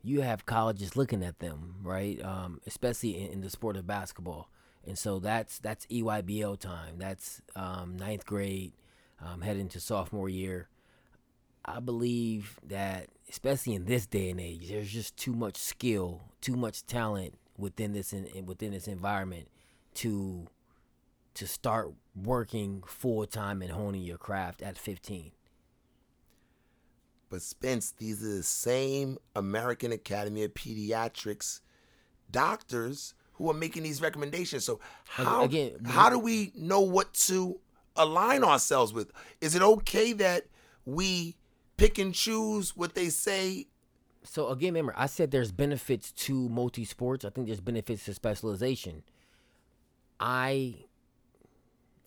you 0.02 0.22
have 0.22 0.46
colleges 0.46 0.96
looking 0.96 1.22
at 1.22 1.38
them, 1.38 1.76
right? 1.82 2.22
Um, 2.24 2.60
especially 2.66 3.18
in, 3.18 3.32
in, 3.32 3.40
the 3.40 3.50
sport 3.50 3.76
of 3.76 3.86
basketball, 3.86 4.48
and 4.86 4.98
so 4.98 5.18
that's 5.18 5.58
that's 5.58 5.86
EYBL 5.86 6.58
time. 6.58 6.98
That's 6.98 7.42
um, 7.54 7.96
ninth 7.96 8.24
grade, 8.24 8.72
um, 9.24 9.42
heading 9.42 9.68
to 9.70 9.80
sophomore 9.80 10.28
year. 10.28 10.68
I 11.64 11.80
believe 11.80 12.58
that, 12.66 13.08
especially 13.28 13.74
in 13.74 13.84
this 13.84 14.06
day 14.06 14.30
and 14.30 14.40
age, 14.40 14.68
there's 14.68 14.90
just 14.90 15.16
too 15.16 15.34
much 15.34 15.56
skill, 15.56 16.22
too 16.40 16.56
much 16.56 16.86
talent 16.86 17.38
within 17.58 17.92
this 17.92 18.12
in, 18.12 18.46
within 18.46 18.72
this 18.72 18.88
environment 18.88 19.48
to 19.94 20.46
to 21.34 21.46
start 21.46 21.92
working 22.16 22.82
full 22.86 23.24
time 23.26 23.62
and 23.62 23.70
honing 23.70 24.02
your 24.02 24.18
craft 24.18 24.62
at 24.62 24.76
15. 24.76 25.32
But 27.30 27.42
Spence, 27.42 27.92
these 27.92 28.22
are 28.24 28.36
the 28.36 28.42
same 28.42 29.16
American 29.36 29.92
Academy 29.92 30.42
of 30.42 30.52
Pediatrics 30.52 31.60
doctors 32.30 33.14
who 33.34 33.48
are 33.50 33.54
making 33.54 33.84
these 33.84 34.02
recommendations. 34.02 34.64
So 34.64 34.80
how 35.06 35.44
again, 35.44 35.72
how 35.86 36.10
do 36.10 36.18
we 36.18 36.52
know 36.56 36.80
what 36.80 37.14
to 37.14 37.60
align 37.96 38.44
ourselves 38.44 38.92
with? 38.92 39.12
Is 39.40 39.54
it 39.54 39.62
okay 39.62 40.12
that 40.14 40.46
we 40.84 41.36
pick 41.76 41.98
and 41.98 42.12
choose 42.12 42.76
what 42.76 42.94
they 42.94 43.08
say? 43.08 43.68
So 44.24 44.48
again, 44.48 44.74
remember, 44.74 44.92
I 44.96 45.06
said 45.06 45.30
there's 45.30 45.52
benefits 45.52 46.10
to 46.12 46.48
multi 46.48 46.84
sports. 46.84 47.24
I 47.24 47.30
think 47.30 47.46
there's 47.46 47.60
benefits 47.60 48.04
to 48.06 48.14
specialization. 48.14 49.04
I, 50.18 50.74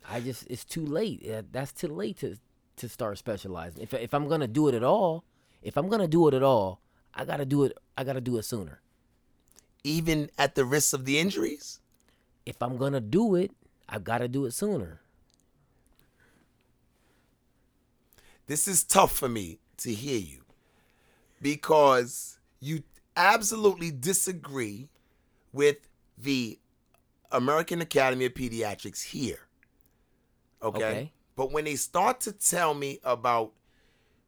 I 0.08 0.20
just 0.20 0.46
it's 0.50 0.66
too 0.66 0.86
late. 0.86 1.26
That's 1.52 1.72
too 1.72 1.88
late 1.88 2.20
to 2.20 2.38
to 2.78 2.90
start 2.90 3.18
specializing. 3.18 3.82
If 3.82 3.94
if 3.94 4.14
I'm 4.14 4.28
gonna 4.28 4.48
do 4.48 4.68
it 4.68 4.76
at 4.76 4.84
all, 4.84 5.24
if 5.62 5.78
I'm 5.78 5.88
gonna 5.88 6.08
do 6.08 6.28
it 6.28 6.34
at 6.34 6.44
all, 6.44 6.82
I 7.14 7.26
gotta 7.26 7.46
do 7.46 7.64
it. 7.64 7.78
I 7.98 8.04
gotta 8.04 8.22
do 8.22 8.38
it 8.38 8.44
sooner. 8.44 8.82
Even 9.84 10.30
at 10.38 10.56
the 10.56 10.66
risk 10.66 10.94
of 10.94 11.06
the 11.06 11.20
injuries. 11.20 11.80
If 12.46 12.62
I'm 12.62 12.78
gonna 12.78 13.02
do 13.02 13.36
it, 13.36 13.52
I 13.88 14.00
gotta 14.00 14.28
do 14.28 14.46
it 14.46 14.54
sooner. 14.54 15.02
This 18.48 18.68
is 18.68 18.84
tough 18.84 19.16
for 19.16 19.30
me 19.30 19.60
to 19.78 19.94
hear 19.94 20.20
you 20.20 20.44
because 21.42 22.40
you 22.60 22.84
absolutely 23.16 23.92
disagree 23.92 24.90
with 25.54 25.78
the 26.18 26.60
American 27.32 27.82
Academy 27.82 28.26
of 28.26 28.34
Pediatrics 28.34 29.04
here. 29.04 29.48
Okay? 30.62 30.78
okay. 30.78 31.12
But 31.36 31.52
when 31.52 31.66
they 31.66 31.76
start 31.76 32.20
to 32.22 32.32
tell 32.32 32.74
me 32.74 33.00
about 33.04 33.54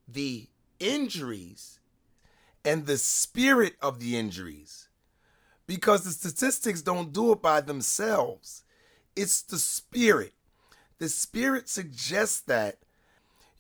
the 0.08 0.48
injuries 0.80 1.80
and 2.64 2.86
the 2.86 2.98
spirit 2.98 3.76
of 3.82 4.00
the 4.00 4.18
injuries, 4.18 4.90
because 5.68 6.04
the 6.04 6.12
statistics 6.12 6.82
don't 6.82 7.14
do 7.14 7.32
it 7.32 7.42
by 7.42 7.62
themselves, 7.62 8.64
it's 9.16 9.42
the 9.42 9.60
spirit. 9.60 10.34
The 10.98 11.10
spirit 11.10 11.70
suggests 11.70 12.40
that 12.42 12.78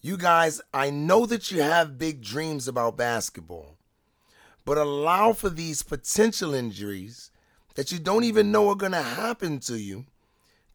you 0.01 0.17
guys, 0.17 0.61
I 0.73 0.89
know 0.89 1.26
that 1.26 1.51
you 1.51 1.61
have 1.61 1.97
big 1.97 2.22
dreams 2.22 2.67
about 2.67 2.97
basketball, 2.97 3.77
but 4.63 4.77
allow 4.77 5.34
for 5.34 5.49
these 5.49 5.84
potential 5.84 6.53
injuries 6.53 7.31
that 7.76 7.91
you 7.91 7.99
don't 7.99 8.23
even 8.23 8.51
know 8.51 8.69
are 8.69 8.76
going 8.76 8.91
to 8.91 9.01
happen 9.01 9.59
to 9.61 9.77
you 9.80 10.05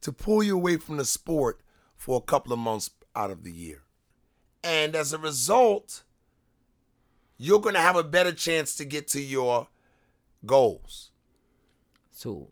to 0.01 0.11
pull 0.11 0.43
you 0.43 0.55
away 0.55 0.77
from 0.77 0.97
the 0.97 1.05
sport 1.05 1.61
for 2.01 2.17
a 2.17 2.21
couple 2.21 2.51
of 2.51 2.57
months 2.57 2.89
out 3.15 3.29
of 3.29 3.43
the 3.43 3.51
year. 3.51 3.83
And 4.63 4.95
as 4.95 5.13
a 5.13 5.19
result, 5.19 6.01
you're 7.37 7.59
going 7.59 7.75
to 7.75 7.81
have 7.81 7.95
a 7.95 8.03
better 8.03 8.31
chance 8.31 8.75
to 8.77 8.85
get 8.85 9.07
to 9.09 9.21
your 9.21 9.67
goals. 10.43 11.11
So, 12.09 12.49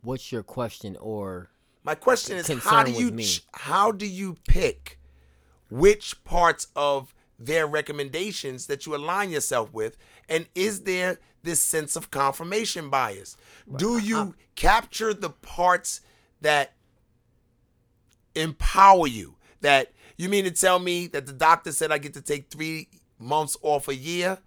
what's 0.00 0.32
your 0.32 0.42
question 0.42 0.96
or 0.98 1.50
My 1.84 1.94
question 1.96 2.38
is 2.38 2.48
how 2.48 2.82
do 2.82 2.92
you 2.92 3.10
ch- 3.18 3.42
how 3.52 3.92
do 3.92 4.06
you 4.06 4.38
pick 4.48 5.00
which 5.68 6.24
parts 6.24 6.68
of 6.74 7.12
their 7.38 7.66
recommendations 7.66 8.68
that 8.68 8.86
you 8.86 8.96
align 8.96 9.28
yourself 9.28 9.70
with 9.74 9.98
and 10.30 10.46
is 10.54 10.84
there 10.84 11.18
this 11.42 11.60
sense 11.60 11.94
of 11.94 12.10
confirmation 12.10 12.88
bias? 12.88 13.36
Do 13.76 13.98
you 13.98 14.34
capture 14.54 15.12
the 15.12 15.28
parts 15.28 16.00
that 16.40 16.72
empower 18.36 19.06
you? 19.06 19.36
That 19.60 19.92
you 20.16 20.28
mean 20.28 20.44
to 20.44 20.50
tell 20.50 20.78
me 20.78 21.06
that 21.08 21.26
the 21.26 21.32
doctor 21.32 21.72
said 21.72 21.90
I 21.90 21.98
get 21.98 22.14
to 22.14 22.22
take 22.22 22.50
3 22.50 22.88
months 23.18 23.56
off 23.62 23.88
a 23.88 23.94
year? 23.94 24.38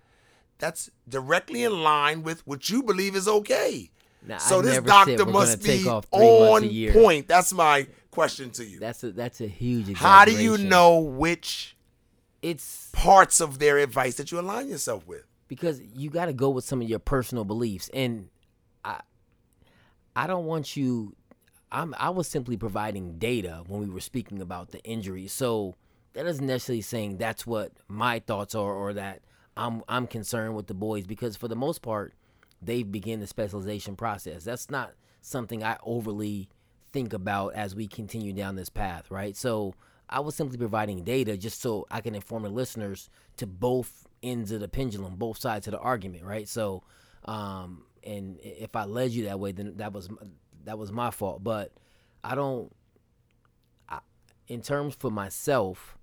That's 0.60 0.90
directly 1.07 1.64
in 1.64 1.84
line 1.84 2.24
with 2.24 2.45
what 2.45 2.70
you 2.70 2.84
believe 2.84 3.16
is 3.16 3.28
okay. 3.28 3.91
Now, 4.26 4.38
So 4.38 4.60
I 4.60 4.61
this 4.64 4.82
doctor 4.82 5.26
must 5.26 5.64
be 5.64 5.84
three 5.84 5.90
on 6.11 6.94
point. 6.94 7.28
That's 7.28 7.53
my 7.53 7.88
question 8.11 8.52
to 8.52 8.66
you. 8.66 8.80
That's 8.80 9.03
a 9.03 9.11
that's 9.11 9.40
a 9.40 9.48
huge. 9.48 9.95
How 9.98 10.26
do 10.26 10.32
you 10.32 10.57
know 10.57 10.99
which 10.99 11.78
It's 12.41 12.90
parts 12.91 13.40
of 13.40 13.60
their 13.60 13.78
advice 13.78 14.16
that 14.16 14.32
you 14.32 14.40
align 14.40 14.70
yourself 14.70 15.07
with? 15.07 15.24
because 15.49 15.82
you 15.82 16.10
got 16.10 16.28
to 16.28 16.34
go 16.34 16.49
with 16.49 16.64
some 16.64 16.82
of 16.82 16.88
your 16.88 16.99
personal 16.99 17.44
beliefs, 17.44 17.90
and 17.94 18.30
I 18.86 19.02
I 20.16 20.28
don't 20.28 20.45
want 20.45 20.78
you. 20.78 21.16
I'm 21.71 21.93
I 21.97 22.09
was 22.09 22.27
simply 22.27 22.57
providing 22.57 23.17
data 23.17 23.63
when 23.67 23.81
we 23.81 23.89
were 23.89 23.99
speaking 23.99 24.41
about 24.41 24.71
the 24.71 24.83
injury, 24.83 25.27
so 25.27 25.75
that 26.13 26.25
isn't 26.25 26.45
necessarily 26.45 26.81
saying 26.81 27.17
that's 27.17 27.45
what 27.45 27.71
my 27.87 28.19
thoughts 28.19 28.55
are 28.55 28.73
or 28.73 28.93
that 28.93 29.21
I'm 29.55 29.83
I'm 29.87 30.07
concerned 30.07 30.55
with 30.55 30.67
the 30.67 30.73
boys 30.73 31.05
because 31.05 31.35
for 31.35 31.47
the 31.47 31.55
most 31.55 31.81
part 31.81 32.13
they 32.61 32.83
begin 32.83 33.19
the 33.19 33.27
specialization 33.27 33.95
process. 33.95 34.43
That's 34.43 34.69
not 34.69 34.93
something 35.21 35.63
I 35.63 35.77
overly 35.83 36.49
think 36.91 37.13
about 37.13 37.53
as 37.53 37.75
we 37.75 37.87
continue 37.87 38.33
down 38.33 38.55
this 38.55 38.69
path, 38.69 39.11
right? 39.11 39.35
So 39.35 39.75
I 40.09 40.19
was 40.21 40.35
simply 40.35 40.57
providing 40.57 41.03
data 41.03 41.37
just 41.37 41.61
so 41.61 41.85
I 41.91 42.01
can 42.01 42.15
inform 42.15 42.43
the 42.43 42.49
listeners 42.49 43.09
to 43.37 43.45
both 43.45 44.07
ends 44.23 44.51
of 44.51 44.59
the 44.59 44.67
pendulum, 44.67 45.15
both 45.15 45.37
sides 45.37 45.67
of 45.67 45.71
the 45.71 45.79
argument, 45.79 46.23
right? 46.23 46.47
So, 46.47 46.83
um, 47.25 47.85
and 48.03 48.39
if 48.41 48.75
I 48.75 48.85
led 48.85 49.11
you 49.11 49.25
that 49.25 49.39
way, 49.39 49.51
then 49.51 49.77
that 49.77 49.93
was 49.93 50.09
that 50.65 50.77
was 50.77 50.91
my 50.91 51.11
fault. 51.11 51.44
But 51.44 51.72
I 52.23 52.36
don't. 52.36 52.73
I, 53.88 53.99
in 54.48 54.61
terms 54.61 54.95
for 54.95 55.11
myself, 55.11 55.98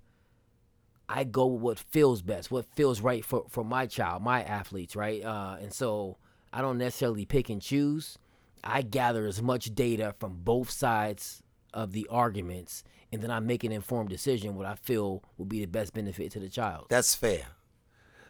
I 1.09 1.25
go 1.25 1.47
with 1.47 1.63
what 1.63 1.79
feels 1.79 2.23
best, 2.23 2.51
what 2.51 2.65
feels 2.75 3.01
right 3.01 3.25
for, 3.25 3.45
for 3.49 3.65
my 3.65 3.87
child, 3.87 4.23
my 4.23 4.43
athletes, 4.43 4.97
right? 4.97 5.25
Uh, 5.25 5.57
and 5.61 5.73
so 5.73 6.17
I 6.53 6.63
don't 6.63 6.79
necessarily 6.79 7.25
pick 7.25 7.49
and 7.49 7.63
choose. 7.63 8.19
I 8.65 8.83
gather 8.83 9.27
as 9.27 9.41
much 9.41 9.75
data 9.75 10.15
from 10.19 10.41
both 10.43 10.71
sides 10.71 11.43
of 11.73 11.93
the 11.93 12.09
arguments, 12.11 12.83
and 13.13 13.23
then 13.23 13.31
I 13.31 13.39
make 13.39 13.63
an 13.63 13.71
informed 13.71 14.09
decision 14.09 14.57
what 14.57 14.67
I 14.67 14.75
feel 14.75 15.23
will 15.39 15.47
be 15.47 15.61
the 15.61 15.67
best 15.67 15.95
benefit 15.95 16.33
to 16.33 16.41
the 16.41 16.49
child. 16.49 16.87
That's 16.89 17.15
fair. 17.15 17.47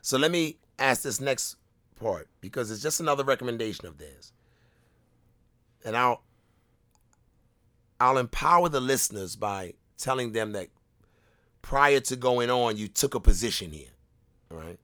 So 0.02 0.18
let 0.18 0.30
me 0.30 0.58
ask 0.78 1.02
this 1.02 1.20
next 1.20 1.56
part 1.96 2.28
because 2.40 2.70
it's 2.70 2.82
just 2.82 3.00
another 3.00 3.24
recommendation 3.24 3.86
of 3.86 3.96
theirs. 3.98 4.32
And 5.86 5.96
I'll 5.96 6.22
I'll 7.98 8.18
empower 8.18 8.68
the 8.68 8.80
listeners 8.80 9.36
by 9.36 9.74
telling 9.96 10.32
them 10.32 10.52
that 10.52 10.68
prior 11.62 12.00
to 12.00 12.16
going 12.16 12.50
on, 12.50 12.76
you 12.76 12.88
took 12.88 13.14
a 13.14 13.20
position 13.20 13.70
here. 13.70 13.88
All 14.50 14.58
right. 14.58 14.78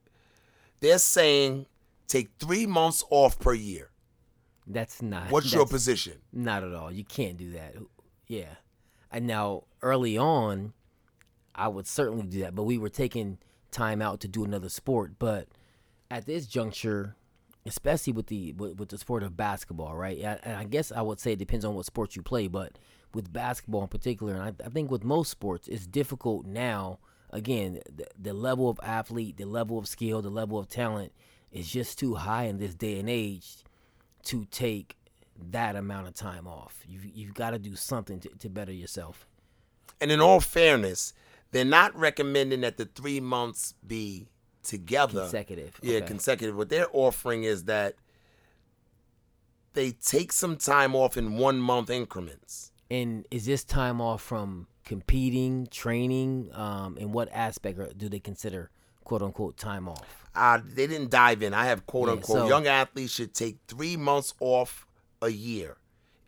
They're 0.80 0.98
saying 0.98 1.66
take 2.06 2.30
three 2.38 2.66
months 2.66 3.04
off 3.10 3.38
per 3.38 3.52
year. 3.52 3.90
That's 4.66 5.02
not. 5.02 5.30
What's 5.30 5.52
your 5.52 5.66
position? 5.66 6.18
Not 6.32 6.62
at 6.62 6.72
all. 6.72 6.90
You 6.90 7.04
can't 7.04 7.36
do 7.36 7.50
that. 7.52 7.74
Yeah. 8.28 8.54
And 9.10 9.26
now 9.26 9.64
early 9.82 10.16
on, 10.16 10.72
I 11.54 11.68
would 11.68 11.86
certainly 11.86 12.26
do 12.26 12.40
that, 12.40 12.54
but 12.54 12.62
we 12.62 12.78
were 12.78 12.88
taking 12.88 13.38
time 13.70 14.00
out 14.00 14.20
to 14.20 14.28
do 14.28 14.44
another 14.44 14.68
sport. 14.68 15.12
But 15.18 15.48
at 16.10 16.26
this 16.26 16.46
juncture, 16.46 17.16
especially 17.66 18.12
with 18.12 18.26
the 18.26 18.52
with, 18.52 18.78
with 18.78 18.88
the 18.88 18.98
sport 18.98 19.22
of 19.22 19.36
basketball, 19.36 19.94
right? 19.94 20.18
And 20.18 20.56
I 20.56 20.64
guess 20.64 20.92
I 20.92 21.02
would 21.02 21.20
say 21.20 21.32
it 21.32 21.38
depends 21.38 21.64
on 21.64 21.74
what 21.74 21.86
sport 21.86 22.16
you 22.16 22.22
play, 22.22 22.48
but 22.48 22.78
with 23.14 23.32
basketball 23.32 23.82
in 23.82 23.88
particular, 23.88 24.34
and 24.34 24.42
I, 24.42 24.64
I 24.64 24.68
think 24.68 24.90
with 24.90 25.04
most 25.04 25.30
sports, 25.30 25.68
it's 25.68 25.86
difficult 25.86 26.46
now. 26.46 26.98
Again, 27.30 27.80
the, 27.94 28.06
the 28.20 28.34
level 28.34 28.68
of 28.68 28.78
athlete, 28.82 29.38
the 29.38 29.46
level 29.46 29.78
of 29.78 29.88
skill, 29.88 30.20
the 30.20 30.28
level 30.28 30.58
of 30.58 30.68
talent 30.68 31.12
is 31.50 31.70
just 31.70 31.98
too 31.98 32.14
high 32.14 32.44
in 32.44 32.58
this 32.58 32.74
day 32.74 32.98
and 32.98 33.08
age 33.08 33.64
to 34.24 34.44
take 34.46 34.96
that 35.50 35.74
amount 35.74 36.08
of 36.08 36.14
time 36.14 36.46
off. 36.46 36.82
You've, 36.86 37.06
you've 37.06 37.34
got 37.34 37.50
to 37.50 37.58
do 37.58 37.74
something 37.74 38.20
to, 38.20 38.28
to 38.28 38.50
better 38.50 38.72
yourself. 38.72 39.26
And 40.00 40.10
in 40.10 40.20
all 40.20 40.40
fairness, 40.40 41.14
they're 41.52 41.64
not 41.64 41.96
recommending 41.98 42.62
that 42.62 42.76
the 42.76 42.86
three 42.86 43.20
months 43.20 43.74
be 43.86 44.28
together. 44.62 45.22
Consecutive. 45.22 45.78
Yeah, 45.82 45.98
Okay. 45.98 46.06
consecutive. 46.06 46.56
What 46.56 46.68
they're 46.68 46.88
offering 46.92 47.44
is 47.44 47.64
that 47.64 47.94
they 49.74 49.92
take 49.92 50.32
some 50.32 50.56
time 50.56 50.94
off 50.94 51.16
in 51.16 51.36
one 51.36 51.58
month 51.58 51.90
increments. 51.90 52.72
And 52.90 53.26
is 53.30 53.46
this 53.46 53.64
time 53.64 54.00
off 54.00 54.20
from 54.22 54.66
competing, 54.84 55.66
training? 55.68 56.50
Um, 56.52 56.98
in 56.98 57.12
what 57.12 57.28
aspect 57.32 57.96
do 57.96 58.08
they 58.08 58.20
consider 58.20 58.70
quote 59.04 59.22
unquote 59.22 59.56
time 59.56 59.88
off? 59.88 60.28
Uh, 60.34 60.58
they 60.64 60.86
didn't 60.86 61.10
dive 61.10 61.42
in. 61.42 61.54
I 61.54 61.64
have 61.66 61.86
quote 61.86 62.08
Yeah, 62.08 62.12
unquote 62.14 62.38
so- 62.38 62.48
young 62.48 62.66
athletes 62.66 63.12
should 63.12 63.32
take 63.34 63.56
three 63.66 63.96
months 63.96 64.34
off 64.40 64.86
a 65.22 65.28
year 65.30 65.78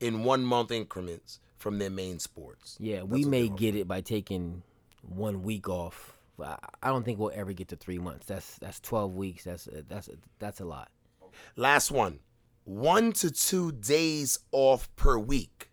in 0.01 0.25
one 0.25 0.45
month 0.45 0.71
increments 0.71 1.41
from 1.59 1.79
their 1.79 1.91
main 1.91 2.19
sports. 2.19 2.77
Yeah, 2.81 2.97
That's 3.01 3.09
we 3.09 3.25
may 3.25 3.49
get 3.49 3.75
it 3.75 3.87
by 3.89 4.01
taking 4.01 4.63
one 5.03 5.43
week 5.43 5.69
off. 5.69 6.14
I 6.41 6.89
don't 6.89 7.05
think 7.05 7.19
we'll 7.19 7.33
ever 7.35 7.53
get 7.53 7.69
to 7.69 7.77
three 7.77 7.99
months. 7.99 8.27
That's 8.27 8.59
that's 8.59 8.81
twelve 8.81 9.15
weeks. 9.15 9.45
That's 9.45 9.69
that's 9.89 10.09
that's 10.39 10.61
a 10.61 10.65
lot. 10.65 10.91
Last 11.57 11.91
one. 11.91 12.21
One 12.65 13.13
to 13.13 13.31
two 13.31 13.73
days 13.73 14.39
off 14.51 14.95
per 14.97 15.19
week. 15.19 15.71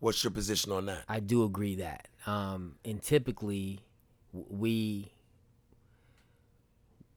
What's 0.00 0.22
your 0.22 0.30
position 0.30 0.72
on 0.72 0.86
that? 0.86 1.04
I 1.08 1.20
do 1.20 1.44
agree 1.44 1.76
that. 1.76 2.08
Um, 2.26 2.76
and 2.84 3.02
typically, 3.02 3.80
we 4.32 5.12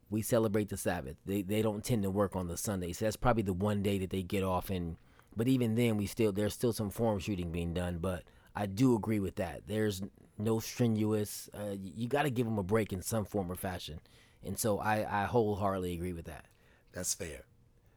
we 0.09 0.21
celebrate 0.21 0.69
the 0.69 0.77
Sabbath. 0.77 1.17
They 1.25 1.41
they 1.41 1.61
don't 1.61 1.83
tend 1.83 2.03
to 2.03 2.09
work 2.09 2.35
on 2.35 2.47
the 2.47 2.57
Sunday, 2.57 2.93
so 2.93 3.05
that's 3.05 3.15
probably 3.15 3.43
the 3.43 3.53
one 3.53 3.81
day 3.83 3.97
that 3.99 4.09
they 4.09 4.23
get 4.23 4.43
off. 4.43 4.69
And 4.69 4.97
but 5.35 5.47
even 5.47 5.75
then, 5.75 5.97
we 5.97 6.05
still 6.05 6.31
there's 6.31 6.53
still 6.53 6.73
some 6.73 6.89
form 6.89 7.19
shooting 7.19 7.51
being 7.51 7.73
done. 7.73 7.97
But 7.99 8.23
I 8.55 8.65
do 8.65 8.95
agree 8.95 9.19
with 9.19 9.35
that. 9.35 9.63
There's 9.67 10.01
no 10.37 10.59
strenuous. 10.59 11.49
Uh, 11.53 11.75
you 11.79 12.07
got 12.07 12.23
to 12.23 12.29
give 12.29 12.45
them 12.45 12.57
a 12.57 12.63
break 12.63 12.91
in 12.93 13.01
some 13.01 13.25
form 13.25 13.51
or 13.51 13.55
fashion. 13.55 13.99
And 14.43 14.57
so 14.59 14.79
I 14.79 15.23
I 15.23 15.25
wholeheartedly 15.25 15.93
agree 15.93 16.13
with 16.13 16.25
that. 16.25 16.45
That's 16.91 17.13
fair. 17.13 17.45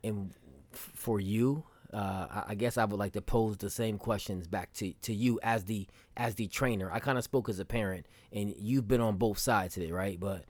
And 0.04 0.32
f- 0.72 0.92
for 0.94 1.20
you, 1.20 1.64
uh, 1.92 2.44
I- 2.48 2.54
guess 2.54 2.76
I 2.78 2.84
would 2.84 2.98
like 2.98 3.12
to 3.12 3.20
pose 3.22 3.56
the 3.56 3.70
same 3.70 3.98
questions 3.98 4.46
back 4.46 4.72
to, 4.74 4.92
to 5.02 5.14
you 5.14 5.40
as 5.42 5.64
the 5.64 5.86
as 6.16 6.34
the 6.36 6.46
trainer. 6.48 6.90
I 6.92 7.00
kind 7.00 7.18
of 7.18 7.24
spoke 7.24 7.48
as 7.48 7.58
a 7.58 7.64
parent, 7.64 8.06
and 8.32 8.54
you've 8.58 8.88
been 8.88 9.00
on 9.00 9.16
both 9.16 9.38
sides 9.38 9.76
of 9.76 9.82
it, 9.82 9.92
right? 9.92 10.18
But 10.18 10.44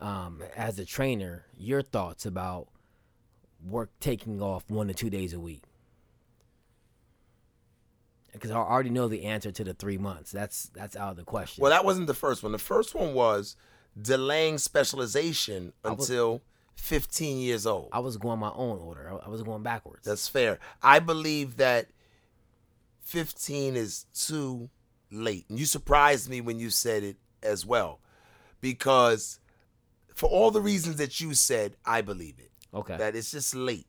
um, 0.00 0.42
as 0.56 0.78
a 0.78 0.84
trainer, 0.84 1.46
your 1.56 1.82
thoughts 1.82 2.24
about 2.26 2.68
work 3.64 3.90
taking 4.00 4.40
off 4.42 4.64
one 4.70 4.88
to 4.88 4.94
two 4.94 5.10
days 5.10 5.32
a 5.32 5.40
week? 5.40 5.62
Because 8.38 8.50
I 8.50 8.56
already 8.56 8.90
know 8.90 9.08
the 9.08 9.24
answer 9.24 9.50
to 9.52 9.64
the 9.64 9.74
three 9.74 9.98
months. 9.98 10.30
That's 10.30 10.70
that's 10.74 10.96
out 10.96 11.10
of 11.10 11.16
the 11.16 11.24
question. 11.24 11.62
Well, 11.62 11.70
that 11.70 11.84
wasn't 11.84 12.06
the 12.06 12.14
first 12.14 12.42
one. 12.42 12.52
The 12.52 12.58
first 12.58 12.94
one 12.94 13.14
was 13.14 13.56
delaying 14.00 14.58
specialization 14.58 15.72
was- 15.84 16.08
until 16.08 16.42
15 16.76 17.38
years 17.38 17.66
old. 17.66 17.88
I 17.92 17.98
was 17.98 18.16
going 18.16 18.38
my 18.38 18.52
own 18.54 18.78
order. 18.78 19.10
I, 19.12 19.26
I 19.26 19.28
was 19.28 19.42
going 19.42 19.62
backwards. 19.62 20.04
That's 20.04 20.28
fair. 20.28 20.60
I 20.82 21.00
believe 21.00 21.56
that 21.56 21.88
15 23.02 23.76
is 23.76 24.04
too 24.14 24.70
late. 25.10 25.46
And 25.48 25.58
you 25.58 25.66
surprised 25.66 26.28
me 26.28 26.40
when 26.40 26.58
you 26.58 26.70
said 26.70 27.02
it 27.02 27.16
as 27.42 27.64
well. 27.66 28.00
Because 28.60 29.40
for 30.14 30.28
all 30.28 30.50
the 30.50 30.60
reasons 30.60 30.96
that 30.96 31.20
you 31.20 31.34
said, 31.34 31.76
I 31.84 32.00
believe 32.00 32.34
it. 32.38 32.50
okay. 32.74 32.96
That 32.96 33.16
it's 33.16 33.30
just 33.30 33.54
late. 33.54 33.86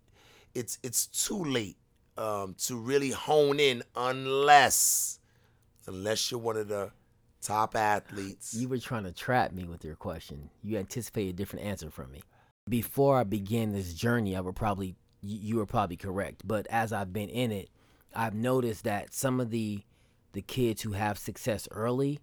It's 0.56 0.80
it's 0.84 1.06
too 1.06 1.44
late 1.44 1.78
um, 2.20 2.54
to 2.66 2.76
really 2.76 3.12
hone 3.12 3.60
in 3.60 3.82
unless 3.96 5.20
unless 5.88 6.30
you're 6.30 6.40
one 6.40 6.58
of 6.58 6.68
the 6.68 6.92
top 7.42 7.76
athletes. 7.76 8.54
You 8.54 8.68
were 8.68 8.78
trying 8.78 9.06
to 9.06 9.12
trap 9.14 9.54
me 9.54 9.64
with 9.64 9.84
your 9.84 9.96
question. 9.96 10.50
You 10.62 10.78
anticipated 10.78 11.30
a 11.30 11.34
different 11.34 11.66
answer 11.66 11.90
from 11.90 12.12
me. 12.12 12.22
Before 12.68 13.18
I 13.18 13.24
began 13.24 13.72
this 13.72 13.94
journey, 13.94 14.36
I 14.36 14.42
would 14.42 14.56
probably 14.56 14.96
you 15.22 15.56
were 15.56 15.66
probably 15.66 15.96
correct. 15.96 16.44
But 16.46 16.68
as 16.70 16.94
I've 16.94 17.14
been 17.14 17.30
in 17.30 17.52
it, 17.52 17.70
I've 18.14 18.36
noticed 18.36 18.84
that 18.84 19.14
some 19.14 19.40
of 19.40 19.50
the 19.50 19.82
the 20.34 20.42
kids 20.42 20.82
who 20.82 20.92
have 20.92 21.18
success 21.18 21.68
early, 21.72 22.20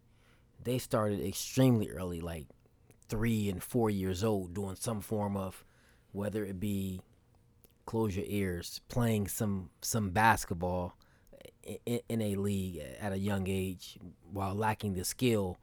they 0.63 0.79
started 0.79 1.27
extremely 1.27 1.91
early, 1.91 2.21
like 2.21 2.47
three 3.09 3.49
and 3.49 3.63
four 3.63 3.89
years 3.89 4.23
old, 4.23 4.55
doing 4.55 4.77
some 4.77 5.01
form 5.01 5.37
of 5.37 5.65
whether 6.13 6.45
it 6.45 6.61
be 6.61 7.01
close 7.87 8.17
your 8.17 8.27
ears, 8.29 8.81
playing 8.89 9.29
some 9.29 9.71
some 9.81 10.11
basketball, 10.11 10.97
in, 11.87 12.01
in 12.09 12.23
a 12.23 12.35
league 12.35 12.83
at 13.01 13.13
a 13.13 13.19
young 13.19 13.47
age 13.49 13.99
while 14.31 14.55
lacking 14.55 14.95
the 14.95 15.05
skill, 15.05 15.59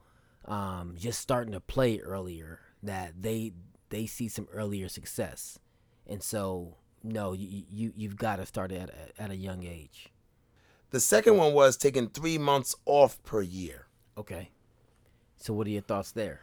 um, 0.45 0.95
just 0.97 1.19
starting 1.19 1.53
to 1.53 1.59
play 1.59 1.99
earlier, 1.99 2.59
that 2.81 3.21
they 3.21 3.53
they 3.89 4.05
see 4.05 4.27
some 4.27 4.47
earlier 4.51 4.89
success, 4.89 5.59
and 6.07 6.23
so 6.23 6.77
no, 7.03 7.33
you, 7.33 7.63
you 7.69 7.93
you've 7.95 8.17
got 8.17 8.37
to 8.37 8.45
start 8.45 8.71
at 8.71 8.89
a, 8.89 9.21
at 9.21 9.29
a 9.29 9.35
young 9.35 9.63
age. 9.63 10.09
The 10.89 10.99
second 10.99 11.37
one 11.37 11.53
was 11.53 11.75
taking 11.75 12.09
three 12.09 12.37
months 12.37 12.75
off 12.85 13.21
per 13.23 13.41
year. 13.41 13.87
Okay. 14.17 14.51
So 15.37 15.53
what 15.53 15.67
are 15.67 15.71
your 15.71 15.81
thoughts 15.81 16.11
there? 16.11 16.41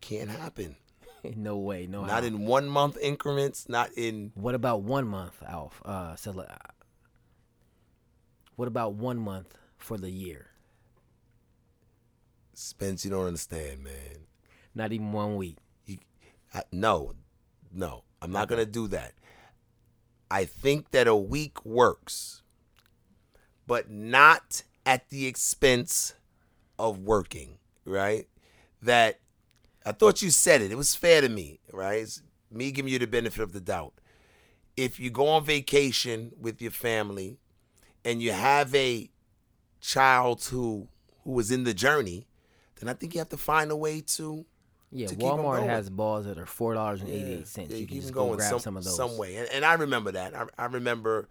Can't 0.00 0.28
happen. 0.28 0.76
no 1.36 1.56
way, 1.58 1.86
no. 1.86 2.02
Not 2.02 2.22
how. 2.22 2.26
in 2.26 2.46
one 2.46 2.68
month 2.68 2.96
increments. 3.00 3.68
Not 3.68 3.90
in. 3.96 4.32
What 4.34 4.54
about 4.54 4.82
one 4.82 5.06
month, 5.06 5.42
Alf? 5.46 5.82
Uh, 5.84 6.16
so, 6.16 6.38
uh, 6.38 6.56
what 8.56 8.68
about 8.68 8.94
one 8.94 9.18
month 9.18 9.58
for 9.76 9.98
the 9.98 10.10
year? 10.10 10.50
Spence, 12.54 13.04
you 13.04 13.10
don't 13.10 13.26
understand, 13.26 13.84
man. 13.84 14.26
Not 14.74 14.92
even 14.92 15.12
one 15.12 15.36
week. 15.36 15.56
You, 15.84 15.98
I, 16.54 16.62
no, 16.72 17.14
no. 17.72 18.04
I'm 18.22 18.32
not 18.32 18.48
gonna 18.48 18.66
do 18.66 18.88
that. 18.88 19.12
I 20.30 20.46
think 20.46 20.90
that 20.90 21.06
a 21.06 21.14
week 21.14 21.64
works, 21.64 22.42
but 23.66 23.90
not 23.90 24.62
at 24.84 25.10
the 25.10 25.26
expense 25.26 26.14
of 26.78 26.98
working. 26.98 27.58
Right? 27.84 28.26
That 28.82 29.20
I 29.86 29.92
thought 29.92 30.20
you 30.20 30.30
said 30.30 30.62
it. 30.62 30.72
It 30.72 30.76
was 30.76 30.94
fair 30.96 31.20
to 31.20 31.28
me, 31.28 31.60
right? 31.72 32.00
It's 32.00 32.20
me 32.50 32.72
giving 32.72 32.92
you 32.92 32.98
the 32.98 33.06
benefit 33.06 33.40
of 33.42 33.52
the 33.52 33.60
doubt. 33.60 33.94
If 34.76 34.98
you 35.00 35.10
go 35.10 35.28
on 35.28 35.44
vacation 35.44 36.32
with 36.38 36.60
your 36.60 36.72
family 36.72 37.38
and 38.04 38.20
you 38.20 38.32
have 38.32 38.74
a 38.74 39.08
child 39.80 40.44
who 40.44 40.88
who 41.24 41.38
is 41.38 41.50
in 41.50 41.64
the 41.64 41.72
journey, 41.72 42.26
then 42.80 42.88
I 42.88 42.94
think 42.94 43.14
you 43.14 43.20
have 43.20 43.28
to 43.30 43.36
find 43.36 43.70
a 43.70 43.76
way 43.76 44.00
to 44.00 44.44
Yeah, 44.90 45.06
to 45.06 45.14
Walmart 45.16 45.64
has 45.64 45.88
balls 45.88 46.26
that 46.26 46.36
are 46.36 46.46
four 46.46 46.74
dollars 46.74 47.00
and 47.00 47.10
eighty 47.10 47.34
eight 47.34 47.48
cents. 47.48 47.70
yeah, 47.70 47.78
you 47.78 47.86
can 47.86 48.00
just 48.00 48.12
go 48.12 48.26
going 48.26 48.38
grab 48.38 48.50
some, 48.50 48.58
some, 48.60 48.76
of 48.76 48.84
those. 48.84 48.96
some 48.96 49.16
way. 49.16 49.36
And, 49.36 49.48
and 49.50 49.64
I 49.64 49.74
remember 49.74 50.12
that. 50.12 50.34
I, 50.34 50.46
I 50.58 50.66
remember. 50.66 51.28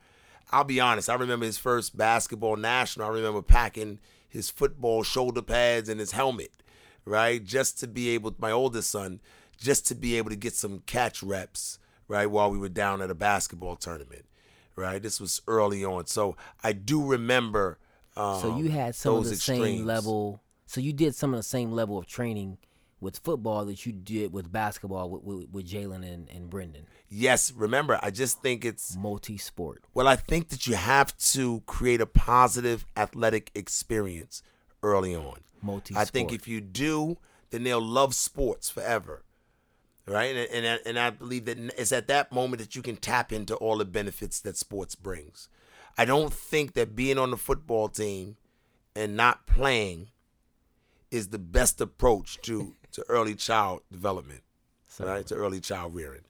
I'll 0.52 0.64
be 0.64 0.80
honest. 0.80 1.10
I 1.10 1.16
remember 1.16 1.46
his 1.46 1.58
first 1.58 1.98
basketball 1.98 2.56
national. 2.56 3.08
I 3.08 3.10
remember 3.12 3.42
packing 3.42 4.00
his 4.30 4.50
football 4.50 5.02
shoulder 5.04 5.42
pads 5.42 5.90
and 5.90 6.00
his 6.00 6.12
helmet, 6.12 6.52
right, 7.06 7.44
just 7.44 7.80
to 7.80 7.88
be 7.88 8.10
able. 8.10 8.36
My 8.38 8.52
oldest 8.52 8.92
son, 8.92 9.22
just 9.58 9.88
to 9.88 9.96
be 9.96 10.18
able 10.18 10.30
to 10.30 10.36
get 10.36 10.54
some 10.54 10.80
catch 10.86 11.24
reps, 11.24 11.80
right, 12.08 12.26
while 12.26 12.52
we 12.52 12.58
were 12.58 12.70
down 12.70 13.02
at 13.02 13.10
a 13.10 13.16
basketball 13.16 13.76
tournament, 13.76 14.26
right. 14.76 15.02
This 15.02 15.20
was 15.20 15.42
early 15.48 15.86
on, 15.86 16.08
so 16.08 16.36
I 16.64 16.74
do 16.74 17.04
remember. 17.06 17.78
Um, 18.18 18.42
So 18.42 18.58
you 18.58 18.70
had 18.70 18.96
some 18.96 19.16
of 19.16 19.26
the 19.26 19.36
same 19.36 19.86
level. 19.86 20.42
So 20.66 20.82
you 20.82 20.94
did 20.94 21.16
some 21.16 21.34
of 21.34 21.38
the 21.38 21.44
same 21.44 21.72
level 21.72 21.98
of 21.98 22.08
training 22.08 22.58
with 23.00 23.20
football 23.20 23.66
that 23.66 23.86
you 23.86 23.92
did 23.92 24.34
with 24.34 24.52
basketball 24.52 25.10
with 25.10 25.24
with, 25.24 25.50
with 25.52 25.68
Jalen 25.68 26.04
and, 26.12 26.28
and 26.30 26.50
Brendan. 26.50 26.88
Yes, 27.08 27.52
remember. 27.52 28.00
I 28.02 28.10
just 28.10 28.42
think 28.42 28.66
it's 28.66 28.96
Multi 28.96 29.38
sport. 29.38 29.84
Well, 29.94 30.08
I 30.08 30.16
think 30.16 30.50
that 30.50 30.66
you 30.66 30.76
have 30.76 31.16
to 31.34 31.62
create 31.68 32.02
a 32.02 32.08
positive 32.08 32.86
athletic 32.98 33.52
experience 33.54 34.42
early 34.82 35.16
on. 35.16 35.40
Multi. 35.62 35.96
I 35.96 36.06
think 36.06 36.32
if 36.32 36.48
you 36.48 36.62
do, 36.62 37.18
then 37.50 37.64
they'll 37.64 37.82
love 37.82 38.14
sports 38.16 38.70
forever. 38.70 39.24
Right? 40.08 40.36
And, 40.36 40.50
and, 40.52 40.68
I- 40.68 40.90
and 40.90 41.00
I 41.00 41.10
believe 41.10 41.46
that 41.46 41.58
it's 41.78 41.92
at 41.92 42.08
that 42.08 42.32
moment 42.32 42.62
that 42.62 42.76
you 42.76 42.82
can 42.82 42.96
tap 42.96 43.32
into 43.32 43.56
all 43.56 43.78
the 43.78 43.86
benefits 43.86 44.40
that 44.42 44.56
sports 44.58 44.94
brings. 44.96 45.50
I 45.98 46.06
don't 46.06 46.32
think 46.34 46.74
that 46.74 46.96
being 46.96 47.18
on 47.18 47.32
the 47.32 47.38
football 47.38 47.88
team 47.90 48.38
and 48.96 49.16
not 49.18 49.48
playing 49.48 50.10
is 51.10 51.30
the 51.30 51.40
best 51.40 51.82
approach 51.82 52.38
to, 52.44 52.74
to 52.92 53.04
early 53.10 53.36
child 53.36 53.82
development 53.92 54.42
right? 55.00 55.28
To 55.28 55.36
early 55.36 55.60
child 55.60 55.94
rearing, 55.94 56.22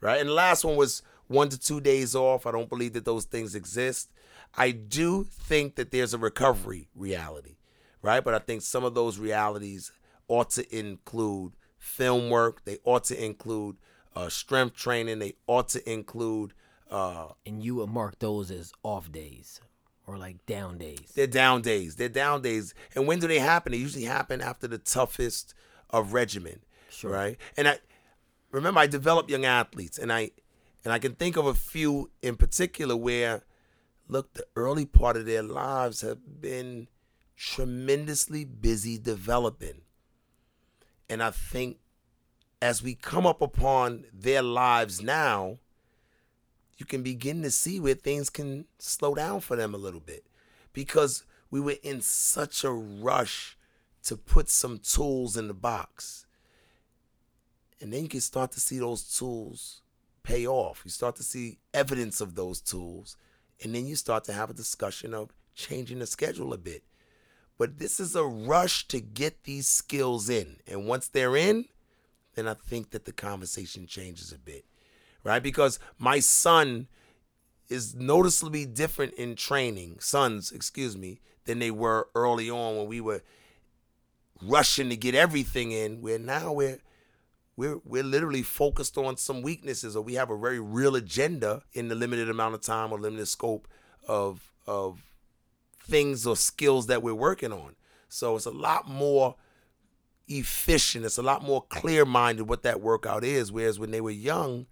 right? 0.00 0.18
And 0.18 0.28
the 0.30 0.32
last 0.34 0.64
one 0.64 0.76
was 0.76 1.02
one 1.26 1.50
to 1.50 1.58
two 1.58 1.78
days 1.80 2.14
off. 2.14 2.46
I 2.46 2.52
don't 2.52 2.70
believe 2.70 2.94
that 2.94 3.04
those 3.04 3.24
things 3.26 3.54
exist. 3.54 4.10
I 4.56 4.70
do 4.70 5.24
think 5.24 5.74
that 5.74 5.90
there's 5.90 6.14
a 6.14 6.18
recovery 6.18 6.88
reality, 6.94 7.56
right? 8.04 8.22
But 8.22 8.34
I 8.34 8.38
think 8.38 8.62
some 8.62 8.84
of 8.84 8.94
those 8.94 9.18
realities 9.18 9.90
ought 10.28 10.50
to 10.50 10.78
include 10.78 11.54
film 11.78 12.28
work. 12.28 12.64
They 12.64 12.78
ought 12.84 13.04
to 13.04 13.24
include 13.24 13.76
uh, 14.14 14.28
strength 14.28 14.76
training. 14.76 15.18
They 15.18 15.34
ought 15.46 15.70
to 15.70 15.90
include 15.90 16.52
uh, 16.90 17.28
and 17.46 17.64
you 17.64 17.76
would 17.76 17.88
mark 17.88 18.18
those 18.18 18.50
as 18.50 18.72
off 18.82 19.10
days 19.10 19.60
or 20.06 20.18
like 20.18 20.44
down 20.46 20.76
days. 20.78 21.12
They're 21.14 21.26
down 21.26 21.62
days. 21.62 21.96
They're 21.96 22.10
down 22.10 22.42
days. 22.42 22.74
And 22.94 23.06
when 23.06 23.20
do 23.20 23.26
they 23.26 23.38
happen? 23.38 23.72
They 23.72 23.78
usually 23.78 24.04
happen 24.04 24.42
after 24.42 24.68
the 24.68 24.78
toughest 24.78 25.54
of 25.90 26.12
regimen. 26.12 26.60
Sure. 26.90 27.10
Right. 27.10 27.38
And 27.56 27.66
I 27.66 27.78
remember 28.52 28.80
I 28.80 28.86
develop 28.86 29.30
young 29.30 29.46
athletes 29.46 29.98
and 29.98 30.12
I 30.12 30.30
and 30.84 30.92
I 30.92 30.98
can 30.98 31.14
think 31.14 31.36
of 31.36 31.46
a 31.46 31.54
few 31.54 32.10
in 32.22 32.36
particular 32.36 32.96
where 32.96 33.44
look, 34.06 34.34
the 34.34 34.46
early 34.54 34.84
part 34.84 35.16
of 35.16 35.24
their 35.24 35.42
lives 35.42 36.02
have 36.02 36.18
been 36.40 36.88
tremendously 37.36 38.44
busy 38.44 38.98
developing. 38.98 39.82
And 41.08 41.22
I 41.22 41.30
think 41.30 41.78
as 42.62 42.82
we 42.82 42.94
come 42.94 43.26
up 43.26 43.42
upon 43.42 44.04
their 44.12 44.42
lives 44.42 45.02
now, 45.02 45.58
you 46.76 46.86
can 46.86 47.02
begin 47.02 47.42
to 47.42 47.50
see 47.50 47.78
where 47.78 47.94
things 47.94 48.30
can 48.30 48.64
slow 48.78 49.14
down 49.14 49.40
for 49.40 49.56
them 49.56 49.74
a 49.74 49.78
little 49.78 50.00
bit 50.00 50.24
because 50.72 51.24
we 51.50 51.60
were 51.60 51.76
in 51.82 52.00
such 52.00 52.64
a 52.64 52.70
rush 52.70 53.56
to 54.04 54.16
put 54.16 54.48
some 54.48 54.78
tools 54.78 55.36
in 55.36 55.48
the 55.48 55.54
box. 55.54 56.26
And 57.80 57.92
then 57.92 58.02
you 58.02 58.08
can 58.08 58.20
start 58.20 58.52
to 58.52 58.60
see 58.60 58.78
those 58.78 59.16
tools 59.16 59.82
pay 60.22 60.46
off. 60.46 60.82
You 60.84 60.90
start 60.90 61.16
to 61.16 61.22
see 61.22 61.58
evidence 61.72 62.20
of 62.20 62.34
those 62.34 62.60
tools. 62.60 63.16
And 63.62 63.74
then 63.74 63.86
you 63.86 63.94
start 63.94 64.24
to 64.24 64.32
have 64.32 64.50
a 64.50 64.54
discussion 64.54 65.14
of 65.14 65.32
changing 65.54 66.00
the 66.00 66.06
schedule 66.06 66.52
a 66.52 66.58
bit. 66.58 66.82
But 67.58 67.78
this 67.78 68.00
is 68.00 68.16
a 68.16 68.24
rush 68.24 68.88
to 68.88 69.00
get 69.00 69.44
these 69.44 69.66
skills 69.66 70.28
in. 70.28 70.56
And 70.66 70.86
once 70.86 71.08
they're 71.08 71.36
in, 71.36 71.66
then 72.34 72.48
I 72.48 72.54
think 72.54 72.90
that 72.90 73.04
the 73.04 73.12
conversation 73.12 73.86
changes 73.86 74.32
a 74.32 74.38
bit 74.38 74.64
right? 75.24 75.42
Because 75.42 75.80
my 75.98 76.20
son 76.20 76.86
is 77.68 77.94
noticeably 77.94 78.66
different 78.66 79.14
in 79.14 79.34
training, 79.34 79.96
sons, 79.98 80.52
excuse 80.52 80.96
me, 80.96 81.18
than 81.46 81.58
they 81.58 81.70
were 81.70 82.08
early 82.14 82.48
on 82.48 82.76
when 82.76 82.86
we 82.86 83.00
were 83.00 83.22
rushing 84.40 84.90
to 84.90 84.96
get 84.96 85.14
everything 85.14 85.72
in. 85.72 86.00
Where 86.02 86.18
now 86.18 86.52
we're 86.52 86.78
we're 87.56 87.80
we're 87.84 88.04
literally 88.04 88.42
focused 88.42 88.96
on 88.96 89.16
some 89.16 89.42
weaknesses, 89.42 89.96
or 89.96 90.02
we 90.02 90.14
have 90.14 90.30
a 90.30 90.38
very 90.38 90.60
real 90.60 90.94
agenda 90.94 91.62
in 91.72 91.88
the 91.88 91.94
limited 91.94 92.28
amount 92.28 92.54
of 92.54 92.60
time 92.60 92.92
or 92.92 93.00
limited 93.00 93.26
scope 93.26 93.66
of 94.06 94.52
of 94.66 95.13
things 95.84 96.26
or 96.26 96.36
skills 96.36 96.86
that 96.86 97.02
we're 97.02 97.14
working 97.14 97.52
on. 97.52 97.76
So 98.08 98.36
it's 98.36 98.46
a 98.46 98.50
lot 98.50 98.88
more 98.88 99.36
efficient. 100.26 101.04
It's 101.04 101.18
a 101.18 101.22
lot 101.22 101.42
more 101.42 101.64
clear 101.68 102.04
minded 102.04 102.48
what 102.48 102.62
that 102.62 102.80
workout 102.80 103.24
is. 103.24 103.52
Whereas 103.52 103.78
when 103.78 103.90
they 103.90 104.00
were 104.00 104.10
young, 104.10 104.66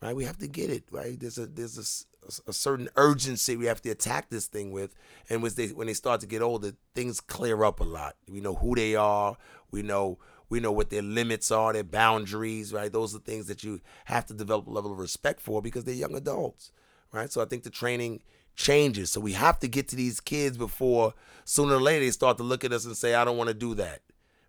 right, 0.00 0.14
we 0.14 0.24
have 0.24 0.38
to 0.38 0.46
get 0.46 0.70
it 0.70 0.84
right. 0.90 1.18
There's 1.18 1.38
a 1.38 1.46
there's 1.46 2.06
a 2.46 2.52
certain 2.52 2.88
urgency 2.96 3.56
we 3.56 3.66
have 3.66 3.82
to 3.82 3.90
attack 3.90 4.30
this 4.30 4.46
thing 4.46 4.70
with, 4.70 4.94
and 5.28 5.42
when 5.42 5.52
they 5.54 5.68
when 5.68 5.86
they 5.86 5.94
start 5.94 6.20
to 6.20 6.26
get 6.26 6.42
older, 6.42 6.72
things 6.94 7.20
clear 7.20 7.64
up 7.64 7.80
a 7.80 7.84
lot. 7.84 8.16
We 8.28 8.40
know 8.40 8.54
who 8.54 8.74
they 8.74 8.94
are. 8.94 9.36
We 9.70 9.82
know 9.82 10.18
we 10.48 10.60
know 10.60 10.72
what 10.72 10.90
their 10.90 11.02
limits 11.02 11.50
are, 11.50 11.72
their 11.72 11.84
boundaries. 11.84 12.72
Right, 12.72 12.92
those 12.92 13.14
are 13.14 13.20
things 13.20 13.46
that 13.46 13.64
you 13.64 13.80
have 14.04 14.26
to 14.26 14.34
develop 14.34 14.66
a 14.66 14.70
level 14.70 14.92
of 14.92 14.98
respect 14.98 15.40
for 15.40 15.62
because 15.62 15.84
they're 15.84 15.94
young 15.94 16.14
adults. 16.14 16.72
Right, 17.12 17.30
so 17.30 17.42
I 17.42 17.44
think 17.46 17.62
the 17.62 17.70
training 17.70 18.22
changes. 18.54 19.10
So 19.10 19.20
we 19.20 19.32
have 19.32 19.58
to 19.60 19.68
get 19.68 19.88
to 19.88 19.96
these 19.96 20.20
kids 20.20 20.56
before 20.56 21.14
sooner 21.44 21.76
or 21.76 21.80
later 21.80 22.04
they 22.04 22.10
start 22.10 22.36
to 22.38 22.42
look 22.42 22.64
at 22.64 22.72
us 22.72 22.84
and 22.84 22.96
say, 22.96 23.14
"I 23.14 23.24
don't 23.24 23.36
want 23.36 23.48
to 23.48 23.54
do 23.54 23.74
that." 23.74 24.02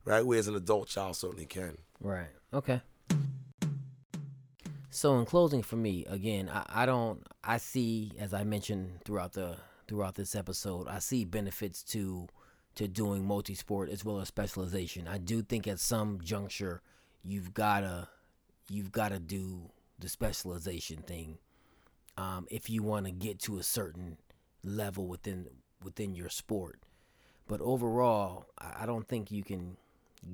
Right, 0.05 0.25
whereas 0.25 0.49
an 0.49 0.55
adult 0.55 0.89
child 0.89 1.15
certainly 1.15 1.45
can. 1.45 1.77
Right. 2.01 2.27
Okay. 2.53 2.81
So 4.89 5.17
in 5.17 5.25
closing 5.25 5.63
for 5.63 5.75
me, 5.77 6.05
again, 6.05 6.49
I, 6.53 6.83
I 6.83 6.85
don't 6.85 7.25
I 7.43 7.57
see 7.57 8.11
as 8.19 8.33
I 8.33 8.43
mentioned 8.43 8.99
throughout 9.05 9.33
the 9.33 9.57
throughout 9.87 10.15
this 10.15 10.35
episode, 10.35 10.87
I 10.87 10.99
see 10.99 11.25
benefits 11.25 11.83
to 11.85 12.27
to 12.75 12.87
doing 12.87 13.25
multi 13.25 13.55
sport 13.55 13.89
as 13.89 14.03
well 14.03 14.19
as 14.19 14.27
specialization. 14.27 15.07
I 15.07 15.17
do 15.17 15.41
think 15.41 15.67
at 15.67 15.79
some 15.79 16.19
juncture 16.21 16.81
you've 17.23 17.53
gotta 17.53 18.09
you've 18.69 18.91
gotta 18.91 19.19
do 19.19 19.71
the 19.99 20.09
specialization 20.09 21.01
thing 21.01 21.37
um, 22.17 22.47
if 22.49 22.69
you 22.69 22.83
want 22.83 23.05
to 23.05 23.11
get 23.11 23.39
to 23.39 23.57
a 23.57 23.63
certain 23.63 24.17
level 24.63 25.07
within 25.07 25.47
within 25.83 26.15
your 26.15 26.29
sport. 26.29 26.79
But 27.47 27.59
overall, 27.61 28.45
I 28.57 28.85
don't 28.85 29.07
think 29.07 29.31
you 29.31 29.43
can 29.43 29.77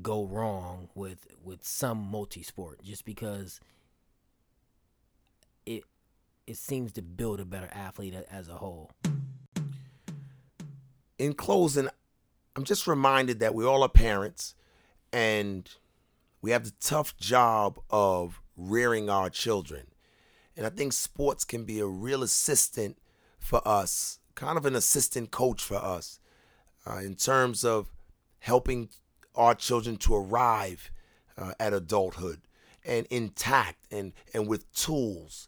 go 0.02 0.26
wrong 0.26 0.90
with 0.94 1.28
with 1.44 1.64
some 1.64 1.98
multi-sport 1.98 2.84
just 2.84 3.06
because 3.06 3.60
it 5.66 5.84
it 6.46 6.58
seems 6.58 6.92
to 6.94 7.02
build 7.02 7.40
a 7.40 7.46
better 7.46 7.70
athlete 7.72 8.16
as 8.30 8.48
a 8.48 8.56
whole. 8.56 8.92
in 11.20 11.34
closing, 11.34 11.90
I'm 12.56 12.64
just 12.64 12.88
reminded 12.88 13.40
that 13.42 13.54
we 13.54 13.66
all 13.66 13.84
are 13.84 13.90
parents 13.90 14.56
and 15.14 15.70
we 16.42 16.52
have 16.52 16.64
the 16.64 16.74
tough 16.80 17.16
job 17.18 17.80
of 17.90 18.42
rearing 18.56 19.10
our 19.10 19.30
children. 19.30 19.88
And 20.60 20.68
I 20.68 20.72
think 20.72 20.92
sports 20.92 21.46
can 21.46 21.64
be 21.64 21.80
a 21.80 21.86
real 21.88 22.22
assistant 22.22 22.98
for 23.38 23.66
us, 23.66 24.20
kind 24.36 24.58
of 24.58 24.66
an 24.66 24.76
assistant 24.76 25.32
coach 25.32 25.64
for 25.64 25.78
us, 25.78 26.20
uh, 26.86 26.98
in 26.98 27.16
terms 27.16 27.64
of 27.64 27.88
helping 28.40 28.90
our 29.36 29.56
children 29.56 29.96
to 29.96 30.14
arrive 30.14 30.92
uh, 31.38 31.54
at 31.62 31.72
adulthood 31.72 32.42
and 32.84 33.08
intact 33.10 33.86
and, 33.90 34.12
and 34.34 34.50
with 34.50 34.70
tools. 34.74 35.48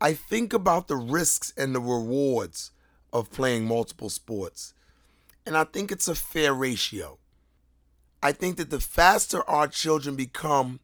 I 0.00 0.14
think 0.14 0.54
about 0.54 0.88
the 0.88 0.96
risks 0.96 1.52
and 1.54 1.74
the 1.74 1.80
rewards 1.80 2.70
of 3.12 3.30
playing 3.30 3.66
multiple 3.66 4.08
sports, 4.08 4.72
and 5.44 5.58
I 5.58 5.64
think 5.64 5.92
it's 5.92 6.08
a 6.08 6.14
fair 6.14 6.54
ratio. 6.54 7.18
I 8.22 8.32
think 8.32 8.56
that 8.56 8.70
the 8.70 8.80
faster 8.80 9.46
our 9.46 9.68
children 9.68 10.16
become 10.16 10.80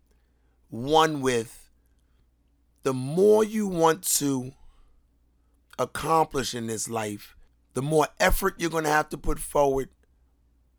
one 0.69 1.23
with, 1.23 1.60
the 2.83 2.95
more 2.95 3.45
you 3.45 3.67
want 3.67 4.03
to 4.03 4.53
accomplish 5.79 6.55
in 6.55 6.67
this 6.67 6.89
life, 6.89 7.37
the 7.75 7.83
more 7.83 8.09
effort 8.19 8.55
you're 8.59 8.71
going 8.71 8.85
to 8.85 8.91
have 8.91 9.09
to 9.11 9.19
put 9.19 9.39
forward. 9.39 9.91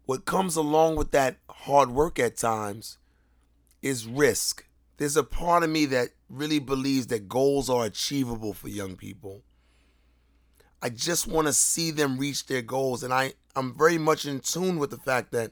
What 0.05 0.25
comes 0.25 0.55
along 0.55 0.95
with 0.95 1.11
that 1.11 1.37
hard 1.49 1.91
work 1.91 2.19
at 2.19 2.37
times 2.37 2.97
is 3.81 4.05
risk. 4.05 4.65
There's 4.97 5.17
a 5.17 5.23
part 5.23 5.63
of 5.63 5.69
me 5.69 5.85
that 5.87 6.09
really 6.29 6.59
believes 6.59 7.07
that 7.07 7.29
goals 7.29 7.69
are 7.69 7.85
achievable 7.85 8.53
for 8.53 8.67
young 8.67 8.95
people. 8.95 9.43
I 10.81 10.89
just 10.89 11.27
want 11.27 11.47
to 11.47 11.53
see 11.53 11.91
them 11.91 12.17
reach 12.17 12.47
their 12.47 12.61
goals. 12.61 13.03
And 13.03 13.13
I, 13.13 13.33
I'm 13.55 13.77
very 13.77 13.97
much 13.97 14.25
in 14.25 14.39
tune 14.39 14.79
with 14.79 14.89
the 14.89 14.97
fact 14.97 15.31
that 15.31 15.51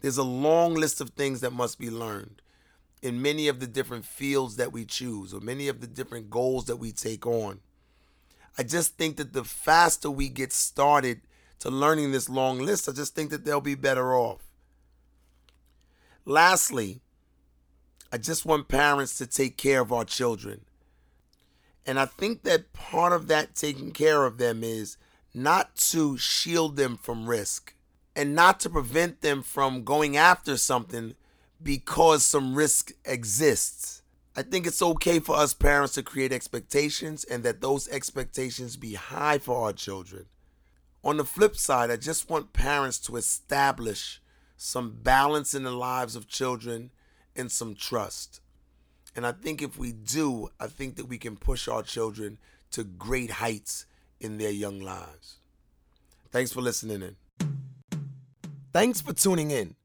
there's 0.00 0.16
a 0.16 0.22
long 0.22 0.74
list 0.74 1.00
of 1.00 1.10
things 1.10 1.40
that 1.40 1.52
must 1.52 1.78
be 1.78 1.90
learned 1.90 2.42
in 3.04 3.20
many 3.20 3.48
of 3.48 3.60
the 3.60 3.66
different 3.66 4.06
fields 4.06 4.56
that 4.56 4.72
we 4.72 4.86
choose 4.86 5.34
or 5.34 5.40
many 5.40 5.68
of 5.68 5.82
the 5.82 5.86
different 5.86 6.30
goals 6.30 6.64
that 6.64 6.76
we 6.76 6.90
take 6.90 7.26
on. 7.26 7.60
I 8.56 8.62
just 8.62 8.96
think 8.96 9.18
that 9.18 9.34
the 9.34 9.44
faster 9.44 10.10
we 10.10 10.30
get 10.30 10.54
started 10.54 11.20
to 11.58 11.68
learning 11.68 12.12
this 12.12 12.30
long 12.30 12.60
list, 12.60 12.88
I 12.88 12.92
just 12.92 13.14
think 13.14 13.28
that 13.28 13.44
they'll 13.44 13.60
be 13.60 13.74
better 13.74 14.16
off. 14.16 14.40
Lastly, 16.24 17.02
I 18.10 18.16
just 18.16 18.46
want 18.46 18.68
parents 18.68 19.18
to 19.18 19.26
take 19.26 19.58
care 19.58 19.82
of 19.82 19.92
our 19.92 20.06
children. 20.06 20.62
And 21.84 22.00
I 22.00 22.06
think 22.06 22.42
that 22.44 22.72
part 22.72 23.12
of 23.12 23.28
that 23.28 23.54
taking 23.54 23.92
care 23.92 24.24
of 24.24 24.38
them 24.38 24.64
is 24.64 24.96
not 25.34 25.76
to 25.90 26.16
shield 26.16 26.76
them 26.76 26.96
from 26.96 27.28
risk 27.28 27.74
and 28.16 28.34
not 28.34 28.60
to 28.60 28.70
prevent 28.70 29.20
them 29.20 29.42
from 29.42 29.84
going 29.84 30.16
after 30.16 30.56
something 30.56 31.16
because 31.64 32.24
some 32.24 32.54
risk 32.54 32.92
exists. 33.04 34.02
I 34.36 34.42
think 34.42 34.66
it's 34.66 34.82
okay 34.82 35.18
for 35.18 35.36
us 35.36 35.54
parents 35.54 35.94
to 35.94 36.02
create 36.02 36.32
expectations 36.32 37.24
and 37.24 37.42
that 37.44 37.60
those 37.60 37.88
expectations 37.88 38.76
be 38.76 38.94
high 38.94 39.38
for 39.38 39.64
our 39.64 39.72
children. 39.72 40.26
On 41.02 41.16
the 41.16 41.24
flip 41.24 41.56
side, 41.56 41.90
I 41.90 41.96
just 41.96 42.28
want 42.28 42.52
parents 42.52 42.98
to 43.00 43.16
establish 43.16 44.20
some 44.56 44.98
balance 45.02 45.54
in 45.54 45.62
the 45.62 45.70
lives 45.70 46.16
of 46.16 46.28
children 46.28 46.90
and 47.36 47.50
some 47.50 47.74
trust. 47.74 48.40
And 49.16 49.26
I 49.26 49.32
think 49.32 49.62
if 49.62 49.78
we 49.78 49.92
do, 49.92 50.48
I 50.58 50.66
think 50.66 50.96
that 50.96 51.06
we 51.06 51.18
can 51.18 51.36
push 51.36 51.68
our 51.68 51.82
children 51.82 52.38
to 52.72 52.84
great 52.84 53.30
heights 53.30 53.86
in 54.20 54.38
their 54.38 54.50
young 54.50 54.80
lives. 54.80 55.36
Thanks 56.30 56.52
for 56.52 56.60
listening 56.60 57.02
in. 57.02 57.16
Thanks 58.72 59.00
for 59.00 59.12
tuning 59.12 59.52
in. 59.52 59.76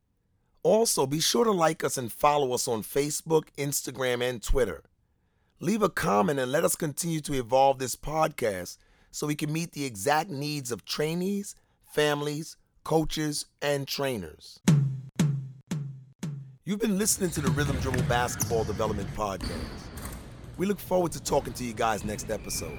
Also, 0.61 1.05
be 1.05 1.21
sure 1.21 1.45
to 1.45 1.51
like 1.51 1.83
us 1.83 1.97
and 1.97 2.11
follow 2.11 2.53
us 2.53 2.67
on 2.67 2.83
Facebook, 2.83 3.43
Instagram, 3.57 4.21
and 4.21 4.43
Twitter. 4.43 4.83
Leave 5.61 5.81
a 5.81 5.89
comment 5.89 6.39
and 6.39 6.51
let 6.51 6.65
us 6.65 6.75
continue 6.75 7.21
to 7.21 7.33
evolve 7.33 7.79
this 7.79 7.95
podcast 7.95 8.77
so 9.11 9.27
we 9.27 9.35
can 9.35 9.51
meet 9.51 9.71
the 9.71 9.85
exact 9.85 10.29
needs 10.29 10.71
of 10.71 10.83
trainees, 10.85 11.55
families, 11.83 12.57
coaches, 12.83 13.45
and 13.61 13.87
trainers. 13.87 14.59
You've 16.65 16.79
been 16.79 16.97
listening 16.97 17.29
to 17.31 17.41
the 17.41 17.51
Rhythm 17.51 17.77
Dribble 17.77 18.03
Basketball 18.03 18.63
Development 18.63 19.09
Podcast. 19.15 19.49
We 20.57 20.65
look 20.65 20.79
forward 20.79 21.13
to 21.13 21.23
talking 21.23 21.53
to 21.53 21.63
you 21.63 21.73
guys 21.73 22.03
next 22.03 22.29
episode. 22.29 22.77